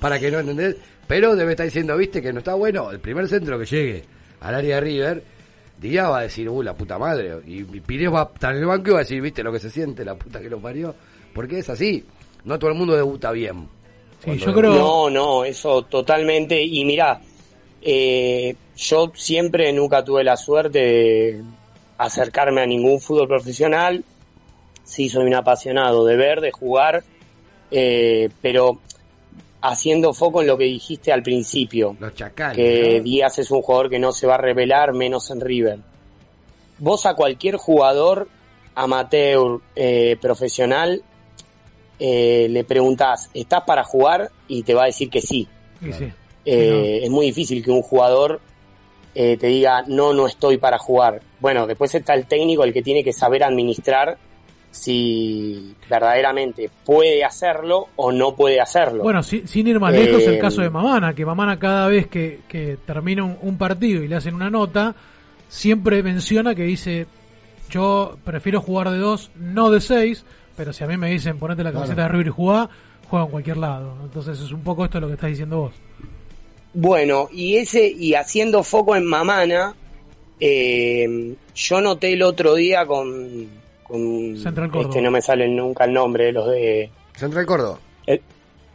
para 0.00 0.18
que 0.18 0.30
no 0.30 0.40
entendés. 0.40 0.76
Pero 1.06 1.36
debe 1.36 1.52
estar 1.52 1.66
diciendo, 1.66 1.96
viste, 1.96 2.20
que 2.20 2.32
no 2.32 2.38
está 2.40 2.54
bueno. 2.54 2.90
El 2.90 2.98
primer 3.00 3.28
centro 3.28 3.58
que 3.58 3.66
llegue 3.66 4.04
al 4.40 4.54
área 4.56 4.76
de 4.76 4.80
River, 4.80 5.22
Díaz 5.80 6.10
va 6.10 6.18
a 6.18 6.22
decir, 6.22 6.48
uh, 6.48 6.62
la 6.62 6.74
puta 6.74 6.98
madre. 6.98 7.36
Y, 7.46 7.58
y 7.60 7.80
Pires 7.80 8.12
va 8.12 8.22
a 8.22 8.30
estar 8.34 8.52
en 8.54 8.60
el 8.62 8.66
banco 8.66 8.88
y 8.88 8.92
va 8.92 8.98
a 8.98 9.02
decir, 9.02 9.20
viste 9.20 9.42
lo 9.44 9.52
que 9.52 9.58
se 9.60 9.70
siente, 9.70 10.04
la 10.04 10.14
puta 10.16 10.40
que 10.40 10.48
lo 10.50 10.58
parió. 10.58 10.94
Porque 11.34 11.58
es 11.58 11.68
así. 11.70 12.04
No 12.44 12.58
todo 12.58 12.70
el 12.70 12.76
mundo 12.76 12.96
debuta 12.96 13.30
bien. 13.30 13.68
Cuando 14.24 14.46
debuta- 14.46 14.78
No, 14.78 15.10
no, 15.10 15.44
eso 15.44 15.82
totalmente. 15.82 16.60
Y 16.60 16.84
mira, 16.84 17.20
eh, 17.82 18.56
yo 18.76 19.10
siempre 19.14 19.72
nunca 19.72 20.04
tuve 20.04 20.22
la 20.22 20.36
suerte 20.36 20.78
de 20.78 21.42
acercarme 21.98 22.62
a 22.62 22.66
ningún 22.66 23.00
fútbol 23.00 23.28
profesional. 23.28 24.04
Sí, 24.84 25.08
soy 25.08 25.26
un 25.26 25.34
apasionado 25.34 26.04
de 26.04 26.16
ver, 26.16 26.40
de 26.40 26.52
jugar, 26.52 27.02
eh, 27.70 28.28
pero 28.40 28.78
haciendo 29.62 30.12
foco 30.14 30.42
en 30.42 30.46
lo 30.46 30.56
que 30.56 30.64
dijiste 30.64 31.12
al 31.12 31.22
principio. 31.22 31.96
Los 31.98 32.14
chacales. 32.14 32.56
que 32.56 32.98
¿no? 32.98 33.04
Díaz 33.04 33.38
es 33.38 33.50
un 33.50 33.62
jugador 33.62 33.90
que 33.90 33.98
no 33.98 34.12
se 34.12 34.26
va 34.26 34.34
a 34.34 34.38
revelar, 34.38 34.92
menos 34.92 35.30
en 35.30 35.40
River. 35.40 35.78
Vos 36.78 37.06
a 37.06 37.14
cualquier 37.14 37.56
jugador 37.56 38.28
amateur, 38.74 39.60
eh, 39.74 40.16
profesional, 40.20 41.02
eh, 41.98 42.46
le 42.50 42.62
preguntás, 42.64 43.30
¿estás 43.32 43.62
para 43.64 43.82
jugar? 43.82 44.30
Y 44.48 44.62
te 44.62 44.74
va 44.74 44.82
a 44.82 44.86
decir 44.86 45.08
que 45.08 45.22
sí. 45.22 45.48
Eh, 46.44 47.00
Es 47.02 47.10
muy 47.10 47.26
difícil 47.26 47.64
que 47.64 47.70
un 47.70 47.82
jugador 47.82 48.40
eh, 49.16 49.36
te 49.38 49.46
diga, 49.46 49.82
no, 49.88 50.12
no 50.12 50.26
estoy 50.26 50.58
para 50.58 50.76
jugar. 50.78 51.22
Bueno, 51.40 51.66
después 51.66 51.94
está 51.94 52.12
el 52.14 52.26
técnico, 52.26 52.62
el 52.64 52.72
que 52.72 52.82
tiene 52.82 53.02
que 53.02 53.12
saber 53.12 53.42
administrar 53.42 54.18
si 54.70 55.74
verdaderamente 55.88 56.70
puede 56.84 57.24
hacerlo 57.24 57.88
o 57.96 58.12
no 58.12 58.34
puede 58.34 58.60
hacerlo. 58.60 59.02
Bueno, 59.02 59.22
si- 59.22 59.46
sin 59.46 59.66
ir 59.66 59.80
más 59.80 59.92
lejos, 59.92 60.22
Eh, 60.22 60.34
el 60.34 60.38
caso 60.38 60.60
de 60.60 60.68
Mamana, 60.70 61.14
que 61.14 61.24
Mamana 61.24 61.58
cada 61.58 61.88
vez 61.88 62.08
que, 62.08 62.40
que 62.46 62.76
termina 62.84 63.24
un, 63.24 63.38
un 63.40 63.56
partido 63.56 64.02
y 64.02 64.08
le 64.08 64.16
hacen 64.16 64.34
una 64.34 64.50
nota, 64.50 64.94
siempre 65.48 66.02
menciona 66.02 66.54
que 66.54 66.64
dice, 66.64 67.06
yo 67.70 68.18
prefiero 68.24 68.60
jugar 68.60 68.90
de 68.90 68.98
dos, 68.98 69.30
no 69.36 69.70
de 69.70 69.80
seis, 69.80 70.24
pero 70.56 70.72
si 70.74 70.84
a 70.84 70.86
mí 70.86 70.96
me 70.98 71.08
dicen 71.10 71.38
ponete 71.38 71.64
la 71.64 71.72
camiseta 71.72 71.94
Claro. 71.94 72.08
de 72.08 72.12
River 72.18 72.26
y 72.26 72.30
jugá, 72.36 72.68
juega 73.08 73.24
en 73.24 73.30
cualquier 73.30 73.56
lado. 73.56 73.94
Entonces 74.02 74.38
es 74.40 74.52
un 74.52 74.62
poco 74.62 74.84
esto 74.84 75.00
lo 75.00 75.06
que 75.08 75.14
estás 75.14 75.30
diciendo 75.30 75.58
vos. 75.58 75.72
Bueno, 76.78 77.30
y 77.32 77.56
ese, 77.56 77.88
y 77.88 78.12
haciendo 78.12 78.62
foco 78.62 78.96
en 78.96 79.06
Mamana, 79.06 79.74
eh, 80.38 81.34
yo 81.54 81.80
noté 81.80 82.12
el 82.12 82.22
otro 82.22 82.54
día 82.54 82.84
con, 82.84 83.48
con 83.82 84.36
Central 84.36 84.70
Córdoba. 84.70 84.90
este 84.90 85.00
no 85.00 85.10
me 85.10 85.22
sale 85.22 85.48
nunca 85.48 85.84
el 85.84 85.94
nombre, 85.94 86.30
los 86.32 86.50
de 86.50 86.90
Central 87.14 87.46
Córdoba. 87.46 87.78
eh, 88.06 88.20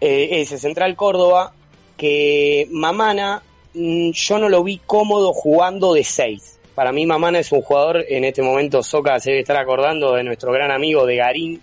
eh, 0.01 0.29
ese 0.31 0.57
Central 0.57 0.95
Córdoba, 0.95 1.53
que 1.95 2.67
Mamana 2.71 3.43
mm, 3.75 4.09
yo 4.09 4.39
no 4.39 4.49
lo 4.49 4.63
vi 4.63 4.81
cómodo 4.83 5.31
jugando 5.31 5.93
de 5.93 6.03
6. 6.03 6.57
Para 6.73 6.91
mí 6.91 7.05
Mamana 7.05 7.37
es 7.37 7.51
un 7.51 7.61
jugador, 7.61 8.03
en 8.09 8.23
este 8.25 8.41
momento 8.41 8.82
Soca 8.82 9.19
se 9.19 9.29
debe 9.29 9.41
estar 9.41 9.57
acordando 9.57 10.13
de 10.15 10.23
nuestro 10.23 10.51
gran 10.51 10.71
amigo 10.71 11.05
de 11.05 11.17
Garín. 11.17 11.61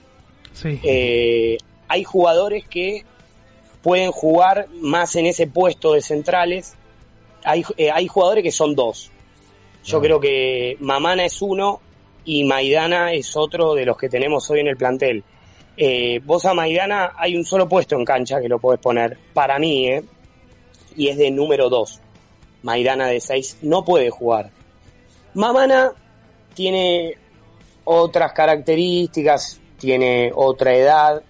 Sí. 0.52 0.78
Eh, 0.85 1.59
hay 1.89 2.05
jugadores 2.05 2.65
que 2.69 3.05
pueden 3.83 4.13
jugar 4.13 4.69
más 4.81 5.17
en 5.17 5.27
ese 5.27 5.47
puesto 5.47 5.95
de 5.95 6.03
centrales. 6.03 6.75
Hay, 7.45 7.65
eh, 7.77 7.91
hay 7.91 8.09
jugadores 8.09 8.43
que 8.43 8.53
son 8.53 8.75
dos. 8.75 9.11
Yo 9.85 10.01
creo 10.01 10.21
que 10.21 10.77
Mamana 10.81 11.25
es 11.25 11.41
uno 11.41 11.81
y 12.25 12.45
Maidana 12.45 13.13
es 13.13 13.37
otro 13.37 13.75
de 13.75 13.87
los 13.87 13.97
que 13.97 14.09
tenemos 14.09 14.51
hoy 14.51 14.61
en 14.61 14.69
el 14.69 14.77
plantel. 14.77 15.25
Eh, 15.77 16.21
vos 16.25 16.45
a 16.45 16.55
Maidana 16.55 17.13
hay 17.17 17.37
un 17.37 17.45
solo 17.45 17.69
puesto 17.69 17.97
en 17.97 18.05
cancha 18.05 18.41
que 18.41 18.49
lo 18.49 18.59
podés 18.59 18.81
poner, 18.81 19.17
para 19.33 19.59
mí, 19.59 19.89
¿eh? 19.89 20.03
y 20.97 21.09
es 21.09 21.17
de 21.17 21.31
número 21.31 21.71
dos. 21.71 22.01
Maidana 22.63 23.07
de 23.07 23.21
seis 23.21 23.59
no 23.63 23.85
puede 23.85 24.11
jugar. 24.11 24.51
Mamana 25.35 25.93
tiene 26.55 27.17
otras 27.85 28.33
características, 28.33 29.61
tiene 29.79 30.33
otra 30.35 30.75
edad. 30.75 31.23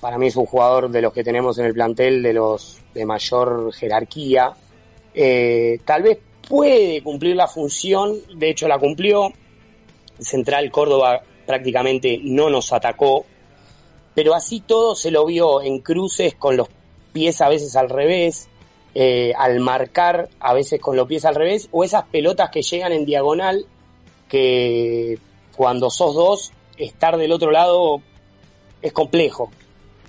Para 0.00 0.18
mí 0.18 0.28
es 0.28 0.36
un 0.36 0.46
jugador 0.46 0.90
de 0.90 1.02
los 1.02 1.12
que 1.12 1.24
tenemos 1.24 1.58
en 1.58 1.66
el 1.66 1.74
plantel, 1.74 2.22
de 2.22 2.32
los 2.32 2.80
de 2.94 3.04
mayor 3.04 3.72
jerarquía. 3.72 4.52
Eh, 5.14 5.80
tal 5.84 6.02
vez 6.02 6.18
puede 6.48 7.02
cumplir 7.02 7.34
la 7.34 7.48
función, 7.48 8.16
de 8.36 8.50
hecho 8.50 8.68
la 8.68 8.78
cumplió. 8.78 9.32
Central 10.20 10.70
Córdoba 10.70 11.22
prácticamente 11.46 12.20
no 12.22 12.50
nos 12.50 12.72
atacó, 12.72 13.24
pero 14.14 14.34
así 14.34 14.60
todo 14.60 14.94
se 14.94 15.10
lo 15.10 15.24
vio 15.26 15.62
en 15.62 15.78
cruces 15.80 16.34
con 16.34 16.56
los 16.56 16.68
pies 17.12 17.40
a 17.40 17.48
veces 17.48 17.74
al 17.76 17.88
revés, 17.88 18.48
eh, 18.94 19.32
al 19.36 19.60
marcar 19.60 20.28
a 20.40 20.54
veces 20.54 20.80
con 20.80 20.96
los 20.96 21.08
pies 21.08 21.24
al 21.24 21.34
revés, 21.34 21.68
o 21.72 21.84
esas 21.84 22.04
pelotas 22.06 22.50
que 22.50 22.62
llegan 22.62 22.92
en 22.92 23.04
diagonal, 23.04 23.66
que 24.28 25.18
cuando 25.56 25.90
sos 25.90 26.14
dos, 26.14 26.52
estar 26.76 27.16
del 27.16 27.32
otro 27.32 27.50
lado 27.50 28.02
es 28.82 28.92
complejo. 28.92 29.50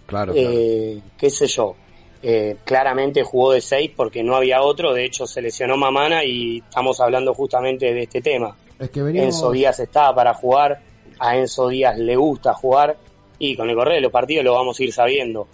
Claro, 0.10 0.34
Eh, 0.36 1.00
qué 1.18 1.30
sé 1.30 1.48
yo. 1.48 1.76
Eh, 2.22 2.58
claramente 2.66 3.24
jugó 3.24 3.54
de 3.54 3.62
seis 3.62 3.92
porque 3.96 4.24
no 4.24 4.36
había 4.36 4.62
otro, 4.62 4.94
de 4.94 5.06
hecho 5.06 5.26
se 5.26 5.42
lesionó 5.42 5.78
Mamana 5.78 6.26
y 6.26 6.58
estamos 6.60 7.00
hablando 7.00 7.34
justamente 7.34 7.94
de 7.94 8.02
este 8.04 8.22
tema. 8.22 8.58
Es 8.78 8.90
que 8.90 9.02
venimos- 9.02 9.28
Enzo 9.36 9.52
Díaz 9.52 9.80
estaba 9.80 10.14
para 10.14 10.34
jugar, 10.34 10.82
a 11.20 11.38
Enzo 11.38 11.70
Díaz 11.70 11.98
le 11.98 12.16
gusta 12.18 12.54
jugar 12.54 12.98
y 13.38 13.56
con 13.56 13.70
el 13.70 13.76
correr 13.76 13.96
de 13.96 14.02
los 14.02 14.12
partidos 14.12 14.44
lo 14.44 14.54
vamos 14.54 14.78
a 14.80 14.84
ir 14.84 14.92
sabiendo. 14.92 15.48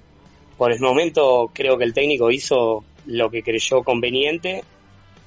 Por 0.57 0.71
el 0.71 0.79
momento 0.79 1.51
creo 1.53 1.77
que 1.77 1.83
el 1.83 1.93
técnico 1.93 2.31
hizo 2.31 2.83
lo 3.05 3.29
que 3.29 3.43
creyó 3.43 3.83
conveniente 3.83 4.63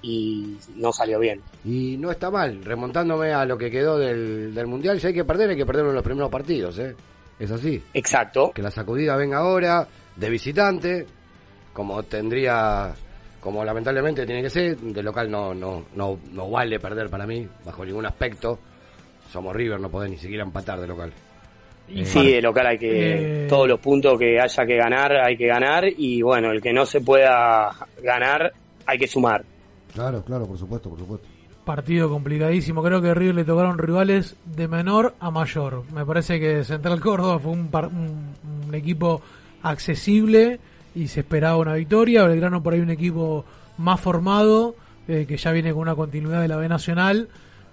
y 0.03 0.57
no 0.77 0.93
salió 0.93 1.19
bien. 1.19 1.41
Y 1.65 1.97
no 1.99 2.11
está 2.11 2.31
mal, 2.31 2.65
remontándome 2.65 3.33
a 3.33 3.45
lo 3.45 3.59
que 3.59 3.71
quedó 3.71 3.99
del, 3.99 4.55
del 4.55 4.67
Mundial, 4.67 5.01
si 5.01 5.09
hay 5.09 5.15
que 5.15 5.25
perder, 5.25 5.51
hay 5.51 5.57
que 5.57 5.67
perderlo 5.67 5.91
en 5.91 5.97
los 5.97 6.05
primeros 6.05 6.31
partidos, 6.31 6.79
¿eh? 6.79 6.95
Es 7.39 7.51
así. 7.51 7.83
Exacto. 7.95 8.51
Que 8.53 8.63
la 8.63 8.71
sacudida 8.71 9.17
venga 9.17 9.39
ahora, 9.39 9.87
de 10.17 10.31
visitante, 10.31 11.07
como 11.73 12.03
tendría, 12.03 12.93
como 13.41 13.65
lamentablemente 13.65 14.27
tiene 14.27 14.43
que 14.43 14.51
ser, 14.51 14.77
de 14.77 15.03
local 15.03 15.31
no, 15.31 15.55
no, 15.55 15.85
no, 15.95 16.19
no 16.33 16.51
vale 16.51 16.81
perder 16.81 17.09
para 17.09 17.27
mí, 17.27 17.47
bajo 17.65 17.85
ningún 17.85 18.07
aspecto. 18.07 18.59
Somos 19.31 19.55
River, 19.55 19.79
no 19.79 19.91
podés 19.91 20.11
ni 20.11 20.17
siquiera 20.17 20.43
empatar 20.43 20.81
de 20.81 20.87
local. 20.87 21.13
Y 21.89 22.05
Sí, 22.05 22.33
de 22.33 22.43
local 22.43 22.67
hay 22.67 22.79
que. 22.79 23.45
Eh, 23.45 23.47
Todos 23.49 23.69
los 23.69 23.81
puntos 23.81 24.19
que 24.19 24.39
haya 24.39 24.67
que 24.67 24.77
ganar, 24.77 25.13
hay 25.13 25.37
que 25.37 25.47
ganar. 25.47 25.85
Y 25.87 26.21
bueno, 26.21 26.51
el 26.51 26.61
que 26.61 26.73
no 26.73 26.85
se 26.85 27.01
pueda 27.01 27.71
ganar, 28.03 28.53
hay 28.85 28.99
que 28.99 29.07
sumar. 29.07 29.45
Claro, 29.95 30.23
claro, 30.23 30.47
por 30.47 30.59
supuesto, 30.59 30.91
por 30.91 30.99
supuesto. 30.99 31.27
Partido 31.69 32.09
complicadísimo. 32.09 32.83
Creo 32.83 33.03
que 33.03 33.11
a 33.11 33.15
River 33.15 33.35
le 33.35 33.45
tocaron 33.45 33.77
rivales 33.77 34.37
de 34.47 34.67
menor 34.69 35.15
a 35.21 35.31
mayor. 35.31 35.83
Me 35.95 36.03
parece 36.07 36.41
que 36.41 36.65
Central 36.65 36.99
Córdoba 37.09 37.39
fue 37.39 37.53
un, 37.53 37.69
par- 37.69 37.89
un- 37.89 38.33
un 38.67 38.75
equipo 38.75 39.21
accesible 39.63 40.59
y 40.95 41.09
se 41.09 41.21
esperaba 41.21 41.59
una 41.59 41.75
victoria. 41.75 42.25
Belgrano 42.25 42.63
por 42.63 42.73
ahí 42.73 42.81
un 42.81 42.89
equipo 42.91 43.45
más 43.77 44.01
formado, 44.01 44.75
eh, 45.07 45.27
que 45.29 45.37
ya 45.37 45.53
viene 45.53 45.73
con 45.73 45.83
una 45.83 45.95
continuidad 45.95 46.41
de 46.41 46.49
la 46.49 46.57
B 46.57 46.69
Nacional, 46.69 47.29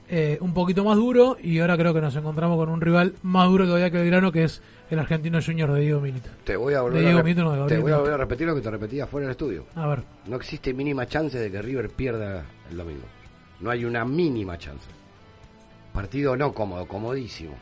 eh, 0.09 0.37
un 0.41 0.53
poquito 0.53 0.83
más 0.83 0.97
duro. 0.97 1.37
Y 1.41 1.59
ahora 1.59 1.77
creo 1.77 1.93
que 1.93 2.01
nos 2.01 2.15
encontramos 2.17 2.57
con 2.57 2.67
un 2.69 2.81
rival 2.81 3.13
más 3.23 3.47
duro 3.47 3.65
todavía 3.65 3.89
que 3.91 3.97
Belgrano, 3.97 4.31
que 4.31 4.43
es 4.43 4.61
el 4.91 4.99
argentino 4.99 5.39
Junior 5.41 5.71
de 5.71 5.79
Diego 5.81 6.01
Milito. 6.01 6.29
Te 6.43 6.55
voy 6.57 6.73
a 6.73 6.81
volver, 6.81 7.01
Diego 7.01 7.19
a, 7.19 7.23
Milito, 7.23 7.43
no, 7.43 7.65
te 7.65 7.77
voy 7.79 7.91
a, 7.93 7.97
volver 7.97 8.13
a 8.13 8.17
repetir 8.17 8.45
lo 8.45 8.55
que 8.55 8.61
te 8.61 8.69
repetía 8.71 9.07
fuera 9.07 9.25
del 9.27 9.31
estudio. 9.31 9.65
A 9.75 9.87
ver. 9.87 10.03
No 10.27 10.35
existe 10.35 10.73
mínima 10.73 11.07
chance 11.07 11.39
de 11.39 11.49
que 11.49 11.61
River 11.61 11.89
pierda 11.89 12.43
el 12.69 12.77
domingo. 12.77 13.03
No 13.59 13.71
hay 13.71 13.85
una 13.85 14.03
mínima 14.05 14.57
chance. 14.57 14.85
Partido 15.93 16.35
no 16.35 16.53
cómodo, 16.53 16.85
comodísimo. 16.87 17.55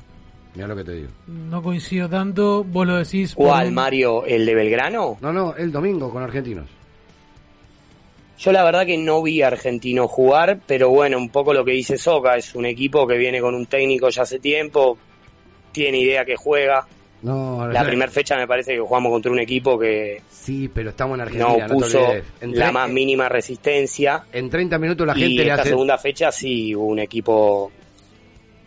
Mira 0.55 0.67
lo 0.67 0.75
que 0.75 0.83
te 0.83 0.91
digo. 0.93 1.09
No 1.27 1.61
coincido 1.63 2.09
tanto. 2.09 2.63
Vos 2.63 2.85
lo 2.87 2.97
decís. 2.97 3.33
por 3.35 3.47
¿Cuál, 3.47 3.67
un- 3.69 3.73
Mario? 3.75 4.25
¿El 4.25 4.45
de 4.45 4.55
Belgrano? 4.55 5.17
No, 5.21 5.33
no, 5.33 5.55
el 5.55 5.71
domingo 5.71 6.11
con 6.11 6.23
Argentinos. 6.23 6.67
Yo 8.39 8.51
la 8.51 8.63
verdad 8.63 8.85
que 8.85 8.97
no 8.97 9.21
vi 9.21 9.41
a 9.41 9.47
Argentino 9.47 10.07
jugar, 10.07 10.59
pero 10.67 10.89
bueno, 10.89 11.17
un 11.17 11.29
poco 11.29 11.53
lo 11.53 11.63
que 11.63 11.71
dice 11.71 11.97
Soca, 11.97 12.35
es 12.35 12.55
un 12.55 12.65
equipo 12.65 13.07
que 13.07 13.17
viene 13.17 13.39
con 13.39 13.55
un 13.55 13.67
técnico 13.67 14.09
ya 14.09 14.23
hace 14.23 14.39
tiempo, 14.39 14.97
tiene 15.71 15.99
idea 15.99 16.25
que 16.25 16.35
juega. 16.35 16.85
No, 17.23 17.65
La 17.69 17.85
primera 17.85 18.11
fecha 18.11 18.35
me 18.35 18.45
parece 18.47 18.73
que 18.73 18.79
jugamos 18.79 19.09
contra 19.11 19.31
un 19.31 19.39
equipo 19.39 19.79
que 19.79 20.21
Sí, 20.29 20.69
pero 20.71 20.89
estamos 20.89 21.15
en 21.15 21.21
Argentina, 21.21 21.67
no 21.67 21.73
puso. 21.73 22.05
En 22.41 22.57
la 22.59 22.71
más 22.71 22.89
mínima 22.89 23.29
resistencia. 23.29 24.23
En 24.33 24.49
30 24.49 24.77
minutos 24.77 25.07
la 25.07 25.17
y 25.17 25.21
gente 25.21 25.35
le 25.45 25.49
esta 25.49 25.61
hace... 25.61 25.69
segunda 25.69 25.97
fecha 25.97 26.31
sí 26.31 26.75
hubo 26.75 26.85
un 26.87 26.99
equipo 26.99 27.71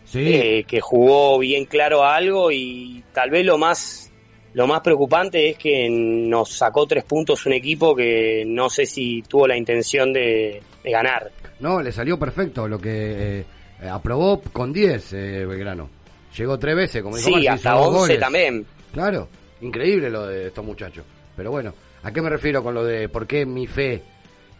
Sí. 0.05 0.19
eh, 0.33 0.63
que 0.67 0.79
jugó 0.81 1.37
bien 1.37 1.65
claro 1.65 2.03
a 2.03 2.15
algo 2.15 2.49
y 2.51 3.03
tal 3.13 3.29
vez 3.29 3.45
lo 3.45 3.57
más 3.57 4.09
lo 4.53 4.65
más 4.65 4.79
preocupante 4.81 5.49
es 5.49 5.57
que 5.57 5.87
nos 5.89 6.49
sacó 6.49 6.87
tres 6.87 7.03
puntos 7.03 7.45
un 7.45 7.53
equipo 7.53 7.93
que 7.95 8.43
no 8.47 8.69
sé 8.69 8.85
si 8.85 9.21
tuvo 9.21 9.45
la 9.47 9.55
intención 9.57 10.11
de, 10.13 10.61
de 10.83 10.91
ganar. 10.91 11.29
No, 11.59 11.81
le 11.81 11.91
salió 11.91 12.17
perfecto 12.17 12.67
lo 12.67 12.79
que 12.79 13.39
eh, 13.41 13.45
aprobó 13.89 14.41
con 14.41 14.73
10 14.73 15.13
eh, 15.13 15.45
Belgrano. 15.45 15.89
Llegó 16.37 16.59
tres 16.59 16.75
veces, 16.75 17.01
como 17.03 17.15
dijo 17.17 17.27
Sí, 17.29 17.33
Maxi, 17.33 17.47
hasta 17.47 17.69
hizo 17.69 17.77
dos 17.79 17.87
11 17.87 17.99
goles. 17.99 18.19
también. 18.19 18.65
Claro, 18.93 19.27
increíble 19.61 20.09
lo 20.09 20.27
de 20.27 20.47
estos 20.47 20.63
muchachos. 20.65 21.03
Pero 21.35 21.51
bueno, 21.51 21.73
¿a 22.03 22.11
qué 22.11 22.21
me 22.21 22.29
refiero 22.29 22.63
con 22.63 22.73
lo 22.73 22.83
de 22.83 23.09
por 23.09 23.25
qué 23.27 23.45
mi 23.45 23.65
fe 23.67 24.03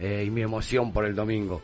eh, 0.00 0.24
y 0.26 0.30
mi 0.30 0.42
emoción 0.42 0.92
por 0.92 1.04
el 1.04 1.14
domingo? 1.14 1.60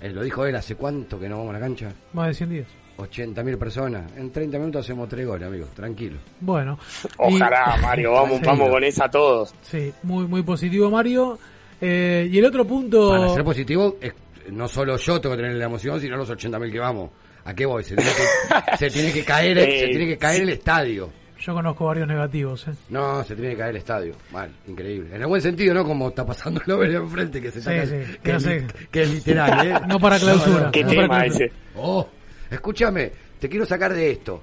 Eh, 0.00 0.10
lo 0.10 0.22
dijo 0.22 0.44
él, 0.46 0.54
¿hace 0.56 0.74
cuánto 0.76 1.18
que 1.18 1.28
no 1.28 1.38
vamos 1.38 1.50
a 1.50 1.58
la 1.58 1.60
cancha? 1.60 1.92
Más 2.12 2.28
de 2.28 2.34
100 2.34 2.50
días. 2.50 2.66
80.000 2.98 3.58
personas. 3.58 4.10
En 4.16 4.30
30 4.32 4.58
minutos 4.58 4.84
hacemos 4.84 5.08
tres 5.08 5.26
goles, 5.26 5.46
amigos, 5.46 5.68
tranquilo. 5.74 6.16
Bueno. 6.40 6.78
Ojalá, 7.18 7.76
Y- 7.78 7.82
Mario, 7.82 8.12
vamos, 8.12 8.40
vamos 8.40 8.70
con 8.70 8.84
esa 8.84 9.08
todos. 9.10 9.54
Sí, 9.62 9.92
muy, 10.02 10.26
muy 10.26 10.42
positivo, 10.42 10.90
Mario. 10.90 11.38
Eh, 11.80 12.28
y 12.30 12.38
el 12.38 12.44
otro 12.46 12.64
punto. 12.66 13.10
Para 13.10 13.28
ser 13.34 13.44
positivo, 13.44 13.96
es- 14.00 14.14
no 14.50 14.66
solo 14.68 14.96
yo 14.96 15.20
tengo 15.20 15.34
que 15.36 15.42
tener 15.42 15.56
la 15.58 15.66
emoción, 15.66 16.00
sino 16.00 16.16
los 16.16 16.30
80.000 16.30 16.70
que 16.72 16.78
vamos. 16.78 17.10
¿A 17.46 17.54
qué 17.54 17.64
voy? 17.64 17.82
Se 17.84 17.94
tiene 17.96 18.10
que, 18.10 18.76
se 18.78 18.90
tiene 18.90 19.12
que 19.12 19.24
caer, 19.24 19.56
Eh, 19.58 19.80
se 19.80 19.86
tiene 19.88 20.06
que 20.06 20.18
caer 20.18 20.42
el 20.42 20.48
estadio. 20.50 21.10
Yo 21.38 21.54
conozco 21.54 21.84
varios 21.86 22.08
negativos, 22.08 22.66
¿eh? 22.66 22.72
No, 22.88 23.22
se 23.22 23.34
tiene 23.36 23.50
que 23.52 23.56
caer 23.58 23.70
el 23.70 23.76
estadio. 23.76 24.14
Mal, 24.32 24.50
increíble. 24.66 25.14
En 25.14 25.20
el 25.22 25.26
buen 25.28 25.40
sentido, 25.42 25.74
¿no? 25.74 25.84
Como 25.84 26.08
está 26.08 26.24
pasando 26.26 26.60
el 26.66 26.72
Over 26.72 26.90
enfrente, 26.92 27.40
que 27.40 27.50
se 27.50 27.60
Sí, 27.60 27.70
está 27.70 27.86
sí, 27.86 28.16
que, 28.22 28.32
es, 28.56 28.64
que 28.90 29.02
es 29.02 29.10
literal, 29.14 29.66
¿eh? 29.66 29.80
No 29.86 29.98
para 30.00 30.18
clausura, 30.18 30.70
Qué 30.72 30.82
no 30.82 30.88
para 30.88 31.02
tema 31.02 31.18
clausura. 31.20 31.44
ese. 31.46 31.54
Oh, 31.76 32.08
escúchame, 32.50 33.12
te 33.38 33.48
quiero 33.48 33.64
sacar 33.66 33.92
de 33.94 34.10
esto. 34.10 34.42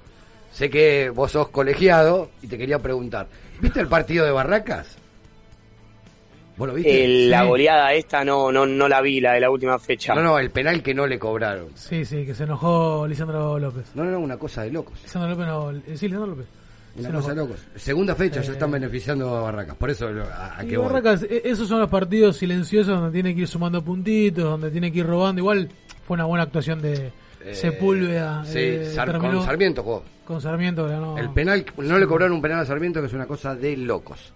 sé 0.52 0.70
que 0.70 1.10
vos 1.10 1.32
sos 1.32 1.50
colegiado 1.50 2.30
y 2.44 2.48
te 2.48 2.58
quería 2.60 2.78
preguntar, 2.80 3.28
¿viste 3.60 3.80
el 3.82 3.88
partido 3.88 4.24
de 4.24 4.32
Barracas? 4.32 4.96
¿Vos 6.58 6.68
lo 6.68 6.74
viste? 6.76 7.04
El- 7.04 7.30
La 7.32 7.42
Sí. 7.42 7.48
goleada 7.48 7.94
esta 7.94 8.24
no, 8.24 8.52
no, 8.52 8.66
no 8.66 8.88
la 8.88 9.02
vi, 9.02 9.20
la 9.20 9.34
de 9.34 9.40
la 9.40 9.50
última 9.50 9.80
fecha. 9.80 10.14
No, 10.14 10.22
no, 10.22 10.38
el 10.40 10.52
penal 10.52 10.84
que 10.84 10.94
no 10.94 11.08
le 11.08 11.18
cobraron. 11.18 11.70
Sí, 11.76 12.06
sí, 12.06 12.26
que 12.26 12.36
se 12.36 12.44
enojó 12.44 13.08
Lisandro 13.08 13.58
López. 13.58 13.86
No, 13.96 14.04
no, 14.04 14.12
no, 14.12 14.20
una 14.20 14.38
cosa 14.38 14.62
de 14.64 14.72
locos. 14.72 15.00
Lisandro 15.02 15.32
López 15.32 15.48
no. 15.48 15.72
eh, 15.72 15.98
Sí, 15.98 16.08
Lisandro 16.08 16.28
López. 16.28 16.46
Una 16.96 17.08
Se 17.10 17.14
cosa 17.16 17.30
de 17.30 17.36
locos. 17.38 17.58
Segunda 17.76 18.14
fecha 18.14 18.42
ya 18.42 18.50
Eh, 18.52 18.54
están 18.54 18.70
beneficiando 18.70 19.36
a 19.36 19.42
Barracas. 19.42 19.76
Por 19.78 19.90
eso 19.90 20.08
a, 20.08 20.60
a 20.60 20.64
Y 20.64 20.68
qué. 20.68 20.78
Barracas, 20.78 21.24
e- 21.24 21.42
esos 21.46 21.68
son 21.68 21.80
los 21.80 21.90
partidos 21.90 22.38
silenciosos 22.38 22.96
donde 23.00 23.12
tiene 23.12 23.34
que 23.34 23.42
ir 23.42 23.48
sumando 23.48 23.84
puntitos, 23.84 24.44
donde 24.44 24.70
tiene 24.70 24.92
que 24.92 25.00
ir 25.00 25.08
robando. 25.08 25.40
Igual 25.40 25.70
fue 26.06 26.14
una 26.14 26.26
buena 26.26 26.44
actuación 26.44 26.84
de 26.84 27.12
Eh, 27.46 27.56
Sepúlveda. 27.56 28.46
Sí, 28.46 28.60
eh, 28.60 28.86
Sar- 28.94 29.10
terminó 29.12 29.38
con 29.38 29.46
Sarmiento 29.46 29.82
jugó. 29.84 30.04
Con 30.24 30.40
Sarmiento 30.40 30.88
ganó. 30.88 31.18
El 31.18 31.32
penal, 31.32 31.66
no 31.78 31.98
le 31.98 32.06
cobraron 32.08 32.34
un 32.36 32.42
penal 32.44 32.60
a 32.60 32.66
Sarmiento 32.66 33.02
que 33.02 33.08
es 33.08 33.14
una 33.14 33.26
cosa 33.26 33.56
de 33.56 33.76
locos. 33.76 34.32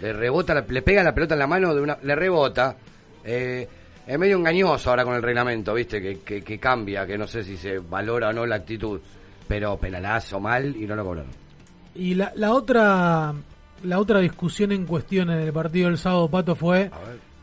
Le 0.00 0.12
rebota, 0.12 0.64
le 0.66 0.82
pega 0.82 1.02
la 1.02 1.14
pelota 1.14 1.34
en 1.34 1.40
la 1.40 1.46
mano, 1.46 1.74
de 1.74 1.80
una, 1.80 1.98
le 2.02 2.14
rebota. 2.14 2.76
Eh, 3.24 3.68
es 4.06 4.18
medio 4.18 4.36
engañoso 4.36 4.90
ahora 4.90 5.04
con 5.04 5.14
el 5.14 5.22
reglamento, 5.22 5.74
viste, 5.74 6.00
que, 6.00 6.20
que, 6.20 6.42
que 6.42 6.58
cambia, 6.58 7.06
que 7.06 7.18
no 7.18 7.26
sé 7.26 7.44
si 7.44 7.56
se 7.56 7.78
valora 7.78 8.28
o 8.28 8.32
no 8.32 8.46
la 8.46 8.56
actitud. 8.56 9.00
Pero 9.46 9.76
penalazo 9.76 10.40
mal 10.40 10.76
y 10.76 10.86
no 10.86 10.96
lo 10.96 11.04
cobraron. 11.04 11.30
Y 11.94 12.14
la, 12.14 12.32
la 12.36 12.52
otra 12.52 13.34
la 13.82 13.98
otra 13.98 14.20
discusión 14.20 14.72
en 14.72 14.86
cuestión 14.86 15.30
en 15.30 15.38
el 15.38 15.52
partido 15.52 15.88
del 15.88 15.98
sábado, 15.98 16.28
Pato, 16.28 16.54
fue 16.54 16.90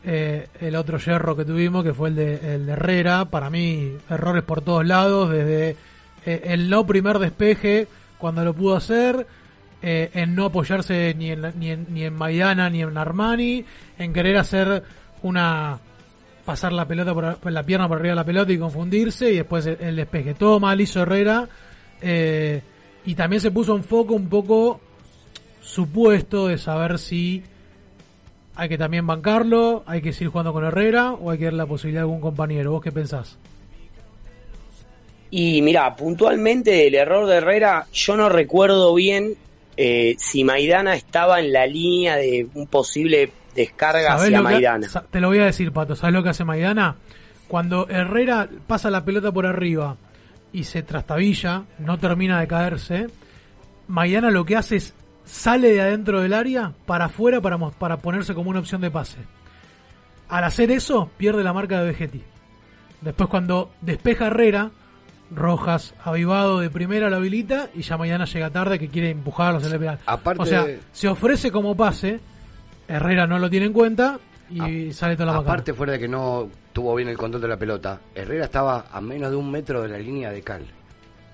eh, 0.04 0.48
el 0.60 0.76
otro 0.76 0.98
yerro 0.98 1.36
que 1.36 1.44
tuvimos, 1.44 1.84
que 1.84 1.92
fue 1.92 2.10
el 2.10 2.14
de, 2.14 2.54
el 2.54 2.66
de 2.66 2.72
Herrera. 2.72 3.24
Para 3.26 3.50
mí, 3.50 3.96
errores 4.08 4.44
por 4.44 4.60
todos 4.60 4.86
lados, 4.86 5.30
desde 5.30 5.76
eh, 6.24 6.42
el 6.44 6.70
no 6.70 6.86
primer 6.86 7.18
despeje 7.18 7.88
cuando 8.18 8.44
lo 8.44 8.54
pudo 8.54 8.76
hacer, 8.76 9.26
eh, 9.82 10.10
en 10.14 10.34
no 10.34 10.46
apoyarse 10.46 11.14
ni 11.16 11.30
en, 11.30 11.52
ni, 11.58 11.70
en, 11.70 11.86
ni 11.90 12.04
en 12.04 12.14
Maidana 12.14 12.68
ni 12.70 12.82
en 12.82 12.96
Armani, 12.96 13.64
en 13.98 14.12
querer 14.12 14.36
hacer 14.36 14.82
una 15.22 15.78
pasar 16.48 16.72
la 16.72 16.88
pelota 16.88 17.12
por, 17.12 17.52
la 17.52 17.62
pierna 17.62 17.86
por 17.88 17.98
arriba 17.98 18.12
de 18.12 18.16
la 18.16 18.24
pelota 18.24 18.50
y 18.50 18.58
confundirse 18.58 19.30
y 19.30 19.36
después 19.36 19.66
el, 19.66 19.96
despeje. 19.96 20.32
Todo 20.32 20.58
mal 20.58 20.80
hizo 20.80 21.02
Herrera 21.02 21.46
eh, 22.00 22.62
y 23.04 23.14
también 23.14 23.42
se 23.42 23.50
puso 23.50 23.76
en 23.76 23.84
foco 23.84 24.14
un 24.14 24.30
poco 24.30 24.80
supuesto 25.60 26.48
de 26.48 26.56
saber 26.56 26.98
si 26.98 27.42
hay 28.56 28.68
que 28.70 28.78
también 28.78 29.06
bancarlo, 29.06 29.84
hay 29.86 30.00
que 30.00 30.14
seguir 30.14 30.28
jugando 30.28 30.54
con 30.54 30.64
Herrera 30.64 31.12
o 31.12 31.30
hay 31.30 31.38
que 31.38 31.44
dar 31.44 31.52
la 31.52 31.66
posibilidad 31.66 32.00
de 32.00 32.04
algún 32.04 32.22
compañero. 32.22 32.72
¿Vos 32.72 32.82
qué 32.82 32.92
pensás? 32.92 33.36
Y 35.30 35.60
mira, 35.60 35.94
puntualmente 35.94 36.86
el 36.86 36.94
error 36.94 37.26
de 37.26 37.36
Herrera, 37.36 37.86
yo 37.92 38.16
no 38.16 38.30
recuerdo 38.30 38.94
bien 38.94 39.34
eh, 39.80 40.16
si 40.18 40.42
Maidana 40.42 40.94
estaba 40.96 41.38
en 41.38 41.52
la 41.52 41.64
línea 41.66 42.16
de 42.16 42.48
un 42.54 42.66
posible 42.66 43.30
descarga 43.54 44.08
¿Sabés 44.08 44.22
hacia 44.24 44.36
que- 44.38 44.42
Maidana. 44.42 44.86
te 45.10 45.20
lo 45.20 45.28
voy 45.28 45.38
a 45.38 45.44
decir, 45.44 45.70
Pato. 45.72 45.94
¿Sabes 45.94 46.12
lo 46.14 46.22
que 46.24 46.30
hace 46.30 46.44
Maidana? 46.44 46.96
Cuando 47.46 47.88
Herrera 47.88 48.48
pasa 48.66 48.90
la 48.90 49.04
pelota 49.04 49.30
por 49.32 49.46
arriba 49.46 49.96
y 50.52 50.64
se 50.64 50.82
trastabilla, 50.82 51.62
no 51.78 51.96
termina 51.98 52.40
de 52.40 52.48
caerse, 52.48 53.06
Maidana 53.86 54.30
lo 54.30 54.44
que 54.44 54.56
hace 54.56 54.76
es 54.76 54.94
sale 55.24 55.70
de 55.72 55.80
adentro 55.80 56.20
del 56.22 56.32
área 56.34 56.72
para 56.86 57.04
afuera 57.06 57.40
para, 57.40 57.56
para 57.58 57.98
ponerse 57.98 58.34
como 58.34 58.50
una 58.50 58.58
opción 58.60 58.80
de 58.80 58.90
pase. 58.90 59.18
Al 60.28 60.42
hacer 60.44 60.70
eso, 60.72 61.10
pierde 61.16 61.42
la 61.44 61.52
marca 61.52 61.78
de 61.80 61.86
Vegetti. 61.86 62.22
Después 63.00 63.28
cuando 63.30 63.70
despeja 63.80 64.26
Herrera, 64.26 64.70
Rojas 65.30 65.94
avivado 66.04 66.60
de 66.60 66.70
primera 66.70 67.10
lo 67.10 67.16
habilita 67.16 67.68
y 67.74 67.82
ya 67.82 67.96
mañana 67.98 68.24
llega 68.24 68.48
tarde 68.50 68.78
que 68.78 68.88
quiere 68.88 69.10
empujarlo, 69.10 69.60
se 69.60 69.68
le 69.68 69.78
pega. 69.78 69.98
Aparte 70.06 70.42
o 70.42 70.46
sea, 70.46 70.64
de- 70.64 70.80
se 70.92 71.06
ofrece 71.08 71.50
como 71.50 71.76
pase, 71.76 72.20
Herrera 72.88 73.26
no 73.26 73.38
lo 73.38 73.50
tiene 73.50 73.66
en 73.66 73.72
cuenta 73.72 74.18
y 74.50 74.90
sale 74.92 75.14
toda 75.16 75.32
la. 75.32 75.38
Aparte, 75.38 75.74
fuera 75.74 75.92
de 75.92 75.98
que 75.98 76.08
no 76.08 76.48
tuvo 76.72 76.94
bien 76.94 77.08
el 77.08 77.18
control 77.18 77.42
de 77.42 77.48
la 77.48 77.56
pelota, 77.58 78.00
Herrera 78.14 78.46
estaba 78.46 78.86
a 78.90 79.00
menos 79.02 79.30
de 79.30 79.36
un 79.36 79.50
metro 79.50 79.82
de 79.82 79.88
la 79.88 79.98
línea 79.98 80.30
de 80.30 80.40
cal. 80.42 80.62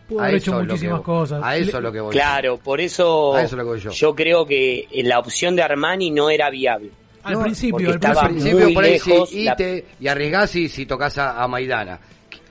Pudo 0.08 0.20
A 0.20 0.24
haber 0.24 0.34
eso 0.36 0.50
hecho 0.50 0.62
muchísimas 0.64 0.98
que- 0.98 1.04
cosas. 1.04 1.40
A 1.42 1.56
eso 1.56 1.76
es 1.78 1.82
lo 1.82 1.92
que 1.92 2.00
voy. 2.00 2.12
Claro, 2.12 2.58
por 2.58 2.80
eso, 2.80 3.36
A 3.36 3.42
eso 3.42 3.54
es 3.54 3.58
lo 3.58 3.64
que 3.64 3.80
voy 3.86 3.94
yo. 3.94 4.14
creo 4.14 4.44
que 4.44 4.86
la 5.04 5.18
opción 5.20 5.54
de 5.56 5.62
Armani 5.62 6.10
no 6.10 6.28
era 6.30 6.50
viable. 6.50 6.90
Al 7.22 7.34
No, 7.34 7.42
principio, 7.42 7.88
al 7.88 7.94
estaba 7.94 8.24
principio 8.24 8.64
muy 8.66 8.74
por 8.74 8.84
ahí 8.84 8.98
sí, 8.98 9.10
lejos. 9.10 9.32
y, 9.32 9.44
la- 9.44 9.56
te, 9.56 9.86
y 9.98 10.08
arriesgás 10.08 10.50
si, 10.50 10.68
si 10.68 10.84
tocas 10.84 11.16
a, 11.16 11.42
a 11.42 11.48
Maidana. 11.48 11.98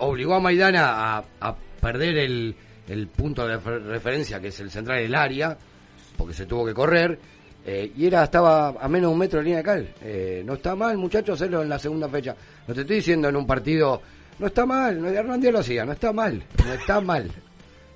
Obligó 0.04 0.36
a 0.36 0.40
Maidana 0.40 1.18
a, 1.18 1.24
a 1.42 1.56
perder 1.82 2.18
el, 2.18 2.56
el 2.88 3.08
punto 3.08 3.48
de 3.48 3.58
refer- 3.58 3.84
referencia, 3.84 4.40
que 4.40 4.48
es 4.48 4.60
el 4.60 4.70
central 4.72 5.00
del 5.00 5.16
área, 5.16 5.58
porque 6.18 6.34
se 6.34 6.46
tuvo 6.46 6.66
que 6.66 6.74
correr. 6.74 7.18
eh, 7.66 7.92
y 7.96 8.06
era 8.08 8.24
estaba 8.24 8.70
a 8.70 8.88
menos 8.88 9.10
de 9.10 9.14
un 9.14 9.18
metro 9.20 9.40
de 9.40 9.46
línea 9.46 9.58
de 9.60 9.64
cal. 9.64 9.88
Eh, 10.02 10.44
no 10.46 10.54
está 10.56 10.76
mal, 10.76 10.98
muchachos, 10.98 11.36
hacerlo 11.42 11.62
en 11.62 11.70
la 11.70 11.80
segunda 11.80 12.08
fecha. 12.10 12.36
No 12.68 12.74
te 12.74 12.82
estoy 12.82 12.98
diciendo 12.98 13.30
en 13.30 13.36
un 13.36 13.48
partido, 13.48 14.02
no 14.40 14.48
está 14.48 14.66
mal, 14.66 15.02
no, 15.02 15.08
Hernán 15.08 15.40
Díaz 15.42 15.54
lo 15.54 15.60
hacía, 15.60 15.86
no 15.86 15.92
está 15.94 16.12
mal, 16.14 16.44
no 16.66 16.74
está 16.74 17.00
mal, 17.02 17.32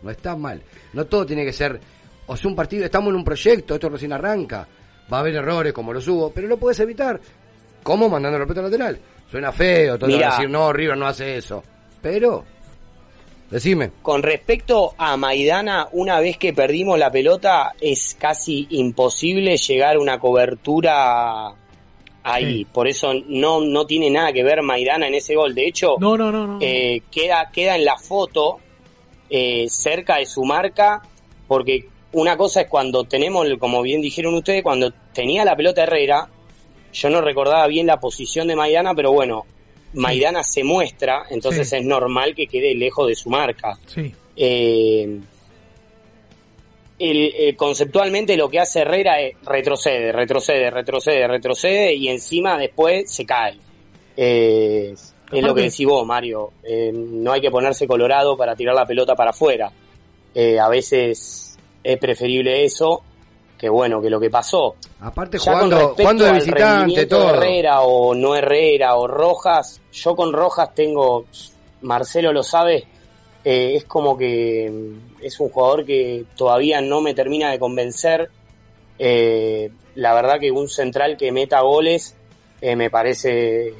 no 0.03 0.09
está 0.09 0.35
mal. 0.35 0.61
No 0.93 1.05
todo 1.05 1.25
tiene 1.25 1.43
que 1.45 1.53
ser, 1.53 1.79
o 2.27 2.35
sea, 2.37 2.49
un 2.49 2.55
partido, 2.55 2.85
estamos 2.85 3.09
en 3.09 3.15
un 3.17 3.23
proyecto, 3.23 3.75
esto 3.75 3.89
recién 3.89 4.13
arranca, 4.13 4.67
va 5.11 5.17
a 5.17 5.19
haber 5.21 5.35
errores 5.35 5.73
como 5.73 5.91
los 5.93 6.07
hubo, 6.07 6.31
pero 6.31 6.47
lo 6.47 6.57
puedes 6.57 6.79
evitar. 6.79 7.19
¿Cómo? 7.83 8.09
Mandando 8.09 8.37
el 8.37 8.41
respeto 8.43 8.61
lateral. 8.61 8.99
Suena 9.29 9.51
feo, 9.51 9.97
todo 9.97 10.09
Mirá. 10.09 10.31
decir, 10.31 10.49
no, 10.49 10.71
River 10.73 10.97
no 10.97 11.07
hace 11.07 11.37
eso. 11.37 11.63
Pero, 12.09 12.45
decime. 13.51 13.91
Con 14.01 14.23
respecto 14.23 14.93
a 14.97 15.17
Maidana, 15.17 15.87
una 15.91 16.19
vez 16.21 16.37
que 16.37 16.53
perdimos 16.53 16.97
la 16.97 17.11
pelota, 17.11 17.73
es 17.81 18.15
casi 18.17 18.65
imposible 18.69 19.57
llegar 19.57 19.97
a 19.97 19.99
una 19.99 20.17
cobertura 20.19 21.49
ahí. 22.23 22.59
Sí. 22.59 22.65
Por 22.71 22.87
eso 22.87 23.11
no, 23.27 23.59
no 23.59 23.85
tiene 23.85 24.09
nada 24.09 24.31
que 24.31 24.43
ver 24.43 24.61
Maidana 24.61 25.07
en 25.07 25.15
ese 25.15 25.35
gol. 25.35 25.53
De 25.53 25.67
hecho, 25.67 25.95
No, 25.99 26.15
no, 26.17 26.31
no, 26.31 26.47
no. 26.47 26.57
eh, 26.61 27.01
queda, 27.11 27.49
queda 27.51 27.75
en 27.75 27.83
la 27.85 27.97
foto 27.97 28.59
eh, 29.29 29.67
cerca 29.69 30.17
de 30.17 30.25
su 30.25 30.43
marca, 30.45 31.01
porque 31.47 31.89
una 32.13 32.37
cosa 32.37 32.61
es 32.61 32.67
cuando 32.69 33.03
tenemos, 33.03 33.45
como 33.59 33.81
bien 33.81 34.01
dijeron 34.01 34.33
ustedes, 34.33 34.63
cuando 34.63 34.91
tenía 35.13 35.43
la 35.43 35.55
pelota 35.57 35.83
Herrera, 35.83 36.29
yo 36.93 37.09
no 37.09 37.19
recordaba 37.19 37.67
bien 37.67 37.85
la 37.85 37.99
posición 37.99 38.47
de 38.47 38.55
Maidana, 38.55 38.93
pero 38.95 39.11
bueno, 39.11 39.45
Maidana 39.97 40.43
se 40.43 40.63
muestra, 40.63 41.25
entonces 41.29 41.69
Sí. 41.69 41.75
es 41.77 41.83
normal 41.85 42.33
que 42.35 42.47
quede 42.47 42.73
lejos 42.75 43.07
de 43.07 43.15
su 43.15 43.29
marca. 43.29 43.77
Sí. 43.87 44.13
Eh, 44.35 45.19
el- 46.99 47.33
eh, 47.37 47.55
conceptualmente 47.55 48.35
lo 48.37 48.49
que 48.49 48.59
hace 48.59 48.79
Herrera 48.81 49.21
es 49.21 49.35
retrocede, 49.45 50.11
retrocede, 50.11 50.69
retrocede, 50.71 51.27
retrocede 51.27 51.93
y 51.93 52.07
encima 52.09 52.57
después 52.57 53.11
se 53.11 53.25
cae. 53.25 53.55
Eh, 54.15 54.93
es 55.31 55.43
lo 55.43 55.53
que 55.53 55.61
decís 55.63 55.85
vos, 55.85 56.05
Mario. 56.05 56.51
No 56.93 57.33
hay 57.33 57.41
que 57.41 57.51
ponerse 57.51 57.85
colorado 57.87 58.35
para 58.35 58.55
tirar 58.55 58.73
la 58.75 58.85
pelota 58.85 59.15
para 59.15 59.29
afuera. 59.31 59.71
A 60.61 60.69
veces 60.69 61.57
es 61.83 61.97
preferible 61.99 62.63
eso 62.63 63.03
que 63.57 63.69
bueno, 63.69 64.01
que 64.01 64.09
lo 64.09 64.19
que 64.19 64.29
pasó. 64.29 64.75
Aparte, 64.99 65.37
Ya 65.39 65.53
jugando, 65.53 65.95
de 65.95 66.31
visitante, 66.33 67.05
todo. 67.07 67.33
Herrera 67.33 67.81
o 67.81 68.13
no 68.13 68.35
Herrera 68.35 68.95
o 68.95 69.07
Rojas, 69.07 69.81
yo 69.91 70.15
con 70.15 70.31
Rojas 70.31 70.73
tengo, 70.75 71.25
Marcelo 71.81 72.31
lo 72.31 72.43
sabe, 72.43 72.85
eh, 73.43 73.75
es 73.75 73.85
como 73.85 74.17
que 74.17 74.69
mm, 74.69 75.23
es 75.23 75.39
un 75.39 75.49
jugador 75.49 75.85
que 75.85 76.25
todavía 76.35 76.81
no 76.81 77.01
me 77.01 77.13
termina 77.13 77.49
de 77.49 77.59
convencer. 77.59 78.29
Eh, 78.99 79.71
la 79.95 80.13
verdad 80.13 80.39
que 80.39 80.51
un 80.51 80.69
central 80.69 81.17
que 81.17 81.31
meta 81.31 81.61
goles 81.61 82.15
eh, 82.61 82.75
me 82.75 82.89
parece 82.89 83.73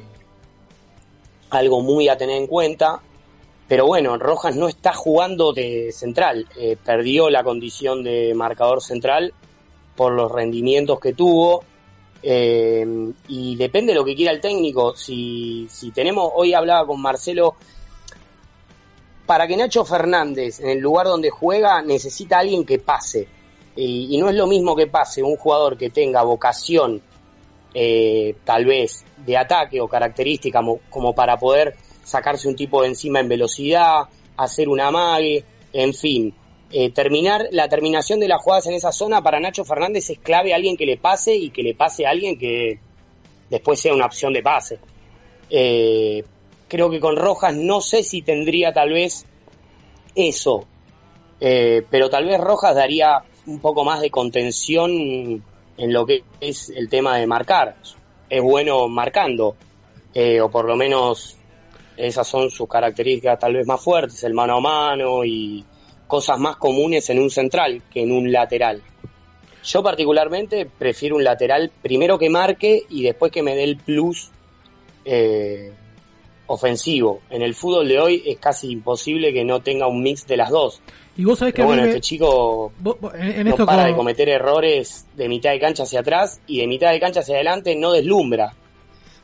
algo 1.50 1.82
muy 1.82 2.08
a 2.08 2.16
tener 2.16 2.36
en 2.36 2.46
cuenta. 2.46 3.00
Pero 3.68 3.86
bueno, 3.86 4.16
Rojas 4.16 4.56
no 4.56 4.68
está 4.68 4.94
jugando 4.94 5.52
de 5.52 5.92
central, 5.92 6.46
perdió 6.82 7.28
la 7.28 7.44
condición 7.44 8.02
de 8.02 8.32
marcador 8.34 8.80
central 8.80 9.34
por 9.98 10.12
los 10.12 10.30
rendimientos 10.30 11.00
que 11.00 11.12
tuvo. 11.12 11.64
eh, 12.22 12.86
y 13.26 13.56
depende 13.56 13.92
de 13.92 13.98
lo 13.98 14.04
que 14.04 14.14
quiera 14.14 14.32
el 14.32 14.40
técnico. 14.40 14.94
Si, 14.94 15.66
si 15.68 15.90
tenemos, 15.90 16.30
hoy 16.36 16.54
hablaba 16.54 16.86
con 16.86 17.02
Marcelo, 17.02 17.56
para 19.26 19.48
que 19.48 19.56
Nacho 19.56 19.84
Fernández, 19.84 20.60
en 20.60 20.68
el 20.70 20.78
lugar 20.78 21.06
donde 21.06 21.30
juega, 21.30 21.82
necesita 21.82 22.38
alguien 22.38 22.64
que 22.64 22.78
pase. 22.78 23.26
Y, 23.74 24.16
no 24.18 24.28
es 24.28 24.36
lo 24.36 24.46
mismo 24.46 24.76
que 24.76 24.86
pase 24.86 25.22
un 25.22 25.36
jugador 25.36 25.76
que 25.76 25.90
tenga 25.90 26.22
vocación, 26.22 27.02
eh, 27.74 28.36
tal 28.44 28.64
vez, 28.64 29.04
de 29.16 29.36
ataque 29.36 29.80
o 29.80 29.88
característica 29.88 30.60
como, 30.60 30.78
como 30.90 31.12
para 31.12 31.36
poder 31.36 31.76
sacarse 32.04 32.48
un 32.48 32.56
tipo 32.56 32.82
de 32.82 32.88
encima 32.88 33.20
en 33.20 33.28
velocidad, 33.28 34.04
hacer 34.36 34.68
un 34.68 34.80
amague, 34.80 35.44
en 35.72 35.92
fin. 35.92 36.34
Eh, 36.70 36.90
terminar 36.90 37.48
la 37.50 37.68
terminación 37.68 38.20
de 38.20 38.28
las 38.28 38.42
jugadas 38.42 38.66
en 38.66 38.74
esa 38.74 38.92
zona 38.92 39.22
para 39.22 39.40
Nacho 39.40 39.64
Fernández 39.64 40.10
es 40.10 40.18
clave 40.18 40.52
alguien 40.52 40.76
que 40.76 40.84
le 40.84 40.98
pase 40.98 41.34
y 41.34 41.50
que 41.50 41.62
le 41.62 41.74
pase 41.74 42.06
a 42.06 42.10
alguien 42.10 42.38
que 42.38 42.78
después 43.48 43.80
sea 43.80 43.94
una 43.94 44.06
opción 44.06 44.32
de 44.32 44.42
pase. 44.42 44.78
Eh, 45.48 46.24
creo 46.68 46.90
que 46.90 47.00
con 47.00 47.16
Rojas 47.16 47.54
no 47.54 47.80
sé 47.80 48.02
si 48.02 48.22
tendría 48.22 48.72
tal 48.72 48.92
vez 48.92 49.24
eso. 50.14 50.66
Eh, 51.40 51.84
pero 51.88 52.10
tal 52.10 52.26
vez 52.26 52.40
Rojas 52.40 52.74
daría 52.74 53.22
un 53.46 53.60
poco 53.60 53.84
más 53.84 54.00
de 54.00 54.10
contención 54.10 54.90
en 54.90 55.92
lo 55.92 56.04
que 56.04 56.24
es 56.40 56.70
el 56.70 56.88
tema 56.88 57.16
de 57.16 57.26
marcar. 57.26 57.76
Es 58.28 58.42
bueno 58.42 58.88
marcando, 58.88 59.56
eh, 60.12 60.40
o 60.40 60.50
por 60.50 60.66
lo 60.66 60.76
menos 60.76 61.38
esas 61.96 62.28
son 62.28 62.50
sus 62.50 62.68
características 62.68 63.38
tal 63.38 63.54
vez 63.54 63.66
más 63.66 63.80
fuertes, 63.80 64.22
el 64.24 64.34
mano 64.34 64.58
a 64.58 64.60
mano 64.60 65.24
y 65.24 65.64
cosas 66.08 66.38
más 66.40 66.56
comunes 66.56 67.08
en 67.10 67.20
un 67.20 67.30
central 67.30 67.82
que 67.92 68.02
en 68.02 68.10
un 68.10 68.32
lateral. 68.32 68.82
Yo 69.62 69.82
particularmente 69.82 70.66
prefiero 70.66 71.14
un 71.16 71.22
lateral 71.24 71.70
primero 71.82 72.18
que 72.18 72.30
marque 72.30 72.82
y 72.88 73.02
después 73.04 73.30
que 73.30 73.42
me 73.42 73.54
dé 73.54 73.62
el 73.64 73.76
plus 73.76 74.30
eh, 75.04 75.70
ofensivo. 76.46 77.20
En 77.30 77.42
el 77.42 77.54
fútbol 77.54 77.86
de 77.88 78.00
hoy 78.00 78.22
es 78.26 78.38
casi 78.38 78.70
imposible 78.70 79.32
que 79.32 79.44
no 79.44 79.60
tenga 79.60 79.86
un 79.86 80.02
mix 80.02 80.26
de 80.26 80.36
las 80.36 80.50
dos. 80.50 80.80
Y 81.16 81.24
vos 81.24 81.38
sabés 81.38 81.52
que 81.54 81.62
bueno, 81.62 81.82
me- 81.82 81.88
este 81.88 82.00
chico 82.00 82.72
vos- 82.78 82.96
vos- 83.00 83.12
en, 83.14 83.22
en 83.32 83.44
no 83.44 83.50
esto 83.50 83.66
para 83.66 83.82
como- 83.82 83.88
de 83.92 83.96
cometer 83.96 84.28
errores 84.28 85.06
de 85.16 85.28
mitad 85.28 85.50
de 85.50 85.60
cancha 85.60 85.82
hacia 85.82 86.00
atrás 86.00 86.40
y 86.46 86.60
de 86.60 86.66
mitad 86.66 86.90
de 86.92 87.00
cancha 87.00 87.20
hacia 87.20 87.34
adelante 87.34 87.74
no 87.76 87.92
deslumbra. 87.92 88.54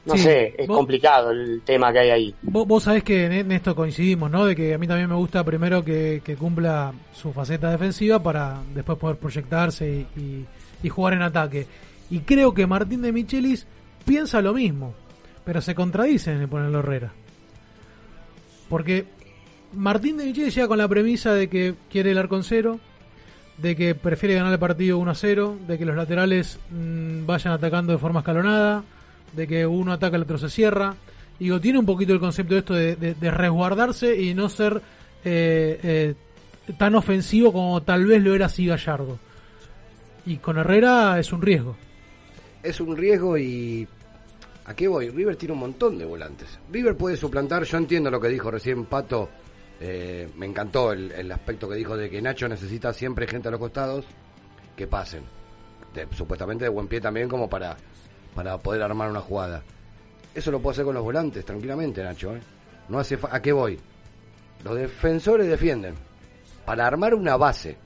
No 0.06 0.14
Sí, 0.14 0.22
sé, 0.22 0.54
es 0.58 0.66
vos- 0.68 0.76
complicado 0.76 1.30
el 1.30 1.62
tema 1.64 1.90
que 1.92 1.98
hay 2.00 2.10
ahí. 2.10 2.34
Vos, 2.42 2.66
vos 2.68 2.82
sabés 2.82 3.02
que 3.02 3.24
en, 3.24 3.50
esto 3.52 3.74
coincidimos, 3.74 4.30
¿no? 4.30 4.44
De 4.44 4.54
que 4.54 4.74
a 4.74 4.78
mí 4.78 4.86
también 4.86 5.08
me 5.08 5.14
gusta 5.14 5.42
primero 5.44 5.82
que, 5.84 6.20
que 6.22 6.36
cumpla 6.36 6.92
su 7.14 7.32
faceta 7.32 7.70
defensiva 7.70 8.22
para 8.22 8.60
después 8.74 8.98
poder 8.98 9.16
proyectarse 9.16 10.06
y, 10.16 10.20
y- 10.20 10.46
y 10.82 10.88
jugar 10.90 11.14
en 11.14 11.22
ataque. 11.22 11.66
Y 12.10 12.20
creo 12.20 12.52
que 12.52 12.66
Martín 12.66 13.00
de 13.00 13.12
Michelis 13.12 13.66
piensa 14.04 14.42
lo 14.42 14.52
mismo, 14.52 14.92
pero 15.44 15.62
se 15.62 15.74
contradice 15.74 16.32
en 16.32 16.42
el 16.42 16.48
ponerlo 16.48 16.80
Herrera. 16.80 17.12
Porque 18.68 19.06
Martín 19.72 20.16
de 20.16 20.24
Michelis 20.26 20.54
llega 20.54 20.68
con 20.68 20.78
la 20.78 20.88
premisa 20.88 21.32
de 21.32 21.48
que 21.48 21.74
quiere 21.90 22.10
el 22.10 22.18
arco 22.18 22.36
en 22.36 22.44
cero, 22.44 22.80
de 23.58 23.76
que 23.76 23.94
prefiere 23.94 24.34
ganar 24.34 24.52
el 24.52 24.58
partido 24.58 24.98
1 24.98 25.10
a 25.10 25.14
0, 25.14 25.56
de 25.66 25.78
que 25.78 25.84
los 25.84 25.96
laterales 25.96 26.58
mm, 26.70 27.24
vayan 27.26 27.54
atacando 27.54 27.92
de 27.92 27.98
forma 27.98 28.20
escalonada, 28.20 28.82
de 29.34 29.46
que 29.46 29.66
uno 29.66 29.92
ataca, 29.92 30.16
el 30.16 30.22
otro 30.22 30.38
se 30.38 30.48
cierra. 30.50 30.94
Digo, 31.38 31.60
tiene 31.60 31.78
un 31.78 31.86
poquito 31.86 32.12
el 32.12 32.20
concepto 32.20 32.54
de 32.54 32.60
esto 32.60 32.74
de, 32.74 33.30
resguardarse 33.30 34.20
y 34.20 34.34
no 34.34 34.48
ser 34.48 34.80
eh, 35.24 35.80
eh, 35.82 36.14
tan 36.78 36.94
ofensivo 36.94 37.52
como 37.52 37.82
tal 37.82 38.06
vez 38.06 38.22
lo 38.22 38.34
era 38.34 38.46
así 38.46 38.66
Gallardo. 38.66 39.18
Y 40.26 40.36
con 40.38 40.58
Herrera 40.58 41.18
es 41.18 41.32
un 41.32 41.42
riesgo. 41.42 41.76
es 42.62 42.80
un 42.80 42.96
riesgo 42.96 43.36
y 43.36 43.86
¿a 44.64 44.74
qué 44.74 44.88
voy? 44.88 45.10
River 45.10 45.36
tiene 45.36 45.52
un 45.52 45.60
montón 45.60 45.98
de 45.98 46.04
volantes. 46.04 46.58
River 46.72 46.96
puede 46.96 47.16
suplantar, 47.16 47.64
yo 47.64 47.76
entiendo 47.76 48.10
lo 48.10 48.20
que 48.20 48.28
dijo 48.28 48.50
recién 48.50 48.86
Pato, 48.86 49.28
eh, 49.80 50.28
me 50.36 50.46
encantó 50.46 50.92
el, 50.92 51.10
el 51.12 51.30
aspecto 51.32 51.68
que 51.68 51.74
dijo 51.74 51.96
de 51.96 52.08
que 52.08 52.22
Nacho 52.22 52.48
necesita 52.48 52.92
siempre 52.94 53.26
gente 53.26 53.48
a 53.48 53.50
los 53.50 53.60
costados 53.60 54.06
que 54.76 54.86
pasen. 54.86 55.24
De- 55.92 56.06
supuestamente 56.16 56.64
de 56.64 56.70
buen 56.70 56.88
pie 56.88 57.00
también 57.00 57.28
como 57.28 57.50
para, 57.50 57.76
para 58.34 58.58
poder 58.58 58.82
armar 58.82 59.10
una 59.10 59.20
jugada. 59.20 59.62
Eso 60.34 60.50
lo 60.50 60.60
puede 60.60 60.74
hacer 60.74 60.84
con 60.84 60.94
los 60.94 61.04
volantes, 61.04 61.44
tranquilamente 61.44 62.02
Nacho. 62.02 62.34
¿eh? 62.34 62.40
No 62.88 62.98
hace 62.98 63.18
¿A 63.30 63.40
qué 63.40 63.52
voy? 63.52 63.78
Los 64.64 64.76
defensores 64.76 65.48
defienden. 65.48 65.94
Para 66.64 66.86
armar 66.86 67.14
una 67.14 67.36
base. 67.36 67.76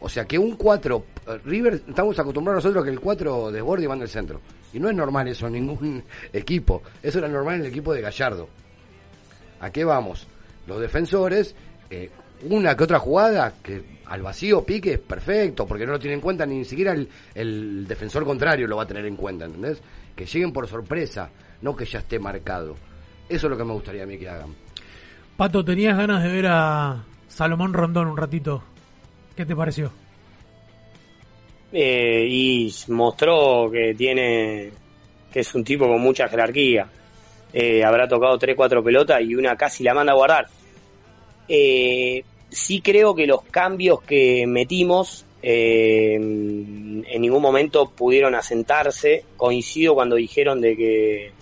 O 0.00 0.08
sea 0.08 0.24
que 0.24 0.38
un 0.38 0.56
4, 0.56 1.04
eh, 1.26 1.40
River, 1.44 1.82
estamos 1.88 2.18
acostumbrados 2.18 2.64
nosotros 2.64 2.84
que 2.84 2.90
el 2.90 3.00
4 3.00 3.50
desborde 3.50 3.84
y 3.84 3.86
va 3.86 3.94
en 3.94 4.02
el 4.02 4.08
centro. 4.08 4.40
Y 4.72 4.80
no 4.80 4.88
es 4.88 4.94
normal 4.94 5.28
eso 5.28 5.46
en 5.46 5.54
ningún 5.54 6.04
equipo. 6.32 6.82
Eso 7.02 7.18
era 7.18 7.28
normal 7.28 7.56
en 7.56 7.60
el 7.62 7.66
equipo 7.66 7.92
de 7.92 8.00
Gallardo. 8.00 8.48
¿A 9.60 9.70
qué 9.70 9.84
vamos? 9.84 10.26
Los 10.66 10.80
defensores, 10.80 11.54
eh, 11.90 12.10
una 12.42 12.76
que 12.76 12.84
otra 12.84 12.98
jugada 12.98 13.54
que 13.62 13.82
al 14.06 14.22
vacío 14.22 14.64
pique 14.64 14.94
es 14.94 14.98
perfecto, 14.98 15.66
porque 15.66 15.86
no 15.86 15.92
lo 15.92 15.98
tiene 15.98 16.14
en 16.14 16.20
cuenta 16.20 16.46
ni 16.46 16.64
siquiera 16.64 16.92
el, 16.92 17.08
el 17.34 17.86
defensor 17.86 18.24
contrario 18.24 18.66
lo 18.66 18.76
va 18.76 18.84
a 18.84 18.86
tener 18.86 19.04
en 19.06 19.16
cuenta, 19.16 19.44
¿entendés? 19.44 19.82
Que 20.16 20.24
lleguen 20.24 20.52
por 20.52 20.66
sorpresa, 20.66 21.30
no 21.62 21.76
que 21.76 21.84
ya 21.84 21.98
esté 22.00 22.18
marcado. 22.18 22.76
Eso 23.28 23.46
es 23.46 23.50
lo 23.50 23.56
que 23.56 23.64
me 23.64 23.72
gustaría 23.72 24.04
a 24.04 24.06
mí 24.06 24.18
que 24.18 24.28
hagan. 24.28 24.54
Pato, 25.36 25.64
tenías 25.64 25.96
ganas 25.96 26.22
de 26.22 26.32
ver 26.32 26.46
a 26.48 27.04
Salomón 27.28 27.72
Rondón 27.72 28.08
un 28.08 28.16
ratito. 28.16 28.62
¿Qué 29.36 29.44
te 29.44 29.54
pareció? 29.54 29.92
Eh, 31.72 32.26
y 32.28 32.74
mostró 32.88 33.70
que 33.70 33.94
tiene 33.94 34.72
que 35.32 35.40
es 35.40 35.54
un 35.54 35.64
tipo 35.64 35.86
con 35.86 36.00
mucha 36.00 36.28
jerarquía. 36.28 36.88
Eh, 37.52 37.84
habrá 37.84 38.08
tocado 38.08 38.38
3-4 38.38 38.82
pelotas 38.82 39.20
y 39.22 39.34
una 39.34 39.56
casi 39.56 39.84
la 39.84 39.94
manda 39.94 40.12
a 40.12 40.16
guardar. 40.16 40.46
Eh, 41.48 42.24
sí 42.50 42.80
creo 42.80 43.14
que 43.14 43.26
los 43.26 43.42
cambios 43.42 44.02
que 44.02 44.46
metimos 44.46 45.24
eh, 45.42 46.14
en 46.14 47.20
ningún 47.20 47.42
momento 47.42 47.90
pudieron 47.90 48.34
asentarse. 48.34 49.24
Coincido 49.36 49.94
cuando 49.94 50.16
dijeron 50.16 50.60
de 50.60 50.76
que 50.76 51.32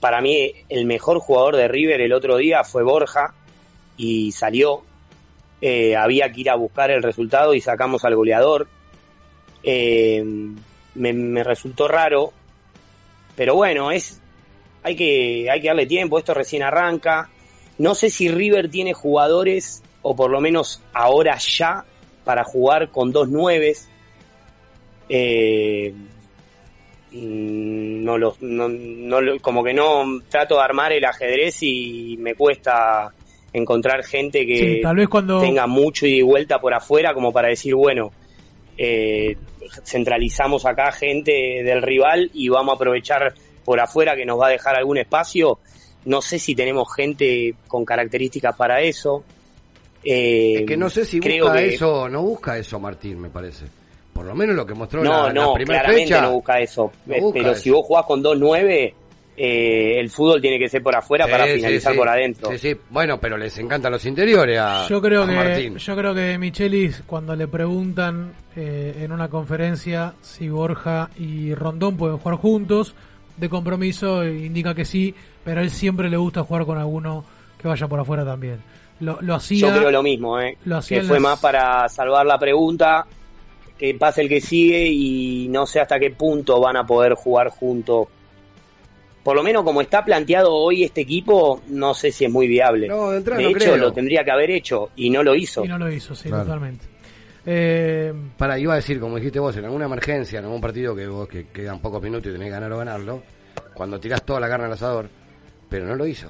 para 0.00 0.20
mí 0.20 0.52
el 0.68 0.84
mejor 0.84 1.20
jugador 1.20 1.56
de 1.56 1.68
River 1.68 2.00
el 2.00 2.12
otro 2.12 2.36
día 2.36 2.64
fue 2.64 2.82
Borja 2.82 3.34
y 3.96 4.32
salió. 4.32 4.82
Eh, 5.60 5.94
había 5.94 6.32
que 6.32 6.40
ir 6.40 6.50
a 6.50 6.56
buscar 6.56 6.90
el 6.90 7.04
resultado 7.04 7.54
y 7.54 7.60
sacamos 7.60 8.04
al 8.04 8.16
goleador. 8.16 8.66
Eh, 9.62 10.24
me, 10.94 11.12
me 11.12 11.44
resultó 11.44 11.86
raro, 11.86 12.32
pero 13.36 13.54
bueno, 13.54 13.92
es 13.92 14.20
hay 14.82 14.96
que 14.96 15.48
hay 15.48 15.60
que 15.60 15.68
darle 15.68 15.86
tiempo. 15.86 16.18
Esto 16.18 16.34
recién 16.34 16.64
arranca. 16.64 17.30
No 17.82 17.96
sé 17.96 18.10
si 18.10 18.28
River 18.28 18.70
tiene 18.70 18.92
jugadores 18.92 19.82
o 20.02 20.14
por 20.14 20.30
lo 20.30 20.40
menos 20.40 20.80
ahora 20.92 21.36
ya 21.38 21.84
para 22.24 22.44
jugar 22.44 22.90
con 22.90 23.10
dos 23.10 23.28
nueves. 23.28 23.88
Eh, 25.08 25.92
mm, 27.10 28.04
no 28.04 28.18
lo, 28.18 28.36
no, 28.40 28.68
no 28.68 29.20
lo- 29.20 29.40
como 29.40 29.64
que 29.64 29.74
no 29.74 30.04
trato 30.28 30.56
de 30.56 30.62
armar 30.62 30.92
el 30.92 31.04
ajedrez 31.04 31.58
y 31.62 32.16
me 32.20 32.34
cuesta 32.34 33.12
encontrar 33.52 34.04
gente 34.04 34.46
que 34.46 34.56
Sí, 34.76 34.80
tal 34.82 34.96
vez 34.96 35.08
cuando- 35.08 35.40
tenga 35.40 35.66
mucho 35.66 36.06
y 36.06 36.22
vuelta 36.22 36.60
por 36.60 36.72
afuera 36.74 37.12
como 37.12 37.32
para 37.32 37.48
decir 37.48 37.74
bueno 37.74 38.12
eh, 38.78 39.36
centralizamos 39.84 40.64
acá 40.64 40.90
gente 40.92 41.32
del 41.64 41.82
rival 41.82 42.30
y 42.32 42.48
vamos 42.48 42.72
a 42.72 42.76
aprovechar 42.76 43.34
por 43.64 43.78
afuera 43.80 44.16
que 44.16 44.24
nos 44.24 44.40
va 44.40 44.46
a 44.46 44.50
dejar 44.50 44.76
algún 44.76 44.96
espacio 44.98 45.58
no 46.04 46.20
sé 46.22 46.38
si 46.38 46.54
tenemos 46.54 46.92
gente 46.94 47.54
con 47.68 47.84
características 47.84 48.56
para 48.56 48.80
eso 48.82 49.24
Eh, 50.04 50.60
Es 50.62 50.66
que 50.66 50.76
no 50.76 50.90
sé 50.90 51.04
si 51.04 51.20
creo 51.20 51.44
busca 51.44 51.58
que- 51.60 51.74
eso, 51.74 52.08
no 52.08 52.22
busca 52.22 52.58
eso 52.58 52.80
Martín, 52.80 53.20
me 53.20 53.30
parece. 53.30 53.66
Por 54.12 54.26
lo 54.26 54.34
menos 54.34 54.56
lo 54.56 54.66
que 54.66 54.74
mostró 54.74 55.04
no, 55.04 55.10
la, 55.12 55.26
la 55.28 55.32
no, 55.32 55.54
primera 55.54 55.78
claramente 55.80 56.08
fecha. 56.12 56.22
no 56.22 56.32
busca 56.32 56.58
eso. 56.60 56.92
no 57.06 57.14
Eh, 57.14 57.20
busca 57.20 57.38
pero 57.38 57.52
eso. 57.52 57.60
si 57.62 57.70
vos 57.70 57.86
jugás 57.86 58.04
con 58.04 58.20
2-9, 58.20 58.94
eh, 59.36 60.00
el 60.00 60.10
fútbol 60.10 60.40
tiene 60.40 60.58
que 60.58 60.68
ser 60.68 60.82
por 60.82 60.96
afuera 60.96 61.28
para 61.28 61.46
Sí, 61.46 61.52
finalizar 61.54 61.92
sí. 61.92 61.98
por 61.98 62.08
adentro. 62.08 62.50
Sí, 62.50 62.58
sí. 62.58 62.76
Bueno, 62.90 63.20
pero 63.20 63.36
les 63.38 63.56
encantan 63.58 63.92
los 63.92 64.04
interiores 64.04 64.58
a, 64.58 64.88
Yo 64.88 65.00
creo 65.00 65.22
a 65.22 65.26
que 65.28 65.34
Martín. 65.36 65.76
yo 65.78 65.96
creo 65.96 66.14
que 66.16 66.36
Michelis 66.36 67.02
cuando 67.06 67.36
le 67.36 67.46
preguntan 67.46 68.32
eh, 68.56 68.96
en 69.02 69.12
una 69.12 69.28
conferencia 69.28 70.14
si 70.20 70.48
Borja 70.48 71.10
y 71.16 71.54
Rondón 71.54 71.96
pueden 71.96 72.18
jugar 72.18 72.38
juntos 72.38 72.94
de 73.36 73.48
compromiso 73.48 74.24
indica 74.26 74.74
que 74.74 74.84
sí, 74.84 75.14
pero 75.44 75.60
a 75.60 75.62
él 75.62 75.70
siempre 75.70 76.08
le 76.10 76.16
gusta 76.16 76.42
jugar 76.44 76.64
con 76.66 76.78
alguno 76.78 77.24
que 77.58 77.68
vaya 77.68 77.86
por 77.88 78.00
afuera 78.00 78.24
también. 78.24 78.60
Lo, 79.00 79.18
lo 79.20 79.34
hacía 79.34 79.68
Yo 79.68 79.74
creo 79.76 79.90
lo 79.90 80.02
mismo, 80.02 80.38
eh, 80.40 80.56
lo 80.64 80.76
hacía 80.78 81.00
que 81.00 81.06
fue 81.06 81.16
las- 81.16 81.22
más 81.22 81.40
para 81.40 81.88
salvar 81.88 82.24
la 82.26 82.38
pregunta, 82.38 83.06
que 83.78 83.94
pase 83.94 84.20
el 84.22 84.28
que 84.28 84.40
sigue 84.40 84.86
y 84.88 85.48
no 85.48 85.66
sé 85.66 85.80
hasta 85.80 85.98
qué 85.98 86.10
punto 86.10 86.60
van 86.60 86.76
a 86.76 86.86
poder 86.86 87.14
jugar 87.14 87.48
juntos. 87.48 88.06
Por 89.24 89.36
lo 89.36 89.42
menos 89.44 89.62
como 89.62 89.80
está 89.80 90.04
planteado 90.04 90.52
hoy 90.52 90.82
este 90.82 91.00
equipo, 91.02 91.62
no 91.68 91.94
sé 91.94 92.10
si 92.10 92.24
es 92.24 92.30
muy 92.30 92.48
viable. 92.48 92.88
No, 92.88 93.10
de 93.10 93.18
entrada 93.18 93.38
de 93.38 93.44
no 93.44 93.50
hecho, 93.50 93.58
creo. 93.58 93.76
lo 93.76 93.92
tendría 93.92 94.24
que 94.24 94.30
haber 94.32 94.50
hecho 94.50 94.90
y 94.96 95.10
no 95.10 95.22
lo 95.22 95.34
hizo. 95.34 95.64
y 95.64 95.68
no 95.68 95.78
lo 95.78 95.90
hizo, 95.92 96.14
sí, 96.14 96.28
Claro. 96.28 96.44
totalmente. 96.44 96.86
Eh, 97.44 98.12
Para, 98.36 98.58
iba 98.58 98.72
a 98.72 98.76
decir, 98.76 99.00
como 99.00 99.16
dijiste 99.16 99.38
vos, 99.40 99.56
en 99.56 99.64
alguna 99.64 99.86
emergencia, 99.86 100.38
en 100.38 100.44
algún 100.44 100.60
partido 100.60 100.94
que 100.94 101.06
vos 101.06 101.28
que 101.28 101.48
quedan 101.48 101.80
pocos 101.80 102.00
minutos 102.02 102.28
y 102.30 102.32
tenés 102.32 102.46
que 102.46 102.52
ganar 102.52 102.72
o 102.72 102.78
ganarlo, 102.78 103.22
cuando 103.74 103.98
tirás 103.98 104.24
toda 104.24 104.38
la 104.40 104.48
carne 104.48 104.66
al 104.66 104.72
asador, 104.72 105.08
pero 105.72 105.86
no 105.86 105.96
lo 105.96 106.06
hizo. 106.06 106.28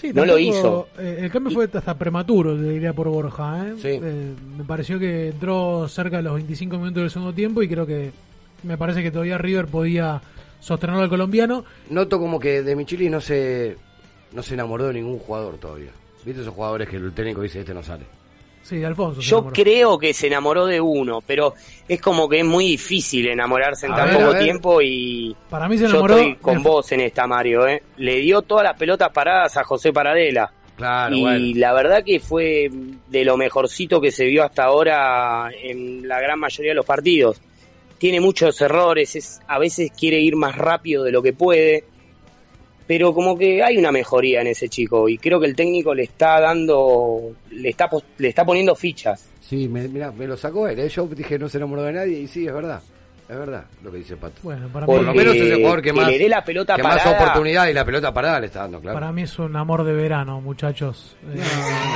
Sí, 0.00 0.10
No 0.12 0.24
lo 0.26 0.36
hizo. 0.36 0.88
eh, 0.98 1.18
el 1.20 1.30
cambio 1.30 1.52
fue 1.52 1.68
hasta 1.72 1.96
prematuro, 1.96 2.56
te 2.56 2.62
diría 2.70 2.92
por 2.92 3.08
Borja. 3.08 3.68
¿eh? 3.68 3.74
Sí. 3.80 3.88
Eh, 4.02 4.34
me 4.58 4.64
pareció 4.64 4.98
que 4.98 5.28
entró 5.28 5.86
cerca 5.88 6.16
de 6.16 6.24
los 6.24 6.34
25 6.34 6.76
minutos 6.78 7.02
del 7.02 7.10
segundo 7.10 7.32
tiempo 7.32 7.62
y 7.62 7.68
creo 7.68 7.86
que 7.86 8.10
me 8.64 8.76
parece 8.76 9.00
que 9.02 9.12
todavía 9.12 9.38
River 9.38 9.66
podía 9.66 10.20
sostener 10.58 10.96
al 10.96 11.08
colombiano. 11.08 11.64
Noto 11.90 12.18
como 12.18 12.40
que 12.40 12.62
de 12.62 12.74
Michili 12.74 13.08
no 13.08 13.20
se, 13.20 13.76
no 14.32 14.42
se 14.42 14.54
enamoró 14.54 14.88
de 14.88 14.94
ningún 14.94 15.18
jugador 15.20 15.58
todavía. 15.58 15.90
¿Viste 16.24 16.40
esos 16.42 16.54
jugadores 16.54 16.88
que 16.88 16.96
el 16.96 17.12
técnico 17.12 17.42
dice, 17.42 17.60
este 17.60 17.74
no 17.74 17.82
sale? 17.84 18.04
Sí, 18.62 18.76
de 18.78 18.86
Alfonso. 18.86 19.20
Yo 19.20 19.38
enamoró. 19.38 19.52
creo 19.54 19.98
que 19.98 20.14
se 20.14 20.26
enamoró 20.28 20.66
de 20.66 20.80
uno, 20.80 21.20
pero 21.26 21.54
es 21.88 22.00
como 22.00 22.28
que 22.28 22.38
es 22.40 22.44
muy 22.44 22.64
difícil 22.66 23.28
enamorarse 23.28 23.86
en 23.86 23.92
A 23.92 23.96
tan 23.96 24.08
ver, 24.10 24.18
poco 24.18 24.38
tiempo 24.38 24.80
y 24.80 25.36
Para 25.50 25.68
mí 25.68 25.76
se 25.76 25.84
yo 25.84 25.90
enamoró 25.90 26.16
estoy 26.18 26.34
con 26.36 26.58
de- 26.58 26.62
vos 26.62 26.92
en 26.92 27.00
esta, 27.00 27.26
Mario. 27.26 27.66
¿eh? 27.66 27.82
Le 27.96 28.16
dio 28.16 28.42
todas 28.42 28.64
las 28.64 28.78
pelotas 28.78 29.10
paradas 29.10 29.56
a 29.56 29.64
José 29.64 29.92
Paradela. 29.92 30.52
Claro, 30.76 31.14
y 31.14 31.20
bueno. 31.20 31.46
la 31.58 31.72
verdad 31.74 32.02
que 32.04 32.18
fue 32.18 32.70
de 33.08 33.24
lo 33.24 33.36
mejorcito 33.36 34.00
que 34.00 34.10
se 34.10 34.24
vio 34.24 34.42
hasta 34.42 34.64
ahora 34.64 35.50
en 35.62 36.08
la 36.08 36.18
gran 36.20 36.38
mayoría 36.38 36.70
de 36.70 36.76
los 36.76 36.86
partidos. 36.86 37.40
Tiene 37.98 38.20
muchos 38.20 38.60
errores, 38.60 39.14
es, 39.14 39.40
a 39.46 39.58
veces 39.58 39.90
quiere 39.96 40.18
ir 40.20 40.34
más 40.34 40.56
rápido 40.56 41.04
de 41.04 41.12
lo 41.12 41.22
que 41.22 41.32
puede, 41.34 41.84
pero 42.86 43.14
como 43.14 43.36
que 43.38 43.62
hay 43.62 43.76
una 43.78 43.92
mejoría 43.92 44.40
en 44.40 44.48
ese 44.48 44.68
chico 44.68 45.08
y 45.08 45.18
creo 45.18 45.38
que 45.40 45.46
el 45.46 45.56
técnico 45.56 45.94
le 45.94 46.04
está 46.04 46.40
dando, 46.40 47.32
le 47.50 47.68
está, 47.70 47.88
pos- 47.88 48.04
le 48.18 48.28
está 48.28 48.44
poniendo 48.44 48.74
fichas. 48.74 49.28
Sí, 49.40 49.68
me, 49.68 49.86
mira, 49.88 50.10
me 50.12 50.26
lo 50.26 50.36
sacó 50.36 50.66
él. 50.68 50.78
¿eh? 50.78 50.88
Yo 50.88 51.06
dije 51.06 51.38
no 51.38 51.48
se 51.48 51.58
enamoró 51.58 51.82
de 51.82 51.92
nadie 51.92 52.20
y 52.20 52.26
sí, 52.26 52.46
es 52.46 52.52
verdad. 52.54 52.80
Es 53.28 53.38
verdad 53.38 53.64
lo 53.82 53.90
que 53.90 53.98
dice 53.98 54.16
Pato. 54.16 54.40
Bueno, 54.42 54.68
para 54.70 54.84
Por 54.84 55.00
mí- 55.00 55.06
lo 55.06 55.14
menos 55.14 55.34
es 55.34 55.42
el 55.42 55.54
jugador 55.56 55.80
que 55.80 55.88
que 55.90 55.92
más, 55.94 56.10
le 56.10 56.18
dé 56.18 56.28
la 56.28 56.44
pelota 56.44 56.76
que 56.76 56.82
más 56.82 57.06
oportunidad 57.06 57.66
y 57.68 57.72
la 57.72 57.84
pelota 57.84 58.12
parada 58.12 58.40
le 58.40 58.46
está 58.48 58.60
dando, 58.60 58.80
claro. 58.80 58.98
Para 58.98 59.10
mí 59.12 59.22
es 59.22 59.38
un 59.38 59.56
amor 59.56 59.84
de 59.84 59.92
verano, 59.94 60.40
muchachos. 60.42 61.16
Eh, 61.32 61.40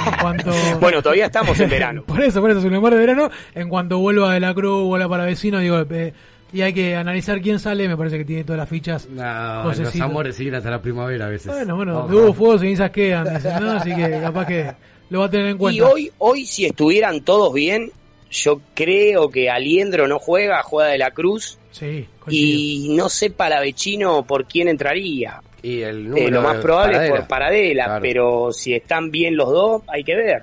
en 0.06 0.18
cuanto... 0.20 0.50
Bueno, 0.80 1.02
todavía 1.02 1.26
estamos 1.26 1.58
en 1.60 1.68
verano. 1.68 2.04
por 2.06 2.22
eso, 2.22 2.40
por 2.40 2.50
eso 2.50 2.60
es 2.60 2.64
un 2.64 2.74
amor 2.74 2.92
de 2.94 3.00
verano. 3.00 3.28
En 3.54 3.68
cuanto 3.68 3.98
vuelva 3.98 4.32
de 4.32 4.40
la 4.40 4.54
cruz, 4.54 4.84
vuelva 4.86 5.08
para 5.10 5.24
vecino, 5.24 5.58
digo, 5.58 5.78
eh, 5.90 6.14
y 6.52 6.62
hay 6.62 6.72
que 6.72 6.94
analizar 6.96 7.40
quién 7.40 7.58
sale, 7.58 7.88
me 7.88 7.96
parece 7.96 8.18
que 8.18 8.24
tiene 8.24 8.44
todas 8.44 8.58
las 8.58 8.68
fichas. 8.68 9.08
No, 9.08 9.64
los 9.64 10.00
amores 10.00 10.36
siguen 10.36 10.54
hasta 10.54 10.70
la 10.70 10.80
primavera 10.80 11.26
a 11.26 11.28
veces. 11.28 11.48
Bueno, 11.52 11.76
bueno, 11.76 11.98
Ojo. 12.00 12.08
de 12.08 12.16
hubo 12.16 12.32
fuego, 12.34 12.58
cenizas 12.58 12.90
quedan, 12.90 13.34
dicen, 13.34 13.52
¿no? 13.60 13.72
Así 13.72 13.94
que 13.94 14.10
capaz 14.20 14.46
que 14.46 14.72
lo 15.10 15.20
va 15.20 15.26
a 15.26 15.30
tener 15.30 15.46
en 15.48 15.58
cuenta. 15.58 15.76
Y 15.76 15.80
hoy, 15.80 16.12
hoy 16.18 16.46
si 16.46 16.64
estuvieran 16.66 17.20
todos 17.22 17.52
bien, 17.52 17.90
yo 18.30 18.60
creo 18.74 19.28
que 19.30 19.50
Aliendro 19.50 20.08
no 20.08 20.18
juega, 20.18 20.62
juega 20.62 20.90
de 20.90 20.98
la 20.98 21.10
Cruz. 21.10 21.58
Sí, 21.70 22.06
y 22.28 22.88
no 22.96 23.08
sé 23.08 23.30
Palavecino 23.30 24.24
por 24.24 24.46
quién 24.46 24.68
entraría. 24.68 25.40
Y 25.62 25.80
el 25.82 25.98
Eh, 25.98 26.08
número 26.08 26.30
lo 26.30 26.42
más 26.42 26.56
probable 26.58 27.04
es 27.04 27.10
por 27.10 27.26
Paradela, 27.26 27.84
Claro. 27.84 28.02
pero 28.02 28.52
si 28.52 28.72
están 28.74 29.10
bien 29.10 29.36
los 29.36 29.48
dos, 29.50 29.82
hay 29.88 30.04
que 30.04 30.14
ver. 30.14 30.42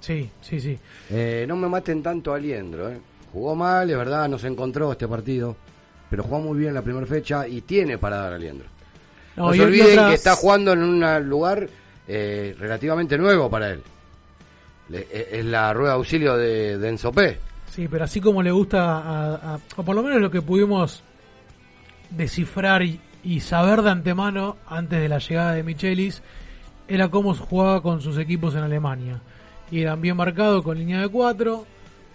Sí, 0.00 0.28
sí, 0.40 0.60
sí. 0.60 0.78
Eh, 1.10 1.44
no 1.48 1.56
me 1.56 1.68
maten 1.68 2.02
tanto 2.02 2.32
a 2.32 2.36
Aliendro, 2.36 2.90
¿eh? 2.90 2.96
Jugó 3.32 3.54
mal, 3.54 3.88
es 3.90 3.96
verdad, 3.96 4.28
no 4.28 4.38
se 4.38 4.48
encontró 4.48 4.90
este 4.92 5.06
partido. 5.08 5.56
Pero 6.08 6.24
jugó 6.24 6.40
muy 6.40 6.58
bien 6.58 6.74
la 6.74 6.82
primera 6.82 7.06
fecha 7.06 7.46
y 7.46 7.60
tiene 7.60 7.96
para 7.98 8.16
dar 8.16 8.32
a 8.32 8.36
Aliendro. 8.36 8.66
No, 9.36 9.52
se 9.52 9.62
olviden 9.62 10.08
que 10.08 10.14
está 10.14 10.34
jugando 10.34 10.72
en 10.72 10.82
un 10.82 11.28
lugar 11.28 11.68
eh, 12.08 12.54
relativamente 12.58 13.16
nuevo 13.16 13.48
para 13.48 13.70
él. 13.70 13.82
Le- 14.88 15.06
eh, 15.12 15.28
es 15.34 15.44
la 15.44 15.72
rueda 15.72 15.90
de 15.90 15.96
auxilio 15.96 16.36
de, 16.36 16.76
de 16.78 16.88
Enzo 16.88 17.12
P. 17.12 17.38
Sí, 17.70 17.86
pero 17.88 18.04
así 18.04 18.20
como 18.20 18.42
le 18.42 18.50
gusta, 18.50 18.98
a, 18.98 19.34
a- 19.54 19.58
o 19.76 19.82
por 19.84 19.94
lo 19.94 20.02
menos 20.02 20.20
lo 20.20 20.30
que 20.32 20.42
pudimos 20.42 21.04
descifrar 22.10 22.82
y, 22.82 23.00
y 23.22 23.38
saber 23.40 23.82
de 23.82 23.90
antemano 23.90 24.56
antes 24.66 25.00
de 25.00 25.08
la 25.08 25.18
llegada 25.18 25.52
de 25.52 25.62
Michelis, 25.62 26.22
era 26.88 27.08
cómo 27.08 27.34
jugaba 27.34 27.80
con 27.82 28.00
sus 28.00 28.18
equipos 28.18 28.54
en 28.56 28.62
Alemania. 28.64 29.20
Y 29.70 29.82
eran 29.82 30.00
bien 30.00 30.16
marcados 30.16 30.64
con 30.64 30.76
línea 30.76 31.00
de 31.00 31.08
cuatro, 31.08 31.64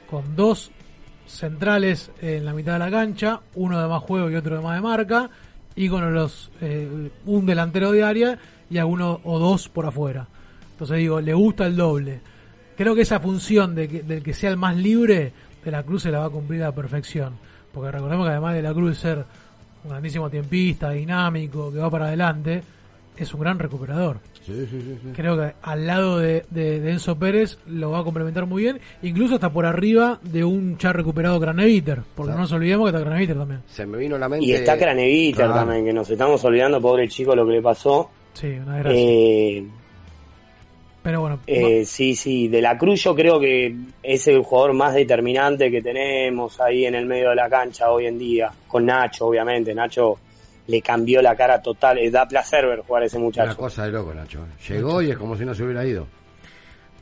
con 0.09 0.35
dos 0.35 0.71
centrales 1.27 2.11
en 2.22 2.45
la 2.45 2.53
mitad 2.53 2.73
de 2.73 2.80
la 2.80 2.91
cancha, 2.91 3.41
uno 3.56 3.81
de 3.81 3.88
más 3.88 4.02
juego 4.03 4.30
y 4.30 4.35
otro 4.35 4.56
de 4.56 4.61
más 4.61 4.76
de 4.76 4.81
marca, 4.81 5.30
y 5.76 5.89
con 5.89 6.14
los 6.14 6.52
eh, 6.61 7.10
un 7.26 7.45
delantero 7.45 7.91
de 7.91 8.03
área 8.03 8.39
y 8.69 8.77
a 8.77 8.85
uno 8.85 9.19
o 9.23 9.39
dos 9.39 9.69
por 9.69 9.85
afuera. 9.85 10.27
Entonces 10.72 10.97
digo, 10.97 11.22
le 11.22 11.34
gusta 11.34 11.65
el 11.65 11.76
doble. 11.76 12.19
Creo 12.77 12.95
que 12.95 13.02
esa 13.02 13.19
función 13.19 13.76
de 13.76 13.88
que, 13.88 14.03
del 14.03 14.23
que 14.23 14.34
sea 14.34 14.49
el 14.49 14.57
más 14.57 14.76
libre 14.76 15.31
de 15.64 15.72
la 15.72 15.84
Cruz 15.84 16.03
se 16.03 16.11
la 16.11 16.19
va 16.19 16.26
a 16.26 16.30
cumplir 16.30 16.61
a 16.64 16.68
la 16.68 16.76
perfección. 16.76 17.34
Porque 17.73 17.91
recordemos 17.91 18.26
que 18.26 18.31
además 18.31 18.56
de 18.56 18.61
la 18.61 18.73
Cruz 18.73 18.97
ser 18.97 19.26
un 19.84 19.89
grandísimo 19.89 20.30
tiempista, 20.30 20.91
dinámico, 20.91 21.72
que 21.72 21.80
va 21.80 21.89
para 21.89 22.07
adelante, 22.07 22.64
es 23.18 23.34
un 23.34 23.39
gran 23.39 23.60
recuperador. 23.60 24.19
Sí, 24.45 24.53
sí, 24.53 24.67
sí, 24.69 24.97
sí. 25.03 25.09
Creo 25.15 25.35
que 25.38 25.53
al 25.63 25.88
lado 25.88 26.19
de, 26.19 26.45
de- 26.51 26.80
de 26.80 26.91
Enzo 26.91 27.17
Pérez 27.17 27.57
lo 27.67 27.91
va 27.91 27.99
a 27.99 28.03
complementar 28.03 28.45
muy 28.45 28.61
bien, 28.63 28.80
incluso 29.01 29.35
hasta 29.35 29.49
por 29.51 29.65
arriba 29.65 30.19
de 30.23 30.43
un 30.43 30.77
ya 30.77 30.93
recuperado 30.93 31.39
Craneviter, 31.39 32.01
porque 32.15 32.34
no 32.34 32.39
nos 32.39 32.51
olvidemos 32.51 32.85
que 32.85 32.95
está 32.95 33.03
Craneviter 33.07 33.38
también. 33.38 33.61
Se 33.67 33.85
me 33.88 33.97
vino 33.97 34.15
a 34.17 34.19
la 34.19 34.30
mente. 34.30 34.45
Y 34.45 34.53
está 34.53 34.77
Craneviter 34.77 35.45
Claro. 35.45 35.53
también, 35.55 35.85
que 35.85 35.93
nos 35.93 36.09
estamos 36.09 36.43
olvidando, 36.45 36.80
pobre 36.80 37.07
chico, 37.07 37.35
lo 37.35 37.45
que 37.45 37.53
le 37.53 37.61
pasó. 37.61 38.09
Sí, 38.34 38.47
una 38.47 38.76
desgracia. 38.76 39.01
Eh, 39.01 39.65
Pero 41.01 41.22
bueno, 41.22 41.39
eh, 41.45 41.85
sí, 41.85 42.15
sí, 42.15 42.47
de 42.47 42.61
la 42.61 42.77
Cruz 42.77 43.03
yo 43.03 43.13
creo 43.15 43.39
que 43.39 43.76
es 44.01 44.27
el 44.27 44.41
jugador 44.41 44.73
más 44.73 44.93
determinante 44.95 45.69
que 45.69 45.81
tenemos 45.81 46.59
ahí 46.59 46.85
en 46.85 46.95
el 46.95 47.05
medio 47.05 47.30
de 47.30 47.35
la 47.35 47.47
cancha 47.49 47.91
hoy 47.91 48.07
en 48.07 48.17
día, 48.17 48.51
con 48.67 48.85
Nacho, 48.88 49.27
obviamente. 49.27 49.73
Nacho 49.76 50.17
le 50.67 50.81
cambió 50.81 51.21
la 51.21 51.35
cara 51.35 51.61
total, 51.61 51.97
eh, 51.99 52.09
da 52.09 52.27
placer 52.27 52.65
ver 52.65 52.79
jugar 52.81 53.03
a 53.03 53.05
ese 53.05 53.17
Una 53.17 53.25
muchacho. 53.25 53.57
cosa 53.57 53.85
de 53.85 53.91
loco, 53.91 54.13
Nacho. 54.13 54.45
Llegó 54.67 55.01
y 55.01 55.11
es 55.11 55.17
como 55.17 55.37
si 55.37 55.45
no 55.45 55.53
se 55.53 55.63
hubiera 55.63 55.85
ido. 55.85 56.07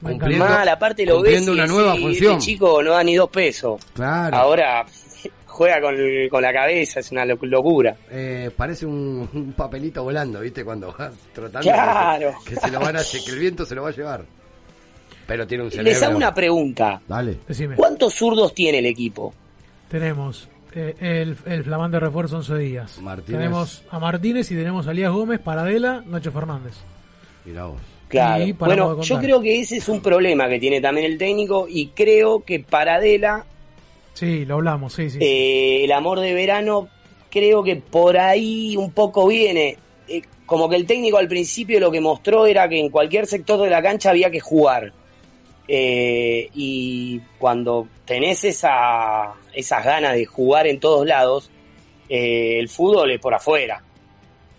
Cumpliendo, 0.01 0.43
Mal, 0.45 0.67
aparte 0.67 1.05
lo 1.05 1.21
ves 1.21 1.47
una 1.47 1.65
nueva 1.65 1.95
función. 1.95 2.33
Este 2.33 2.45
chico 2.51 2.83
no 2.83 2.91
da 2.91 3.03
ni 3.03 3.15
dos 3.15 3.29
pesos. 3.29 3.81
Claro. 3.93 4.35
Ahora 4.35 4.85
juega 5.45 5.79
con, 5.79 5.95
con 6.29 6.41
la 6.41 6.51
cabeza, 6.51 6.99
es 6.99 7.09
una 7.13 7.23
lo- 7.23 7.37
locura. 7.43 7.95
Eh, 8.11 8.51
parece 8.55 8.85
un, 8.85 9.29
un 9.33 9.53
papelito 9.53 10.03
volando, 10.03 10.41
¿viste? 10.41 10.65
Cuando 10.65 10.87
va 10.99 11.09
trotando. 11.33 11.71
Claro. 11.71 12.33
Que 12.43 12.55
se, 12.55 12.59
que 12.59 12.67
se 12.67 12.71
lo 12.71 12.79
van 12.81 12.97
a, 12.97 12.99
que 13.01 13.31
el 13.31 13.39
viento 13.39 13.65
se 13.65 13.75
lo 13.75 13.83
va 13.83 13.89
a 13.89 13.93
llevar. 13.93 14.25
Pero 15.25 15.47
tiene 15.47 15.63
un 15.63 15.71
cerebro. 15.71 15.89
Les 15.93 16.03
hago 16.03 16.17
una 16.17 16.33
pregunta. 16.33 17.01
Dale. 17.07 17.37
Decime. 17.47 17.77
¿Cuántos 17.77 18.13
zurdos 18.13 18.53
tiene 18.53 18.79
el 18.79 18.85
equipo? 18.87 19.33
tenemos 19.87 20.49
eh, 20.75 20.95
el, 20.99 21.37
el 21.45 21.63
flamante 21.63 21.99
refuerzo 21.99 22.37
11 22.37 22.57
días. 22.57 22.97
Martínez. 23.01 23.39
Tenemos 23.39 23.83
a 23.89 23.99
Martínez 23.99 24.51
y 24.51 24.55
tenemos 24.55 24.87
a 24.87 24.91
Elías 24.91 25.11
Gómez, 25.11 25.39
Paradela, 25.39 26.03
Nacho 26.05 26.31
Fernández. 26.31 26.73
Mirá 27.45 27.65
vos. 27.65 27.81
Claro. 28.07 28.45
Bueno, 28.59 29.01
yo 29.01 29.19
creo 29.19 29.41
que 29.41 29.59
ese 29.59 29.77
es 29.77 29.89
un 29.89 30.01
problema 30.01 30.47
que 30.47 30.59
tiene 30.59 30.79
también 30.81 31.11
el 31.11 31.17
técnico 31.17 31.65
y 31.67 31.87
creo 31.87 32.43
que 32.43 32.59
Paradela, 32.59 33.45
Sí, 34.13 34.45
lo 34.45 34.55
hablamos, 34.55 34.93
sí, 34.93 35.09
sí. 35.09 35.17
eh, 35.19 35.83
el 35.83 35.91
amor 35.91 36.19
de 36.19 36.33
verano, 36.35 36.87
creo 37.31 37.63
que 37.63 37.77
por 37.77 38.17
ahí 38.17 38.77
un 38.77 38.91
poco 38.91 39.27
viene. 39.27 39.77
Eh, 40.07 40.21
como 40.45 40.69
que 40.69 40.75
el 40.75 40.85
técnico 40.85 41.17
al 41.17 41.27
principio 41.27 41.79
lo 41.79 41.89
que 41.89 41.99
mostró 42.01 42.45
era 42.45 42.69
que 42.69 42.79
en 42.79 42.89
cualquier 42.89 43.25
sector 43.25 43.59
de 43.61 43.69
la 43.71 43.81
cancha 43.81 44.11
había 44.11 44.29
que 44.29 44.39
jugar. 44.39 44.93
Eh, 45.67 46.49
y 46.53 47.19
cuando 47.39 47.87
tenés 48.05 48.43
esa, 48.43 49.33
esas 49.53 49.83
ganas 49.85 50.13
de 50.15 50.25
jugar 50.25 50.67
en 50.67 50.79
todos 50.79 51.05
lados, 51.05 51.49
eh, 52.09 52.59
el 52.59 52.69
fútbol 52.69 53.11
es 53.11 53.19
por 53.19 53.33
afuera. 53.33 53.81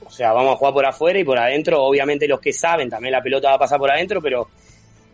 O 0.07 0.11
sea, 0.11 0.33
vamos 0.33 0.55
a 0.55 0.57
jugar 0.57 0.75
por 0.75 0.87
afuera 0.87 1.19
y 1.19 1.25
por 1.25 1.39
adentro, 1.39 1.83
obviamente 1.83 2.29
los 2.29 2.41
que 2.41 2.53
saben, 2.53 2.91
también 2.91 3.13
la 3.13 3.23
pelota 3.23 3.49
va 3.49 3.55
a 3.55 3.59
pasar 3.59 3.79
por 3.79 3.91
adentro, 3.91 4.21
pero 4.21 4.49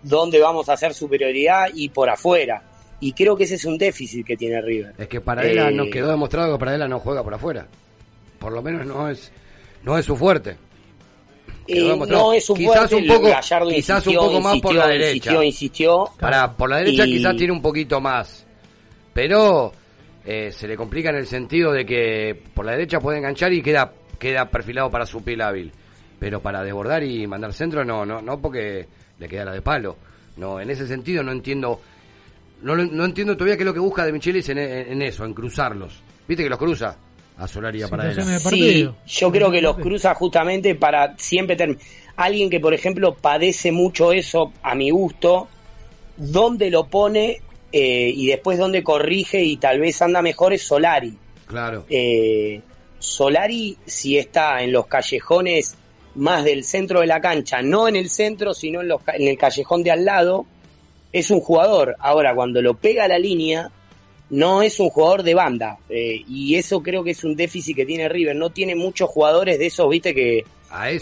¿dónde 0.02 0.40
vamos 0.40 0.69
a 0.69 0.73
hacer 0.74 0.93
superioridad? 0.94 1.66
Y 1.74 1.89
por 1.90 2.11
afuera. 2.11 2.62
Y 2.98 3.12
creo 3.12 3.36
que 3.36 3.44
ese 3.44 3.55
es 3.55 3.65
un 3.65 3.78
déficit 3.78 4.27
que 4.27 4.36
tiene 4.36 4.61
River. 4.61 4.94
Es 4.98 5.09
que 5.09 5.20
Paradela 5.20 5.69
Eh, 5.69 5.73
nos 5.73 5.89
quedó 5.89 6.11
demostrado 6.11 6.52
que 6.52 6.59
Paradela 6.59 6.86
no 6.89 6.98
juega 7.01 7.23
por 7.23 7.32
afuera. 7.35 7.66
Por 8.39 8.52
lo 8.52 8.62
menos 8.62 8.85
no 8.86 9.09
es 9.09 9.32
no 9.82 9.97
es 9.97 10.05
su 10.05 10.16
fuerte. 10.16 10.57
Eh, 11.66 11.97
no 12.09 12.32
es 12.32 12.51
un 12.51 12.57
quizás 12.57 12.77
fuerte, 12.78 12.94
un 12.97 13.07
poco, 13.07 13.27
quizás 13.28 13.62
insistió, 14.02 14.20
un 14.23 14.27
poco 14.28 14.40
más 14.40 14.61
por 14.61 14.74
la 14.74 14.89
derecha. 14.89 15.12
Insistió, 15.15 15.43
insistió. 15.43 16.11
Para, 16.19 16.52
por 16.52 16.69
la 16.69 16.78
derecha 16.78 17.07
Y- 17.07 17.12
quizás 17.19 17.36
tiene 17.36 17.52
un 17.52 17.62
poquito 17.62 18.01
más. 18.01 18.47
Pero 19.12 19.73
eh, 20.24 20.53
se 20.53 20.69
le 20.69 20.77
complica 20.77 21.11
en 21.11 21.16
el 21.16 21.27
sentido 21.27 21.73
de 21.73 21.85
que 21.85 22.41
por 22.55 22.65
la 22.65 22.73
derecha 22.73 23.01
puede 23.01 23.19
enganchar 23.19 23.53
y 23.53 23.62
queda 23.62 23.93
queda 24.19 24.51
perfilado 24.51 24.91
para 24.91 25.07
su 25.07 25.23
piel 25.24 25.41
hábil. 25.41 25.73
Pero 26.19 26.41
para 26.41 26.62
desbordar 26.62 27.03
y 27.03 27.27
mandar 27.27 27.53
centro 27.55 27.85
no, 27.85 28.05
no, 28.05 28.20
no 28.20 28.39
porque 28.39 28.87
le 29.19 29.28
queda 29.28 29.47
la 29.47 29.53
de 29.53 29.62
palo. 29.62 29.97
No, 30.37 30.61
en 30.61 30.69
ese 30.70 30.87
sentido 30.87 31.23
no 31.23 31.32
entiendo 31.32 31.81
no, 32.62 32.74
lo- 32.74 32.85
no 32.85 33.05
entiendo 33.07 33.35
todavía 33.37 33.57
qué 33.57 33.62
es 33.62 33.66
lo 33.66 33.73
que 33.74 33.81
busca 33.81 34.05
de 34.05 34.12
Michelis 34.12 34.49
en, 34.51 34.59
en- 34.59 34.93
en 34.93 35.03
eso, 35.03 35.24
en 35.24 35.32
cruzarlos. 35.32 36.03
¿Viste 36.28 36.43
que 36.45 36.51
los 36.51 36.59
cruza? 36.59 36.97
A 37.39 37.49
Solari 37.49 37.78
y 37.78 37.82
a 37.82 37.89
Paradela. 37.89 38.23
Sí, 38.66 38.82
yo 39.07 39.31
creo 39.32 39.51
que 39.51 39.62
los 39.62 39.77
cruza 39.82 40.15
justamente 40.15 40.74
para 40.74 41.16
siempre 41.16 41.57
tener 41.57 41.78
alguien 42.16 42.51
que 42.51 42.61
por 42.61 42.74
ejemplo 42.74 43.15
padece 43.15 43.73
mucho 43.73 44.12
eso 44.12 44.53
a 44.62 44.74
mi 44.74 44.91
gusto, 44.91 45.49
dónde 46.19 46.70
lo 46.70 46.85
pone 46.85 47.41
eh, 47.72 48.12
y 48.14 48.26
después 48.26 48.59
dónde 48.59 48.82
corrige 48.82 49.42
y 49.42 49.56
tal 49.56 49.80
vez 49.80 50.01
anda 50.02 50.22
mejor 50.22 50.52
es 50.52 50.62
Solari. 50.62 51.14
Claro. 51.47 51.84
Eh, 51.88 52.60
Solari 52.98 53.76
si 53.86 54.18
está 54.18 54.62
en 54.62 54.72
los 54.72 54.86
callejones 54.86 55.76
más 56.16 56.44
del 56.44 56.64
centro 56.64 57.01
de 57.01 57.06
la 57.06 57.20
cancha, 57.20 57.62
no 57.62 57.88
en 57.88 57.97
el 57.97 58.10
centro, 58.10 58.52
sino 58.52 58.80
en, 58.82 58.88
los, 58.88 59.01
en 59.14 59.28
el 59.28 59.38
callejón 59.38 59.82
de 59.82 59.90
al 59.90 60.05
lado, 60.05 60.44
es 61.12 61.30
un 61.30 61.40
jugador. 61.40 61.97
Ahora, 61.98 62.34
cuando 62.34 62.60
lo 62.60 62.74
pega 62.74 63.05
a 63.05 63.09
la 63.09 63.18
línea, 63.18 63.70
no 64.30 64.62
es 64.62 64.78
un 64.80 64.90
jugador 64.90 65.22
de 65.22 65.34
banda. 65.34 65.78
eh, 65.88 66.22
y 66.28 66.55
eso 66.56 66.82
creo 66.82 67.02
que 67.05 67.12
es 67.12 67.24
un 67.24 67.34
déficit 67.36 67.74
que 67.76 67.86
tiene 67.86 68.09
River. 68.09 68.36
No 68.36 68.51
tiene 68.51 68.74
muchos 68.74 69.09
jugadores 69.09 69.59
de 69.59 69.66
esos, 69.66 69.88
viste, 69.88 70.14
que, 70.14 70.44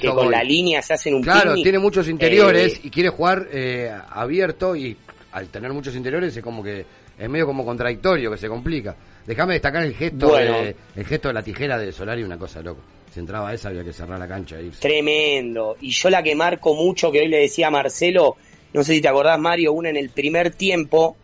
con 0.07 0.15
voy. 0.17 0.29
la 0.31 0.43
línea 0.45 0.81
se 0.83 0.95
hacen 0.95 1.15
un 1.15 1.23
Claro, 1.23 1.51
picnic. 1.51 1.63
tiene 1.65 1.79
muchos 1.79 2.09
interiores 2.09 2.77
Eh, 2.77 2.81
y 2.85 2.91
quiere 2.91 3.09
jugar 3.11 3.49
eh, 3.53 3.91
abierto 4.11 4.77
y 4.77 4.97
al 5.39 5.49
tener 5.49 5.73
muchos 5.73 5.95
interiores 5.95 6.37
es 6.37 6.43
como 6.43 6.63
que 6.63 6.85
es 7.19 7.29
medio 7.29 7.47
como 7.47 7.65
contradictorio, 7.65 8.31
que 8.31 8.39
se 8.39 8.49
complica. 8.49 8.95
Déjame 9.27 9.55
destacar 9.55 9.85
el 9.85 9.95
gesto, 9.95 10.29
Bueno. 10.29 10.59
de, 10.61 10.77
el 10.97 11.05
gesto 11.05 11.29
de 11.29 11.35
la 11.35 11.43
tijera 11.43 11.79
de 11.79 11.93
Solari, 11.93 12.23
una 12.23 12.39
cosa 12.39 12.61
loco. 12.63 12.81
Si 13.13 13.21
entraba 13.21 13.53
esa 13.55 13.71
había 13.71 13.83
que 13.85 13.93
cerrar 13.93 14.19
la 14.19 14.29
cancha 14.29 14.59
e. 14.61 14.71
Tremendo. 14.79 15.77
Y 15.81 15.91
yo 15.91 16.11
la 16.11 16.23
que 16.23 16.35
marco 16.35 16.75
mucho, 16.75 17.11
que 17.11 17.21
hoy 17.21 17.29
le 17.29 17.39
decía 17.39 17.69
a 17.69 17.71
Marcelo, 17.71 18.37
no 18.73 18.85
sé 18.85 18.95
si 18.95 19.01
te 19.01 19.09
acordás, 19.09 19.39
Mario, 19.39 19.73
una 19.73 19.89
en 19.89 19.97
el 19.97 20.11
primer 20.11 20.51
tiempo, 20.51 21.17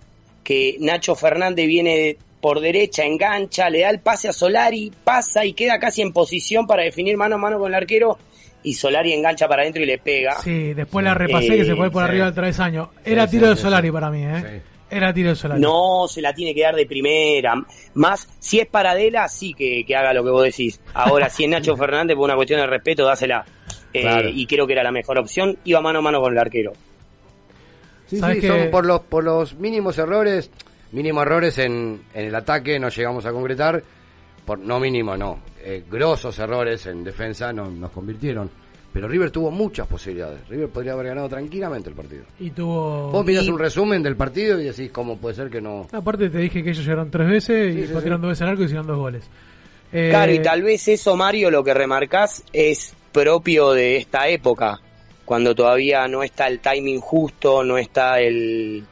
que 0.42 0.76
Nacho 0.80 1.14
Fernández 1.14 1.66
viene 1.66 2.16
por 2.40 2.60
derecha, 2.60 3.04
engancha, 3.04 3.70
le 3.70 3.80
da 3.80 3.90
el 3.90 4.00
pase 4.00 4.28
a 4.28 4.32
Solari, 4.32 4.92
pasa 5.04 5.44
y 5.46 5.54
queda 5.54 5.78
casi 5.78 6.02
en 6.02 6.12
posición 6.12 6.66
para 6.66 6.82
definir 6.82 7.16
mano 7.16 7.36
a 7.36 7.38
mano 7.38 7.58
con 7.58 7.68
el 7.68 7.74
arquero, 7.74 8.18
y 8.64 8.74
Solari 8.74 9.12
engancha 9.12 9.46
para 9.46 9.62
adentro 9.62 9.82
y 9.82 9.86
le 9.86 9.98
pega. 9.98 10.34
Sí, 10.42 10.74
después 10.74 11.04
la 11.04 11.14
repasé 11.14 11.56
que 11.56 11.64
se 11.64 11.76
fue 11.76 11.90
por 11.90 12.02
sí. 12.02 12.08
arriba 12.08 12.24
del 12.24 12.34
travesaño. 12.34 12.90
Era 13.04 13.26
tiro 13.28 13.48
de 13.48 13.56
Solari 13.56 13.90
para 13.92 14.10
mí, 14.10 14.24
¿eh? 14.24 14.62
Era 14.90 15.12
tiro 15.14 15.30
de 15.30 15.36
Solari. 15.36 15.60
No, 15.60 16.06
se 16.08 16.20
la 16.20 16.32
tiene 16.34 16.54
que 16.54 16.62
dar 16.62 16.74
de 16.74 16.86
primera. 16.86 17.54
Más, 17.94 18.28
si 18.38 18.60
es 18.60 18.66
Paradela, 18.66 19.28
sí 19.28 19.54
que, 19.54 19.84
que 19.86 19.94
haga 19.96 20.12
lo 20.12 20.24
que 20.24 20.30
vos 20.30 20.42
decís. 20.44 20.80
Ahora, 20.94 21.28
si 21.30 21.44
es 21.44 21.50
Nacho 21.50 21.76
Fernández, 21.78 22.16
por 22.16 22.24
una 22.24 22.36
cuestión 22.36 22.60
de 22.60 22.66
respeto, 22.66 23.04
dásela. 23.04 23.44
Eh, 23.92 24.00
Claro. 24.02 24.28
Y 24.28 24.44
creo 24.46 24.66
que 24.66 24.72
era 24.72 24.82
la 24.82 24.90
mejor 24.92 25.18
opción. 25.18 25.56
Iba 25.64 25.80
mano 25.80 26.00
a 26.00 26.02
mano 26.02 26.20
con 26.20 26.32
el 26.32 26.38
arquero. 26.38 26.72
Sí, 28.06 28.18
¿Sabes 28.18 28.36
sí, 28.36 28.40
qué? 28.42 28.48
son 28.48 28.70
por 28.70 28.84
los, 28.84 29.00
por 29.02 29.24
los 29.24 29.54
mínimos 29.54 29.96
errores, 29.98 30.50
mínimos 30.92 31.22
errores 31.24 31.58
en, 31.58 32.02
en 32.12 32.26
el 32.26 32.34
ataque 32.34 32.78
no 32.78 32.88
llegamos 32.88 33.24
a 33.24 33.32
concretar, 33.32 33.82
por 34.44 34.58
no 34.58 34.78
mínimo, 34.80 35.16
no, 35.16 35.38
eh, 35.62 35.82
grosos 35.90 36.38
errores 36.38 36.86
en 36.86 37.02
defensa 37.04 37.52
no, 37.52 37.70
nos 37.70 37.90
convirtieron. 37.90 38.50
Pero 38.92 39.08
River 39.08 39.32
tuvo 39.32 39.50
muchas 39.50 39.88
posibilidades. 39.88 40.46
River 40.48 40.68
podría 40.68 40.92
haber 40.92 41.06
ganado 41.06 41.28
tranquilamente 41.28 41.88
el 41.88 41.96
partido. 41.96 42.22
Y 42.38 42.50
tuvo... 42.50 43.10
Vos 43.10 43.26
mirás 43.26 43.44
y- 43.44 43.50
un 43.50 43.58
resumen 43.58 44.02
del 44.04 44.14
partido 44.14 44.60
y 44.60 44.64
decís 44.66 44.90
cómo 44.92 45.16
puede 45.16 45.34
ser 45.34 45.50
que 45.50 45.60
no. 45.60 45.88
Aparte 45.90 46.30
te 46.30 46.38
dije 46.38 46.62
que 46.62 46.70
ellos 46.70 46.84
llegaron 46.84 47.10
tres 47.10 47.28
veces 47.28 47.74
y 47.76 47.86
sí, 47.88 47.92
patearon 47.92 48.18
sí. 48.18 48.22
dos 48.22 48.28
veces 48.30 48.42
al 48.42 48.48
arco 48.50 48.62
y 48.62 48.64
hicieron 48.66 48.86
dos 48.86 48.96
goles. 48.98 49.24
Eh, 49.92 50.10
Claro, 50.10 50.32
y 50.32 50.38
tal 50.40 50.62
vez 50.62 50.86
eso, 50.86 51.16
Mario, 51.16 51.50
lo 51.50 51.64
que 51.64 51.74
remarcás 51.74 52.44
es 52.52 52.94
propio 53.10 53.72
de 53.72 53.96
esta 53.96 54.28
época, 54.28 54.80
cuando 55.24 55.56
todavía 55.56 56.06
no 56.06 56.22
está 56.22 56.46
el 56.46 56.60
timing 56.60 57.00
justo, 57.00 57.64
no 57.64 57.78
está 57.78 58.20
el... 58.20 58.84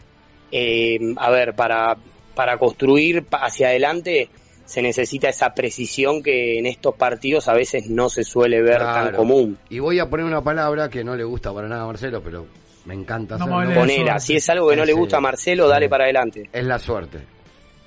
eh, 0.50 0.98
a 1.16 1.30
ver, 1.30 1.54
para, 1.54 1.96
para 2.34 2.58
construir 2.58 3.24
hacia 3.30 3.68
adelante 3.68 4.28
se 4.72 4.80
necesita 4.80 5.28
esa 5.28 5.52
precisión 5.52 6.22
que 6.22 6.58
en 6.58 6.64
estos 6.64 6.94
partidos 6.94 7.46
a 7.48 7.52
veces 7.52 7.90
no 7.90 8.08
se 8.08 8.24
suele 8.24 8.62
ver 8.62 8.78
tan 8.78 9.12
común. 9.14 9.58
Y 9.68 9.80
voy 9.80 9.98
a 9.98 10.08
poner 10.08 10.24
una 10.24 10.40
palabra 10.42 10.88
que 10.88 11.04
no 11.04 11.14
le 11.14 11.24
gusta 11.24 11.52
para 11.52 11.68
nada 11.68 11.82
a 11.82 11.86
Marcelo, 11.86 12.22
pero 12.22 12.46
me 12.86 12.94
encanta 12.94 13.36
No 13.36 13.58
hacerlo. 13.60 13.80
Ponela, 13.80 14.18
si 14.18 14.36
es 14.36 14.48
algo 14.48 14.70
que 14.70 14.76
no 14.76 14.84
le 14.86 14.94
gusta 14.94 15.18
a 15.18 15.20
Marcelo, 15.20 15.68
dale 15.68 15.90
para 15.90 16.04
adelante. 16.04 16.48
Es 16.50 16.64
la 16.64 16.78
suerte. 16.78 17.18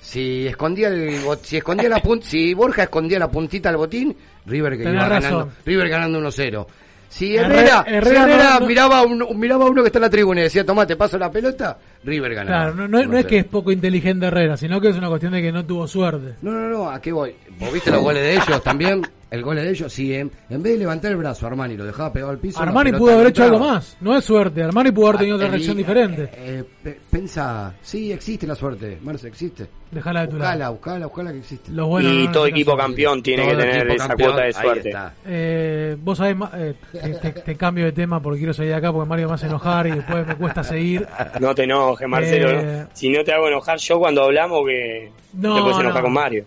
Si 0.00 0.46
escondía 0.46 0.86
el 0.88 1.18
si 1.42 1.56
escondía 1.56 1.88
la 1.88 2.00
pun- 2.00 2.22
si 2.22 2.54
Borja 2.54 2.84
escondía 2.84 3.18
la 3.18 3.28
puntita 3.28 3.68
al 3.70 3.76
botín, 3.76 4.16
River 4.46 4.76
que 4.76 4.82
iba 4.84 5.08
ganando, 5.08 5.50
River 5.64 5.88
ganando 5.88 6.18
1-0. 6.20 6.66
Si 7.08 7.36
Herrera- 7.36 7.84
Herrera, 7.84 7.84
Herrera 7.86 8.04
si 8.24 8.30
Herrera 8.30 8.50
no- 8.54 8.60
no- 8.60 8.66
miraba 8.66 8.98
a 8.98 9.02
uno, 9.02 9.28
miraba 9.34 9.64
a 9.66 9.68
uno 9.70 9.82
que 9.82 9.88
está 9.88 9.98
en 9.98 10.02
la 10.02 10.10
tribuna 10.10 10.40
y 10.40 10.44
decía, 10.44 10.64
"Toma, 10.64 10.86
te 10.86 10.94
paso 10.96 11.18
la 11.18 11.30
pelota", 11.30 11.78
River 12.06 12.34
ganaba. 12.34 12.56
Claro, 12.62 12.74
no, 12.76 12.88
no, 12.88 12.98
es- 13.00 13.08
no 13.08 13.18
es 13.18 13.24
1-0. 13.26 13.28
que 13.28 13.38
es 13.38 13.44
poco 13.44 13.72
inteligente 13.72 14.26
Herrera, 14.26 14.56
sino 14.56 14.80
que 14.80 14.88
es 14.88 14.96
una 14.96 15.08
cuestión 15.08 15.32
de 15.32 15.42
que 15.42 15.52
no 15.52 15.66
tuvo 15.66 15.86
suerte. 15.86 16.34
No, 16.42 16.52
no, 16.52 16.68
no, 16.68 16.90
¿a 16.90 17.00
qué 17.00 17.12
voy? 17.12 17.34
¿Vos 17.58 17.72
viste 17.72 17.90
los 17.90 18.00
goles 18.02 18.22
de 18.22 18.34
ellos 18.34 18.62
también? 18.64 19.02
El 19.28 19.42
gol 19.42 19.56
de 19.56 19.68
ellos, 19.68 19.92
sí, 19.92 20.14
en, 20.14 20.30
en 20.48 20.62
vez 20.62 20.74
de 20.74 20.78
levantar 20.78 21.10
el 21.10 21.16
brazo 21.16 21.48
Armani 21.48 21.76
lo 21.76 21.84
dejaba 21.84 22.12
pegado 22.12 22.30
al 22.30 22.38
piso. 22.38 22.60
Armani 22.62 22.92
pudo 22.92 23.12
haber 23.14 23.26
hecho 23.26 23.42
algo 23.42 23.58
más, 23.58 23.96
no 24.00 24.16
es 24.16 24.24
suerte. 24.24 24.62
Armani 24.62 24.92
pudo 24.92 25.08
haber 25.08 25.18
tenido 25.18 25.36
otra 25.36 25.48
Ah, 25.48 25.50
reacción 25.50 25.76
diferente. 25.76 26.30
Eh, 26.32 26.62
pensa, 27.10 27.74
sí, 27.82 28.12
existe 28.12 28.46
la 28.46 28.54
suerte, 28.54 28.98
Marce, 29.02 29.26
existe. 29.26 29.66
Dejala 29.90 30.22
de 30.22 30.28
tu 30.28 30.36
lado. 30.36 30.50
Buscala, 30.52 30.70
buscala, 30.70 31.06
buscala 31.06 31.32
que 31.32 31.38
existe. 31.38 31.72
Los 31.72 31.88
buenos 31.88 32.12
y 32.12 32.26
no 32.26 32.32
todo 32.32 32.46
equipo 32.46 32.70
suerte. 32.72 32.86
campeón 32.86 33.22
tiene 33.22 33.42
Todo 33.44 33.56
que 33.56 33.62
tener 33.62 33.90
esa 33.90 34.08
campeón, 34.08 34.30
cuota 34.30 34.44
de 34.46 34.52
suerte. 34.52 34.92
Eh, 35.26 35.96
vos 36.00 36.18
sabés, 36.18 36.36
eh, 36.54 36.74
te, 36.92 37.14
te- 37.14 37.40
te 37.40 37.56
cambio 37.56 37.84
de 37.84 37.92
tema 37.92 38.20
porque 38.20 38.38
quiero 38.38 38.52
salir 38.54 38.70
de 38.72 38.76
acá 38.76 38.92
porque 38.92 39.08
Mario 39.08 39.28
me 39.28 39.34
hace 39.34 39.46
enojar 39.46 39.86
y 39.88 39.90
después 39.92 40.26
me 40.26 40.34
cuesta 40.36 40.62
seguir. 40.64 41.06
No 41.40 41.54
te 41.54 41.64
enojes, 41.64 41.95
Marcelo. 42.06 42.50
Eh, 42.50 42.80
¿no? 42.84 42.88
Si 42.92 43.08
no 43.08 43.24
te 43.24 43.32
hago 43.32 43.48
enojar 43.48 43.78
yo 43.78 43.98
cuando 43.98 44.22
hablamos, 44.24 44.66
que 44.66 45.10
No, 45.34 45.54
te 45.56 45.60
puedes 45.62 45.78
enojar 45.78 45.96
no. 45.96 46.02
con 46.02 46.12
Mario. 46.12 46.44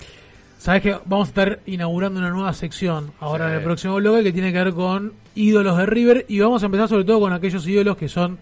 Sabés 0.58 0.82
que 0.82 0.96
vamos 1.06 1.28
a 1.28 1.32
estar 1.32 1.60
inaugurando 1.66 2.20
una 2.20 2.30
nueva 2.30 2.52
sección 2.54 3.12
ahora 3.22 3.46
Sí. 3.46 3.52
en 3.52 3.58
el 3.60 3.64
próximo 3.64 3.96
bloque 3.96 4.24
que 4.24 4.34
tiene 4.34 4.52
que 4.52 4.62
ver 4.64 4.74
con 4.74 5.14
ídolos 5.34 5.78
de 5.78 5.86
River 5.86 6.26
y 6.28 6.40
vamos 6.42 6.62
a 6.62 6.66
empezar 6.66 6.90
sobre 6.90 7.06
todo 7.06 7.22
con 7.22 7.32
aquellos 7.34 7.66
ídolos 7.66 7.96
que 7.98 8.10
son 8.10 8.38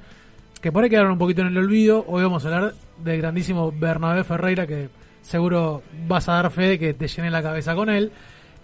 que 0.61 0.71
por 0.71 0.83
ahí 0.83 0.89
quedaron 0.89 1.11
un 1.11 1.19
poquito 1.19 1.41
en 1.41 1.47
el 1.49 1.57
olvido. 1.59 2.03
Hoy 2.07 2.23
vamos 2.23 2.43
a 2.43 2.47
hablar 2.55 2.73
del 2.97 3.17
grandísimo 3.19 3.71
Bernabé 3.71 4.23
Ferreira 4.23 4.65
que 4.65 4.89
seguro 5.21 5.83
vas 6.07 6.27
a 6.27 6.33
dar 6.33 6.49
fe 6.51 6.63
de 6.69 6.79
que 6.79 6.93
te 6.95 7.07
llene 7.07 7.29
la 7.29 7.43
cabeza 7.43 7.75
con 7.75 7.89
él. 7.89 8.11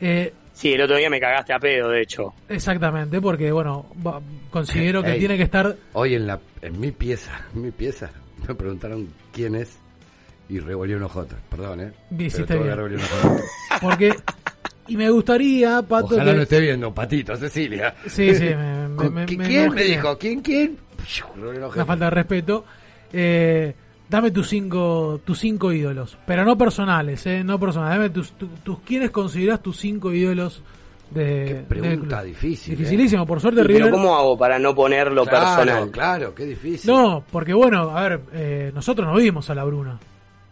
Eh, 0.02 0.34
Sí, 0.54 0.72
el 0.74 0.82
otro 0.82 0.96
día 0.98 1.10
me 1.10 1.20
cagaste 1.20 1.52
a 1.54 1.58
pedo, 1.60 1.90
de 1.90 2.02
hecho. 2.02 2.34
exactamente, 2.50 3.20
porque 3.22 3.52
bueno, 3.52 3.86
va- 4.06 4.22
considero 4.52 5.02
que 5.04 5.14
Ey. 5.14 5.20
tiene 5.20 5.36
que 5.38 5.44
estar 5.44 5.76
Hoy 5.94 6.14
en 6.16 6.28
la 6.28 6.40
en 6.62 6.80
mi 6.80 6.92
pieza, 6.92 7.46
en 7.56 7.62
mi 7.64 7.72
pieza, 7.72 8.12
me 8.48 8.56
preguntaron 8.56 9.08
quién 9.32 9.56
es 9.56 9.78
y 10.50 10.60
revolví 10.60 10.94
unos 10.94 11.12
jotos. 11.12 11.38
Perdón, 11.50 11.82
eh. 11.82 11.92
Bien, 12.10 12.32
Pero 12.48 12.88
bien. 12.88 13.00
porque 13.82 14.14
y 14.88 14.98
me 14.98 15.10
gustaría 15.10 15.82
Pato 15.82 16.16
Ojalá 16.16 16.32
que- 16.32 16.36
no 16.38 16.42
esté 16.44 16.60
viendo, 16.60 16.94
Patito, 16.94 17.36
Cecilia. 17.38 17.96
Sí, 18.08 18.36
sí, 18.36 18.44
me- 18.46 18.88
me- 18.90 18.96
Con- 18.96 19.14
me- 19.14 19.26
¿qui- 19.26 19.38
me 19.38 19.48
¿Quién 19.48 19.74
me 19.74 19.84
dijo? 19.84 20.18
¿Quién, 20.18 20.42
quién? 20.42 20.78
Una 21.38 21.86
falta 21.86 22.06
de 22.06 22.12
respeto. 22.12 22.66
Eh, 23.12 23.74
dame 24.10 24.32
tus 24.32 24.50
cinco, 24.50 25.22
tus 25.26 25.40
cinco 25.40 25.72
ídolos, 25.72 26.18
pero 26.26 26.44
no 26.46 26.58
personales, 26.58 27.26
eh, 27.26 27.44
no 27.44 27.60
personales. 27.60 27.98
Dame 27.98 28.10
tus, 28.10 28.32
tu- 28.34 28.48
tus 28.64 28.80
quiénes 28.80 29.12
consideras 29.12 29.62
tus 29.62 29.78
cinco 29.78 30.12
ídolos 30.14 30.62
de 31.14 31.46
Qué 31.46 31.66
pregunta 31.68 32.18
club? 32.22 32.28
difícil. 32.28 32.74
eh. 32.74 32.78
Dificilísimo, 32.78 33.26
por 33.26 33.40
suerte 33.40 33.62
Pero 33.62 33.74
River. 33.78 33.92
¿cómo 33.92 34.16
hago 34.16 34.38
para 34.38 34.58
no 34.60 34.74
ponerlo 34.76 35.26
Claro, 35.26 35.56
personal? 35.62 35.92
claro, 35.92 36.36
qué 36.36 36.46
difícil. 36.46 36.90
No, 36.92 37.24
porque 37.32 37.54
bueno, 37.54 37.90
a 37.96 38.02
ver, 38.08 38.22
eh, 38.34 38.72
nosotros 38.74 39.08
no 39.08 39.16
vimos 39.16 39.50
a 39.50 39.56
la 39.56 39.64
Bruna 39.64 40.00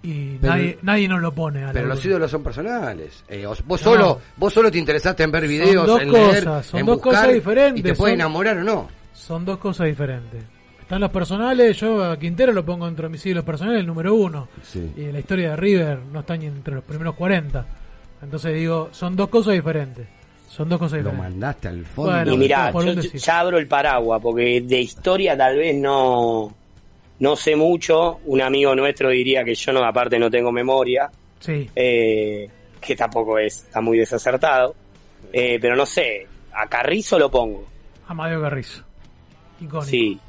y 0.03 0.37
Pero- 0.37 0.53
nadie, 0.53 0.77
nadie 0.81 1.07
nos 1.07 1.21
lo 1.21 1.31
pone. 1.33 1.63
A 1.63 1.67
la 1.67 1.73
Pero 1.73 1.87
los 1.87 2.03
ídolos 2.05 2.31
son 2.31 2.43
personales. 2.43 3.23
Eh, 3.27 3.45
os- 3.45 3.65
vos 3.65 3.81
No. 3.85 3.91
solo, 3.91 4.19
vos 4.37 4.53
solo 4.53 4.71
te 4.71 4.77
interesaste 4.79 5.23
en 5.23 5.31
ver 5.31 5.47
videos, 5.47 5.85
dos 5.85 6.01
en 6.01 6.11
leer, 6.11 6.43
cosas, 6.45 6.65
son 6.65 6.79
en 6.79 6.85
dos 6.85 6.95
buscar, 6.95 7.13
cosas 7.13 7.33
diferentes, 7.33 7.79
Y 7.79 7.83
te 7.83 7.93
puede 7.95 8.13
son- 8.13 8.19
enamorar 8.21 8.57
o 8.57 8.63
no. 8.63 8.87
Son 9.13 9.45
dos 9.45 9.57
cosas 9.59 9.87
diferentes. 9.87 10.43
Están 10.81 10.99
los 11.01 11.11
personales, 11.11 11.77
yo 11.79 12.03
a 12.03 12.17
Quintero 12.17 12.51
lo 12.51 12.65
pongo 12.65 12.85
entre 12.87 13.07
mis 13.07 13.25
ídolos 13.25 13.45
personales, 13.45 13.79
el 13.79 13.87
número 13.87 14.13
uno. 14.13 14.49
Sí. 14.61 14.91
Y 14.97 15.03
la 15.11 15.19
historia 15.19 15.51
de 15.51 15.55
River 15.55 15.99
no 16.11 16.19
está 16.19 16.35
ni 16.35 16.47
entre 16.47 16.75
los 16.75 16.83
primeros 16.83 17.15
40. 17.15 17.65
Entonces 18.21 18.53
digo, 18.55 18.89
son 18.91 19.15
dos 19.15 19.29
cosas 19.29 19.53
diferentes. 19.53 20.05
Son 20.51 20.67
dos 20.67 20.79
cosas 20.79 21.01
Lo 21.01 21.13
mandaste 21.13 21.69
al 21.69 21.85
fondo. 21.85 22.11
Bueno, 22.11 22.33
Y 22.33 22.37
mirá, 22.37 22.73
yo 22.73 22.93
ya 22.93 23.39
abro 23.39 23.57
el 23.57 23.67
paraguas, 23.67 24.21
porque 24.21 24.59
de 24.59 24.81
historia 24.81 25.37
tal 25.37 25.55
vez 25.55 25.77
no, 25.77 26.53
no 27.19 27.35
sé 27.37 27.55
mucho. 27.55 28.19
Un 28.25 28.41
amigo 28.41 28.75
nuestro 28.75 29.09
diría 29.09 29.45
que 29.45 29.55
yo 29.55 29.71
no, 29.71 29.81
aparte 29.81 30.19
no 30.19 30.29
tengo 30.29 30.51
memoria, 30.51 31.09
Sí, 31.39 31.69
eh, 31.73 32.49
que 32.81 32.95
tampoco 32.97 33.39
es, 33.39 33.63
está 33.63 33.79
muy 33.79 33.97
desacertado. 33.97 34.75
Eh, 35.31 35.57
pero 35.61 35.77
no 35.77 35.85
sé, 35.85 36.27
a 36.53 36.67
Carrizo 36.67 37.17
lo 37.17 37.31
pongo. 37.31 37.65
Amadeo 38.07 38.41
Carrizo. 38.41 38.83
Icónico. 39.61 39.85
Sí. 39.85 40.19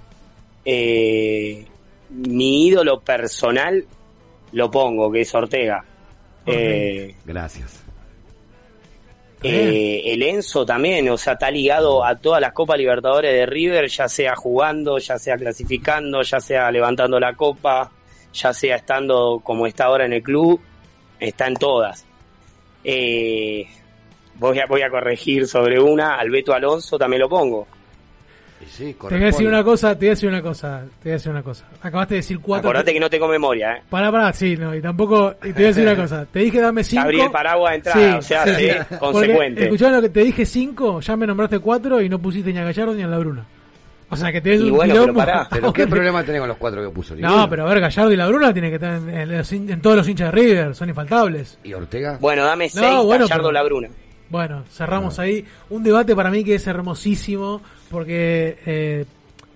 Eh, 0.64 1.66
mi 2.10 2.68
ídolo 2.68 3.00
personal 3.00 3.84
lo 4.52 4.70
pongo, 4.70 5.10
que 5.10 5.22
es 5.22 5.34
Ortega. 5.34 5.84
Eh, 6.46 7.16
Gracias. 7.24 7.82
Eh, 9.42 10.02
el 10.12 10.22
Enzo 10.22 10.64
también, 10.64 11.08
o 11.08 11.16
sea, 11.16 11.32
está 11.32 11.50
ligado 11.50 12.04
a 12.04 12.16
todas 12.16 12.40
las 12.40 12.52
Copas 12.52 12.78
Libertadores 12.78 13.32
de 13.32 13.44
River, 13.46 13.88
ya 13.88 14.08
sea 14.08 14.36
jugando, 14.36 14.98
ya 14.98 15.18
sea 15.18 15.36
clasificando, 15.36 16.22
ya 16.22 16.38
sea 16.38 16.70
levantando 16.70 17.18
la 17.18 17.34
copa, 17.34 17.90
ya 18.32 18.52
sea 18.52 18.76
estando 18.76 19.40
como 19.42 19.66
está 19.66 19.86
ahora 19.86 20.04
en 20.04 20.12
el 20.12 20.22
club, 20.22 20.60
está 21.18 21.48
en 21.48 21.54
todas. 21.54 22.06
Eh, 22.84 23.66
voy, 24.36 24.58
a, 24.60 24.66
voy 24.66 24.82
a 24.82 24.90
corregir 24.90 25.46
sobre 25.48 25.80
una, 25.80 26.16
al 26.16 26.30
Beto 26.30 26.52
Alonso 26.52 26.98
también 26.98 27.22
lo 27.22 27.28
pongo. 27.28 27.66
Sí, 28.68 28.94
Te 29.00 29.14
voy 29.14 29.22
a 29.22 29.26
decir 29.26 29.46
una 29.48 29.62
cosa, 29.64 29.92
te 29.94 29.98
voy 30.00 30.06
a 30.08 30.10
decir 30.10 30.28
una 30.28 30.42
cosa, 30.42 30.82
te 31.02 31.08
voy 31.08 31.12
a 31.12 31.14
decir 31.14 31.30
una 31.32 31.42
cosa. 31.42 31.64
Acabaste 31.82 32.14
de 32.14 32.18
decir 32.20 32.38
cuatro. 32.40 32.70
Acordate 32.70 32.92
que 32.92 33.00
no 33.00 33.10
tengo 33.10 33.28
memoria, 33.28 33.76
¿eh? 33.76 33.82
Pará, 33.88 34.10
pará, 34.10 34.32
sí, 34.32 34.56
no, 34.56 34.74
y 34.74 34.80
tampoco. 34.80 35.34
Y 35.42 35.48
te 35.48 35.52
voy 35.52 35.64
a 35.64 35.66
decir 35.68 35.82
una 35.82 35.96
cosa. 35.96 36.26
Te 36.26 36.38
dije 36.40 36.60
dame 36.60 36.84
cinco. 36.84 37.02
Abrí 37.02 37.20
el 37.20 37.30
paraguas 37.30 37.70
de 37.72 37.76
entrada, 37.76 38.16
o 38.18 38.22
sea, 38.22 38.44
sé 38.44 38.80
consecuente. 39.00 39.64
Escuchá 39.64 39.90
lo 39.90 40.00
que 40.02 40.08
te 40.08 40.20
dije 40.24 40.46
cinco, 40.46 41.00
ya 41.00 41.16
me 41.16 41.26
nombraste 41.26 41.58
cuatro 41.58 42.00
y 42.00 42.08
no 42.08 42.18
pusiste 42.18 42.52
ni 42.52 42.58
a 42.58 42.64
Gallardo 42.64 42.94
ni 42.94 43.02
a 43.02 43.08
la 43.08 43.18
Bruna. 43.18 43.44
O 44.08 44.16
sea 44.16 44.30
que 44.30 44.42
te 44.42 44.54
Y 44.54 44.68
bueno, 44.68 44.94
pero 44.94 45.14
pará. 45.14 45.48
Pero 45.50 45.72
qué 45.72 45.86
problema 45.86 46.22
tenés 46.22 46.40
con 46.40 46.48
los 46.48 46.58
cuatro 46.58 46.82
que 46.82 46.90
puso 46.90 47.14
No, 47.16 47.48
pero 47.48 47.66
a 47.66 47.68
ver, 47.72 47.80
Gallardo 47.80 48.12
y 48.12 48.16
la 48.16 48.26
Bruna 48.28 48.52
tienen 48.52 48.70
que 48.70 48.74
estar 48.74 48.94
en, 48.96 49.08
en 49.32 49.70
en 49.70 49.80
todos 49.80 49.96
los 49.96 50.06
hinchas 50.08 50.30
de 50.30 50.38
River, 50.38 50.74
son 50.74 50.90
infaltables. 50.90 51.58
¿Y 51.64 51.72
Ortega? 51.72 52.18
Bueno, 52.20 52.44
dame 52.44 52.66
No, 52.66 52.70
seis, 52.82 52.96
bueno, 53.04 53.24
Gallardo 53.24 53.44
pero- 53.48 53.52
La 53.52 53.62
Bruna. 53.62 53.88
Bueno, 54.32 54.64
cerramos 54.72 55.18
ahí. 55.20 55.44
Un 55.70 55.82
debate 55.84 56.16
para 56.16 56.30
mí 56.30 56.42
que 56.42 56.56
es 56.56 56.66
hermosísimo, 56.66 57.60
porque 57.90 58.56
eh, 58.66 59.04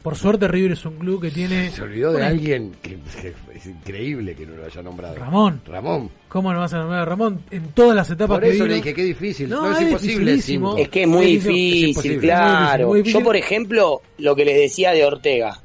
Por 0.02 0.14
suerte 0.14 0.46
River 0.46 0.72
es 0.72 0.84
un 0.84 0.98
club 0.98 1.20
que 1.22 1.30
tiene... 1.32 1.70
Se 1.72 1.82
olvidó 1.82 2.10
de 2.12 2.18
Bueno, 2.18 2.28
alguien 2.28 2.72
que, 2.80 2.96
que 3.20 3.34
es 3.56 3.66
increíble 3.66 4.36
que 4.36 4.46
no 4.46 4.54
lo 4.54 4.64
haya 4.66 4.80
nombrado. 4.82 5.16
Ramón. 5.16 5.60
Ramón. 5.66 6.10
¿Cómo 6.28 6.52
no 6.52 6.60
vas 6.60 6.72
a 6.74 6.78
nombrar 6.78 7.00
a 7.00 7.04
Ramón? 7.06 7.40
En 7.50 7.68
todas 7.70 7.96
las 7.96 8.08
etapas 8.10 8.36
Por 8.36 8.42
que 8.44 8.50
eso 8.50 8.64
vino- 8.64 8.66
le 8.66 8.74
dije, 8.76 8.94
qué 8.94 9.02
difícil. 9.02 9.48
No, 9.48 9.62
No, 9.62 9.72
es 9.72 9.78
es 9.78 9.82
imposible. 9.88 10.40
cinco. 10.42 10.76
Es 10.76 10.88
que 10.90 11.02
es 11.02 11.08
muy 11.08 11.36
Es 11.36 11.44
difícil, 11.44 12.20
claro. 12.20 12.86
Muy 12.88 12.98
difícil. 12.98 13.20
Yo, 13.20 13.24
por 13.24 13.34
ejemplo, 13.36 14.02
lo 14.18 14.36
que 14.36 14.44
les 14.44 14.56
decía 14.56 14.92
de 14.92 15.04
Ortega, 15.04 15.60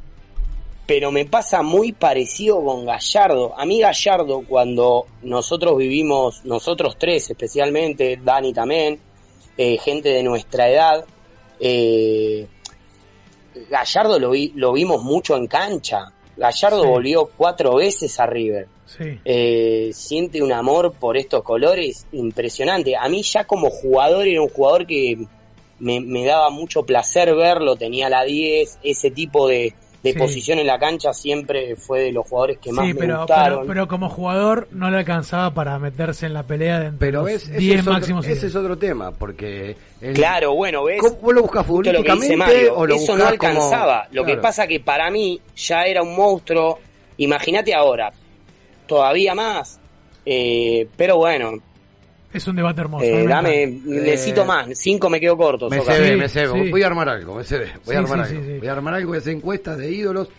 pero 0.86 1.12
me 1.12 1.26
pasa 1.26 1.62
muy 1.62 1.92
parecido 1.94 2.64
con 2.64 2.86
Gallardo. 2.86 3.54
A 3.58 3.66
mí 3.66 3.80
Gallardo, 3.80 4.44
cuando 4.48 5.06
nosotros 5.22 5.78
vivimos, 5.78 6.44
nosotros 6.44 6.98
tres 6.98 7.30
especialmente, 7.30 8.20
Dani 8.22 8.52
también, 8.54 9.00
eh, 9.58 9.78
gente 9.78 10.10
de 10.10 10.24
nuestra 10.24 10.70
edad, 10.70 11.06
eh, 11.60 12.48
Gallardo 13.70 14.20
lo, 14.20 14.32
vi- 14.32 14.54
lo 14.56 14.74
vimos 14.74 15.04
mucho 15.04 15.36
en 15.36 15.48
cancha. 15.48 16.12
Gallardo 16.38 16.84
Sí. 16.84 16.88
volvió 16.90 17.26
cuatro 17.38 17.76
veces 17.76 18.20
a 18.20 18.26
River. 18.26 18.68
Sí. 18.86 19.20
Eh, 19.24 19.92
siente 19.94 20.42
un 20.42 20.52
amor 20.52 20.94
por 20.94 21.18
estos 21.18 21.44
colores 21.44 22.06
impresionante. 22.12 22.96
A 22.96 23.08
mí 23.10 23.22
ya 23.24 23.46
como 23.46 23.70
jugador 23.70 24.28
era 24.28 24.42
un 24.42 24.50
jugador 24.50 24.86
que 24.88 25.26
me, 25.80 26.00
me 26.00 26.26
daba 26.26 26.50
mucho 26.50 26.84
placer 26.84 27.34
verlo, 27.36 27.76
tenía 27.76 28.10
la 28.10 28.24
10, 28.24 28.80
ese 28.84 29.12
tipo 29.12 29.48
de, 29.48 29.74
de 30.04 30.14
Sí. 30.14 30.18
posición 30.18 30.58
en 30.58 30.66
la 30.68 30.80
cancha 30.80 31.14
siempre 31.14 31.76
fue 31.76 32.00
de 32.02 32.12
los 32.12 32.28
jugadores 32.28 32.58
que 32.58 32.72
más 32.72 32.86
Sí, 32.88 32.94
me 32.94 33.00
pero, 33.00 33.18
gustaron. 33.20 33.60
pero, 33.60 33.68
pero 33.68 33.88
como 33.88 34.10
jugador 34.10 34.68
no 34.72 34.90
le 34.90 34.98
alcanzaba 34.98 35.54
para 35.54 35.78
meterse 35.78 36.26
en 36.26 36.34
la 36.34 36.42
pelea 36.44 36.80
de 36.80 36.86
entre 36.88 37.08
Pero 37.08 37.20
los 37.20 37.26
ves, 37.28 37.44
ese 37.44 37.58
10 37.58 37.76
es, 37.76 37.82
otro, 37.82 37.94
máximos. 37.94 38.28
ese 38.28 38.48
es 38.48 38.56
otro 38.56 38.78
tema, 38.78 39.12
porque... 39.12 39.76
el- 40.02 40.14
Claro, 40.16 40.56
bueno, 40.56 40.84
¿ves? 40.86 41.00
¿Cómo- 41.00 41.16
¿Vos 41.18 41.34
lo 41.36 41.42
buscas 41.44 41.66
Justo 41.68 41.92
lo 41.94 42.02
que 42.02 42.12
dice 42.12 42.14
futbolísticamente 42.14 42.56
Mario, 42.56 42.76
o 42.78 42.88
lo 42.88 42.96
eso 42.96 43.12
no 43.16 43.18
como- 43.20 43.30
alcanzaba. 43.30 44.08
Lo 44.12 44.26
que 44.26 44.38
pasa 44.38 44.66
que 44.66 44.80
para 44.80 45.12
mí 45.12 45.40
ya 45.56 45.84
era 45.86 46.02
un 46.02 46.16
monstruo. 46.16 46.80
Imagínate 47.18 47.74
ahora, 47.76 48.12
todavía 48.88 49.36
más. 49.36 49.80
Eh, 50.26 50.88
pero 50.98 51.18
bueno, 51.18 51.52
Es 52.34 52.48
un 52.48 52.56
debate 52.56 52.82
hermoso. 52.82 53.06
eh, 53.06 53.24
me 53.24 53.28
dame, 53.28 53.68
necesito 53.86 54.46
más. 54.46 54.68
Cinco 54.78 55.10
me 55.10 55.20
quedo 55.20 55.36
corto. 55.38 55.70
Me 55.70 55.82
se 55.82 56.00
ve, 56.00 56.10
Sí, 56.12 56.16
me 56.16 56.30
se 56.30 56.48
ve. 56.48 56.64
sí. 56.66 56.72
Voy 56.72 56.84
a 56.84 56.88
armar 56.88 57.10
algo, 57.10 57.36
me 57.36 57.44
se 57.44 57.58
ve. 57.60 57.68
Voy 57.86 57.96
a 57.96 58.00
armar 58.00 58.28
sí, 58.28 58.34
algo. 58.36 58.46
sí, 58.46 58.52
sí. 58.54 58.60
Voy 58.60 58.68
a 58.68 58.72
armar 58.72 58.94
algo, 58.94 59.08
voy 59.10 59.18
a 59.18 59.20
hacer 59.20 59.34
encuestas 59.36 59.78
de 59.78 59.92
ídolos 59.92 60.30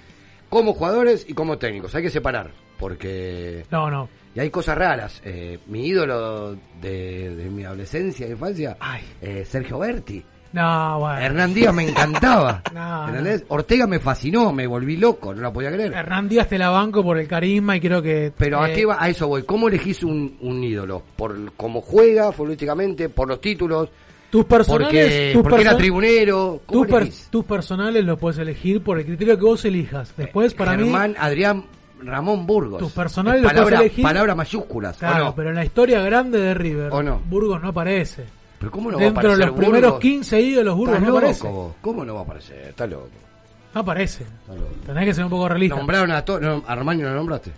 como 0.48 0.72
jugadores 0.74 1.24
y 1.28 1.34
como 1.34 1.58
técnicos. 1.58 1.94
Hay 1.94 2.02
que 2.02 2.10
separar, 2.10 2.50
porque... 2.78 3.64
No, 3.70 3.90
no. 3.90 4.08
Y 4.34 4.40
hay 4.40 4.48
cosas 4.50 4.78
raras. 4.78 5.20
Eh, 5.24 5.58
mi 5.66 5.86
ídolo 5.86 6.56
de, 6.80 7.36
de 7.36 7.50
mi 7.50 7.64
adolescencia 7.64 8.26
e 8.26 8.30
infancia, 8.30 8.76
eh, 9.20 9.44
Sergio 9.46 9.78
Berti. 9.78 10.24
No, 10.52 10.98
bueno. 11.00 11.18
Hernán 11.18 11.54
Díaz 11.54 11.74
me 11.74 11.88
encantaba. 11.88 12.62
No. 12.74 13.06
Ortega 13.48 13.86
me 13.86 13.98
fascinó, 13.98 14.52
me 14.52 14.66
volví 14.66 14.96
loco, 14.96 15.34
no 15.34 15.42
la 15.42 15.52
podía 15.52 15.70
creer. 15.72 15.92
Hernán 15.92 16.28
Díaz 16.28 16.48
te 16.48 16.58
la 16.58 16.70
banco 16.70 17.02
por 17.02 17.18
el 17.18 17.26
carisma 17.28 17.76
y 17.76 17.80
creo 17.80 18.02
que... 18.02 18.32
Pero 18.36 18.60
a 18.60 18.68
qué 18.70 18.84
va, 18.86 18.96
a 19.02 19.08
eso 19.08 19.28
voy. 19.28 19.42
¿Cómo 19.44 19.68
elegís 19.68 20.02
un, 20.02 20.36
un 20.40 20.62
ídolo? 20.64 21.02
¿Por 21.16 21.52
cómo 21.52 21.80
juega 21.80 22.32
futbolísticamente? 22.32 23.08
¿Por 23.08 23.28
los 23.28 23.40
títulos? 23.40 23.88
Tus 24.30 24.44
personales... 24.46 24.86
Porque, 24.86 25.30
tus 25.34 25.42
porque 25.42 25.60
era 25.62 25.72
perso- 25.72 25.76
tribunero. 25.78 26.60
¿Cómo 26.66 26.82
tus, 26.86 26.90
per- 26.90 27.08
tus 27.30 27.44
personales 27.44 28.04
los 28.04 28.18
puedes 28.18 28.38
elegir 28.38 28.82
por 28.82 28.98
el 28.98 29.04
criterio 29.06 29.36
que 29.38 29.44
vos 29.44 29.64
elijas. 29.64 30.12
Después, 30.16 30.54
para 30.54 30.76
mí... 30.76 30.84
Germán, 30.84 31.14
Adrián, 31.18 31.64
Ramón 32.02 32.46
Burgos. 32.46 32.78
Tus 32.78 32.92
personales 32.92 33.44
Es 33.44 33.52
los 33.52 33.62
puedes 33.62 33.80
elegir. 33.80 34.02
Palabras 34.02 34.36
mayúsculas, 34.36 34.96
¿o 34.96 34.98
Claro, 35.00 35.24
no? 35.26 35.34
pero 35.34 35.50
en 35.50 35.56
la 35.56 35.64
historia 35.64 36.00
grande 36.02 36.40
de 36.40 36.54
River, 36.54 36.88
¿O 36.92 37.02
no? 37.02 37.20
Burgos 37.28 37.60
no 37.62 37.68
aparece. 37.68 38.24
Pero 38.62 38.70
¿cómo 38.70 38.92
no 38.92 38.96
va 38.96 39.02
a 39.02 39.04
Dentro 39.06 39.22
de 39.22 39.28
aparecer 39.34 39.48
los 39.48 39.56
primeros 39.58 39.90
Burgos? 39.90 40.00
15 40.00 40.40
ídolos, 40.40 40.76
Burgos 40.76 41.00
no 41.00 41.06
loco, 41.06 41.18
aparece. 41.18 41.48
vos. 41.48 41.74
¿Cómo 41.80 42.04
no 42.04 42.14
va 42.14 42.20
a 42.20 42.22
aparecer? 42.22 42.58
Está 42.68 42.86
loco. 42.86 43.08
No 43.74 43.80
aparece. 43.80 44.22
Está 44.22 44.54
loco. 44.54 44.70
Tenés 44.86 45.04
que 45.04 45.14
ser 45.14 45.24
un 45.24 45.30
poco 45.30 45.48
realista. 45.48 45.74
Nombraron 45.76 46.12
a 46.12 46.24
todos. 46.24 46.40
No, 46.42 46.62
a 46.64 46.72
Armani 46.72 47.02
lo 47.02 47.12
nombraste. 47.12 47.50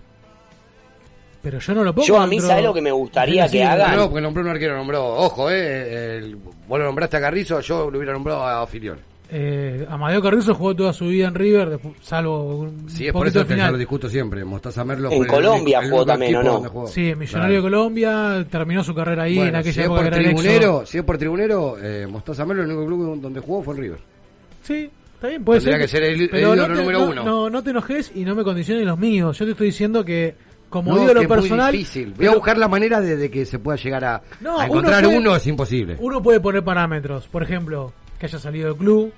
Pero 1.42 1.58
yo 1.58 1.74
no 1.74 1.84
lo 1.84 1.94
pongo 1.94 2.06
Yo 2.06 2.18
a 2.18 2.26
mí, 2.26 2.36
dentro- 2.36 2.48
¿sabes 2.48 2.64
lo 2.64 2.72
que 2.72 2.80
me 2.80 2.90
gustaría 2.90 3.46
Sí, 3.48 3.58
que 3.58 3.58
sí, 3.58 3.62
hagan? 3.62 3.96
No, 3.98 4.08
porque 4.08 4.22
nombró 4.22 4.42
un 4.44 4.48
arquero, 4.48 4.78
nombró. 4.78 5.04
Ojo, 5.06 5.50
eh. 5.50 6.16
El, 6.16 6.36
vos 6.36 6.78
lo 6.78 6.86
nombraste 6.86 7.18
a 7.18 7.20
Carrizo, 7.20 7.60
yo 7.60 7.90
lo 7.90 7.98
hubiera 7.98 8.14
nombrado 8.14 8.42
a 8.46 8.66
Filión. 8.66 8.98
Eh, 9.30 9.86
Amadeo 9.88 10.20
Carrizo 10.22 10.54
jugó 10.54 10.76
toda 10.76 10.92
su 10.92 11.06
vida 11.06 11.26
en 11.28 11.34
River, 11.34 11.80
salvo 12.02 12.58
un 12.60 12.88
Sí, 12.90 13.06
es 13.06 13.12
por 13.12 13.26
eso 13.26 13.40
ya 13.40 13.46
final. 13.46 13.72
lo 13.72 13.78
discuto 13.78 14.08
siempre. 14.08 14.44
Mostaza 14.44 14.84
Merlo 14.84 15.10
En 15.10 15.22
el 15.22 15.26
Colombia 15.26 15.80
el 15.80 15.90
jugó 15.90 16.04
también, 16.04 16.36
¿o 16.36 16.42
no? 16.42 16.60
jugó. 16.68 16.86
Sí, 16.86 17.14
Millonario 17.14 17.56
de 17.56 17.62
Colombia, 17.62 18.46
terminó 18.50 18.84
su 18.84 18.94
carrera 18.94 19.22
ahí 19.24 19.32
en 19.38 19.44
Bueno, 19.44 19.58
aquella 19.58 19.72
si 19.72 19.80
es 19.80 19.86
época 19.86 20.02
por 20.02 20.10
tribunero, 20.12 20.86
si 20.86 20.98
es 20.98 21.04
por 21.04 21.18
tribunero, 21.18 21.76
eh, 21.82 22.06
Mostaza 22.06 22.44
Merlo 22.44 22.62
el 22.64 22.70
único 22.70 22.86
club 22.86 23.20
donde 23.20 23.40
jugó 23.40 23.62
fue 23.62 23.74
el 23.74 23.80
River. 23.80 23.98
Sí, 24.62 24.90
está 25.14 25.28
bien, 25.28 25.42
puede 25.42 25.60
Tendría 25.60 25.86
ser. 25.88 26.02
que 26.02 26.06
ser 26.14 26.22
el- 26.22 26.28
pero 26.30 26.54
no 26.54 26.66
te, 26.66 26.72
número 26.74 26.98
no- 27.00 27.06
uno. 27.10 27.24
No, 27.24 27.50
no 27.50 27.62
te 27.62 27.70
enojes 27.70 28.12
y 28.14 28.24
no 28.24 28.34
me 28.34 28.44
condiciones 28.44 28.84
los 28.84 28.98
míos. 28.98 29.38
Yo 29.38 29.46
te 29.46 29.52
estoy 29.52 29.68
diciendo 29.68 30.04
que 30.04 30.34
como 30.68 30.94
No, 30.96 31.02
muy 31.14 31.26
personal... 31.26 31.72
difícil. 31.72 32.12
Voy 32.16 32.26
a 32.26 32.32
buscar 32.34 32.58
la 32.58 32.68
manera 32.68 33.00
de, 33.00 33.16
de 33.16 33.30
que 33.30 33.46
se 33.46 33.58
pueda 33.58 33.76
llegar 33.78 34.04
a, 34.04 34.22
No, 34.40 34.50
a 34.52 34.54
uno 34.56 34.64
encontrar 34.64 35.02
puede- 35.04 35.16
uno, 35.18 35.34
es 35.34 35.46
imposible. 35.46 35.96
Uno 35.98 36.22
puede 36.22 36.40
poner 36.40 36.62
parámetros, 36.62 37.26
por 37.28 37.42
ejemplo, 37.42 37.92
que 38.24 38.28
haya 38.28 38.38
salido 38.38 38.68
del 38.68 38.76
club, 38.78 39.12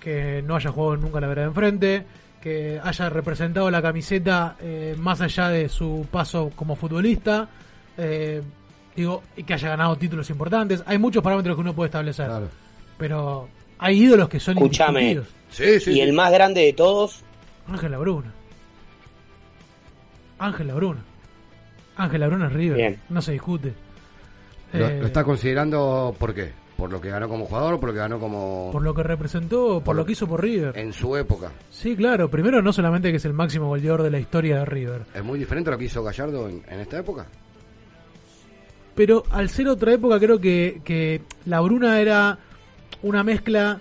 que 0.00 0.42
no 0.44 0.56
haya 0.56 0.70
jugado 0.72 0.96
nunca 0.96 1.20
la 1.20 1.28
vereda 1.28 1.44
de 1.44 1.48
enfrente, 1.50 2.04
que 2.40 2.80
haya 2.82 3.08
representado 3.08 3.70
la 3.70 3.80
camiseta 3.80 4.56
eh, 4.60 4.96
más 4.98 5.20
allá 5.20 5.48
de 5.48 5.68
su 5.68 6.04
paso 6.10 6.50
como 6.56 6.74
futbolista, 6.74 7.48
eh, 7.96 8.42
digo, 8.96 9.22
y 9.36 9.44
que 9.44 9.54
haya 9.54 9.68
ganado 9.68 9.94
títulos 9.96 10.28
importantes. 10.30 10.82
Hay 10.86 10.98
muchos 10.98 11.22
parámetros 11.22 11.54
que 11.54 11.60
uno 11.60 11.72
puede 11.72 11.86
establecer, 11.86 12.28
pero 12.98 13.48
hay 13.78 14.02
ídolos 14.02 14.28
que 14.28 14.40
son 14.40 14.56
Escúchame. 14.58 15.12
indiscutidos. 15.12 15.86
y 15.86 16.00
el 16.00 16.12
más 16.12 16.32
grande 16.32 16.62
de 16.62 16.72
todos, 16.72 17.20
Ángel 17.68 17.92
Labruna. 17.92 18.32
Ángel 20.40 20.66
Labruna. 20.66 21.00
Ángel 21.96 22.20
Labruna 22.20 22.46
es 22.48 22.52
River, 22.54 22.76
Bien. 22.76 23.00
no 23.08 23.22
se 23.22 23.32
discute. 23.32 23.72
Lo, 24.72 24.88
Eh, 24.88 24.98
lo 25.00 25.06
está 25.06 25.22
considerando 25.22 26.16
por 26.18 26.34
qué? 26.34 26.60
¿Por 26.76 26.90
lo 26.90 27.00
que 27.00 27.10
ganó 27.10 27.28
como 27.28 27.44
jugador 27.46 27.74
o 27.74 27.80
por 27.80 27.90
lo 27.90 27.92
que 27.92 27.98
ganó 28.00 28.18
como 28.18 28.70
por 28.72 28.82
lo 28.82 28.92
que 28.94 29.02
representó, 29.04 29.74
por, 29.74 29.82
Por- 29.84 29.96
lo 29.96 30.04
que 30.06 30.12
hizo 30.12 30.26
por 30.26 30.42
River. 30.42 30.76
en 30.76 30.92
su 30.92 31.16
época? 31.16 31.52
Sí, 31.70 31.94
claro. 31.94 32.28
Primero, 32.28 32.60
no 32.60 32.72
solamente 32.72 33.10
que 33.10 33.18
es 33.18 33.24
el 33.24 33.32
máximo 33.34 33.68
goleador 33.68 34.02
de 34.02 34.10
la 34.10 34.18
historia 34.18 34.58
de 34.60 34.64
River, 34.64 35.02
¿Es 35.14 35.22
muy 35.22 35.38
diferente 35.38 35.70
a 35.70 35.72
lo 35.72 35.78
que 35.78 35.84
hizo 35.84 36.02
Gallardo 36.02 36.48
en, 36.48 36.62
en 36.68 36.80
esta 36.80 36.98
época? 36.98 37.26
pero 38.94 39.22
al 39.30 39.48
ser 39.48 39.68
otra 39.68 39.94
época, 39.94 40.18
creo 40.18 40.38
que, 40.38 40.80
que 40.84 41.22
la 41.46 41.60
Bruna 41.60 41.98
era 42.00 42.38
una 43.02 43.24
mezcla 43.24 43.80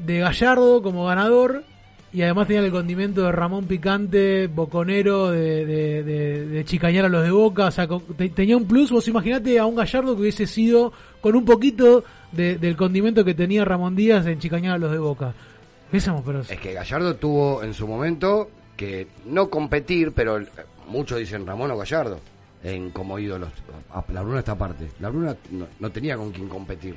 de 0.00 0.18
Gallardo 0.18 0.82
como 0.82 1.06
ganador 1.06 1.62
y 2.12 2.22
además 2.22 2.48
tenía 2.48 2.64
el 2.64 2.72
condimento 2.72 3.22
de 3.22 3.30
Ramón 3.32 3.66
Picante, 3.66 4.46
boconero, 4.48 5.30
de, 5.30 5.64
de, 5.64 6.02
de, 6.02 6.46
de 6.46 6.64
chicañar 6.64 7.04
a 7.04 7.08
los 7.08 7.22
de 7.22 7.30
Boca. 7.30 7.66
O 7.66 7.70
sea, 7.70 7.86
con- 7.86 8.00
te- 8.16 8.30
tenía 8.30 8.56
un 8.56 8.66
plus. 8.66 8.90
Vos 8.90 9.06
imaginate 9.06 9.58
a 9.58 9.66
un 9.66 9.76
Gallardo 9.76 10.14
que 10.16 10.22
hubiese 10.22 10.46
sido 10.46 10.92
con 11.20 11.36
un 11.36 11.44
poquito 11.44 12.02
de- 12.32 12.58
del 12.58 12.76
condimento 12.76 13.24
que 13.24 13.34
tenía 13.34 13.64
Ramón 13.64 13.96
Díaz 13.96 14.26
en 14.26 14.38
chicañar 14.38 14.74
a 14.74 14.78
los 14.78 14.90
de 14.92 14.98
Boca. 14.98 15.34
Pero 15.90 16.40
Es 16.48 16.60
que 16.60 16.74
Gallardo 16.74 17.16
tuvo 17.16 17.62
en 17.62 17.72
su 17.72 17.86
momento 17.88 18.50
que 18.76 19.06
no 19.26 19.48
competir, 19.48 20.12
pero 20.12 20.38
muchos 20.86 21.18
dicen 21.18 21.46
Ramón 21.46 21.70
o 21.70 21.78
Gallardo 21.78 22.20
en 22.62 22.90
como 22.90 23.18
ídolos. 23.18 23.48
A- 23.92 24.04
La 24.12 24.22
Bruna 24.22 24.40
está 24.40 24.52
aparte. 24.52 24.88
La 25.00 25.08
Bruna 25.08 25.34
no, 25.50 25.66
no 25.80 25.90
tenía 25.90 26.16
con 26.16 26.30
quién 26.30 26.48
competir. 26.48 26.94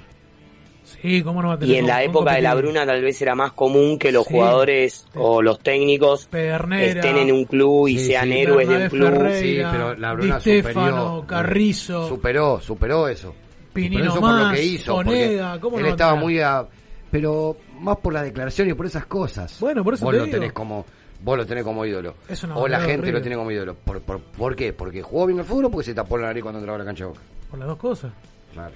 Sí, 0.83 1.21
cómo 1.21 1.41
no 1.41 1.49
va 1.49 1.53
a 1.53 1.59
tener 1.59 1.75
y 1.75 1.77
en 1.79 1.87
la 1.87 1.99
con- 2.01 2.09
época 2.09 2.33
de 2.33 2.41
la? 2.41 2.55
Bruna 2.55 2.85
tal 2.85 3.01
vez 3.01 3.21
era 3.21 3.33
más 3.35 3.53
común 3.53 3.97
que 3.97 4.11
los 4.11 4.25
Sí. 4.25 4.33
jugadores 4.33 5.05
o 5.15 5.41
los 5.41 5.59
técnicos 5.59 6.25
Pedernera, 6.25 6.85
estén 6.99 7.17
en 7.17 7.31
un 7.31 7.45
club 7.45 7.87
y 7.87 7.97
Sí, 7.97 8.07
sean 8.07 8.25
sí. 8.29 8.37
héroes 8.39 8.67
de 8.67 8.73
Bernabé 8.77 8.83
un 8.83 8.89
club. 9.11 9.21
Ferreira, 9.21 9.71
Sí, 9.71 9.77
pero 9.77 9.95
la 9.95 10.13
Bruna 10.13 10.35
Di 10.35 10.41
Stefano, 10.41 10.73
superior, 10.91 11.25
Carrizo. 11.27 12.07
Superó, 12.09 12.59
superó 12.59 13.07
eso. 13.07 13.33
Pinino 13.73 14.05
Superó 14.05 14.11
eso 14.13 14.21
por 14.21 14.29
lo 14.39 14.45
más, 14.45 14.55
que 14.55 14.63
hizo. 14.63 14.95
Onega, 14.95 15.59
¿cómo 15.59 15.77
él 15.77 15.83
no 15.83 15.89
estaba 15.89 16.15
muy 16.15 16.39
a... 16.39 16.65
Pero 17.09 17.57
más 17.79 17.97
por 17.97 18.13
la 18.13 18.23
declaración 18.23 18.69
y 18.69 18.73
por 18.73 18.85
esas 18.85 19.05
cosas. 19.05 19.57
Bueno, 19.59 19.83
por 19.83 19.93
eso 19.95 20.05
vos 20.05 20.13
te 20.13 20.19
lo 20.19 20.25
digo. 20.25 20.37
tenés 20.37 20.53
como 20.53 20.85
vos 21.23 21.37
lo 21.37 21.45
tenés 21.45 21.63
como 21.63 21.85
ídolo. 21.85 22.15
O 22.55 22.67
la 22.67 22.79
gente 22.79 22.93
horrible. 22.93 23.11
lo 23.11 23.21
tiene 23.21 23.35
como 23.35 23.51
ídolo. 23.51 23.75
¿Por, 23.75 24.01
por, 24.01 24.19
por 24.21 24.55
qué? 24.55 24.73
Porque 24.73 25.01
jugó 25.01 25.27
bien 25.27 25.39
al 25.39 25.45
fútbol 25.45 25.65
o 25.65 25.71
porque 25.71 25.85
se 25.85 25.93
tapó 25.93 26.17
la 26.17 26.27
nariz 26.27 26.41
cuando 26.41 26.59
entraba 26.59 26.77
a 26.77 26.79
la 26.79 26.85
cancha 26.85 27.03
de 27.03 27.09
boca. 27.09 27.21
Por 27.49 27.59
las 27.59 27.67
dos 27.67 27.77
cosas. 27.77 28.11
Claro. 28.53 28.73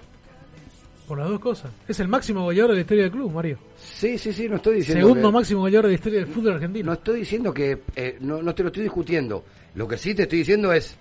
Por 1.08 1.18
las 1.20 1.30
dos 1.30 1.40
cosas. 1.40 1.72
Es 1.88 2.00
el 2.00 2.08
máximo 2.08 2.44
goleador 2.44 2.72
de 2.72 2.76
la 2.78 2.82
historia 2.82 3.04
del 3.04 3.12
club, 3.12 3.32
Mario. 3.32 3.58
Sí, 3.78 4.18
sí, 4.18 4.34
sí, 4.34 4.50
no 4.50 4.56
estoy 4.58 4.76
diciendo 4.78 5.08
Segundo 5.08 5.30
que- 5.30 5.34
máximo 5.34 5.62
goleador 5.62 5.86
de 5.86 5.90
la 5.92 5.96
historia 5.96 6.20
del 6.20 6.28
fútbol 6.28 6.54
argentino. 6.54 6.86
No 6.88 6.94
estoy 6.94 7.20
diciendo 7.20 7.54
que... 7.54 7.82
eh, 7.96 8.18
no, 8.20 8.42
no 8.42 8.54
te 8.56 8.64
lo 8.64 8.68
estoy 8.70 8.84
discutiendo. 8.84 9.44
Lo 9.76 9.88
que 9.88 9.98
sí 9.98 10.14
te 10.16 10.24
estoy 10.24 10.40
diciendo 10.40 10.74
es... 10.74 10.98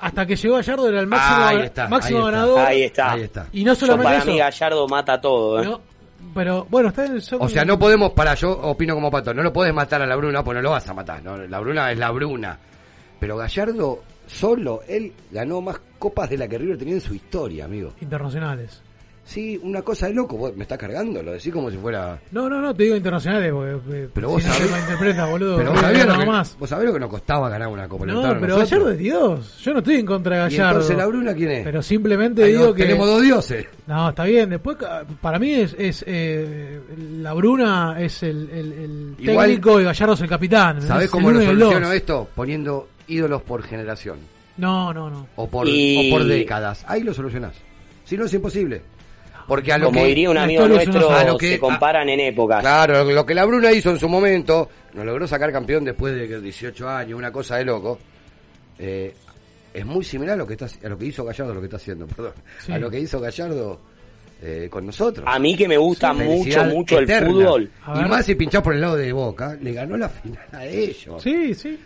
Hasta 0.00 0.26
que 0.26 0.36
llegó 0.36 0.54
Gallardo 0.56 0.88
era 0.88 1.00
el 1.00 1.06
máximo, 1.06 1.44
Ahí 1.44 1.58
está, 1.62 1.88
máximo 1.88 2.18
ahí 2.18 2.24
está. 2.24 2.30
ganador. 2.38 2.58
Ahí 2.60 2.82
está. 2.82 3.12
Ahí 3.12 3.22
está. 3.22 3.46
Y 3.52 3.64
no 3.64 3.72
Yo 3.72 3.80
solamente 3.80 4.04
para 4.04 4.18
eso. 4.18 4.26
mí 4.30 4.38
Gallardo 4.38 4.88
mata 4.88 5.20
todo. 5.20 5.60
¿eh? 5.60 5.64
No, 5.64 5.80
pero 6.34 6.66
bueno, 6.70 6.88
está 6.90 7.04
en 7.06 7.12
el 7.16 7.22
O 7.40 7.48
sea, 7.48 7.64
no 7.64 7.78
podemos, 7.78 8.12
para 8.12 8.34
yo 8.34 8.50
opino 8.52 8.94
como 8.94 9.10
pato, 9.10 9.34
no 9.34 9.42
lo 9.42 9.52
puedes 9.52 9.74
matar 9.74 10.00
a 10.02 10.06
la 10.06 10.14
Bruna, 10.16 10.44
pues 10.44 10.54
no 10.56 10.62
lo 10.62 10.70
vas 10.70 10.88
a 10.88 10.94
matar. 10.94 11.22
¿no? 11.22 11.36
La 11.36 11.58
Bruna 11.60 11.90
es 11.90 11.98
la 11.98 12.10
Bruna. 12.10 12.58
Pero 13.18 13.36
Gallardo, 13.36 14.02
solo, 14.26 14.82
él 14.86 15.12
ganó 15.32 15.60
más 15.60 15.80
copas 15.98 16.30
de 16.30 16.38
la 16.38 16.46
que 16.46 16.58
River 16.58 16.78
tenía 16.78 16.94
en 16.94 17.00
su 17.00 17.14
historia, 17.14 17.64
amigo. 17.64 17.92
Internacionales. 18.00 18.80
Sí, 19.28 19.60
una 19.62 19.82
cosa 19.82 20.06
de 20.06 20.14
loco, 20.14 20.38
vos 20.38 20.56
me 20.56 20.62
estás 20.62 20.78
cargando, 20.78 21.22
lo 21.22 21.32
decís 21.32 21.52
como 21.52 21.70
si 21.70 21.76
fuera... 21.76 22.18
No, 22.30 22.48
no, 22.48 22.62
no, 22.62 22.74
te 22.74 22.84
digo 22.84 22.96
internacionales 22.96 23.52
porque 23.52 23.72
eh, 24.04 24.08
Pero 24.14 24.30
vos 24.30 24.42
no 24.42 24.50
sabés- 24.54 25.30
boludo. 25.30 25.56
Pero 25.58 25.70
vos 25.72 25.80
sabés, 25.80 26.06
lo 26.06 26.18
que, 26.18 26.24
más. 26.26 26.56
vos 26.58 26.68
sabés 26.70 26.86
lo 26.86 26.94
que 26.94 27.00
nos 27.00 27.10
costaba 27.10 27.50
ganar 27.50 27.68
una 27.68 27.86
Copa 27.86 28.06
No, 28.06 28.22
pero 28.22 28.34
nosotros? 28.40 28.70
Gallardo 28.70 28.90
es 28.92 28.98
Dios. 28.98 29.58
Yo 29.62 29.72
no 29.74 29.78
estoy 29.80 29.96
en 29.96 30.06
contra 30.06 30.34
de 30.34 30.40
¿Y 30.40 30.56
Gallardo. 30.56 30.70
entonces 30.80 30.96
la 30.96 31.06
Bruna 31.06 31.34
quién 31.34 31.50
es? 31.50 31.62
Pero 31.64 31.82
simplemente 31.82 32.42
Ahí 32.42 32.52
digo 32.52 32.68
no, 32.68 32.72
que. 32.74 32.82
tenemos 32.84 33.06
dos 33.06 33.20
dioses. 33.20 33.66
No, 33.86 34.08
está 34.08 34.24
bien. 34.24 34.48
Después, 34.48 34.78
para 35.20 35.38
mí 35.38 35.52
es. 35.52 35.76
es 35.78 36.04
eh, 36.06 36.80
la 37.20 37.34
Bruna 37.34 37.96
es 38.00 38.22
el, 38.22 38.48
el- 38.50 38.72
el 38.72 39.14
Igual- 39.18 39.46
técnico 39.48 39.78
y 39.78 39.84
Gallardo 39.84 40.14
es 40.14 40.20
el 40.22 40.28
capitán. 40.30 40.80
¿Sabés 40.80 41.04
Es 41.04 41.10
cómo 41.10 41.30
lo 41.30 41.42
y 41.42 41.44
soluciono 41.44 41.92
esto? 41.92 42.28
Poniendo 42.34 42.88
ídolos 43.08 43.42
por 43.42 43.62
generación. 43.62 44.16
No, 44.56 44.94
no, 44.94 45.10
no. 45.10 45.26
O 45.36 45.46
por, 45.50 45.68
Y- 45.68 46.08
o 46.08 46.10
por 46.16 46.24
décadas. 46.24 46.82
Ahí 46.88 47.02
lo 47.02 47.12
solucionás. 47.12 47.52
Si 48.04 48.16
no 48.16 48.24
es 48.24 48.32
imposible. 48.32 48.80
Porque 49.48 49.72
a 49.72 49.78
lo 49.78 49.86
Como 49.86 50.02
que, 50.02 50.06
diría 50.08 50.30
un 50.30 50.38
amigo 50.38 50.68
nuestro, 50.68 51.08
una- 51.08 51.20
a 51.20 51.24
lo 51.24 51.38
que- 51.38 51.52
se 51.54 51.58
comparan 51.58 52.08
en 52.10 52.20
épocas. 52.20 52.60
Claro, 52.60 53.02
lo 53.02 53.24
que 53.26 53.34
la 53.34 53.44
Bruna 53.46 53.72
hizo 53.72 53.90
en 53.90 53.98
su 53.98 54.08
momento, 54.08 54.68
nos 54.92 55.04
logró 55.06 55.26
sacar 55.26 55.50
campeón 55.50 55.84
después 55.84 56.14
de 56.14 56.40
18 56.40 56.88
años, 56.88 57.18
una 57.18 57.32
cosa 57.32 57.56
de 57.56 57.64
loco. 57.64 57.98
eh, 58.78 59.12
es 59.74 59.84
muy 59.84 60.04
similar 60.04 60.34
a 60.34 60.36
lo 60.36 60.46
que 60.46 60.52
está, 60.54 60.66
a 60.84 60.88
lo 60.88 60.96
que 60.96 61.06
hizo 61.06 61.24
Gallardo, 61.24 61.52
lo 61.54 61.60
que 61.60 61.66
está 61.66 61.78
haciendo, 61.78 62.06
perdón, 62.16 62.32
Sí. 62.64 62.72
a 62.72 62.78
lo 62.78 62.88
que 62.90 63.00
hizo 63.00 63.18
Gallardo 63.20 63.80
eh, 64.40 64.68
con 64.70 64.86
nosotros. 64.86 65.26
A 65.28 65.36
mí 65.40 65.56
que 65.56 65.66
me 65.66 65.76
gusta 65.76 66.12
Sí, 66.14 66.20
mucho, 66.22 66.64
mucho 66.66 66.98
el 67.00 67.08
fútbol. 67.26 67.70
Y 67.96 68.08
más 68.08 68.24
si 68.24 68.36
pinchás 68.36 68.62
por 68.62 68.72
el 68.74 68.80
lado 68.80 68.94
de 68.96 69.12
Boca, 69.12 69.56
le 69.60 69.72
ganó 69.72 69.96
la 69.96 70.08
final 70.08 70.46
a 70.52 70.64
ellos. 70.64 71.20
Sí, 71.22 71.52
sí. 71.54 71.76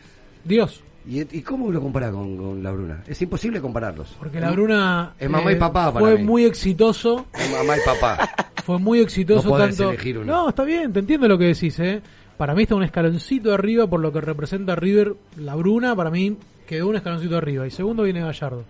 Dios. 0.44 0.82
¿Y, 1.06 1.38
y 1.38 1.42
cómo 1.42 1.70
lo 1.72 1.80
compara 1.80 2.10
con, 2.12 2.36
con 2.36 2.62
la 2.62 2.70
Bruna? 2.70 3.02
Es 3.06 3.20
imposible 3.22 3.60
compararlos. 3.60 4.14
Porque 4.18 4.38
la 4.40 4.50
Bruna. 4.52 5.14
Es 5.18 5.28
mamá 5.28 5.50
y 5.50 5.54
eh, 5.54 5.58
papá 5.58 5.92
para 5.92 6.00
Fue 6.06 6.16
mí. 6.16 6.22
muy 6.24 6.44
exitoso. 6.44 7.26
Es 7.34 7.50
mamá 7.50 7.76
y 7.76 7.80
papá. 7.84 8.30
Fue 8.64 8.78
muy 8.78 9.00
exitoso 9.00 9.48
No 9.50 9.58
tanto. 9.58 9.88
elegir 9.90 10.18
uno. 10.18 10.32
No, 10.32 10.48
está 10.50 10.62
bien, 10.62 10.92
te 10.92 11.00
entiendo 11.00 11.26
lo 11.26 11.36
que 11.36 11.46
decís, 11.46 11.78
¿eh? 11.80 12.00
Para 12.36 12.54
mí 12.54 12.62
está 12.62 12.76
un 12.76 12.84
escaloncito 12.84 13.52
arriba 13.52 13.86
por 13.88 14.00
lo 14.00 14.12
que 14.12 14.20
representa 14.20 14.76
River. 14.76 15.14
La 15.36 15.54
Bruna, 15.56 15.96
para 15.96 16.10
mí, 16.10 16.36
quedó 16.66 16.88
un 16.88 16.96
escaloncito 16.96 17.36
arriba. 17.36 17.66
Y 17.66 17.70
segundo 17.70 18.04
viene 18.04 18.20
Gallardo. 18.20 18.64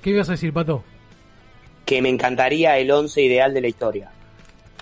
¿Qué 0.00 0.10
ibas 0.10 0.28
a 0.28 0.32
decir, 0.32 0.52
Pato? 0.52 0.82
Que 1.84 2.00
me 2.02 2.08
encantaría 2.08 2.78
el 2.78 2.90
once 2.90 3.20
ideal 3.22 3.52
de 3.52 3.60
la 3.60 3.68
historia. 3.68 4.10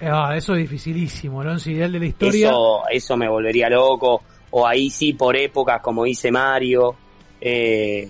Ah, 0.03 0.35
eso 0.37 0.55
es 0.55 0.61
dificilísimo. 0.63 1.43
El 1.43 1.49
once 1.49 1.71
ideal 1.73 1.93
de 1.93 1.99
la 2.01 2.07
historia. 2.07 2.49
Eso, 2.49 2.83
eso 2.91 3.17
me 3.17 3.29
volvería 3.29 3.69
loco. 3.69 4.23
O 4.57 4.67
ahí 4.67 4.89
sí, 4.91 5.13
por 5.15 5.37
épocas, 5.37 5.81
como 5.83 6.05
dice 6.05 6.31
Mario. 6.31 6.95
Eh, 7.41 8.09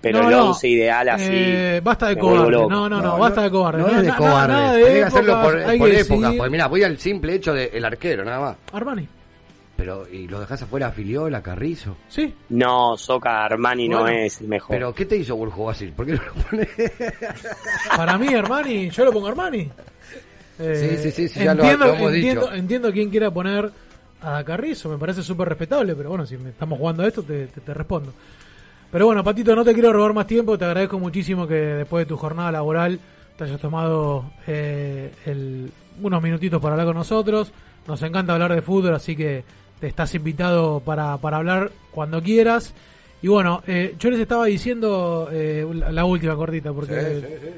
pero 0.00 0.22
No, 0.22 0.30
el 0.30 0.36
no. 0.36 0.46
once 0.48 0.66
ideal 0.68 1.08
así. 1.10 1.28
Eh, 1.30 1.80
basta 1.84 2.08
de 2.08 2.16
cobarde. 2.18 2.50
No, 2.66 2.88
no, 2.88 3.00
no, 3.02 3.18
basta 3.18 3.42
de 3.42 3.50
cobarde. 3.50 3.82
No, 3.82 3.88
es 3.88 4.02
de 4.06 4.14
cobarde. 4.16 4.52
nada 4.54 4.72
de 4.74 4.82
Tenés 4.84 4.98
que 4.98 5.04
hacerlo 5.04 5.42
por, 5.42 5.56
hay 5.58 5.78
por 5.78 5.90
que 5.90 6.00
épocas. 6.00 6.20
decidir. 6.20 6.38
Porque 6.38 6.50
mira, 6.50 6.66
voy 6.68 6.82
al 6.82 6.98
simple 6.98 7.34
hecho 7.34 7.52
del 7.52 7.84
arquero, 7.84 8.24
nada 8.24 8.40
más. 8.40 8.56
Armani. 8.72 9.06
Pero, 9.76 10.06
¿y 10.10 10.28
lo 10.28 10.40
dejás 10.40 10.62
afuera 10.62 10.86
a 10.88 10.92
Filiola, 10.92 11.42
Carrizo? 11.42 11.96
Sí. 12.08 12.32
No, 12.50 12.96
Soca 12.96 13.44
Armani 13.44 13.88
no 13.88 14.06
es 14.08 14.40
el 14.40 14.48
mejor. 14.48 14.74
Pero, 14.76 14.94
¿qué 14.94 15.04
te 15.06 15.16
hizo 15.16 15.36
Burjo 15.36 15.64
Basil? 15.66 15.92
¿Por 15.92 16.06
qué 16.06 16.12
no 16.12 16.22
lo 16.22 16.32
pones? 16.44 16.68
Para 17.96 18.16
mí, 18.18 18.28
Armani, 18.34 18.90
yo 18.90 19.04
lo 19.04 19.12
pongo 19.12 19.28
Armani. 19.28 19.68
Eh, 20.58 20.98
Sí, 20.98 21.02
sí, 21.02 21.10
sí, 21.10 21.28
sí, 21.28 21.44
ya 21.44 21.54
lo- 21.54 21.62
lo 21.64 21.68
hemos 21.94 22.12
entiendo, 22.12 22.40
dicho. 22.42 22.52
entiendo 22.54 22.92
quién 22.92 23.10
quiera 23.10 23.30
poner 23.30 23.70
a 24.22 24.42
Carrizo, 24.44 24.88
me 24.88 24.98
parece 24.98 25.22
súper 25.22 25.48
respetable, 25.48 25.94
pero 25.94 26.08
bueno, 26.10 26.24
si 26.26 26.36
me 26.36 26.50
estamos 26.50 26.78
jugando 26.78 27.02
a 27.02 27.08
esto, 27.08 27.22
te, 27.22 27.46
te- 27.48 27.60
te 27.60 27.74
respondo. 27.74 28.12
Pero 28.90 29.06
bueno, 29.06 29.24
Patito, 29.24 29.54
no 29.56 29.64
te 29.64 29.72
quiero 29.72 29.92
robar 29.92 30.12
más 30.12 30.26
tiempo, 30.26 30.56
te 30.58 30.64
agradezco 30.64 30.98
muchísimo 30.98 31.46
que 31.46 31.54
después 31.54 32.02
de 32.04 32.08
tu 32.08 32.16
jornada 32.16 32.52
laboral 32.52 33.00
te 33.36 33.44
hayas 33.44 33.60
tomado 33.60 34.30
eh, 34.46 35.10
el- 35.26 35.72
unos 36.02 36.22
minutitos 36.22 36.60
para 36.60 36.74
hablar 36.74 36.86
con 36.88 36.96
nosotros. 36.96 37.52
Nos 37.86 38.02
encanta 38.02 38.34
hablar 38.34 38.54
de 38.54 38.62
fútbol, 38.62 38.94
así 38.94 39.16
que 39.16 39.44
te 39.80 39.86
estás 39.88 40.14
invitado 40.14 40.80
para, 40.80 41.16
para 41.16 41.38
hablar 41.38 41.72
cuando 41.90 42.22
quieras. 42.22 42.74
Y 43.22 43.28
bueno, 43.28 43.62
eh, 43.66 43.94
yo 43.98 44.10
les 44.10 44.20
estaba 44.20 44.46
diciendo 44.46 45.28
eh, 45.32 45.66
la, 45.74 45.90
la 45.90 46.04
última 46.04 46.36
cortita, 46.36 46.72
porque 46.72 46.94
Sí, 46.94 47.20
sí, 47.20 47.34
sí. 47.40 47.48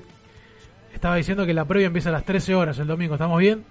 estaba 0.94 1.16
diciendo 1.16 1.44
que 1.44 1.52
la 1.54 1.64
previa 1.64 1.86
empieza 1.88 2.08
a 2.10 2.12
las 2.12 2.24
13 2.24 2.54
horas 2.54 2.78
el 2.78 2.86
domingo, 2.86 3.14
¿estamos 3.14 3.38
bien? 3.38 3.64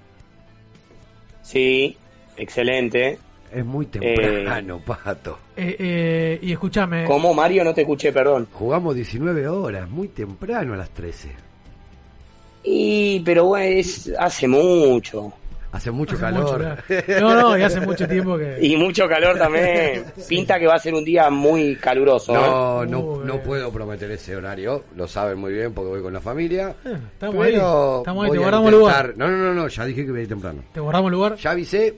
Sí, 1.41 1.97
excelente. 2.37 3.17
Es 3.51 3.63
muy 3.63 3.85
temprano, 3.85 4.81
Pato. 4.83 5.37
Eh, 5.55 5.75
eh, 5.77 6.39
y 6.41 6.51
escúchame. 6.51 7.05
¿Cómo, 7.05 7.33
Mario? 7.33 7.63
No 7.63 7.73
te 7.73 7.81
escuché, 7.81 8.11
perdón. 8.11 8.47
Jugamos 8.51 8.95
19 8.95 9.47
horas, 9.47 9.87
muy 9.89 10.07
temprano 10.07 10.73
a 10.73 10.77
las 10.77 10.89
13. 10.89 11.29
Y, 12.63 13.19
pero 13.19 13.45
bueno, 13.45 13.79
es, 13.79 14.11
hace 14.17 14.47
mucho. 14.47 15.33
Hace 15.71 15.89
mucho 15.89 16.13
Hace 16.13 16.21
calor. 16.21 16.59
mucho. 16.87 17.19
No, 17.19 17.33
no, 17.41 17.57
y 17.57 17.63
hace 17.63 17.81
mucho 17.81 18.07
tiempo 18.07 18.37
que. 18.37 18.59
Y 18.61 18.75
mucho 18.77 19.07
calor 19.07 19.37
también. 19.39 20.05
Pinta 20.29 20.59
que 20.59 20.67
va 20.67 20.75
a 20.75 20.79
ser 20.79 20.93
un 20.93 21.03
día 21.03 21.29
muy 21.31 21.75
caluroso. 21.77 22.31
No, 22.31 22.83
¿eh? 22.83 22.87
no, 22.87 23.23
no 23.25 23.41
puedo 23.41 23.71
prometer 23.71 24.09
ese 24.11 24.35
horario. 24.35 24.83
Lo 24.95 25.07
saben 25.07 25.39
muy 25.39 25.51
bien 25.51 25.73
porque 25.73 25.89
voy 25.89 26.01
con 26.03 26.13
la 26.13 26.21
familia. 26.21 26.75
Eh, 26.85 26.95
estamos 27.13 27.43
ahí, 27.45 27.53
pero 27.53 27.97
estamos 27.99 28.25
ahí, 28.25 28.31
te 28.31 28.37
guardamos 28.37 28.71
intentar- 28.71 29.07
lugar. 29.07 29.17
No, 29.17 29.27
no, 29.35 29.37
no, 29.37 29.53
no, 29.55 29.67
ya 29.67 29.85
dije 29.85 30.05
que 30.05 30.11
voy 30.11 30.19
a 30.19 30.23
ir 30.23 30.29
temprano. 30.29 30.61
¿Te 30.73 30.79
guardamos 30.79 31.11
lugar? 31.11 31.35
Ya 31.37 31.51
avisé. 31.51 31.95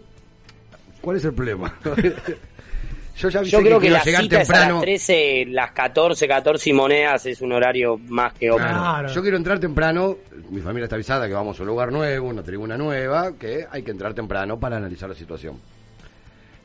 ¿Cuál 1.05 1.17
es 1.17 1.25
el 1.25 1.35
problema? 1.35 1.71
Yo 3.15 3.29
ya 3.29 3.39
avisé 3.39 3.51
Yo 3.51 3.59
creo 3.59 3.79
que, 3.79 3.89
quiero 3.89 3.97
la 3.97 4.03
llegar 4.03 4.23
cita 4.23 4.41
es 4.41 4.49
a 4.49 4.53
temprano. 4.53 4.75
las 4.77 4.81
13, 4.81 5.45
las 5.49 5.71
14, 5.71 6.27
14 6.27 6.69
y 6.71 6.73
monedas 6.73 7.25
es 7.27 7.41
un 7.41 7.51
horario 7.51 7.99
más 8.07 8.33
que 8.33 8.49
óptimo. 8.49 8.71
Claro. 8.71 9.07
Yo 9.09 9.21
quiero 9.21 9.37
entrar 9.37 9.59
temprano. 9.59 10.17
Mi 10.49 10.61
familia 10.61 10.85
está 10.85 10.95
avisada 10.95 11.27
que 11.27 11.33
vamos 11.35 11.59
a 11.59 11.61
un 11.61 11.67
lugar 11.67 11.91
nuevo, 11.91 12.27
una 12.27 12.41
tribuna 12.41 12.75
nueva, 12.75 13.33
que 13.37 13.67
hay 13.69 13.83
que 13.83 13.91
entrar 13.91 14.15
temprano 14.15 14.59
para 14.59 14.77
analizar 14.77 15.07
la 15.07 15.13
situación. 15.13 15.59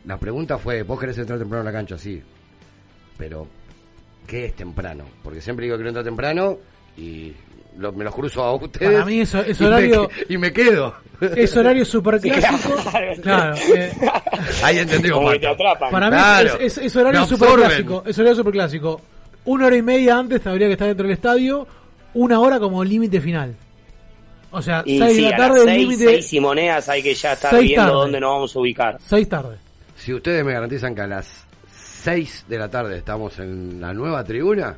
La 0.06 0.16
pregunta 0.16 0.56
fue, 0.56 0.84
¿vos 0.84 0.98
querés 0.98 1.18
entrar 1.18 1.38
temprano 1.38 1.60
a 1.60 1.64
la 1.66 1.72
cancha? 1.72 1.98
Sí. 1.98 2.22
Pero, 3.18 3.46
¿qué 4.26 4.46
es 4.46 4.56
temprano? 4.56 5.04
Porque 5.22 5.42
siempre 5.42 5.66
digo 5.66 5.74
que 5.76 5.80
quiero 5.80 5.90
entrar 5.90 6.04
temprano 6.06 6.56
y 6.96 7.34
lo- 7.78 7.92
me 7.92 8.04
los 8.04 8.14
cruzo 8.14 8.42
a 8.42 8.54
ustedes. 8.54 8.90
Para 8.92 9.04
mí 9.04 9.20
eso- 9.20 9.40
es 9.42 9.58
y 9.60 9.62
me 9.62 9.68
horario- 9.68 10.10
Y 10.28 10.38
me, 10.38 10.52
quedo. 10.52 10.94
Es 11.36 11.56
horario 11.56 11.84
super 11.86 12.20
clásico. 12.20 12.74
Claro. 13.22 13.54
eh, 13.74 13.92
Ahí 14.62 14.84
Pato. 14.84 15.38
te 15.38 15.46
atrapan. 15.46 15.90
para 15.90 16.10
mí 16.10 16.16
Claro. 16.16 16.54
es, 16.60 16.78
es- 16.78 16.84
es 16.86 16.96
horario 16.96 17.24
super 17.26 17.48
clásico. 17.50 18.02
Es 18.06 18.18
horario 18.18 18.36
super 18.36 18.52
clásico. 18.52 19.00
Una 19.44 19.66
hora 19.66 19.76
y 19.76 19.82
media 19.82 20.18
antes 20.18 20.46
habría 20.46 20.66
que 20.66 20.72
estar 20.74 20.88
dentro 20.88 21.06
del 21.06 21.14
estadio. 21.14 21.66
Una 22.14 22.40
hora 22.40 22.58
como 22.58 22.82
límite 22.84 23.20
final. 23.20 23.54
O 24.52 24.60
sea, 24.60 24.82
Y 24.84 24.98
6 24.98 25.14
sí, 25.16 25.20
de 25.22 25.26
a 25.28 25.30
la 25.30 25.38
las 25.38 25.48
tarde, 25.48 25.64
6, 25.64 25.78
límite. 25.78 26.04
6 26.06 26.32
y 26.32 26.40
monedas 26.40 26.88
hay 26.88 27.02
que 27.02 27.14
ya 27.14 27.32
estar 27.34 27.50
Seis 27.52 27.62
viendo 27.68 27.82
tarde. 27.86 27.94
dónde 28.00 28.20
nos 28.20 28.30
vamos 28.32 28.56
a 28.56 28.58
ubicar. 28.58 28.98
6 29.06 29.28
tarde. 29.28 29.56
Si 29.96 30.12
ustedes 30.12 30.44
me 30.44 30.52
garantizan 30.52 30.94
que 30.94 31.02
a 31.02 31.06
las 31.06 31.44
6 32.02 32.46
de 32.48 32.58
la 32.58 32.68
tarde 32.68 32.96
estamos 32.98 33.38
en 33.38 33.80
la 33.80 33.92
nueva 33.94 34.24
tribuna, 34.24 34.76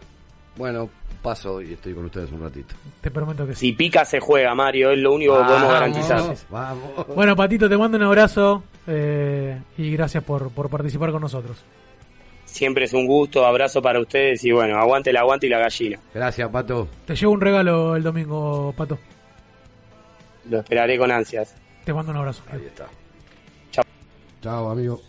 bueno, 0.57 0.91
paso 1.23 1.63
y 1.63 1.73
estoy 1.73 1.95
con 1.95 2.05
ustedes 2.07 2.31
un 2.33 2.43
ratito. 2.43 2.75
Te 3.01 3.11
prometo 3.11 3.47
que 3.47 3.55
sí. 3.55 3.69
Si 3.69 3.73
pica 3.73 4.05
se 4.05 4.21
juega, 4.21 4.55
Mario, 4.55 4.91
es 4.91 4.99
lo 4.99 5.15
único 5.15 5.33
que 5.39 5.45
podemos 5.45 5.63
Vamos, 5.63 5.73
garantizar. 5.73 6.37
Vamos. 6.51 7.07
Bueno, 7.15 7.37
Patito, 7.37 7.69
te 7.69 7.77
mando 7.77 7.97
un 7.97 8.05
abrazo 8.05 8.63
eh, 8.87 9.61
y 9.79 9.91
gracias 9.93 10.23
por, 10.25 10.51
por 10.51 10.69
participar 10.69 11.11
con 11.13 11.23
nosotros. 11.23 11.65
Siempre 12.45 12.85
es 12.85 12.93
un 12.93 13.07
gusto, 13.07 13.47
abrazo 13.47 13.81
para 13.81 13.99
ustedes 13.99 14.45
y 14.45 14.53
bueno, 14.53 14.77
aguante 14.77 15.11
el 15.11 15.17
aguante 15.17 15.47
y 15.47 15.51
la 15.51 15.59
gallina. 15.59 15.99
Gracias, 16.13 16.51
Pato. 16.51 16.89
Te 17.07 17.17
llevo 17.17 17.33
un 17.33 17.41
regalo 17.41 17.97
el 17.97 18.03
domingo, 18.03 18.75
Pato. 18.77 18.99
Lo 20.51 20.59
esperaré 20.59 20.99
con 20.99 21.11
ansias. 21.11 21.55
Te 21.85 21.95
mando 21.95 22.13
un 22.13 22.19
abrazo. 22.19 22.43
Ahí 22.51 22.65
está. 22.67 22.87
Chao, 24.43 24.71
amigo. 24.71 25.01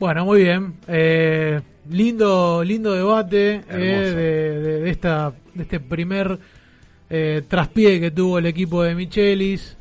Bueno, 0.00 0.24
muy 0.24 0.42
bien. 0.42 0.74
Eh, 0.88 1.60
lindo, 1.90 2.62
lindo 2.64 2.92
debate 2.92 3.62
eh, 3.68 3.76
de, 3.76 4.14
de- 4.60 4.80
de 4.80 4.90
esta, 4.90 5.32
de 5.54 5.62
este 5.62 5.80
primer 5.80 6.38
eh, 7.08 7.42
traspié 7.48 8.00
que 8.00 8.10
tuvo 8.10 8.38
el 8.38 8.46
equipo 8.46 8.82
de 8.82 8.94
Michelis. 8.94 9.76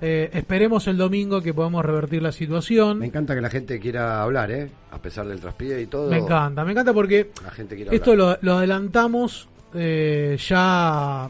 Eh, 0.00 0.30
esperemos 0.32 0.86
el 0.86 0.96
domingo 0.96 1.42
que 1.42 1.52
podamos 1.52 1.84
revertir 1.84 2.22
la 2.22 2.30
situación. 2.30 3.00
Me 3.00 3.06
encanta 3.06 3.34
que 3.34 3.40
la 3.40 3.50
gente 3.50 3.80
quiera 3.80 4.22
hablar, 4.22 4.50
¿eh? 4.52 4.70
A 4.92 4.98
pesar 5.02 5.26
del 5.26 5.40
traspié 5.40 5.80
y 5.82 5.86
todo. 5.86 6.08
Me 6.08 6.18
encanta, 6.18 6.64
me 6.64 6.70
encanta 6.70 6.92
porque 6.92 7.30
La 7.42 7.50
gente 7.50 7.74
quiere 7.74 7.94
esto 7.94 8.14
lo, 8.14 8.38
lo 8.40 8.58
adelantamos 8.58 9.48
eh, 9.74 10.36
ya 10.46 11.28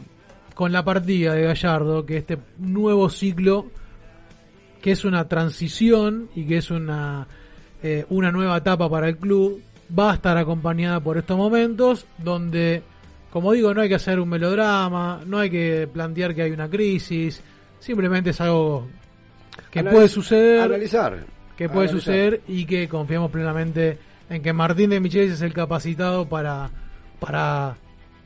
con 0.53 0.71
la 0.71 0.83
partida 0.85 1.33
de 1.33 1.43
Gallardo, 1.45 2.05
que 2.05 2.17
este 2.17 2.37
nuevo 2.59 3.09
ciclo, 3.09 3.65
que 4.83 4.91
es 4.91 5.03
una 5.03 5.27
transición 5.27 6.29
y 6.35 6.45
que 6.45 6.57
es 6.57 6.69
una, 6.69 7.27
eh, 7.81 8.05
una 8.09 8.31
nueva 8.31 8.57
etapa 8.57 8.87
para 8.87 9.07
el 9.09 9.17
club, 9.17 9.61
va 9.97 10.11
a 10.11 10.15
estar 10.15 10.37
acompañada 10.37 10.99
por 10.99 11.17
estos 11.17 11.37
momentos 11.37 12.05
donde, 12.17 12.83
como 13.31 13.51
digo, 13.53 13.73
no 13.73 13.81
hay 13.81 13.89
que 13.89 13.95
hacer 13.95 14.19
un 14.19 14.29
melodrama, 14.29 15.21
no 15.25 15.39
hay 15.39 15.49
que 15.49 15.87
plantear 15.91 16.35
que 16.35 16.43
hay 16.43 16.51
una 16.51 16.69
crisis, 16.69 17.41
simplemente 17.79 18.31
es 18.31 18.41
algo 18.41 18.87
que 19.71 19.79
Analiz- 19.81 19.91
puede 19.93 20.07
suceder 20.07 20.61
Analizar. 20.61 21.25
que 21.57 21.67
puede 21.69 21.87
Analizar. 21.89 21.99
suceder 22.13 22.41
y 22.47 22.65
que 22.65 22.87
confiamos 22.87 23.31
plenamente 23.31 23.97
en 24.29 24.41
que 24.41 24.53
Martín 24.53 24.91
de 24.91 24.99
Michelis 24.99 25.33
es 25.33 25.41
el 25.41 25.53
capacitado 25.53 26.27
para, 26.29 26.69
para 27.19 27.75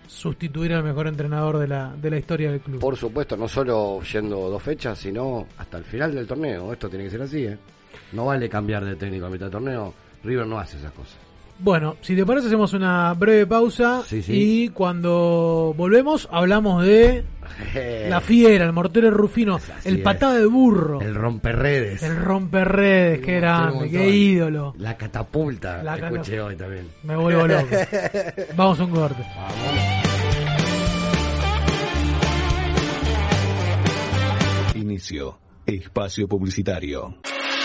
sustituir 0.06 0.74
al 0.74 0.84
mejor 0.84 1.08
entrenador 1.08 1.58
de 1.60 1.68
la, 1.68 1.94
de 1.96 2.10
la 2.10 2.18
historia 2.18 2.52
del 2.52 2.60
club. 2.60 2.80
Por 2.82 2.98
supuesto, 2.98 3.38
no 3.38 3.48
solo 3.48 4.02
yendo 4.02 4.50
dos 4.50 4.62
fechas, 4.62 5.00
sino 5.00 5.48
hasta 5.58 5.78
el 5.78 5.86
final 5.86 6.14
del 6.14 6.28
torneo. 6.28 6.74
Esto 6.74 6.90
tiene 6.90 7.06
que 7.06 7.12
ser 7.12 7.22
así, 7.22 7.46
¿eh? 7.46 7.58
No 8.12 8.26
vale 8.26 8.50
cambiar 8.50 8.84
de 8.84 8.96
técnico 8.96 9.26
a 9.26 9.30
mitad 9.30 9.46
del 9.46 9.52
torneo. 9.54 9.94
River 10.24 10.46
no 10.46 10.60
hace 10.60 10.78
esas 10.78 10.92
cosas. 10.92 11.18
Bueno, 11.64 11.96
si 12.02 12.14
te 12.14 12.26
parece 12.26 12.48
hacemos 12.48 12.74
una 12.74 13.14
breve 13.14 13.48
pausa 13.48 14.04
y 14.12 14.68
cuando 14.70 15.74
volvemos 15.78 16.28
hablamos 16.30 16.84
de 16.84 17.24
la 18.10 18.20
fiera, 18.20 18.66
el 18.66 18.74
mortero 18.74 19.10
rufino, 19.12 19.58
el 19.86 20.02
patada 20.02 20.40
de 20.40 20.46
burro, 20.46 21.00
el 21.00 21.16
romperredes, 21.16 22.04
el 22.04 22.18
romperredes, 22.18 23.22
qué 23.22 23.36
grande, 23.38 23.90
qué 23.90 24.10
ídolo, 24.10 24.74
la 24.78 24.98
catapulta, 24.98 25.82
la 25.82 25.96
escuché 25.96 26.42
hoy 26.42 26.58
también. 26.58 26.90
Me 27.04 27.16
vuelvo 27.16 27.48
loco. 27.48 27.68
Vamos 28.58 28.82
a 28.82 28.84
un 28.84 28.92
corte. 28.92 29.24
Inicio. 34.76 35.40
Espacio 35.66 36.28
publicitario. 36.28 37.16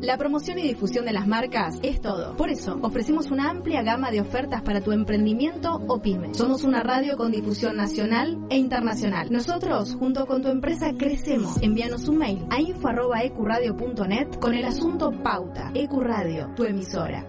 La 0.00 0.18
promoción 0.18 0.58
y 0.58 0.62
difusión 0.62 1.06
de 1.06 1.12
las 1.12 1.26
marcas 1.26 1.78
es 1.82 2.00
todo. 2.00 2.36
Por 2.36 2.50
eso, 2.50 2.78
ofrecemos 2.82 3.30
una 3.30 3.48
amplia 3.48 3.82
gama 3.82 4.10
de 4.10 4.20
ofertas 4.20 4.62
para 4.62 4.80
tu 4.80 4.92
emprendimiento 4.92 5.80
o 5.88 6.00
pyme. 6.00 6.34
Somos 6.34 6.64
una 6.64 6.82
radio 6.82 7.16
con 7.16 7.32
difusión 7.32 7.76
nacional 7.76 8.38
e 8.50 8.58
internacional. 8.58 9.32
Nosotros, 9.32 9.96
junto 9.98 10.26
con 10.26 10.42
tu 10.42 10.48
empresa, 10.48 10.92
crecemos. 10.98 11.62
Envíanos 11.62 12.08
un 12.08 12.18
mail 12.18 12.46
a 12.50 12.60
info.ecuradio.net 12.60 14.38
con 14.38 14.54
el 14.54 14.64
asunto 14.66 15.12
Pauta. 15.22 15.70
Ecuradio, 15.74 16.52
tu 16.54 16.64
emisora. 16.64 17.26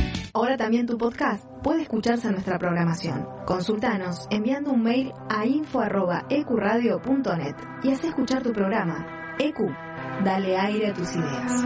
Ahora 0.33 0.55
también 0.55 0.85
tu 0.85 0.97
podcast 0.97 1.45
puede 1.61 1.81
escucharse 1.81 2.27
en 2.27 2.33
nuestra 2.33 2.57
programación. 2.57 3.27
Consultanos 3.45 4.27
enviando 4.29 4.71
un 4.71 4.81
mail 4.81 5.11
a 5.29 5.45
info.ecuradio.net 5.45 7.55
y 7.83 7.91
haz 7.91 8.03
escuchar 8.03 8.41
tu 8.41 8.53
programa. 8.53 9.35
EQ, 9.39 9.57
dale 10.23 10.57
aire 10.57 10.87
a 10.87 10.93
tus 10.93 11.13
ideas. 11.15 11.65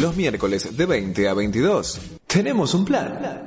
Los 0.00 0.16
miércoles 0.16 0.76
de 0.76 0.86
20 0.86 1.28
a 1.28 1.34
22 1.34 2.00
tenemos 2.26 2.74
un 2.74 2.84
plan. 2.84 3.46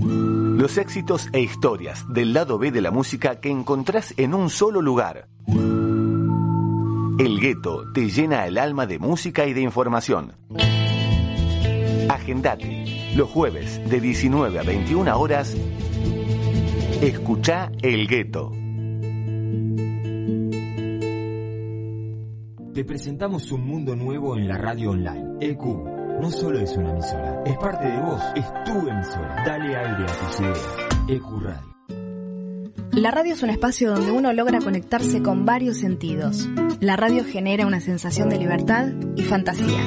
Los 0.00 0.78
éxitos 0.78 1.28
e 1.32 1.40
historias 1.40 2.04
del 2.08 2.32
lado 2.32 2.58
B 2.58 2.70
de 2.70 2.80
la 2.80 2.90
música 2.90 3.40
que 3.40 3.50
encontrás 3.50 4.14
en 4.16 4.34
un 4.34 4.50
solo 4.50 4.82
lugar. 4.82 5.28
El 7.18 7.40
gueto 7.40 7.84
te 7.92 8.08
llena 8.08 8.46
el 8.46 8.58
alma 8.58 8.86
de 8.86 8.98
música 8.98 9.46
y 9.46 9.52
de 9.52 9.60
información. 9.60 10.34
Agendate. 12.08 13.12
Los 13.16 13.28
jueves 13.28 13.80
de 13.88 14.00
19 14.00 14.58
a 14.58 14.62
21 14.62 15.18
horas. 15.18 15.56
Escucha 17.02 17.72
El 17.82 18.06
Gueto. 18.06 18.52
Te 22.74 22.84
presentamos 22.84 23.50
un 23.50 23.66
mundo 23.66 23.96
nuevo 23.96 24.36
en 24.36 24.46
la 24.46 24.56
radio 24.56 24.90
online. 24.90 25.38
EQ 25.40 25.97
no 26.20 26.30
solo 26.30 26.58
es 26.58 26.76
una 26.76 26.90
emisora, 26.90 27.42
es 27.46 27.56
parte 27.58 27.86
de 27.86 28.00
vos, 28.00 28.22
es 28.34 28.46
tu 28.64 28.88
emisora. 28.88 29.42
Dale 29.46 29.76
aire 29.76 30.04
a 30.04 30.06
tus 30.06 30.40
ideas. 30.40 30.68
EQ 31.08 31.42
Radio. 31.42 31.68
La 32.92 33.10
radio 33.12 33.34
es 33.34 33.42
un 33.42 33.50
espacio 33.50 33.92
donde 33.92 34.10
uno 34.10 34.32
logra 34.32 34.58
conectarse 34.58 35.22
con 35.22 35.44
varios 35.44 35.78
sentidos. 35.78 36.48
La 36.80 36.96
radio 36.96 37.24
genera 37.24 37.66
una 37.66 37.80
sensación 37.80 38.28
de 38.28 38.38
libertad 38.38 38.88
y 39.14 39.22
fantasía. 39.22 39.80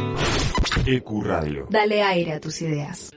EQ 0.86 1.24
Radio. 1.24 1.68
Dale 1.70 2.04
aire 2.04 2.34
a 2.34 2.40
tus 2.40 2.62
ideas. 2.62 3.12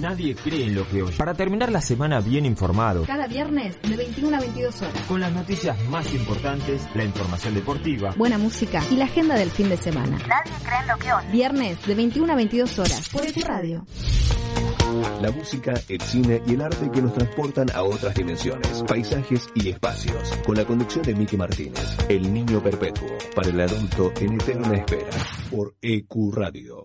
Nadie 0.00 0.34
cree 0.34 0.66
en 0.66 0.74
lo 0.74 0.88
que 0.88 1.02
oye. 1.02 1.16
Para 1.16 1.34
terminar 1.34 1.72
la 1.72 1.80
semana 1.80 2.20
bien 2.20 2.46
informado, 2.46 3.04
Cada 3.04 3.26
viernes 3.26 3.76
de 3.82 3.96
21 3.96 4.36
a 4.36 4.40
22 4.40 4.82
horas. 4.82 5.02
con 5.08 5.20
las 5.20 5.32
noticias 5.32 5.76
más 5.88 6.12
importantes, 6.14 6.86
la 6.94 7.04
información 7.04 7.54
deportiva, 7.54 8.14
Buena 8.16 8.38
música 8.38 8.82
y 8.90 8.96
la 8.96 9.06
agenda 9.06 9.34
del 9.36 9.50
fin 9.50 9.68
de 9.68 9.76
semana. 9.76 10.18
Nadie 10.18 10.52
cree 10.64 10.80
en 10.82 10.88
lo 10.88 10.96
que 10.98 11.12
oye. 11.12 11.28
Viernes 11.32 11.86
de 11.86 11.94
21 11.94 12.32
a 12.32 12.36
22 12.36 12.78
horas 12.78 13.08
por 13.08 13.22
tu 13.26 13.40
radio. 13.40 13.84
La 15.20 15.30
música, 15.30 15.74
el 15.88 16.00
cine 16.00 16.42
y 16.46 16.54
el 16.54 16.62
arte 16.62 16.90
que 16.92 17.02
nos 17.02 17.12
transportan 17.12 17.68
a 17.74 17.82
otras 17.82 18.14
dimensiones, 18.14 18.82
paisajes 18.86 19.48
y 19.54 19.68
espacios. 19.68 20.32
Con 20.46 20.56
la 20.56 20.64
conducción 20.64 21.02
de 21.04 21.14
Miki 21.14 21.36
Martínez, 21.36 21.96
El 22.08 22.32
Niño 22.32 22.62
Perpetuo, 22.62 23.08
para 23.34 23.48
el 23.48 23.60
adulto 23.60 24.12
en 24.20 24.34
eterna 24.34 24.76
espera, 24.76 25.10
por 25.50 25.74
EQ 25.82 26.32
Radio. 26.34 26.84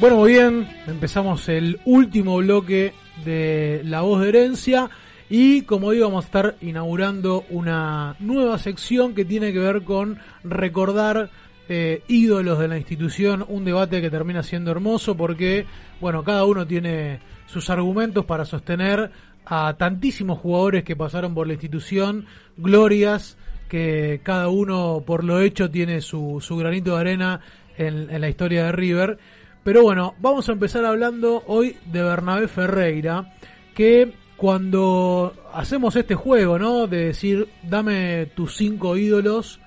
Bueno, 0.00 0.16
muy 0.16 0.32
bien, 0.32 0.66
empezamos 0.86 1.46
el 1.50 1.78
último 1.84 2.38
bloque 2.38 2.94
de 3.22 3.82
La 3.84 4.00
Voz 4.00 4.22
de 4.22 4.30
Herencia 4.30 4.88
y 5.28 5.62
como 5.62 5.90
digo 5.90 6.06
vamos 6.06 6.24
a 6.24 6.26
estar 6.26 6.56
inaugurando 6.62 7.44
una 7.50 8.16
nueva 8.18 8.58
sección 8.58 9.14
que 9.14 9.26
tiene 9.26 9.52
que 9.52 9.58
ver 9.58 9.84
con 9.84 10.18
recordar 10.42 11.30
eh, 11.72 12.02
ídolos 12.08 12.58
de 12.58 12.66
la 12.66 12.76
institución, 12.76 13.44
un 13.48 13.64
debate 13.64 14.00
que 14.00 14.10
termina 14.10 14.42
siendo 14.42 14.72
hermoso 14.72 15.16
porque, 15.16 15.66
bueno, 16.00 16.24
cada 16.24 16.44
uno 16.44 16.66
tiene 16.66 17.20
sus 17.46 17.70
argumentos 17.70 18.24
para 18.24 18.44
sostener 18.44 19.12
a 19.46 19.74
tantísimos 19.78 20.40
jugadores 20.40 20.82
que 20.82 20.96
pasaron 20.96 21.32
por 21.32 21.46
la 21.46 21.52
institución, 21.52 22.26
glorias 22.56 23.38
que 23.68 24.20
cada 24.24 24.48
uno 24.48 25.04
por 25.06 25.22
lo 25.22 25.40
hecho 25.40 25.70
tiene 25.70 26.00
su, 26.00 26.38
su 26.40 26.56
granito 26.56 26.96
de 26.96 27.00
arena 27.00 27.40
en, 27.78 28.10
en 28.10 28.20
la 28.20 28.28
historia 28.28 28.64
de 28.64 28.72
River. 28.72 29.18
Pero 29.62 29.84
bueno, 29.84 30.16
vamos 30.18 30.48
a 30.48 30.52
empezar 30.52 30.84
hablando 30.84 31.44
hoy 31.46 31.76
de 31.86 32.02
Bernabé 32.02 32.48
Ferreira, 32.48 33.32
que 33.76 34.12
cuando 34.36 35.34
hacemos 35.52 35.94
este 35.94 36.16
juego, 36.16 36.58
¿no? 36.58 36.88
De 36.88 37.06
decir, 37.06 37.46
dame 37.62 38.26
tus 38.34 38.56
cinco 38.56 38.96
ídolos, 38.96 39.60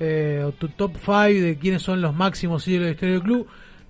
eh, 0.00 0.42
o 0.46 0.52
tu 0.52 0.68
top 0.68 0.96
five 0.96 1.40
de 1.40 1.58
quiénes 1.58 1.82
son 1.82 2.00
los 2.00 2.14
máximos 2.14 2.66
ídolos 2.68 2.82
de 2.84 2.88
la 2.90 2.92
historia 2.94 3.14
del 3.14 3.22
club, 3.22 3.46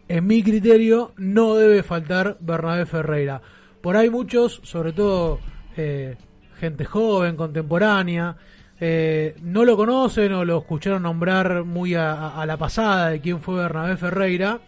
en 0.09 0.27
mi 0.27 0.43
criterio 0.43 1.13
no 1.17 1.55
debe 1.57 1.83
faltar 1.83 2.37
Bernabé 2.41 2.87
Ferreira. 2.87 3.41
Por 3.81 3.97
ahí 3.97 4.09
muchos, 4.11 4.61
sobre 4.63 4.93
todo 4.93 5.41
eh, 5.77 6.17
gente 6.59 6.85
joven, 6.85 7.37
contemporánea, 7.37 8.37
eh, 8.79 9.35
no 9.43 9.65
lo 9.65 9.77
conocen 9.77 10.33
o 10.33 10.45
lo 10.45 10.59
escucharon 10.59 11.03
nombrar 11.03 11.65
muy 11.65 11.95
a- 11.95 12.41
a 12.41 12.47
la 12.47 12.57
pasada 12.57 13.11
de 13.11 13.21
quién 13.21 13.41
fue 13.41 13.57
Bernabé 13.57 13.97
Ferreira. 13.97 14.61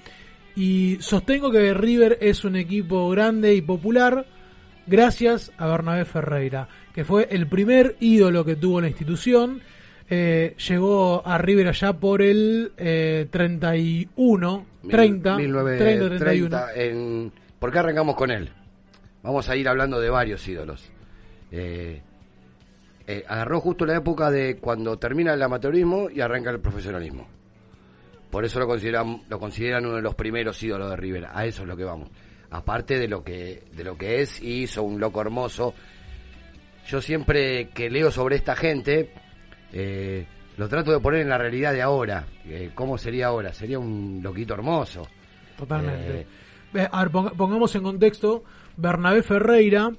Y 0.57 0.97
sostengo 1.01 1.51
que 1.53 1.73
River 1.73 2.19
es 2.21 2.45
un 2.45 2.57
equipo 2.57 3.09
grande 3.11 3.55
y 3.55 3.63
popular 3.63 4.27
gracias 4.87 5.53
a 5.57 5.67
Bernabé 5.69 6.05
Ferreira, 6.05 6.69
que 6.95 7.05
fue 7.05 7.29
el 7.31 7.47
primer 7.47 7.97
ídolo 8.01 8.45
que 8.45 8.57
tuvo 8.57 8.81
la 8.81 8.89
institución. 8.89 9.61
Eh, 10.11 10.55
llegó 10.69 11.27
a 11.27 11.37
River 11.39 11.69
allá 11.69 11.93
por 11.93 12.23
el 12.23 12.73
eh, 12.77 13.27
31, 13.31 14.67
30, 14.89 15.37
30, 15.37 15.37
31. 15.37 15.39
1930, 15.39 16.75
en... 16.75 17.33
¿Por 17.59 17.73
qué 17.73 17.79
arrancamos 17.79 18.17
con 18.17 18.31
él? 18.31 18.51
Vamos 19.23 19.49
a 19.49 19.57
ir 19.57 19.69
hablando 19.69 20.01
de 20.01 20.09
varios 20.11 20.47
ídolos. 20.49 20.91
Eh, 21.51 22.01
eh, 23.07 23.25
agarró 23.27 23.61
justo 23.61 23.87
la 23.87 23.97
época 23.97 24.31
de 24.31 24.59
cuando 24.59 24.99
termina 24.99 25.33
el 25.33 25.43
amateurismo 25.43 26.11
y 26.11 26.21
arranca 26.21 26.51
el 26.51 26.61
profesionalismo. 26.61 27.27
Por 28.31 28.45
eso 28.45 28.59
lo 28.59 28.67
consideran, 28.67 29.23
lo 29.29 29.39
consideran 29.39 29.87
uno 29.87 29.97
de 29.97 30.03
los 30.03 30.15
primeros 30.15 30.63
ídolos 30.63 30.91
de 30.91 30.97
River. 30.97 31.27
A 31.33 31.47
eso 31.47 31.63
es 31.63 31.69
lo 31.69 31.77
que 31.77 31.85
vamos. 31.85 32.11
Aparte 32.51 32.99
de 32.99 33.09
lo 33.09 33.25
que, 33.25 33.65
de 33.73 33.85
lo 33.85 33.97
que 33.97 34.21
es, 34.21 34.43
hizo 34.43 34.83
un 34.83 35.01
loco 35.01 35.21
hermoso. 35.21 35.75
Yo 36.87 37.01
siempre 37.01 37.71
que 37.71 37.91
leo 37.91 38.11
sobre 38.11 38.37
esta 38.37 38.55
gente, 38.55 39.13
eh, 39.73 40.27
lo 40.57 40.69
trato 40.69 40.91
de 40.93 41.01
poner 41.01 41.21
en 41.21 41.29
la 41.29 41.39
realidad 41.39 41.73
de 41.73 41.83
ahora. 41.83 42.25
Eh, 42.47 42.71
¿Cómo 42.75 42.99
sería 42.99 43.27
ahora? 43.29 43.53
Sería 43.53 43.79
un 43.79 44.21
loquito 44.23 44.55
hermoso. 44.55 45.07
Totalmente. 45.57 46.27
Eh, 46.75 46.89
a 46.91 47.03
ver, 47.03 47.11
ponga- 47.13 47.33
pongamos 47.33 47.75
en 47.75 47.83
contexto, 47.83 48.45
Bernabé 48.77 49.23
Ferreira, 49.23 49.91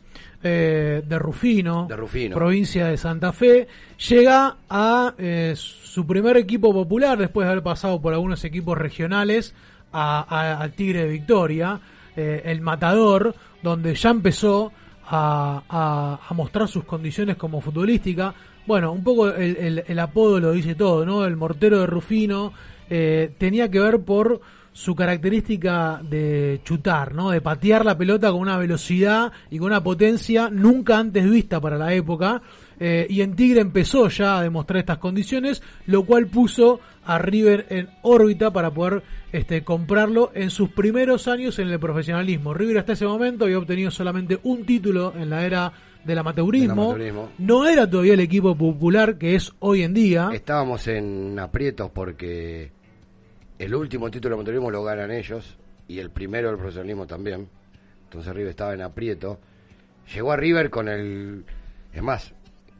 eh, 0.44 1.02
de, 1.06 1.20
Rufino, 1.20 1.88
De 1.90 1.96
Rufino. 1.96 2.36
provincia 2.36 2.88
de 2.88 2.98
Santa 2.98 3.34
Fe, 3.34 3.68
llega 4.08 4.56
a 4.70 5.14
su 5.56 6.06
primer 6.08 6.38
equipo 6.38 6.72
popular, 6.72 7.18
después 7.18 7.46
de 7.46 7.52
haber 7.52 7.64
pasado 7.64 8.00
por 8.02 8.14
algunos 8.14 8.44
equipos 8.46 8.78
regionales, 8.78 9.54
a- 9.92 10.26
a- 10.30 10.62
al 10.62 10.72
Tigre 10.74 11.04
de 11.04 11.10
Victoria, 11.10 11.80
el 12.16 12.62
Matador, 12.62 13.34
donde 13.64 13.96
ya 13.96 14.10
empezó 14.12 14.72
a, 15.06 15.64
a- 15.70 16.20
a 16.30 16.34
mostrar 16.34 16.68
sus 16.68 16.84
condiciones 16.84 17.36
como 17.38 17.60
futbolística. 17.62 18.34
Bueno, 18.70 18.92
un 18.92 19.04
poco 19.04 19.30
el, 19.30 19.98
apodo 19.98 20.40
lo 20.40 20.52
dice 20.52 20.76
todo, 20.76 21.04
¿no? 21.04 21.26
El 21.26 21.36
mortero 21.36 21.80
de 21.80 21.88
Rufino 21.88 22.54
eh, 22.88 23.32
tenía 23.40 23.72
que 23.72 23.80
ver 23.80 24.02
por 24.02 24.42
su 24.72 24.94
característica 24.94 26.00
de 26.08 26.62
chutar, 26.64 27.16
¿no? 27.16 27.32
De 27.32 27.42
patear 27.42 27.84
la 27.84 27.98
pelota 27.98 28.30
con 28.30 28.42
una 28.42 28.60
velocidad 28.60 29.32
y 29.50 29.58
con 29.58 29.70
una 29.70 29.82
potencia 29.82 30.52
nunca 30.52 31.00
antes 31.00 31.28
vista 31.28 31.60
para 31.60 31.80
la 31.80 31.96
época. 31.96 32.44
Eh, 32.80 33.08
y 33.10 33.22
en 33.22 33.36
Tigre 33.36 33.62
empezó 33.62 34.08
ya 34.08 34.38
a 34.38 34.44
demostrar 34.44 34.78
estas 34.78 35.00
condiciones, 35.00 35.64
lo 35.88 36.04
cual 36.04 36.28
puso 36.28 36.80
a 37.10 37.18
River 37.18 37.66
en 37.70 37.90
órbita 38.04 38.54
para 38.54 38.72
poder 38.72 39.02
este, 39.32 39.64
comprarlo 39.64 40.30
en 40.36 40.52
sus 40.52 40.70
primeros 40.70 41.28
años 41.28 41.58
en 41.58 41.70
el 41.70 41.80
profesionalismo. 41.80 42.54
River 42.54 42.78
hasta 42.78 42.94
ese 42.94 43.08
momento 43.08 43.46
había 43.46 43.58
obtenido 43.58 43.90
solamente 43.90 44.40
un 44.44 44.64
título 44.64 45.16
en 45.18 45.32
la 45.32 45.44
era 45.44 45.74
del 46.04 46.20
amateurismo. 46.20 46.94
Del. 46.94 47.16
No 47.40 47.68
era 47.68 47.90
todavía 47.90 48.14
el 48.14 48.20
equipo 48.20 48.56
popular 48.56 49.18
que 49.18 49.34
es 49.34 49.52
hoy 49.58 49.82
en 49.82 49.96
día. 49.96 50.30
Estábamos 50.32 50.88
en 50.88 51.40
aprietos 51.40 51.90
porque 51.90 52.72
el 53.58 53.74
último 53.74 54.12
título 54.12 54.36
de 54.36 54.42
amateurismo 54.42 54.70
lo 54.70 54.84
ganan 54.84 55.10
ellos 55.10 55.58
y 55.88 55.98
el 55.98 56.12
primero 56.12 56.50
del 56.50 56.58
profesionalismo 56.58 57.08
también. 57.08 57.50
Entonces 58.04 58.32
River 58.36 58.52
estaba 58.52 58.76
en 58.76 58.84
aprieto. 58.84 59.40
Llegó 60.14 60.32
a 60.32 60.38
River 60.38 60.70
con 60.70 60.88
el... 60.88 61.44
Es 61.92 62.04
más, 62.04 62.36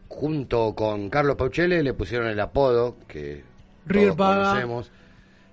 junto 0.08 0.76
con 0.76 1.10
Carlos 1.10 1.36
Pauchele 1.36 1.82
le 1.82 1.96
pusieron 1.96 2.28
el 2.28 2.40
apodo 2.40 2.96
que 3.08 3.49
River 3.96 4.16
paga. 4.16 4.50
conocemos. 4.50 4.92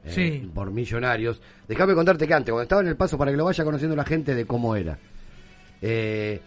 eh, 0.04 0.10
Sí. 0.12 0.50
por 0.54 0.70
millonarios. 0.70 1.40
Déjame 1.66 1.94
contarte 1.94 2.26
que 2.28 2.34
antes, 2.34 2.52
cuando 2.52 2.62
estaba 2.62 2.82
en 2.82 2.88
el 2.88 2.96
paso, 2.96 3.18
para 3.18 3.30
que 3.30 3.36
lo 3.36 3.44
vaya 3.44 3.64
conociendo 3.64 3.96
la 3.96 4.04
gente 4.04 4.34
de 4.34 4.44
cómo 4.46 4.76
era. 4.76 4.98
Eh, 5.82 6.40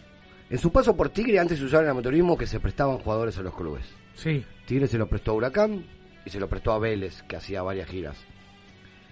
en 0.49 0.57
su 0.57 0.71
paso 0.71 0.95
por 0.95 1.09
Tigre, 1.09 1.39
antes 1.39 1.59
se 1.59 1.65
usaba 1.65 1.83
el 1.83 1.89
amateurismo 1.89 2.37
que 2.37 2.47
se 2.47 2.59
prestaban 2.59 2.97
jugadores 2.99 3.37
a 3.37 3.41
los 3.41 3.53
clubes. 3.55 3.83
Sí. 4.15 4.43
Tigre 4.65 4.87
se 4.87 4.97
lo 4.97 5.07
prestó 5.07 5.31
a 5.31 5.35
Huracán 5.35 5.85
y 6.25 6.29
se 6.29 6.39
lo 6.39 6.47
prestó 6.47 6.71
a 6.71 6.79
Vélez, 6.79 7.21
que 7.23 7.35
hacía 7.35 7.61
varias 7.61 7.87
giras. 7.89 8.17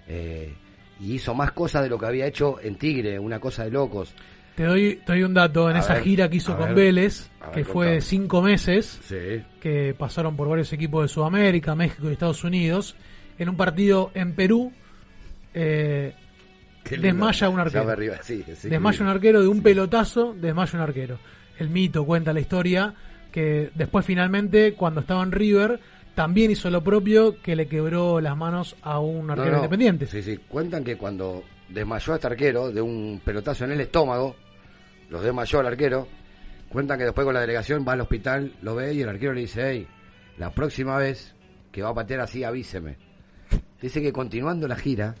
Eh, 0.08 0.54
y 1.00 1.14
hizo 1.14 1.34
más 1.34 1.52
cosas 1.52 1.82
de 1.82 1.88
lo 1.88 1.98
que 1.98 2.06
había 2.06 2.26
hecho 2.26 2.58
en 2.60 2.76
Tigre, 2.76 3.18
una 3.18 3.38
cosa 3.38 3.64
de 3.64 3.70
locos. 3.70 4.14
Te 4.58 4.64
doy, 4.64 4.96
te 5.06 5.12
doy 5.12 5.22
un 5.22 5.34
dato. 5.34 5.70
En 5.70 5.76
A 5.76 5.78
esa 5.78 5.94
ver, 5.94 6.02
gira 6.02 6.28
que 6.28 6.38
hizo 6.38 6.56
con 6.56 6.74
ver, 6.74 6.74
Vélez, 6.74 7.30
ver, 7.40 7.50
que 7.52 7.64
fue 7.64 7.86
de 7.92 8.00
cinco 8.00 8.42
meses, 8.42 8.98
Sí. 9.04 9.40
que 9.60 9.94
pasaron 9.96 10.34
por 10.36 10.48
varios 10.48 10.72
equipos 10.72 11.02
de 11.02 11.06
Sudamérica, 11.08 11.76
México 11.76 12.08
y 12.10 12.12
Estados 12.12 12.42
Unidos, 12.42 12.96
en 13.38 13.48
un 13.50 13.56
partido 13.56 14.10
en 14.14 14.32
Perú, 14.34 14.72
eh, 15.54 16.12
desmaya 16.90 17.48
un 17.48 17.60
arquero. 17.60 17.84
me 17.84 17.92
arriba, 17.92 18.16
sí, 18.22 18.42
sí, 18.56 18.68
desmaya 18.68 19.00
un 19.04 19.08
arquero 19.10 19.40
de 19.42 19.46
un 19.46 19.62
pelotazo, 19.62 20.34
desmaya 20.36 20.72
un 20.74 20.80
arquero. 20.82 21.18
El 21.58 21.68
mito 21.70 22.04
cuenta 22.04 22.32
la 22.32 22.40
historia 22.40 22.92
que 23.30 23.70
después 23.76 24.04
finalmente, 24.04 24.72
cuando 24.74 25.02
estaba 25.02 25.22
en 25.22 25.30
River, 25.30 25.78
también 26.16 26.50
hizo 26.50 26.68
lo 26.68 26.82
propio 26.82 27.40
que 27.40 27.54
le 27.54 27.68
quebró 27.68 28.20
las 28.20 28.36
manos 28.36 28.74
a 28.82 28.98
un 28.98 29.28
No, 29.28 29.34
arquero 29.34 29.52
no. 29.52 29.56
independiente. 29.58 30.06
Sí, 30.06 30.20
sí. 30.20 30.36
Cuentan 30.48 30.82
que 30.82 30.96
cuando 30.96 31.44
desmayó 31.68 32.12
a 32.12 32.16
este 32.16 32.26
arquero 32.26 32.72
de 32.72 32.80
un 32.80 33.20
pelotazo 33.24 33.64
en 33.64 33.70
el 33.70 33.80
estómago, 33.82 34.34
los 35.08 35.22
desmayó 35.22 35.60
al 35.60 35.66
arquero. 35.66 36.08
Cuentan 36.68 36.98
que 36.98 37.04
después 37.04 37.24
con 37.24 37.34
la 37.34 37.40
delegación 37.40 37.84
va 37.86 37.92
al 37.92 38.00
hospital, 38.02 38.54
lo 38.62 38.74
ve 38.74 38.92
y 38.92 39.02
el 39.02 39.08
arquero 39.08 39.32
le 39.32 39.42
dice, 39.42 39.70
hey, 39.70 39.88
la 40.36 40.52
próxima 40.52 40.96
vez 40.98 41.34
que 41.72 41.82
va 41.82 41.90
a 41.90 41.94
patear 41.94 42.20
así, 42.20 42.44
avíseme. 42.44 42.96
Dice 43.80 44.02
que 44.02 44.12
continuando 44.12 44.68
la 44.68 44.76
gira, 44.76 45.14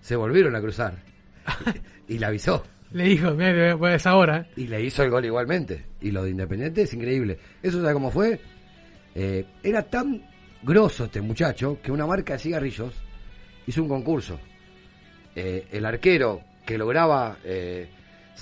se 0.00 0.16
volvieron 0.16 0.54
a 0.54 0.60
cruzar. 0.60 1.02
y 2.08 2.18
le 2.18 2.26
avisó. 2.26 2.64
Le 2.92 3.04
dijo, 3.04 3.30
mira, 3.30 3.74
pues 3.78 4.06
ahora. 4.06 4.46
Y 4.54 4.66
le 4.66 4.82
hizo 4.82 5.02
el 5.02 5.08
gol 5.08 5.24
igualmente. 5.24 5.86
Y 6.02 6.10
lo 6.10 6.24
de 6.24 6.30
Independiente 6.30 6.82
es 6.82 6.92
increíble. 6.92 7.38
¿Eso 7.62 7.80
sabe 7.80 7.94
cómo 7.94 8.10
fue? 8.10 8.38
Eh, 9.14 9.46
era 9.62 9.82
tan 9.82 10.22
grosso 10.62 11.06
este 11.06 11.22
muchacho 11.22 11.78
que 11.82 11.90
una 11.90 12.06
marca 12.06 12.34
de 12.34 12.38
cigarrillos 12.38 12.92
hizo 13.66 13.82
un 13.82 13.88
concurso. 13.88 14.38
Eh, 15.34 15.68
el 15.72 15.86
arquero 15.86 16.42
que 16.66 16.76
lograba 16.76 17.38
eh, 17.44 17.88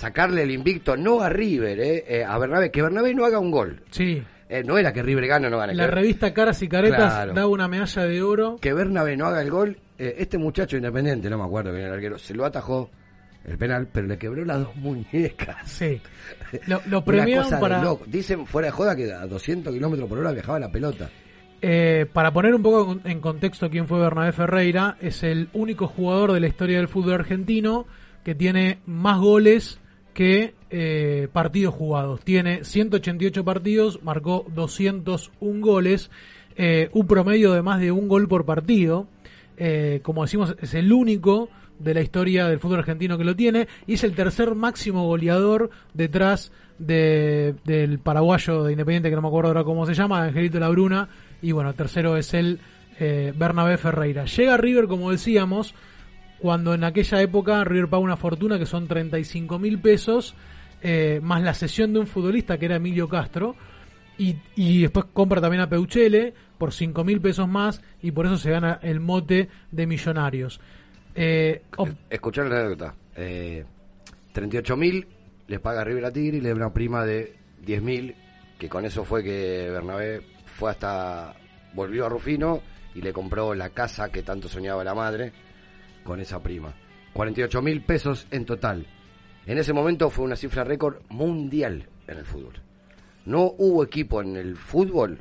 sacarle 0.01 0.43
el 0.43 0.51
invicto, 0.51 0.97
no 0.97 1.21
a 1.21 1.29
River, 1.29 1.79
eh, 1.79 2.03
eh, 2.07 2.23
a 2.25 2.37
Bernabé, 2.37 2.71
que 2.71 2.81
Bernabé 2.81 3.13
no 3.13 3.23
haga 3.25 3.39
un 3.39 3.51
gol. 3.51 3.83
Sí. 3.91 4.21
Eh, 4.49 4.63
no 4.65 4.77
era 4.77 4.91
que 4.91 5.01
River 5.01 5.27
gane 5.27 5.47
o 5.47 5.49
no 5.49 5.57
gane. 5.59 5.73
La 5.75 5.85
que- 5.85 5.91
revista 5.91 6.33
Caras 6.33 6.61
y 6.61 6.67
Caretas 6.67 6.97
Claro. 7.13 7.33
daba 7.33 7.47
una 7.47 7.67
medalla 7.67 8.03
de 8.05 8.21
oro. 8.21 8.57
que 8.59 8.73
Bernabé 8.73 9.15
no 9.15 9.27
haga 9.27 9.41
el 9.41 9.49
gol, 9.49 9.77
eh, 9.97 10.15
este 10.17 10.37
muchacho 10.37 10.75
independiente, 10.75 11.29
no 11.29 11.37
me 11.37 11.45
acuerdo 11.45 11.69
quién 11.71 11.83
era 11.83 11.89
el 11.89 11.95
arquero, 11.95 12.17
se 12.17 12.33
lo 12.33 12.43
atajó 12.45 12.89
el 13.45 13.57
penal, 13.57 13.87
pero 13.91 14.07
le 14.07 14.17
quebró 14.17 14.43
las 14.43 14.59
dos 14.59 14.75
muñecas. 14.75 15.57
Sí. 15.69 16.01
Lo, 16.67 16.81
lo 16.87 17.03
premiaron 17.03 17.49
para, 17.59 17.81
loco. 17.81 18.03
Dicen 18.07 18.45
fuera 18.45 18.67
de 18.67 18.71
joda 18.71 18.95
que 18.95 19.11
a 19.13 19.25
200 19.25 19.73
kilómetros 19.73 20.07
por 20.09 20.17
hora 20.19 20.31
viajaba 20.31 20.59
la 20.59 20.69
pelota. 20.71 21.09
eh, 21.63 22.05
para 22.11 22.31
poner 22.33 22.53
un 22.55 22.61
poco 22.63 22.99
en 23.03 23.19
contexto 23.21 23.69
quién 23.69 23.87
fue 23.87 23.99
Bernabé 23.99 24.31
Ferreira. 24.31 24.97
Es 24.99 25.23
el 25.23 25.47
único 25.53 25.87
jugador 25.87 26.33
de 26.33 26.39
la 26.39 26.47
historia 26.47 26.77
del 26.77 26.87
fútbol 26.87 27.13
argentino 27.13 27.85
que 28.23 28.35
tiene 28.35 28.79
más 28.85 29.19
goles 29.19 29.79
que 30.13 30.53
eh, 30.69 31.27
partidos 31.31 31.73
jugados. 31.73 32.21
Tiene 32.21 32.63
188 32.63 33.43
partidos, 33.43 34.03
marcó 34.03 34.45
201 34.53 35.65
goles, 35.65 36.11
eh, 36.55 36.89
un 36.93 37.07
promedio 37.07 37.53
de 37.53 37.61
más 37.61 37.79
de 37.79 37.91
un 37.91 38.07
gol 38.07 38.27
por 38.27 38.45
partido. 38.45 39.07
Eh, 39.57 39.99
como 40.03 40.23
decimos, 40.23 40.55
es 40.59 40.73
el 40.73 40.91
único 40.91 41.49
de 41.79 41.93
la 41.93 42.01
historia 42.01 42.47
del 42.47 42.59
fútbol 42.59 42.79
argentino 42.79 43.17
que 43.17 43.23
lo 43.23 43.35
tiene 43.35 43.67
y 43.87 43.93
es 43.93 44.03
el 44.03 44.13
tercer 44.13 44.55
máximo 44.55 45.05
goleador 45.05 45.71
detrás 45.93 46.51
de, 46.77 47.55
del 47.65 47.99
paraguayo 47.99 48.63
de 48.63 48.71
Independiente, 48.73 49.09
que 49.09 49.15
no 49.15 49.21
me 49.21 49.27
acuerdo 49.27 49.49
ahora 49.49 49.63
cómo 49.63 49.85
se 49.85 49.93
llama, 49.93 50.23
Angelito 50.23 50.59
Labruna, 50.59 51.09
y 51.41 51.51
bueno, 51.51 51.73
tercero 51.73 52.17
es 52.17 52.33
el 52.33 52.59
eh, 52.99 53.33
Bernabé 53.35 53.77
Ferreira. 53.77 54.25
Llega 54.25 54.57
River, 54.57 54.87
como 54.87 55.11
decíamos, 55.11 55.73
cuando 56.41 56.73
en 56.73 56.83
aquella 56.83 57.21
época 57.21 57.63
River 57.63 57.87
paga 57.89 58.03
una 58.03 58.17
fortuna 58.17 58.57
que 58.57 58.65
son 58.65 58.87
35 58.87 59.59
mil 59.59 59.79
pesos, 59.79 60.35
eh, 60.81 61.19
más 61.21 61.41
la 61.43 61.53
cesión 61.53 61.93
de 61.93 61.99
un 61.99 62.07
futbolista 62.07 62.57
que 62.57 62.65
era 62.65 62.77
Emilio 62.77 63.07
Castro, 63.07 63.55
y, 64.17 64.35
y 64.55 64.81
después 64.81 65.05
compra 65.13 65.39
también 65.41 65.61
a 65.61 65.69
Peuchele 65.69 66.33
por 66.57 66.73
5 66.73 67.03
mil 67.03 67.21
pesos 67.21 67.47
más, 67.47 67.81
y 68.01 68.11
por 68.11 68.25
eso 68.25 68.37
se 68.37 68.51
gana 68.51 68.79
el 68.81 68.99
mote 68.99 69.49
de 69.71 69.87
millonarios. 69.87 70.59
Eh, 71.15 71.63
op- 71.77 71.89
Escuchar 72.09 72.47
la 72.47 72.59
anécdota. 72.59 72.95
Eh, 73.15 73.65
38.000 74.33 75.05
les 75.47 75.59
paga 75.59 75.83
River 75.83 76.05
a 76.05 76.11
Tigre 76.11 76.37
y 76.37 76.41
le 76.41 76.49
da 76.49 76.55
una 76.55 76.73
prima 76.73 77.05
de 77.05 77.35
10.000, 77.65 78.15
que 78.57 78.69
con 78.69 78.85
eso 78.85 79.03
fue 79.03 79.23
que 79.23 79.69
Bernabé 79.71 80.21
fue 80.45 80.71
hasta. 80.71 81.33
volvió 81.73 82.05
a 82.05 82.09
Rufino 82.09 82.61
y 82.95 83.01
le 83.01 83.11
compró 83.13 83.53
la 83.53 83.69
casa 83.69 84.09
que 84.09 84.23
tanto 84.23 84.47
soñaba 84.47 84.83
la 84.83 84.93
madre 84.93 85.31
con 86.03 86.19
esa 86.19 86.41
prima. 86.41 86.73
48.000 87.13 87.85
pesos 87.85 88.27
en 88.31 88.45
total. 88.45 88.87
En 89.45 89.57
ese 89.57 89.73
momento 89.73 90.09
fue 90.09 90.25
una 90.25 90.35
cifra 90.35 90.63
récord 90.63 91.01
mundial 91.09 91.87
en 92.07 92.17
el 92.17 92.25
fútbol. 92.25 92.53
No 93.25 93.53
hubo 93.57 93.83
equipo 93.83 94.21
en 94.21 94.35
el 94.35 94.55
fútbol 94.57 95.19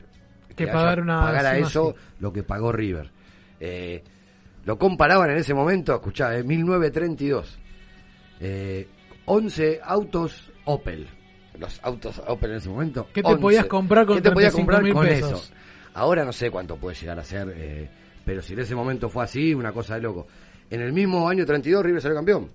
Que 0.57 0.67
pagar 0.67 1.01
una 1.01 1.21
pagara 1.21 1.59
eso 1.59 1.95
lo 2.19 2.33
que 2.33 2.43
pagó 2.43 2.73
River. 2.73 3.11
Eh, 3.59 4.03
lo 4.65 4.79
comparaban 4.79 5.31
en 5.31 5.39
ese 5.39 5.55
momento, 5.55 5.95
escuchá, 5.95 6.37
en 6.37 6.47
1932. 6.47 7.59
Eh, 8.41 8.89
11 9.27 9.81
autos 9.83 10.53
Opel. 10.65 11.09
Los 11.59 11.81
autos 11.83 12.23
Opel 12.27 12.53
en 12.53 12.57
ese 12.57 12.69
momento. 12.69 13.09
¿Qué 13.13 13.23
te 13.23 13.29
11. 13.29 13.41
podías 13.41 13.67
comprar 13.67 14.07
con 14.07 14.17
¿Qué 14.17 14.23
te 14.23 14.33
podías 14.33 14.55
35.000 14.55 14.57
comprar 14.57 14.93
con 14.93 15.07
pesos? 15.07 15.45
eso? 15.45 15.55
Ahora 15.95 16.25
no 16.25 16.33
sé 16.33 16.51
cuánto 16.51 16.77
puede 16.77 16.97
llegar 16.97 17.19
a 17.19 17.25
ser, 17.25 17.53
eh, 17.57 17.91
pero 18.25 18.43
si 18.43 18.53
en 18.53 18.61
ese 18.61 18.75
momento 18.75 19.09
fue 19.09 19.25
así, 19.25 19.55
una 19.55 19.73
cosa 19.73 19.97
de 19.97 20.03
loco. 20.03 20.27
En 20.71 20.81
el 20.81 20.93
mismo 20.93 21.29
año 21.29 21.45
32 21.45 21.85
River 21.85 22.01
salió 22.03 22.17
campeón. 22.17 22.49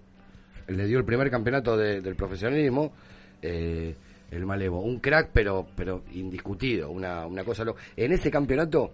Le 0.68 0.86
dio 0.88 0.98
el 0.98 1.06
primer 1.06 1.30
campeonato 1.30 1.78
de- 1.78 2.02
del 2.02 2.16
profesionalismo. 2.16 2.94
eh, 3.42 3.96
el 4.32 4.44
Malevo, 4.46 4.82
un 4.82 5.00
crack 5.00 5.30
pero 5.32 5.68
pero 5.76 6.02
indiscutido, 6.14 6.90
una, 6.90 7.28
una 7.28 7.44
cosa 7.44 7.64
loca. 7.64 7.80
En 7.96 8.12
ese 8.12 8.32
campeonato 8.32 8.92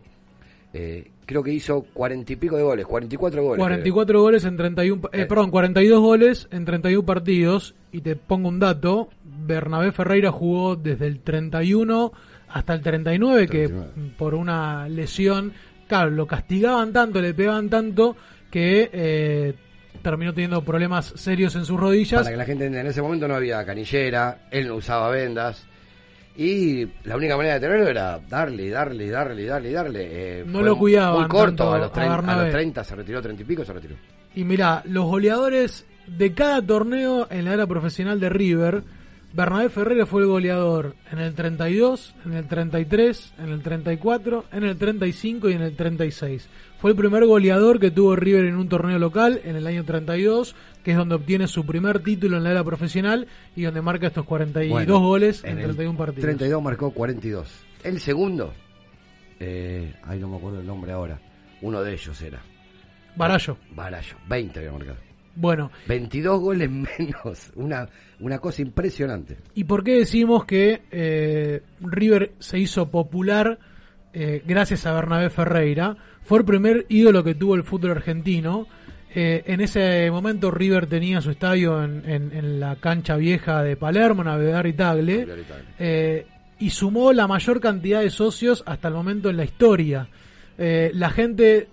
eh, 0.73 1.09
creo 1.25 1.41
que 1.43 1.51
hizo 1.53 1.83
cuarenta 1.93 2.33
y 2.33 2.35
pico 2.35 2.57
de 2.57 2.63
goles, 2.63 2.85
44 2.85 3.41
goles. 3.41 3.57
44 3.59 4.21
goles 4.21 4.43
en 4.45 4.57
31, 4.57 5.09
eh, 5.13 5.25
perdón, 5.25 5.49
42 5.51 5.99
goles 6.01 6.47
en 6.51 6.65
31 6.65 7.05
partidos. 7.05 7.75
Y 7.93 8.01
te 8.01 8.15
pongo 8.17 8.49
un 8.49 8.59
dato: 8.59 9.09
Bernabé 9.23 9.91
Ferreira 9.93 10.31
jugó 10.31 10.75
desde 10.75 11.07
el 11.07 11.19
31 11.21 12.11
hasta 12.49 12.73
el 12.73 12.81
39, 12.81 13.47
que 13.47 13.69
por 14.17 14.33
una 14.35 14.89
lesión 14.89 15.53
claro, 15.87 16.09
lo 16.11 16.27
castigaban 16.27 16.91
tanto, 16.93 17.21
le 17.21 17.33
pegaban 17.33 17.69
tanto 17.69 18.15
que 18.51 18.89
eh, 18.93 19.53
terminó 20.01 20.33
teniendo 20.33 20.63
problemas 20.63 21.13
serios 21.15 21.55
en 21.55 21.65
sus 21.65 21.79
rodillas. 21.79 22.21
Para 22.21 22.31
que 22.31 22.37
la 22.37 22.45
gente 22.45 22.65
entienda, 22.65 22.81
en 22.81 22.87
ese 22.87 23.01
momento 23.01 23.27
no 23.27 23.35
había 23.35 23.65
canillera, 23.65 24.47
él 24.51 24.67
no 24.67 24.75
usaba 24.75 25.09
vendas. 25.09 25.65
Y 26.37 26.87
la 27.03 27.17
única 27.17 27.35
manera 27.35 27.55
de 27.55 27.59
tenerlo 27.59 27.87
era 27.87 28.19
darle, 28.29 28.69
darle, 28.69 29.09
darle, 29.09 29.45
darle, 29.45 29.71
darle. 29.71 30.07
Eh, 30.11 30.43
No 30.45 30.61
lo 30.61 30.77
cuidaban 30.77 31.19
Muy 31.19 31.27
corto, 31.27 31.73
a 31.73 31.77
los, 31.77 31.89
a 31.89 31.93
30, 31.93 32.31
a 32.31 32.43
los 32.43 32.51
30 32.51 32.83
se 32.83 32.95
retiró, 32.95 33.21
30 33.21 33.41
y 33.41 33.45
pico 33.45 33.65
se 33.65 33.73
retiró. 33.73 33.95
Y 34.33 34.43
mira, 34.43 34.81
los 34.85 35.05
goleadores 35.05 35.85
de 36.07 36.33
cada 36.33 36.61
torneo 36.61 37.27
en 37.29 37.45
la 37.45 37.53
era 37.53 37.67
profesional 37.67 38.19
de 38.19 38.29
River, 38.29 38.83
Bernabé 39.33 39.69
Ferreira 39.69 40.05
fue 40.05 40.21
el 40.21 40.27
goleador 40.27 40.95
en 41.11 41.19
el 41.19 41.33
32, 41.33 42.15
en 42.25 42.33
el 42.33 42.47
33, 42.47 43.33
en 43.39 43.49
el 43.49 43.61
34, 43.61 44.45
en 44.51 44.63
el 44.63 44.77
35 44.77 45.49
y 45.49 45.53
en 45.53 45.61
el 45.61 45.75
36. 45.75 46.47
Fue 46.81 46.89
el 46.89 46.97
primer 46.97 47.27
goleador 47.27 47.79
que 47.79 47.91
tuvo 47.91 48.15
River 48.15 48.45
en 48.45 48.55
un 48.55 48.67
torneo 48.67 48.97
local 48.97 49.39
en 49.43 49.55
el 49.55 49.67
año 49.67 49.85
32, 49.85 50.55
que 50.83 50.91
es 50.91 50.97
donde 50.97 51.13
obtiene 51.13 51.47
su 51.47 51.63
primer 51.63 51.99
título 51.99 52.37
en 52.37 52.43
la 52.43 52.49
era 52.49 52.63
profesional 52.63 53.27
y 53.55 53.61
donde 53.61 53.83
marca 53.83 54.07
estos 54.07 54.25
42 54.25 54.71
Bueno, 54.71 54.99
goles 54.99 55.43
en, 55.43 55.59
el 55.59 55.65
31 55.65 55.95
partidos. 55.95 56.23
32 56.23 56.63
marcó 56.63 56.89
42. 56.89 57.47
El 57.83 57.99
segundo, 57.99 58.51
eh, 59.39 59.93
ahí 60.01 60.17
no 60.17 60.27
me 60.27 60.37
acuerdo 60.37 60.59
el 60.59 60.65
nombre 60.65 60.91
ahora, 60.91 61.21
uno 61.61 61.83
de 61.83 61.93
ellos 61.93 62.19
era. 62.19 62.41
Barallo. 63.15 63.57
Barallo, 63.75 64.17
20 64.27 64.57
había 64.57 64.71
marcado. 64.71 64.97
Bueno, 65.35 65.71
22 65.87 66.39
goles 66.39 66.69
menos, 66.97 67.51
una, 67.53 67.87
una 68.19 68.39
cosa 68.39 68.63
impresionante. 68.63 69.37
¿Y 69.53 69.65
por 69.65 69.83
qué 69.83 69.99
decimos 69.99 70.45
que 70.45 70.81
eh, 70.89 71.61
River 71.79 72.31
se 72.39 72.57
hizo 72.57 72.89
popular 72.89 73.59
eh, 74.13 74.41
gracias 74.45 74.85
a 74.85 74.93
Bernabé 74.93 75.29
Ferreira? 75.29 75.95
Fue 76.23 76.39
el 76.39 76.45
primer 76.45 76.85
ídolo 76.89 77.23
que 77.23 77.35
tuvo 77.35 77.55
el 77.55 77.63
fútbol 77.63 77.91
argentino. 77.91 78.67
Eh, 79.13 79.43
en 79.47 79.59
ese 79.61 80.09
momento 80.11 80.51
River 80.51 80.87
tenía 80.87 81.19
su 81.21 81.31
estadio 81.31 81.83
en, 81.83 82.03
en- 82.09 82.31
en 82.31 82.59
la 82.59 82.77
cancha 82.77 83.17
vieja 83.17 83.61
de 83.63 83.75
Palermo, 83.75 84.23
Navedad 84.23 84.63
y 84.65 84.73
Tagle, 84.73 85.25
eh, 85.79 86.25
y 86.59 86.69
sumó 86.69 87.11
la 87.11 87.27
mayor 87.27 87.59
cantidad 87.59 88.01
de 88.01 88.09
socios 88.09 88.63
hasta 88.65 88.87
el 88.87 88.93
momento 88.93 89.29
en 89.29 89.37
la 89.37 89.43
historia. 89.43 90.07
La 90.57 91.09
gente 91.09 91.67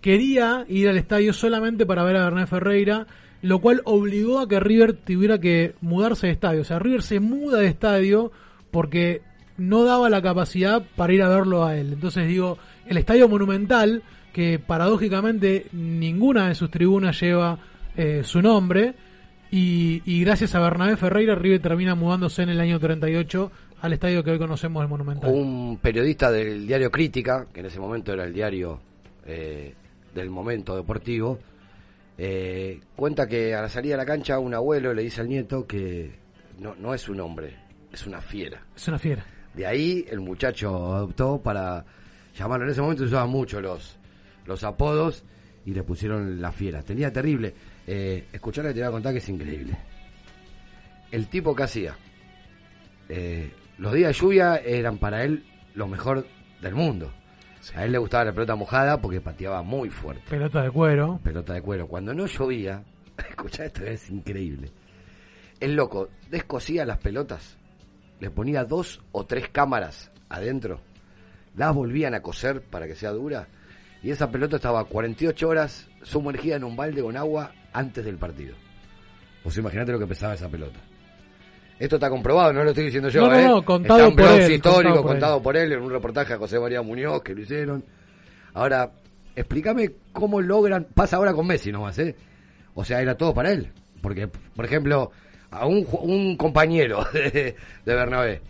quería 0.00 0.64
ir 0.68 0.88
al 0.88 0.96
estadio 0.96 1.32
solamente 1.32 1.84
para 1.86 2.02
ver 2.02 2.16
a 2.16 2.24
Bernabé 2.24 2.46
Ferreira, 2.46 3.06
lo 3.42 3.58
cual 3.60 3.82
obligó 3.84 4.38
a 4.40 4.48
que 4.48 4.58
River 4.60 4.94
tuviera 4.94 5.38
que 5.38 5.74
mudarse 5.80 6.28
de 6.28 6.32
estadio. 6.32 6.62
O 6.62 6.64
sea, 6.64 6.78
River 6.78 7.02
se 7.02 7.20
muda 7.20 7.58
de 7.58 7.66
estadio 7.66 8.32
porque 8.70 9.20
no 9.56 9.84
daba 9.84 10.10
la 10.10 10.22
capacidad 10.22 10.82
para 10.96 11.12
ir 11.12 11.22
a 11.22 11.28
verlo 11.28 11.64
a 11.64 11.76
él. 11.76 11.92
Entonces 11.92 12.28
digo, 12.28 12.58
el 12.86 12.96
estadio 12.96 13.28
monumental, 13.28 14.02
que 14.32 14.58
paradójicamente 14.58 15.66
ninguna 15.72 16.48
de 16.48 16.54
sus 16.54 16.70
tribunas 16.70 17.20
lleva 17.20 17.58
eh, 17.96 18.22
su 18.24 18.42
nombre, 18.42 18.94
y, 19.50 20.02
y 20.06 20.24
gracias 20.24 20.54
a 20.54 20.60
Bernabé 20.60 20.96
Ferreira, 20.96 21.34
River 21.34 21.60
termina 21.60 21.94
mudándose 21.94 22.42
en 22.42 22.48
el 22.48 22.60
año 22.60 22.80
38 22.80 23.52
al 23.82 23.92
estadio 23.92 24.22
que 24.22 24.30
hoy 24.30 24.38
conocemos 24.38 24.82
el 24.82 24.88
Monumental. 24.88 25.30
Un 25.30 25.78
periodista 25.82 26.30
del 26.30 26.66
diario 26.66 26.90
Crítica, 26.90 27.46
que 27.52 27.60
en 27.60 27.66
ese 27.66 27.80
momento 27.80 28.12
era 28.12 28.24
el 28.24 28.32
diario 28.32 28.80
eh, 29.26 29.74
del 30.14 30.30
momento 30.30 30.76
deportivo, 30.76 31.38
eh, 32.16 32.80
cuenta 32.94 33.26
que 33.26 33.54
a 33.54 33.62
la 33.62 33.68
salida 33.68 33.94
de 33.94 33.98
la 33.98 34.06
cancha 34.06 34.38
un 34.38 34.54
abuelo 34.54 34.94
le 34.94 35.02
dice 35.02 35.20
al 35.20 35.28
nieto 35.28 35.66
que 35.66 36.12
no, 36.60 36.76
no 36.76 36.94
es 36.94 37.08
un 37.08 37.20
hombre, 37.20 37.56
es 37.92 38.06
una 38.06 38.20
fiera. 38.20 38.62
Es 38.76 38.86
una 38.86 38.98
fiera. 38.98 39.24
De 39.54 39.66
ahí 39.66 40.04
el 40.10 40.20
muchacho 40.20 40.94
adoptó 40.94 41.40
para 41.42 41.84
llamarlo. 42.34 42.64
En 42.66 42.72
ese 42.72 42.80
momento 42.80 43.04
usaban 43.04 43.30
mucho 43.30 43.60
los, 43.60 43.98
los 44.46 44.64
apodos 44.64 45.24
y 45.64 45.72
le 45.74 45.82
pusieron 45.82 46.40
la 46.40 46.50
fiera. 46.52 46.82
Tenía 46.82 47.12
terrible. 47.12 47.54
Eh, 47.86 48.26
escuchar 48.32 48.64
lo 48.64 48.70
que 48.70 48.74
te 48.74 48.80
voy 48.80 48.88
a 48.88 48.92
contar 48.92 49.12
que 49.12 49.18
es 49.18 49.28
increíble. 49.28 49.76
El 51.10 51.28
tipo 51.28 51.54
que 51.54 51.62
hacía. 51.64 51.94
eh, 53.08 53.52
los 53.78 53.92
días 53.94 54.08
de 54.14 54.20
lluvia 54.20 54.56
eran 54.56 54.98
para 54.98 55.24
él 55.24 55.44
lo 55.74 55.88
mejor 55.88 56.26
del 56.60 56.74
mundo. 56.74 57.12
A 57.74 57.84
él 57.84 57.92
le 57.92 57.98
gustaba 57.98 58.24
la 58.26 58.32
pelota 58.32 58.54
mojada 58.56 59.00
porque 59.00 59.20
pateaba 59.20 59.62
muy 59.62 59.88
fuerte. 59.90 60.22
Pelota 60.28 60.62
de 60.62 60.70
cuero. 60.70 61.20
Pelota 61.22 61.54
de 61.54 61.62
cuero. 61.62 61.86
Cuando 61.88 62.14
no 62.14 62.26
llovía, 62.26 62.82
escuchá 63.30 63.64
esto 63.66 63.84
es 63.84 64.08
increíble. 64.10 64.70
El 65.60 65.74
loco 65.76 66.08
descosía 66.30 66.84
las 66.84 66.98
pelotas, 66.98 67.56
le 68.22 68.30
ponía 68.30 68.64
dos 68.64 69.02
o 69.10 69.26
tres 69.26 69.48
cámaras 69.48 70.12
adentro, 70.28 70.78
las 71.56 71.74
volvían 71.74 72.14
a 72.14 72.22
coser 72.22 72.62
para 72.62 72.86
que 72.86 72.94
sea 72.94 73.10
dura, 73.10 73.48
y 74.00 74.12
esa 74.12 74.30
pelota 74.30 74.56
estaba 74.56 74.84
48 74.84 75.48
horas 75.48 75.88
sumergida 76.02 76.54
en 76.54 76.62
un 76.62 76.76
balde 76.76 77.02
con 77.02 77.16
agua 77.16 77.50
antes 77.72 78.04
del 78.04 78.18
partido. 78.18 78.54
Vos 79.42 79.58
imaginate 79.58 79.90
lo 79.90 79.98
que 79.98 80.06
pesaba 80.06 80.34
esa 80.34 80.48
pelota. 80.48 80.78
Esto 81.80 81.96
está 81.96 82.08
comprobado, 82.08 82.52
no 82.52 82.62
lo 82.62 82.70
estoy 82.70 82.84
diciendo 82.84 83.08
yo, 83.08 83.26
No, 83.26 83.34
¿eh? 83.34 83.44
no, 83.44 83.64
contado 83.64 83.98
Está 83.98 84.08
en 84.08 84.14
por 84.14 84.40
él, 84.40 84.62
contado 84.62 84.94
por 84.94 85.02
contado 85.02 85.42
por 85.42 85.56
él 85.56 85.72
en 85.72 85.82
un 85.82 85.90
reportaje 85.90 86.34
a 86.34 86.38
José 86.38 86.60
María 86.60 86.80
Muñoz 86.80 87.24
que 87.24 87.34
lo 87.34 87.40
hicieron. 87.40 87.84
Ahora, 88.54 88.92
explícame 89.34 89.94
cómo 90.12 90.40
logran. 90.40 90.86
Pasa 90.94 91.16
ahora 91.16 91.34
con 91.34 91.48
Messi 91.48 91.72
nomás, 91.72 91.98
¿eh? 91.98 92.14
O 92.74 92.84
sea, 92.84 93.02
era 93.02 93.16
todo 93.16 93.34
para 93.34 93.50
él. 93.50 93.72
Porque, 94.00 94.28
por 94.28 94.64
ejemplo, 94.64 95.10
a 95.52 95.66
un, 95.66 95.86
un 96.02 96.36
compañero 96.36 97.04
de, 97.12 97.54
de 97.84 97.94
Bernabé, 97.94 98.40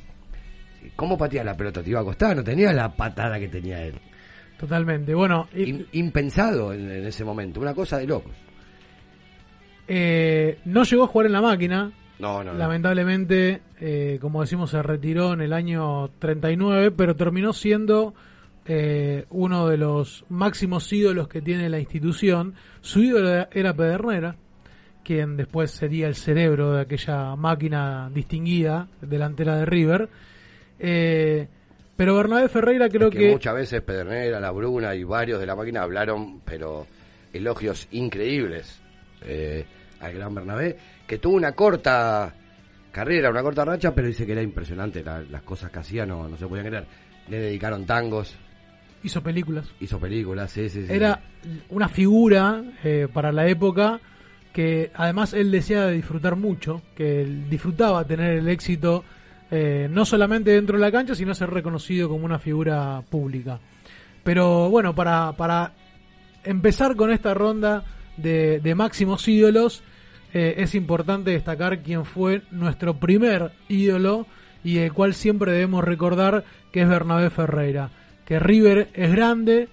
¿cómo 0.96 1.18
pateaba 1.18 1.50
la 1.50 1.56
pelota? 1.56 1.82
Te 1.82 1.90
iba 1.90 2.00
a 2.00 2.04
costar, 2.04 2.34
no 2.36 2.42
tenía 2.44 2.72
la 2.72 2.90
patada 2.96 3.38
que 3.38 3.48
tenía 3.48 3.82
él. 3.84 3.94
Totalmente. 4.58 5.14
Bueno, 5.14 5.48
y- 5.54 5.64
Im- 5.72 5.86
impensado 5.92 6.72
en, 6.72 6.90
en 6.90 7.04
ese 7.06 7.24
momento, 7.24 7.60
una 7.60 7.74
cosa 7.74 7.98
de 7.98 8.06
locos. 8.06 8.32
eh, 9.88 10.58
no 10.64 10.84
llegó 10.84 11.04
a 11.04 11.08
jugar 11.08 11.26
en 11.26 11.32
la 11.32 11.42
máquina. 11.42 11.92
No, 12.18 12.44
no. 12.44 12.54
Lamentablemente, 12.54 13.62
eh, 13.80 14.18
como 14.20 14.42
decimos, 14.42 14.70
se 14.70 14.80
retiró 14.82 15.32
en 15.32 15.40
el 15.40 15.52
año 15.52 16.08
39, 16.20 16.92
pero 16.92 17.16
terminó 17.16 17.52
siendo 17.52 18.14
eh, 18.64 19.24
uno 19.30 19.66
de 19.66 19.76
los 19.76 20.24
máximos 20.28 20.92
ídolos 20.92 21.26
que 21.26 21.42
tiene 21.42 21.68
la 21.68 21.80
institución. 21.80 22.54
Su 22.80 23.00
ídolo 23.02 23.48
era 23.50 23.74
Pedernera, 23.74 24.36
quien 25.04 25.36
después 25.36 25.70
sería 25.70 26.06
el 26.06 26.14
cerebro 26.14 26.72
de 26.72 26.82
aquella 26.82 27.34
máquina 27.36 28.10
distinguida 28.12 28.88
delantera 29.00 29.56
de 29.56 29.64
River. 29.66 30.08
Eh, 30.78 31.46
pero 31.96 32.16
Bernabé 32.16 32.48
Ferreira 32.48 32.88
creo 32.88 33.10
que, 33.10 33.18
que... 33.18 33.30
muchas 33.32 33.54
veces 33.54 33.82
Pedernera, 33.82 34.40
La 34.40 34.50
Bruna 34.50 34.94
y 34.94 35.04
varios 35.04 35.38
de 35.40 35.46
la 35.46 35.54
máquina 35.54 35.82
hablaron, 35.82 36.40
pero 36.44 36.86
elogios 37.32 37.86
increíbles 37.92 38.80
eh, 39.22 39.64
al 40.00 40.12
gran 40.14 40.34
Bernabé, 40.34 40.76
que 41.06 41.18
tuvo 41.18 41.36
una 41.36 41.52
corta 41.52 42.32
carrera, 42.90 43.30
una 43.30 43.42
corta 43.42 43.64
racha, 43.64 43.94
pero 43.94 44.08
dice 44.08 44.26
que 44.26 44.32
era 44.32 44.42
impresionante 44.42 45.02
la- 45.04 45.22
las 45.22 45.42
cosas 45.42 45.70
que 45.70 45.78
hacía, 45.78 46.04
no, 46.04 46.28
no 46.28 46.36
se 46.36 46.46
podían 46.46 46.66
creer. 46.66 46.86
Le 47.28 47.38
dedicaron 47.38 47.86
tangos, 47.86 48.34
Hizo 49.04 49.20
películas. 49.22 49.66
hizo 49.80 49.98
películas, 49.98 50.50
sí, 50.50 50.68
sí, 50.68 50.86
sí. 50.86 50.92
Era 50.92 51.20
una 51.70 51.88
figura 51.88 52.62
eh, 52.84 53.08
para 53.12 53.32
la 53.32 53.46
época 53.48 54.00
que 54.52 54.90
además 54.94 55.32
él 55.32 55.50
decía 55.50 55.86
de 55.86 55.94
disfrutar 55.94 56.36
mucho, 56.36 56.82
que 56.94 57.24
disfrutaba 57.48 58.04
tener 58.04 58.38
el 58.38 58.48
éxito 58.48 59.04
eh, 59.50 59.88
no 59.90 60.04
solamente 60.04 60.52
dentro 60.52 60.76
de 60.76 60.82
la 60.82 60.92
cancha, 60.92 61.14
sino 61.14 61.34
ser 61.34 61.50
reconocido 61.50 62.08
como 62.08 62.24
una 62.24 62.38
figura 62.38 63.02
pública. 63.10 63.58
Pero 64.24 64.70
bueno, 64.70 64.94
para, 64.94 65.32
para 65.32 65.72
empezar 66.44 66.96
con 66.96 67.10
esta 67.10 67.34
ronda 67.34 67.84
de, 68.16 68.60
de 68.60 68.74
máximos 68.74 69.26
ídolos, 69.28 69.82
eh, 70.34 70.54
es 70.58 70.74
importante 70.74 71.32
destacar 71.32 71.82
quién 71.82 72.04
fue 72.04 72.42
nuestro 72.50 72.98
primer 72.98 73.52
ídolo 73.68 74.26
y 74.64 74.78
el 74.78 74.92
cual 74.92 75.12
siempre 75.14 75.52
debemos 75.52 75.84
recordar 75.84 76.44
que 76.72 76.82
es 76.82 76.88
Bernabé 76.88 77.28
Ferreira. 77.30 77.90
Que 78.24 78.38
River 78.38 78.88
es 78.94 79.12
grande 79.12 79.68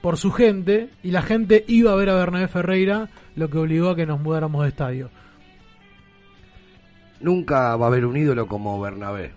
por 0.00 0.16
su 0.16 0.30
gente 0.30 0.88
y 1.02 1.10
la 1.10 1.22
gente 1.22 1.64
iba 1.68 1.92
a 1.92 1.96
ver 1.96 2.08
a 2.08 2.14
Bernabé 2.14 2.48
Ferreira, 2.48 3.10
lo 3.40 3.50
que 3.50 3.58
obligó 3.58 3.90
a 3.90 3.96
que 3.96 4.06
nos 4.06 4.20
mudáramos 4.20 4.62
de 4.62 4.68
estadio. 4.68 5.10
Nunca 7.20 7.76
va 7.76 7.86
a 7.86 7.88
haber 7.88 8.06
un 8.06 8.16
ídolo 8.16 8.46
como 8.46 8.80
Bernabé. 8.80 9.32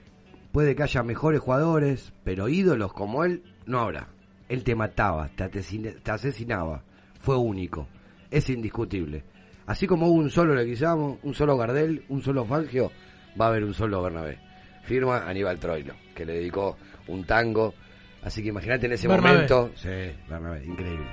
Puede 0.52 0.76
que 0.76 0.84
haya 0.84 1.04
mejores 1.04 1.42
jugadores, 1.42 2.14
pero 2.24 2.48
ídolos 2.48 2.94
como 2.94 3.24
él 3.26 3.44
no 3.66 3.80
habrá. 3.80 4.08
Él 4.48 4.64
te 4.64 4.76
mataba, 4.76 5.30
te, 5.30 5.44
asesina- 5.46 5.94
te 6.02 6.12
asesinaba. 6.12 6.84
Fue 7.20 7.36
único. 7.38 7.88
Es 8.30 8.50
indiscutible. 8.50 9.24
Así 9.66 9.88
como 9.88 10.08
hubo 10.08 10.20
un 10.20 10.30
solo 10.30 10.54
Leguizamo, 10.54 11.20
un 11.24 11.34
solo 11.34 11.58
Gardel, 11.58 12.04
un 12.10 12.22
solo 12.22 12.46
Fangio, 12.46 12.92
va 13.40 13.46
a 13.46 13.50
haber 13.50 13.64
un 13.64 13.74
solo 13.74 14.02
Bernabé. 14.02 14.38
Firma 14.84 15.28
Aníbal 15.28 15.58
Troilo, 15.60 15.94
que 16.14 16.26
le 16.26 16.34
dedicó 16.34 16.78
un 17.08 17.24
tango. 17.24 17.74
Así 18.22 18.42
que 18.44 18.50
imagínate 18.50 18.86
en 18.86 18.94
ese 18.94 19.08
Bernabé. 19.08 19.34
momento. 19.34 19.72
Sí, 19.76 19.90
Bernabé, 20.30 20.66
increíble. 20.66 21.06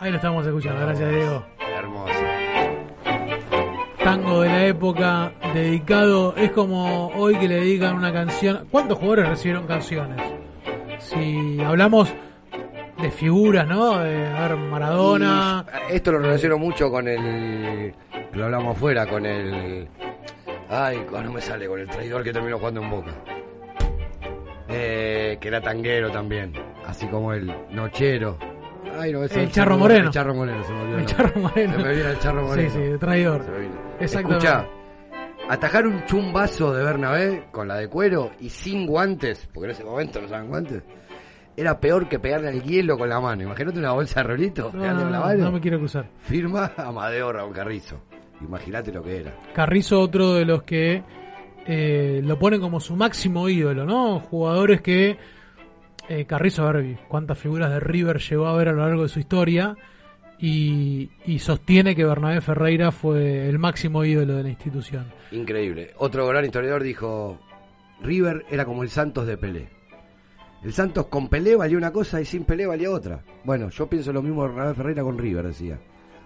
Ahí 0.00 0.10
lo 0.10 0.16
estamos 0.16 0.46
escuchando, 0.46 0.80
gracias 0.80 1.10
Diego. 1.10 1.44
Hermoso. 1.58 2.14
Tango 4.02 4.40
de 4.40 4.48
la 4.48 4.64
época 4.64 5.32
dedicado, 5.52 6.34
es 6.36 6.50
como 6.52 7.08
hoy 7.08 7.36
que 7.36 7.46
le 7.46 7.56
dedican 7.56 7.96
una 7.96 8.10
canción. 8.10 8.66
¿Cuántos 8.70 8.96
jugadores 8.96 9.28
recibieron 9.28 9.66
canciones? 9.66 10.18
Si 11.00 11.60
hablamos, 11.60 12.14
de 13.00 13.10
figuras, 13.10 13.66
¿no? 13.68 13.98
De, 13.98 14.26
a 14.26 14.48
ver, 14.48 14.56
Maradona. 14.56 15.66
Y 15.90 15.96
esto 15.96 16.12
lo 16.12 16.20
relaciono 16.20 16.56
mucho 16.56 16.90
con 16.90 17.06
el. 17.06 17.94
Lo 18.32 18.46
hablamos 18.46 18.76
afuera, 18.76 19.06
con 19.06 19.26
el. 19.26 19.86
Ay, 20.70 21.04
no 21.10 21.30
me 21.30 21.42
sale, 21.42 21.66
con 21.66 21.78
el 21.78 21.88
traidor 21.88 22.24
que 22.24 22.32
terminó 22.32 22.58
jugando 22.58 22.82
en 22.82 22.90
Boca. 22.90 23.12
Eh, 24.66 25.36
que 25.38 25.48
era 25.48 25.60
tanguero 25.60 26.10
también. 26.10 26.54
Así 26.86 27.06
como 27.06 27.34
el 27.34 27.52
Nochero. 27.70 28.38
Ay, 28.98 29.12
no, 29.12 29.22
el, 29.22 29.50
Charro 29.50 29.78
Moreno. 29.78 30.06
El 30.06 30.10
Charro 30.10 30.34
Moreno, 30.34 30.62
se 30.64 30.72
me 30.72 30.80
olvidó. 30.80 30.98
El 30.98 31.06
Charro 31.06 31.40
Moreno. 31.40 31.72
Se 31.76 31.82
me 31.82 31.94
viene 31.94 32.10
el 32.10 32.18
Charro 32.18 32.42
Moreno. 32.46 32.70
Sí, 32.70 32.76
sí, 32.92 32.98
traidor. 32.98 33.44
Exactamente. 34.00 34.46
Escuchá, 34.46 34.68
atajar 35.48 35.86
un 35.86 36.04
chumbazo 36.06 36.72
de 36.72 36.84
Bernabé 36.84 37.44
con 37.50 37.68
la 37.68 37.76
de 37.76 37.88
cuero 37.88 38.30
y 38.40 38.48
sin 38.50 38.86
guantes, 38.86 39.48
porque 39.52 39.66
en 39.66 39.70
ese 39.72 39.84
momento 39.84 40.20
no 40.20 40.26
usaban 40.26 40.48
guantes, 40.48 40.82
era 41.56 41.78
peor 41.80 42.08
que 42.08 42.18
pegarle 42.18 42.48
al 42.48 42.62
hielo 42.62 42.96
con 42.96 43.08
la 43.08 43.20
mano. 43.20 43.42
Imagínate 43.42 43.78
una 43.78 43.92
bolsa 43.92 44.20
de 44.22 44.28
rolito, 44.28 44.70
No, 44.72 44.80
pegarle 44.80 45.02
con 45.02 45.12
la 45.12 45.18
no, 45.18 45.24
mano. 45.26 45.44
no 45.44 45.52
me 45.52 45.60
quiero 45.60 45.76
acusar. 45.78 46.08
Firma 46.18 46.72
Amadeo 46.76 47.32
Raúl 47.32 47.54
Carrizo. 47.54 48.00
Imagínate 48.40 48.92
lo 48.92 49.02
que 49.02 49.20
era. 49.20 49.34
Carrizo, 49.54 50.00
otro 50.00 50.32
de 50.34 50.44
los 50.46 50.62
que 50.62 51.02
eh, 51.66 52.22
lo 52.24 52.38
ponen 52.38 52.60
como 52.60 52.80
su 52.80 52.96
máximo 52.96 53.48
ídolo, 53.48 53.84
¿no? 53.84 54.20
Jugadores 54.20 54.80
que. 54.80 55.18
Eh, 56.10 56.24
Carrizo, 56.24 56.66
ver 56.72 56.98
cuántas 57.06 57.38
figuras 57.38 57.70
de 57.70 57.78
River 57.78 58.18
llegó 58.18 58.48
a 58.48 58.56
ver 58.56 58.66
a 58.66 58.72
lo 58.72 58.80
largo 58.84 59.04
de 59.04 59.08
su 59.08 59.20
historia. 59.20 59.76
Y, 60.40 61.08
y 61.24 61.38
sostiene 61.38 61.94
que 61.94 62.04
Bernabé 62.04 62.40
Ferreira 62.40 62.90
fue 62.90 63.48
el 63.48 63.60
máximo 63.60 64.04
ídolo 64.04 64.34
de 64.34 64.42
la 64.42 64.48
institución. 64.48 65.06
Increíble. 65.30 65.92
Otro 65.98 66.26
gran 66.26 66.44
historiador 66.44 66.82
dijo, 66.82 67.38
River 68.02 68.44
era 68.50 68.64
como 68.64 68.82
el 68.82 68.88
Santos 68.88 69.24
de 69.24 69.36
Pelé. 69.36 69.68
El 70.64 70.72
Santos 70.72 71.06
con 71.06 71.28
Pelé 71.28 71.54
valía 71.54 71.78
una 71.78 71.92
cosa 71.92 72.20
y 72.20 72.24
sin 72.24 72.42
Pelé 72.42 72.66
valía 72.66 72.90
otra. 72.90 73.20
Bueno, 73.44 73.68
yo 73.68 73.86
pienso 73.86 74.12
lo 74.12 74.20
mismo 74.20 74.42
de 74.42 74.48
Bernabé 74.48 74.74
Ferreira 74.74 75.04
con 75.04 75.16
River, 75.16 75.46
decía. 75.46 75.78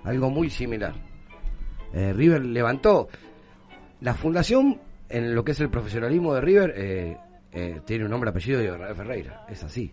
Algo 0.04 0.30
muy 0.30 0.48
similar. 0.48 0.94
Eh, 1.92 2.14
River 2.14 2.42
levantó. 2.42 3.08
La 4.00 4.14
fundación, 4.14 4.80
en 5.10 5.34
lo 5.34 5.44
que 5.44 5.52
es 5.52 5.60
el 5.60 5.68
profesionalismo 5.68 6.32
de 6.32 6.40
River, 6.40 6.74
eh, 6.74 7.16
eh, 7.54 7.80
tiene 7.84 8.04
un 8.04 8.10
nombre 8.10 8.30
apellido 8.30 8.58
de 8.60 8.70
Bernabé 8.70 8.94
Ferreira. 8.94 9.46
Es 9.48 9.62
así. 9.64 9.92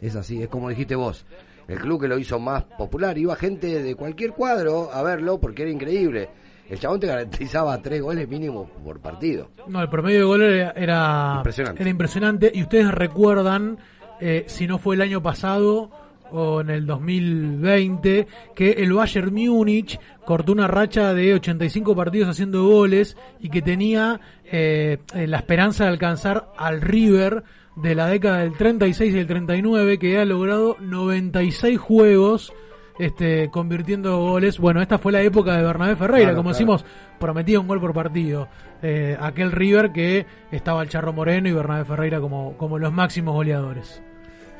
Es 0.00 0.16
así, 0.16 0.42
es 0.42 0.48
como 0.48 0.68
dijiste 0.68 0.94
vos. 0.94 1.24
El 1.66 1.78
club 1.78 2.00
que 2.00 2.08
lo 2.08 2.18
hizo 2.18 2.38
más 2.38 2.64
popular, 2.64 3.18
iba 3.18 3.36
gente 3.36 3.82
de 3.82 3.94
cualquier 3.94 4.32
cuadro 4.32 4.90
a 4.92 5.02
verlo 5.02 5.38
porque 5.38 5.62
era 5.62 5.70
increíble. 5.70 6.28
El 6.68 6.78
chabón 6.78 7.00
te 7.00 7.06
garantizaba 7.06 7.80
tres 7.82 8.00
goles 8.02 8.28
mínimo 8.28 8.68
por 8.84 9.00
partido. 9.00 9.50
No, 9.66 9.80
el 9.82 9.88
promedio 9.88 10.18
de 10.20 10.24
goles 10.24 10.52
era, 10.54 10.70
era 10.72 11.34
Impresionante. 11.38 11.82
era 11.82 11.90
impresionante. 11.90 12.52
Y 12.54 12.62
ustedes 12.62 12.90
recuerdan, 12.90 13.78
eh, 14.20 14.44
si 14.46 14.66
no 14.66 14.78
fue 14.78 14.94
el 14.94 15.02
año 15.02 15.22
pasado 15.22 15.90
o 16.32 16.60
en 16.60 16.70
el 16.70 16.86
2020, 16.86 18.26
que 18.54 18.70
el 18.72 18.92
Bayern 18.92 19.32
Múnich 19.34 19.98
cortó 20.24 20.52
una 20.52 20.66
racha 20.66 21.14
de 21.14 21.34
85 21.34 21.94
partidos 21.96 22.28
haciendo 22.28 22.66
goles 22.66 23.16
y 23.40 23.48
que 23.48 23.62
tenía 23.62 24.20
eh, 24.44 24.98
la 25.14 25.38
esperanza 25.38 25.84
de 25.84 25.90
alcanzar 25.90 26.48
al 26.56 26.80
River 26.80 27.44
de 27.76 27.94
la 27.94 28.08
década 28.08 28.38
del 28.38 28.54
36 28.56 29.12
y 29.12 29.16
del 29.16 29.26
39, 29.26 29.98
que 29.98 30.18
ha 30.18 30.24
logrado 30.24 30.76
96 30.80 31.78
juegos 31.78 32.52
este, 32.98 33.50
convirtiendo 33.50 34.18
goles. 34.18 34.58
Bueno, 34.58 34.82
esta 34.82 34.98
fue 34.98 35.12
la 35.12 35.22
época 35.22 35.56
de 35.56 35.62
Bernabé 35.62 35.94
Ferreira, 35.96 36.30
Claro, 36.30 36.36
como 36.38 36.50
claro. 36.50 36.58
decimos, 36.58 36.84
prometía 37.20 37.60
un 37.60 37.68
gol 37.68 37.80
por 37.80 37.94
partido. 37.94 38.48
Eh, 38.82 39.16
aquel 39.20 39.52
River 39.52 39.92
que 39.92 40.26
estaba 40.50 40.82
el 40.82 40.88
Charro 40.88 41.12
Moreno 41.12 41.48
y 41.48 41.52
Bernabé 41.52 41.84
Ferreira 41.84 42.20
como, 42.20 42.56
como 42.56 42.78
los 42.78 42.92
máximos 42.92 43.34
goleadores. 43.34 44.02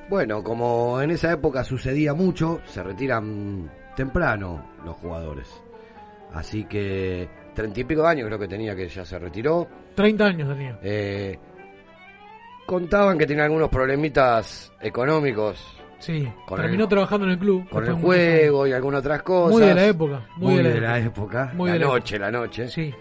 Bueno, 0.09 0.43
como 0.43 1.01
en 1.02 1.10
esa 1.10 1.32
época 1.32 1.62
sucedía 1.64 2.14
mucho, 2.14 2.60
se 2.64 2.82
retiran 2.82 3.70
temprano 3.94 4.64
los 4.85 4.97
jugadores. 4.97 5.48
Así 6.32 6.64
que 6.64 7.28
treinta 7.55 7.80
y 7.80 7.85
pico 7.85 8.02
de 8.02 8.09
años 8.09 8.26
creo 8.26 8.39
que 8.39 8.48
tenía 8.48 8.74
que 8.74 8.89
ya 8.89 9.05
se 9.05 9.18
retiró. 9.18 9.66
30 9.94 10.24
años 10.24 10.48
tenía. 10.48 10.78
Eh, 10.82 11.39
contaban 12.66 13.18
que 13.18 13.26
tenía 13.26 13.44
algunos 13.44 13.68
problemitas 13.68 14.72
económicos. 14.80 15.76
Sí, 15.98 16.30
con 16.47 16.60
terminó 16.60 16.85
el, 16.85 16.89
trabajando 16.89 17.26
en 17.26 17.32
el 17.32 17.39
club. 17.39 17.68
con 17.68 17.85
el 17.85 17.94
juego 17.94 18.66
y 18.66 18.72
algunas 18.72 19.01
otras 19.01 19.22
cosas. 19.22 19.59
Muy 19.59 19.66
de 19.66 19.74
la 19.74 19.86
época, 19.86 20.26
muy 20.36 20.55
Muy, 20.55 20.62
de 20.62 20.62
la 20.62 20.74
de 20.74 20.80
la 20.80 20.98
época. 20.98 21.43
época. 21.44 21.52
Muy 21.56 21.68
la 21.68 21.74
de 21.74 21.80
la 21.80 21.86
noche, 21.86 22.18
la 22.18 22.30
noche. 22.30 22.68
Sí. 22.68 22.94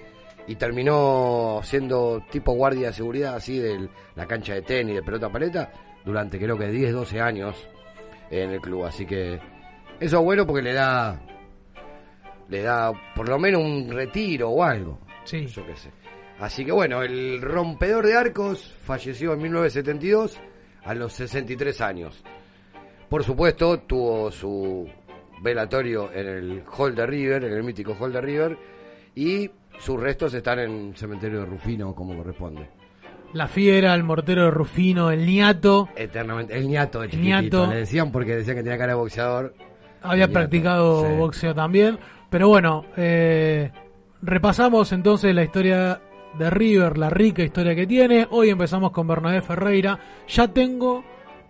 Y 0.48 0.56
terminó 0.56 1.60
siendo 1.64 2.24
tipo 2.32 2.54
guardia 2.54 2.88
de 2.88 2.94
seguridad 2.94 3.36
así 3.36 3.60
de 3.60 3.88
la 4.16 4.26
cancha 4.26 4.54
de 4.56 4.62
tenis, 4.64 4.96
de 4.96 5.04
pelota 5.04 5.30
paleta, 5.30 5.70
durante 6.08 6.40
creo 6.40 6.58
que 6.58 6.70
10, 6.70 6.94
12 6.94 7.22
años 7.22 7.70
en 8.32 8.52
el 8.52 8.62
club. 8.62 8.86
Así 8.86 9.06
que 9.06 9.36
eso 10.00 10.20
es 10.20 10.24
bueno 10.24 10.48
porque 10.48 10.62
le 10.64 10.74
da 10.74 11.22
le 12.48 12.62
da 12.62 12.92
por 13.14 13.28
lo 13.28 13.38
menos 13.38 13.62
un 13.62 13.92
retiro 13.92 14.50
o 14.50 14.64
algo. 14.64 15.00
Sí. 15.26 15.46
Yo 15.48 15.66
qué 15.66 15.76
sé. 15.76 15.92
Así 16.40 16.64
que 16.64 16.72
bueno, 16.72 17.02
el 17.02 17.42
rompedor 17.42 18.06
de 18.06 18.16
arcos 18.16 18.74
falleció 18.84 19.34
en 19.34 19.42
1972 19.42 20.40
a 20.86 20.94
los 20.94 21.12
63 21.14 21.82
años. 21.82 22.24
Por 23.10 23.24
supuesto, 23.24 23.80
tuvo 23.80 24.32
su 24.32 24.88
velatorio 25.42 26.12
en 26.14 26.28
el 26.28 26.64
Hall 26.78 26.96
de 26.96 27.06
River, 27.06 27.44
en 27.44 27.54
el 27.54 27.64
mítico 27.64 27.96
Hall 28.00 28.14
de 28.14 28.22
River, 28.22 28.58
y 29.16 29.50
sus 29.80 30.00
restos 30.00 30.34
están 30.34 30.60
en 30.60 30.90
el 30.90 30.96
cementerio 30.96 31.40
de 31.40 31.46
Rufino, 31.46 31.94
como 31.94 32.16
corresponde. 32.16 32.70
La 33.34 33.48
Fiera, 33.48 33.94
el 33.94 34.04
mortero 34.04 34.46
de 34.46 34.52
Rufino, 34.52 35.12
el 35.12 35.26
Niato. 35.26 35.90
Eternamente. 35.96 36.58
El 36.58 36.68
de 37.02 37.10
El. 37.10 37.68
Le 37.68 37.76
decían 37.78 38.12
porque 38.12 38.36
decían 38.36 38.56
que 38.58 38.64
tenía 38.64 38.78
cara 38.78 38.94
de 38.94 39.00
boxeador. 39.00 39.54
Había 40.02 40.28
practicado 40.30 41.06
sí. 41.08 41.16
boxeo 41.18 41.54
también. 41.54 42.00
Pero 42.30 42.48
bueno, 42.48 42.86
eh, 42.96 43.72
repasamos 44.22 44.92
entonces 44.92 45.34
la 45.36 45.44
historia 45.44 46.02
de 46.38 46.50
River, 46.50 46.98
la 46.98 47.10
rica 47.10 47.44
historia 47.44 47.76
que 47.76 47.86
tiene. 47.88 48.28
Hoy 48.32 48.50
empezamos 48.50 48.92
con 48.92 49.08
Bernabé 49.08 49.42
Ferreira. 49.42 50.00
Ya 50.28 50.48
tengo 50.48 51.04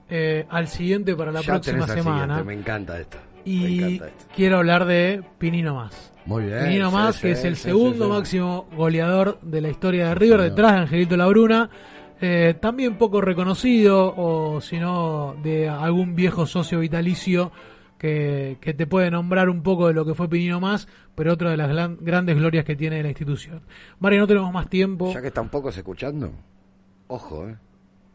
eh, 0.10 0.46
al 0.50 0.68
siguiente 0.68 1.16
para 1.16 1.32
la 1.32 1.42
Ya 1.42 1.54
próxima 1.54 1.86
tenés 1.86 1.90
al 1.92 1.98
semana. 2.04 2.22
siguiente, 2.38 2.44
Me 2.44 2.54
encanta 2.54 3.00
esto. 3.00 3.18
Me 3.46 3.52
Y 3.52 3.78
encanta 3.84 4.08
esto. 4.08 4.26
quiero 4.36 4.58
hablar 4.58 4.86
de 4.86 5.24
Pinino 5.38 5.76
Más. 5.76 6.12
Muy 6.28 6.44
bien. 6.44 6.60
Sí, 6.66 7.14
sí, 7.14 7.22
que 7.22 7.32
es 7.32 7.44
el 7.46 7.56
sí, 7.56 7.64
segundo 7.64 8.10
máximo 8.10 8.68
goleador 8.76 9.40
de 9.42 9.62
la 9.62 9.70
historia 9.70 10.10
de 10.10 10.16
River, 10.16 10.42
detrás 10.42 10.74
de 10.74 10.78
Angelito 10.80 11.18
Labruna. 11.18 11.70
Eh, 12.20 12.56
también 12.60 12.98
poco 12.98 13.22
reconocido, 13.22 14.14
o 14.18 14.60
si 14.62 14.78
no, 14.80 15.36
de 15.42 15.70
algún 15.70 16.16
viejo 16.16 16.46
socio 16.46 16.80
vitalicio 16.80 17.52
que, 17.98 18.58
que 18.60 18.74
te 18.74 18.86
puede 18.88 19.10
nombrar 19.10 19.50
un 19.50 19.62
poco 19.64 19.88
de 19.88 19.94
lo 19.94 20.04
que 20.06 20.14
fue 20.16 20.28
Pinino 20.28 20.60
Más, 20.60 20.88
pero 21.16 21.34
otra 21.34 21.52
de 21.52 21.58
las 21.58 21.70
gran- 21.70 21.98
grandes 22.02 22.36
glorias 22.36 22.66
que 22.66 22.76
tiene 22.76 23.02
la 23.02 23.10
institución. 23.10 23.62
Mario, 24.00 24.20
no 24.22 24.28
tenemos 24.28 24.52
más 24.52 24.70
tiempo. 24.70 25.14
Ya 25.14 25.22
que 25.22 25.28
están 25.28 25.50
pocos 25.50 25.78
escuchando, 25.78 26.32
ojo, 27.08 27.48
eh. 27.50 27.56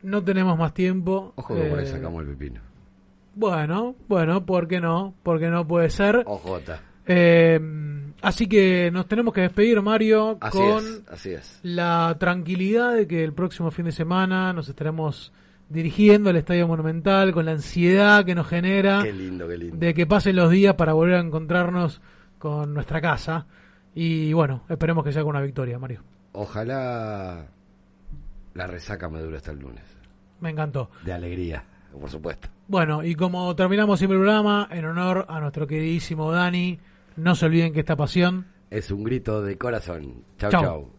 No 0.03 0.23
tenemos 0.23 0.59
más 0.59 0.75
tiempo. 0.75 1.33
Ojo 1.37 1.55
que 1.55 1.63
por 1.63 1.79
ahí 1.79 1.85
Eh, 1.85 1.89
sacamos 1.89 2.23
el 2.23 2.29
pepino. 2.31 2.61
Bueno, 3.37 3.95
bueno, 4.09 4.45
¿por 4.45 4.67
qué 4.69 4.81
no? 4.81 5.15
¿Por 5.23 5.39
qué 5.39 5.49
no 5.49 5.67
puede 5.67 5.89
ser? 5.91 6.23
Ojota. 6.27 6.81
Eh, 7.07 7.59
así 8.23 8.47
que 8.47 8.91
nos 8.93 9.07
tenemos 9.07 9.35
que 9.35 9.43
despedir, 9.43 9.81
Mario, 9.83 10.39
Así 10.41 10.57
con 10.59 10.79
es, 10.85 11.03
así 11.11 11.31
es. 11.33 11.61
la 11.63 12.17
tranquilidad 12.19 12.95
de 12.95 13.07
que 13.07 13.23
el 13.25 13.33
próximo 13.33 13.71
fin 13.71 13.85
de 13.87 13.93
semana 13.93 14.53
nos 14.53 14.69
estaremos 14.69 15.33
dirigiendo 15.69 16.31
al 16.31 16.37
Estadio 16.37 16.69
Monumental, 16.69 17.33
con 17.33 17.47
la 17.47 17.53
ansiedad 17.53 18.25
que 18.25 18.35
nos 18.35 18.47
genera 18.47 19.01
Qué 19.03 19.13
lindo, 19.13 19.49
qué 19.49 19.57
lindo. 19.57 19.77
de 19.77 19.95
que 19.95 20.07
pasen 20.07 20.37
los 20.37 20.51
días 20.51 20.75
para 20.75 20.93
volver 20.93 21.15
a 21.17 21.21
encontrarnos 21.21 22.01
con 22.39 22.75
nuestra 22.75 23.01
casa. 23.01 23.47
Y 23.95 24.33
bueno, 24.33 24.65
esperemos 24.69 25.05
que 25.05 25.13
sea 25.13 25.23
con 25.23 25.31
una 25.31 25.41
victoria, 25.43 25.79
Mario. 25.79 26.03
Ojalá 26.33 27.47
la 28.55 28.67
resaca 28.67 29.09
me 29.09 29.21
dure 29.21 29.39
hasta 29.39 29.51
el 29.53 29.59
lunes. 29.61 29.83
Me 30.41 30.51
encantó. 30.51 30.91
De 31.05 31.13
alegría, 31.13 31.65
por 31.99 32.11
supuesto. 32.11 32.49
Bueno, 32.69 33.03
y 33.05 33.15
como 33.15 33.55
terminamos 33.57 33.99
siempre 33.99 34.17
el 34.19 34.23
programa, 34.25 34.69
en 34.71 34.85
honor 34.85 35.25
a 35.29 35.41
nuestro 35.41 35.67
queridísimo 35.67 36.31
Dani, 36.33 36.79
no 37.17 37.35
se 37.35 37.47
olviden 37.47 37.73
que 37.73 37.81
esta 37.81 37.97
pasión 37.97 38.47
Es 38.71 38.91
un 38.91 39.05
grito 39.05 39.43
de 39.43 39.59
corazón. 39.59 40.25
Chau, 40.39 40.51
Chau. 40.51 40.63
chau. 40.63 40.91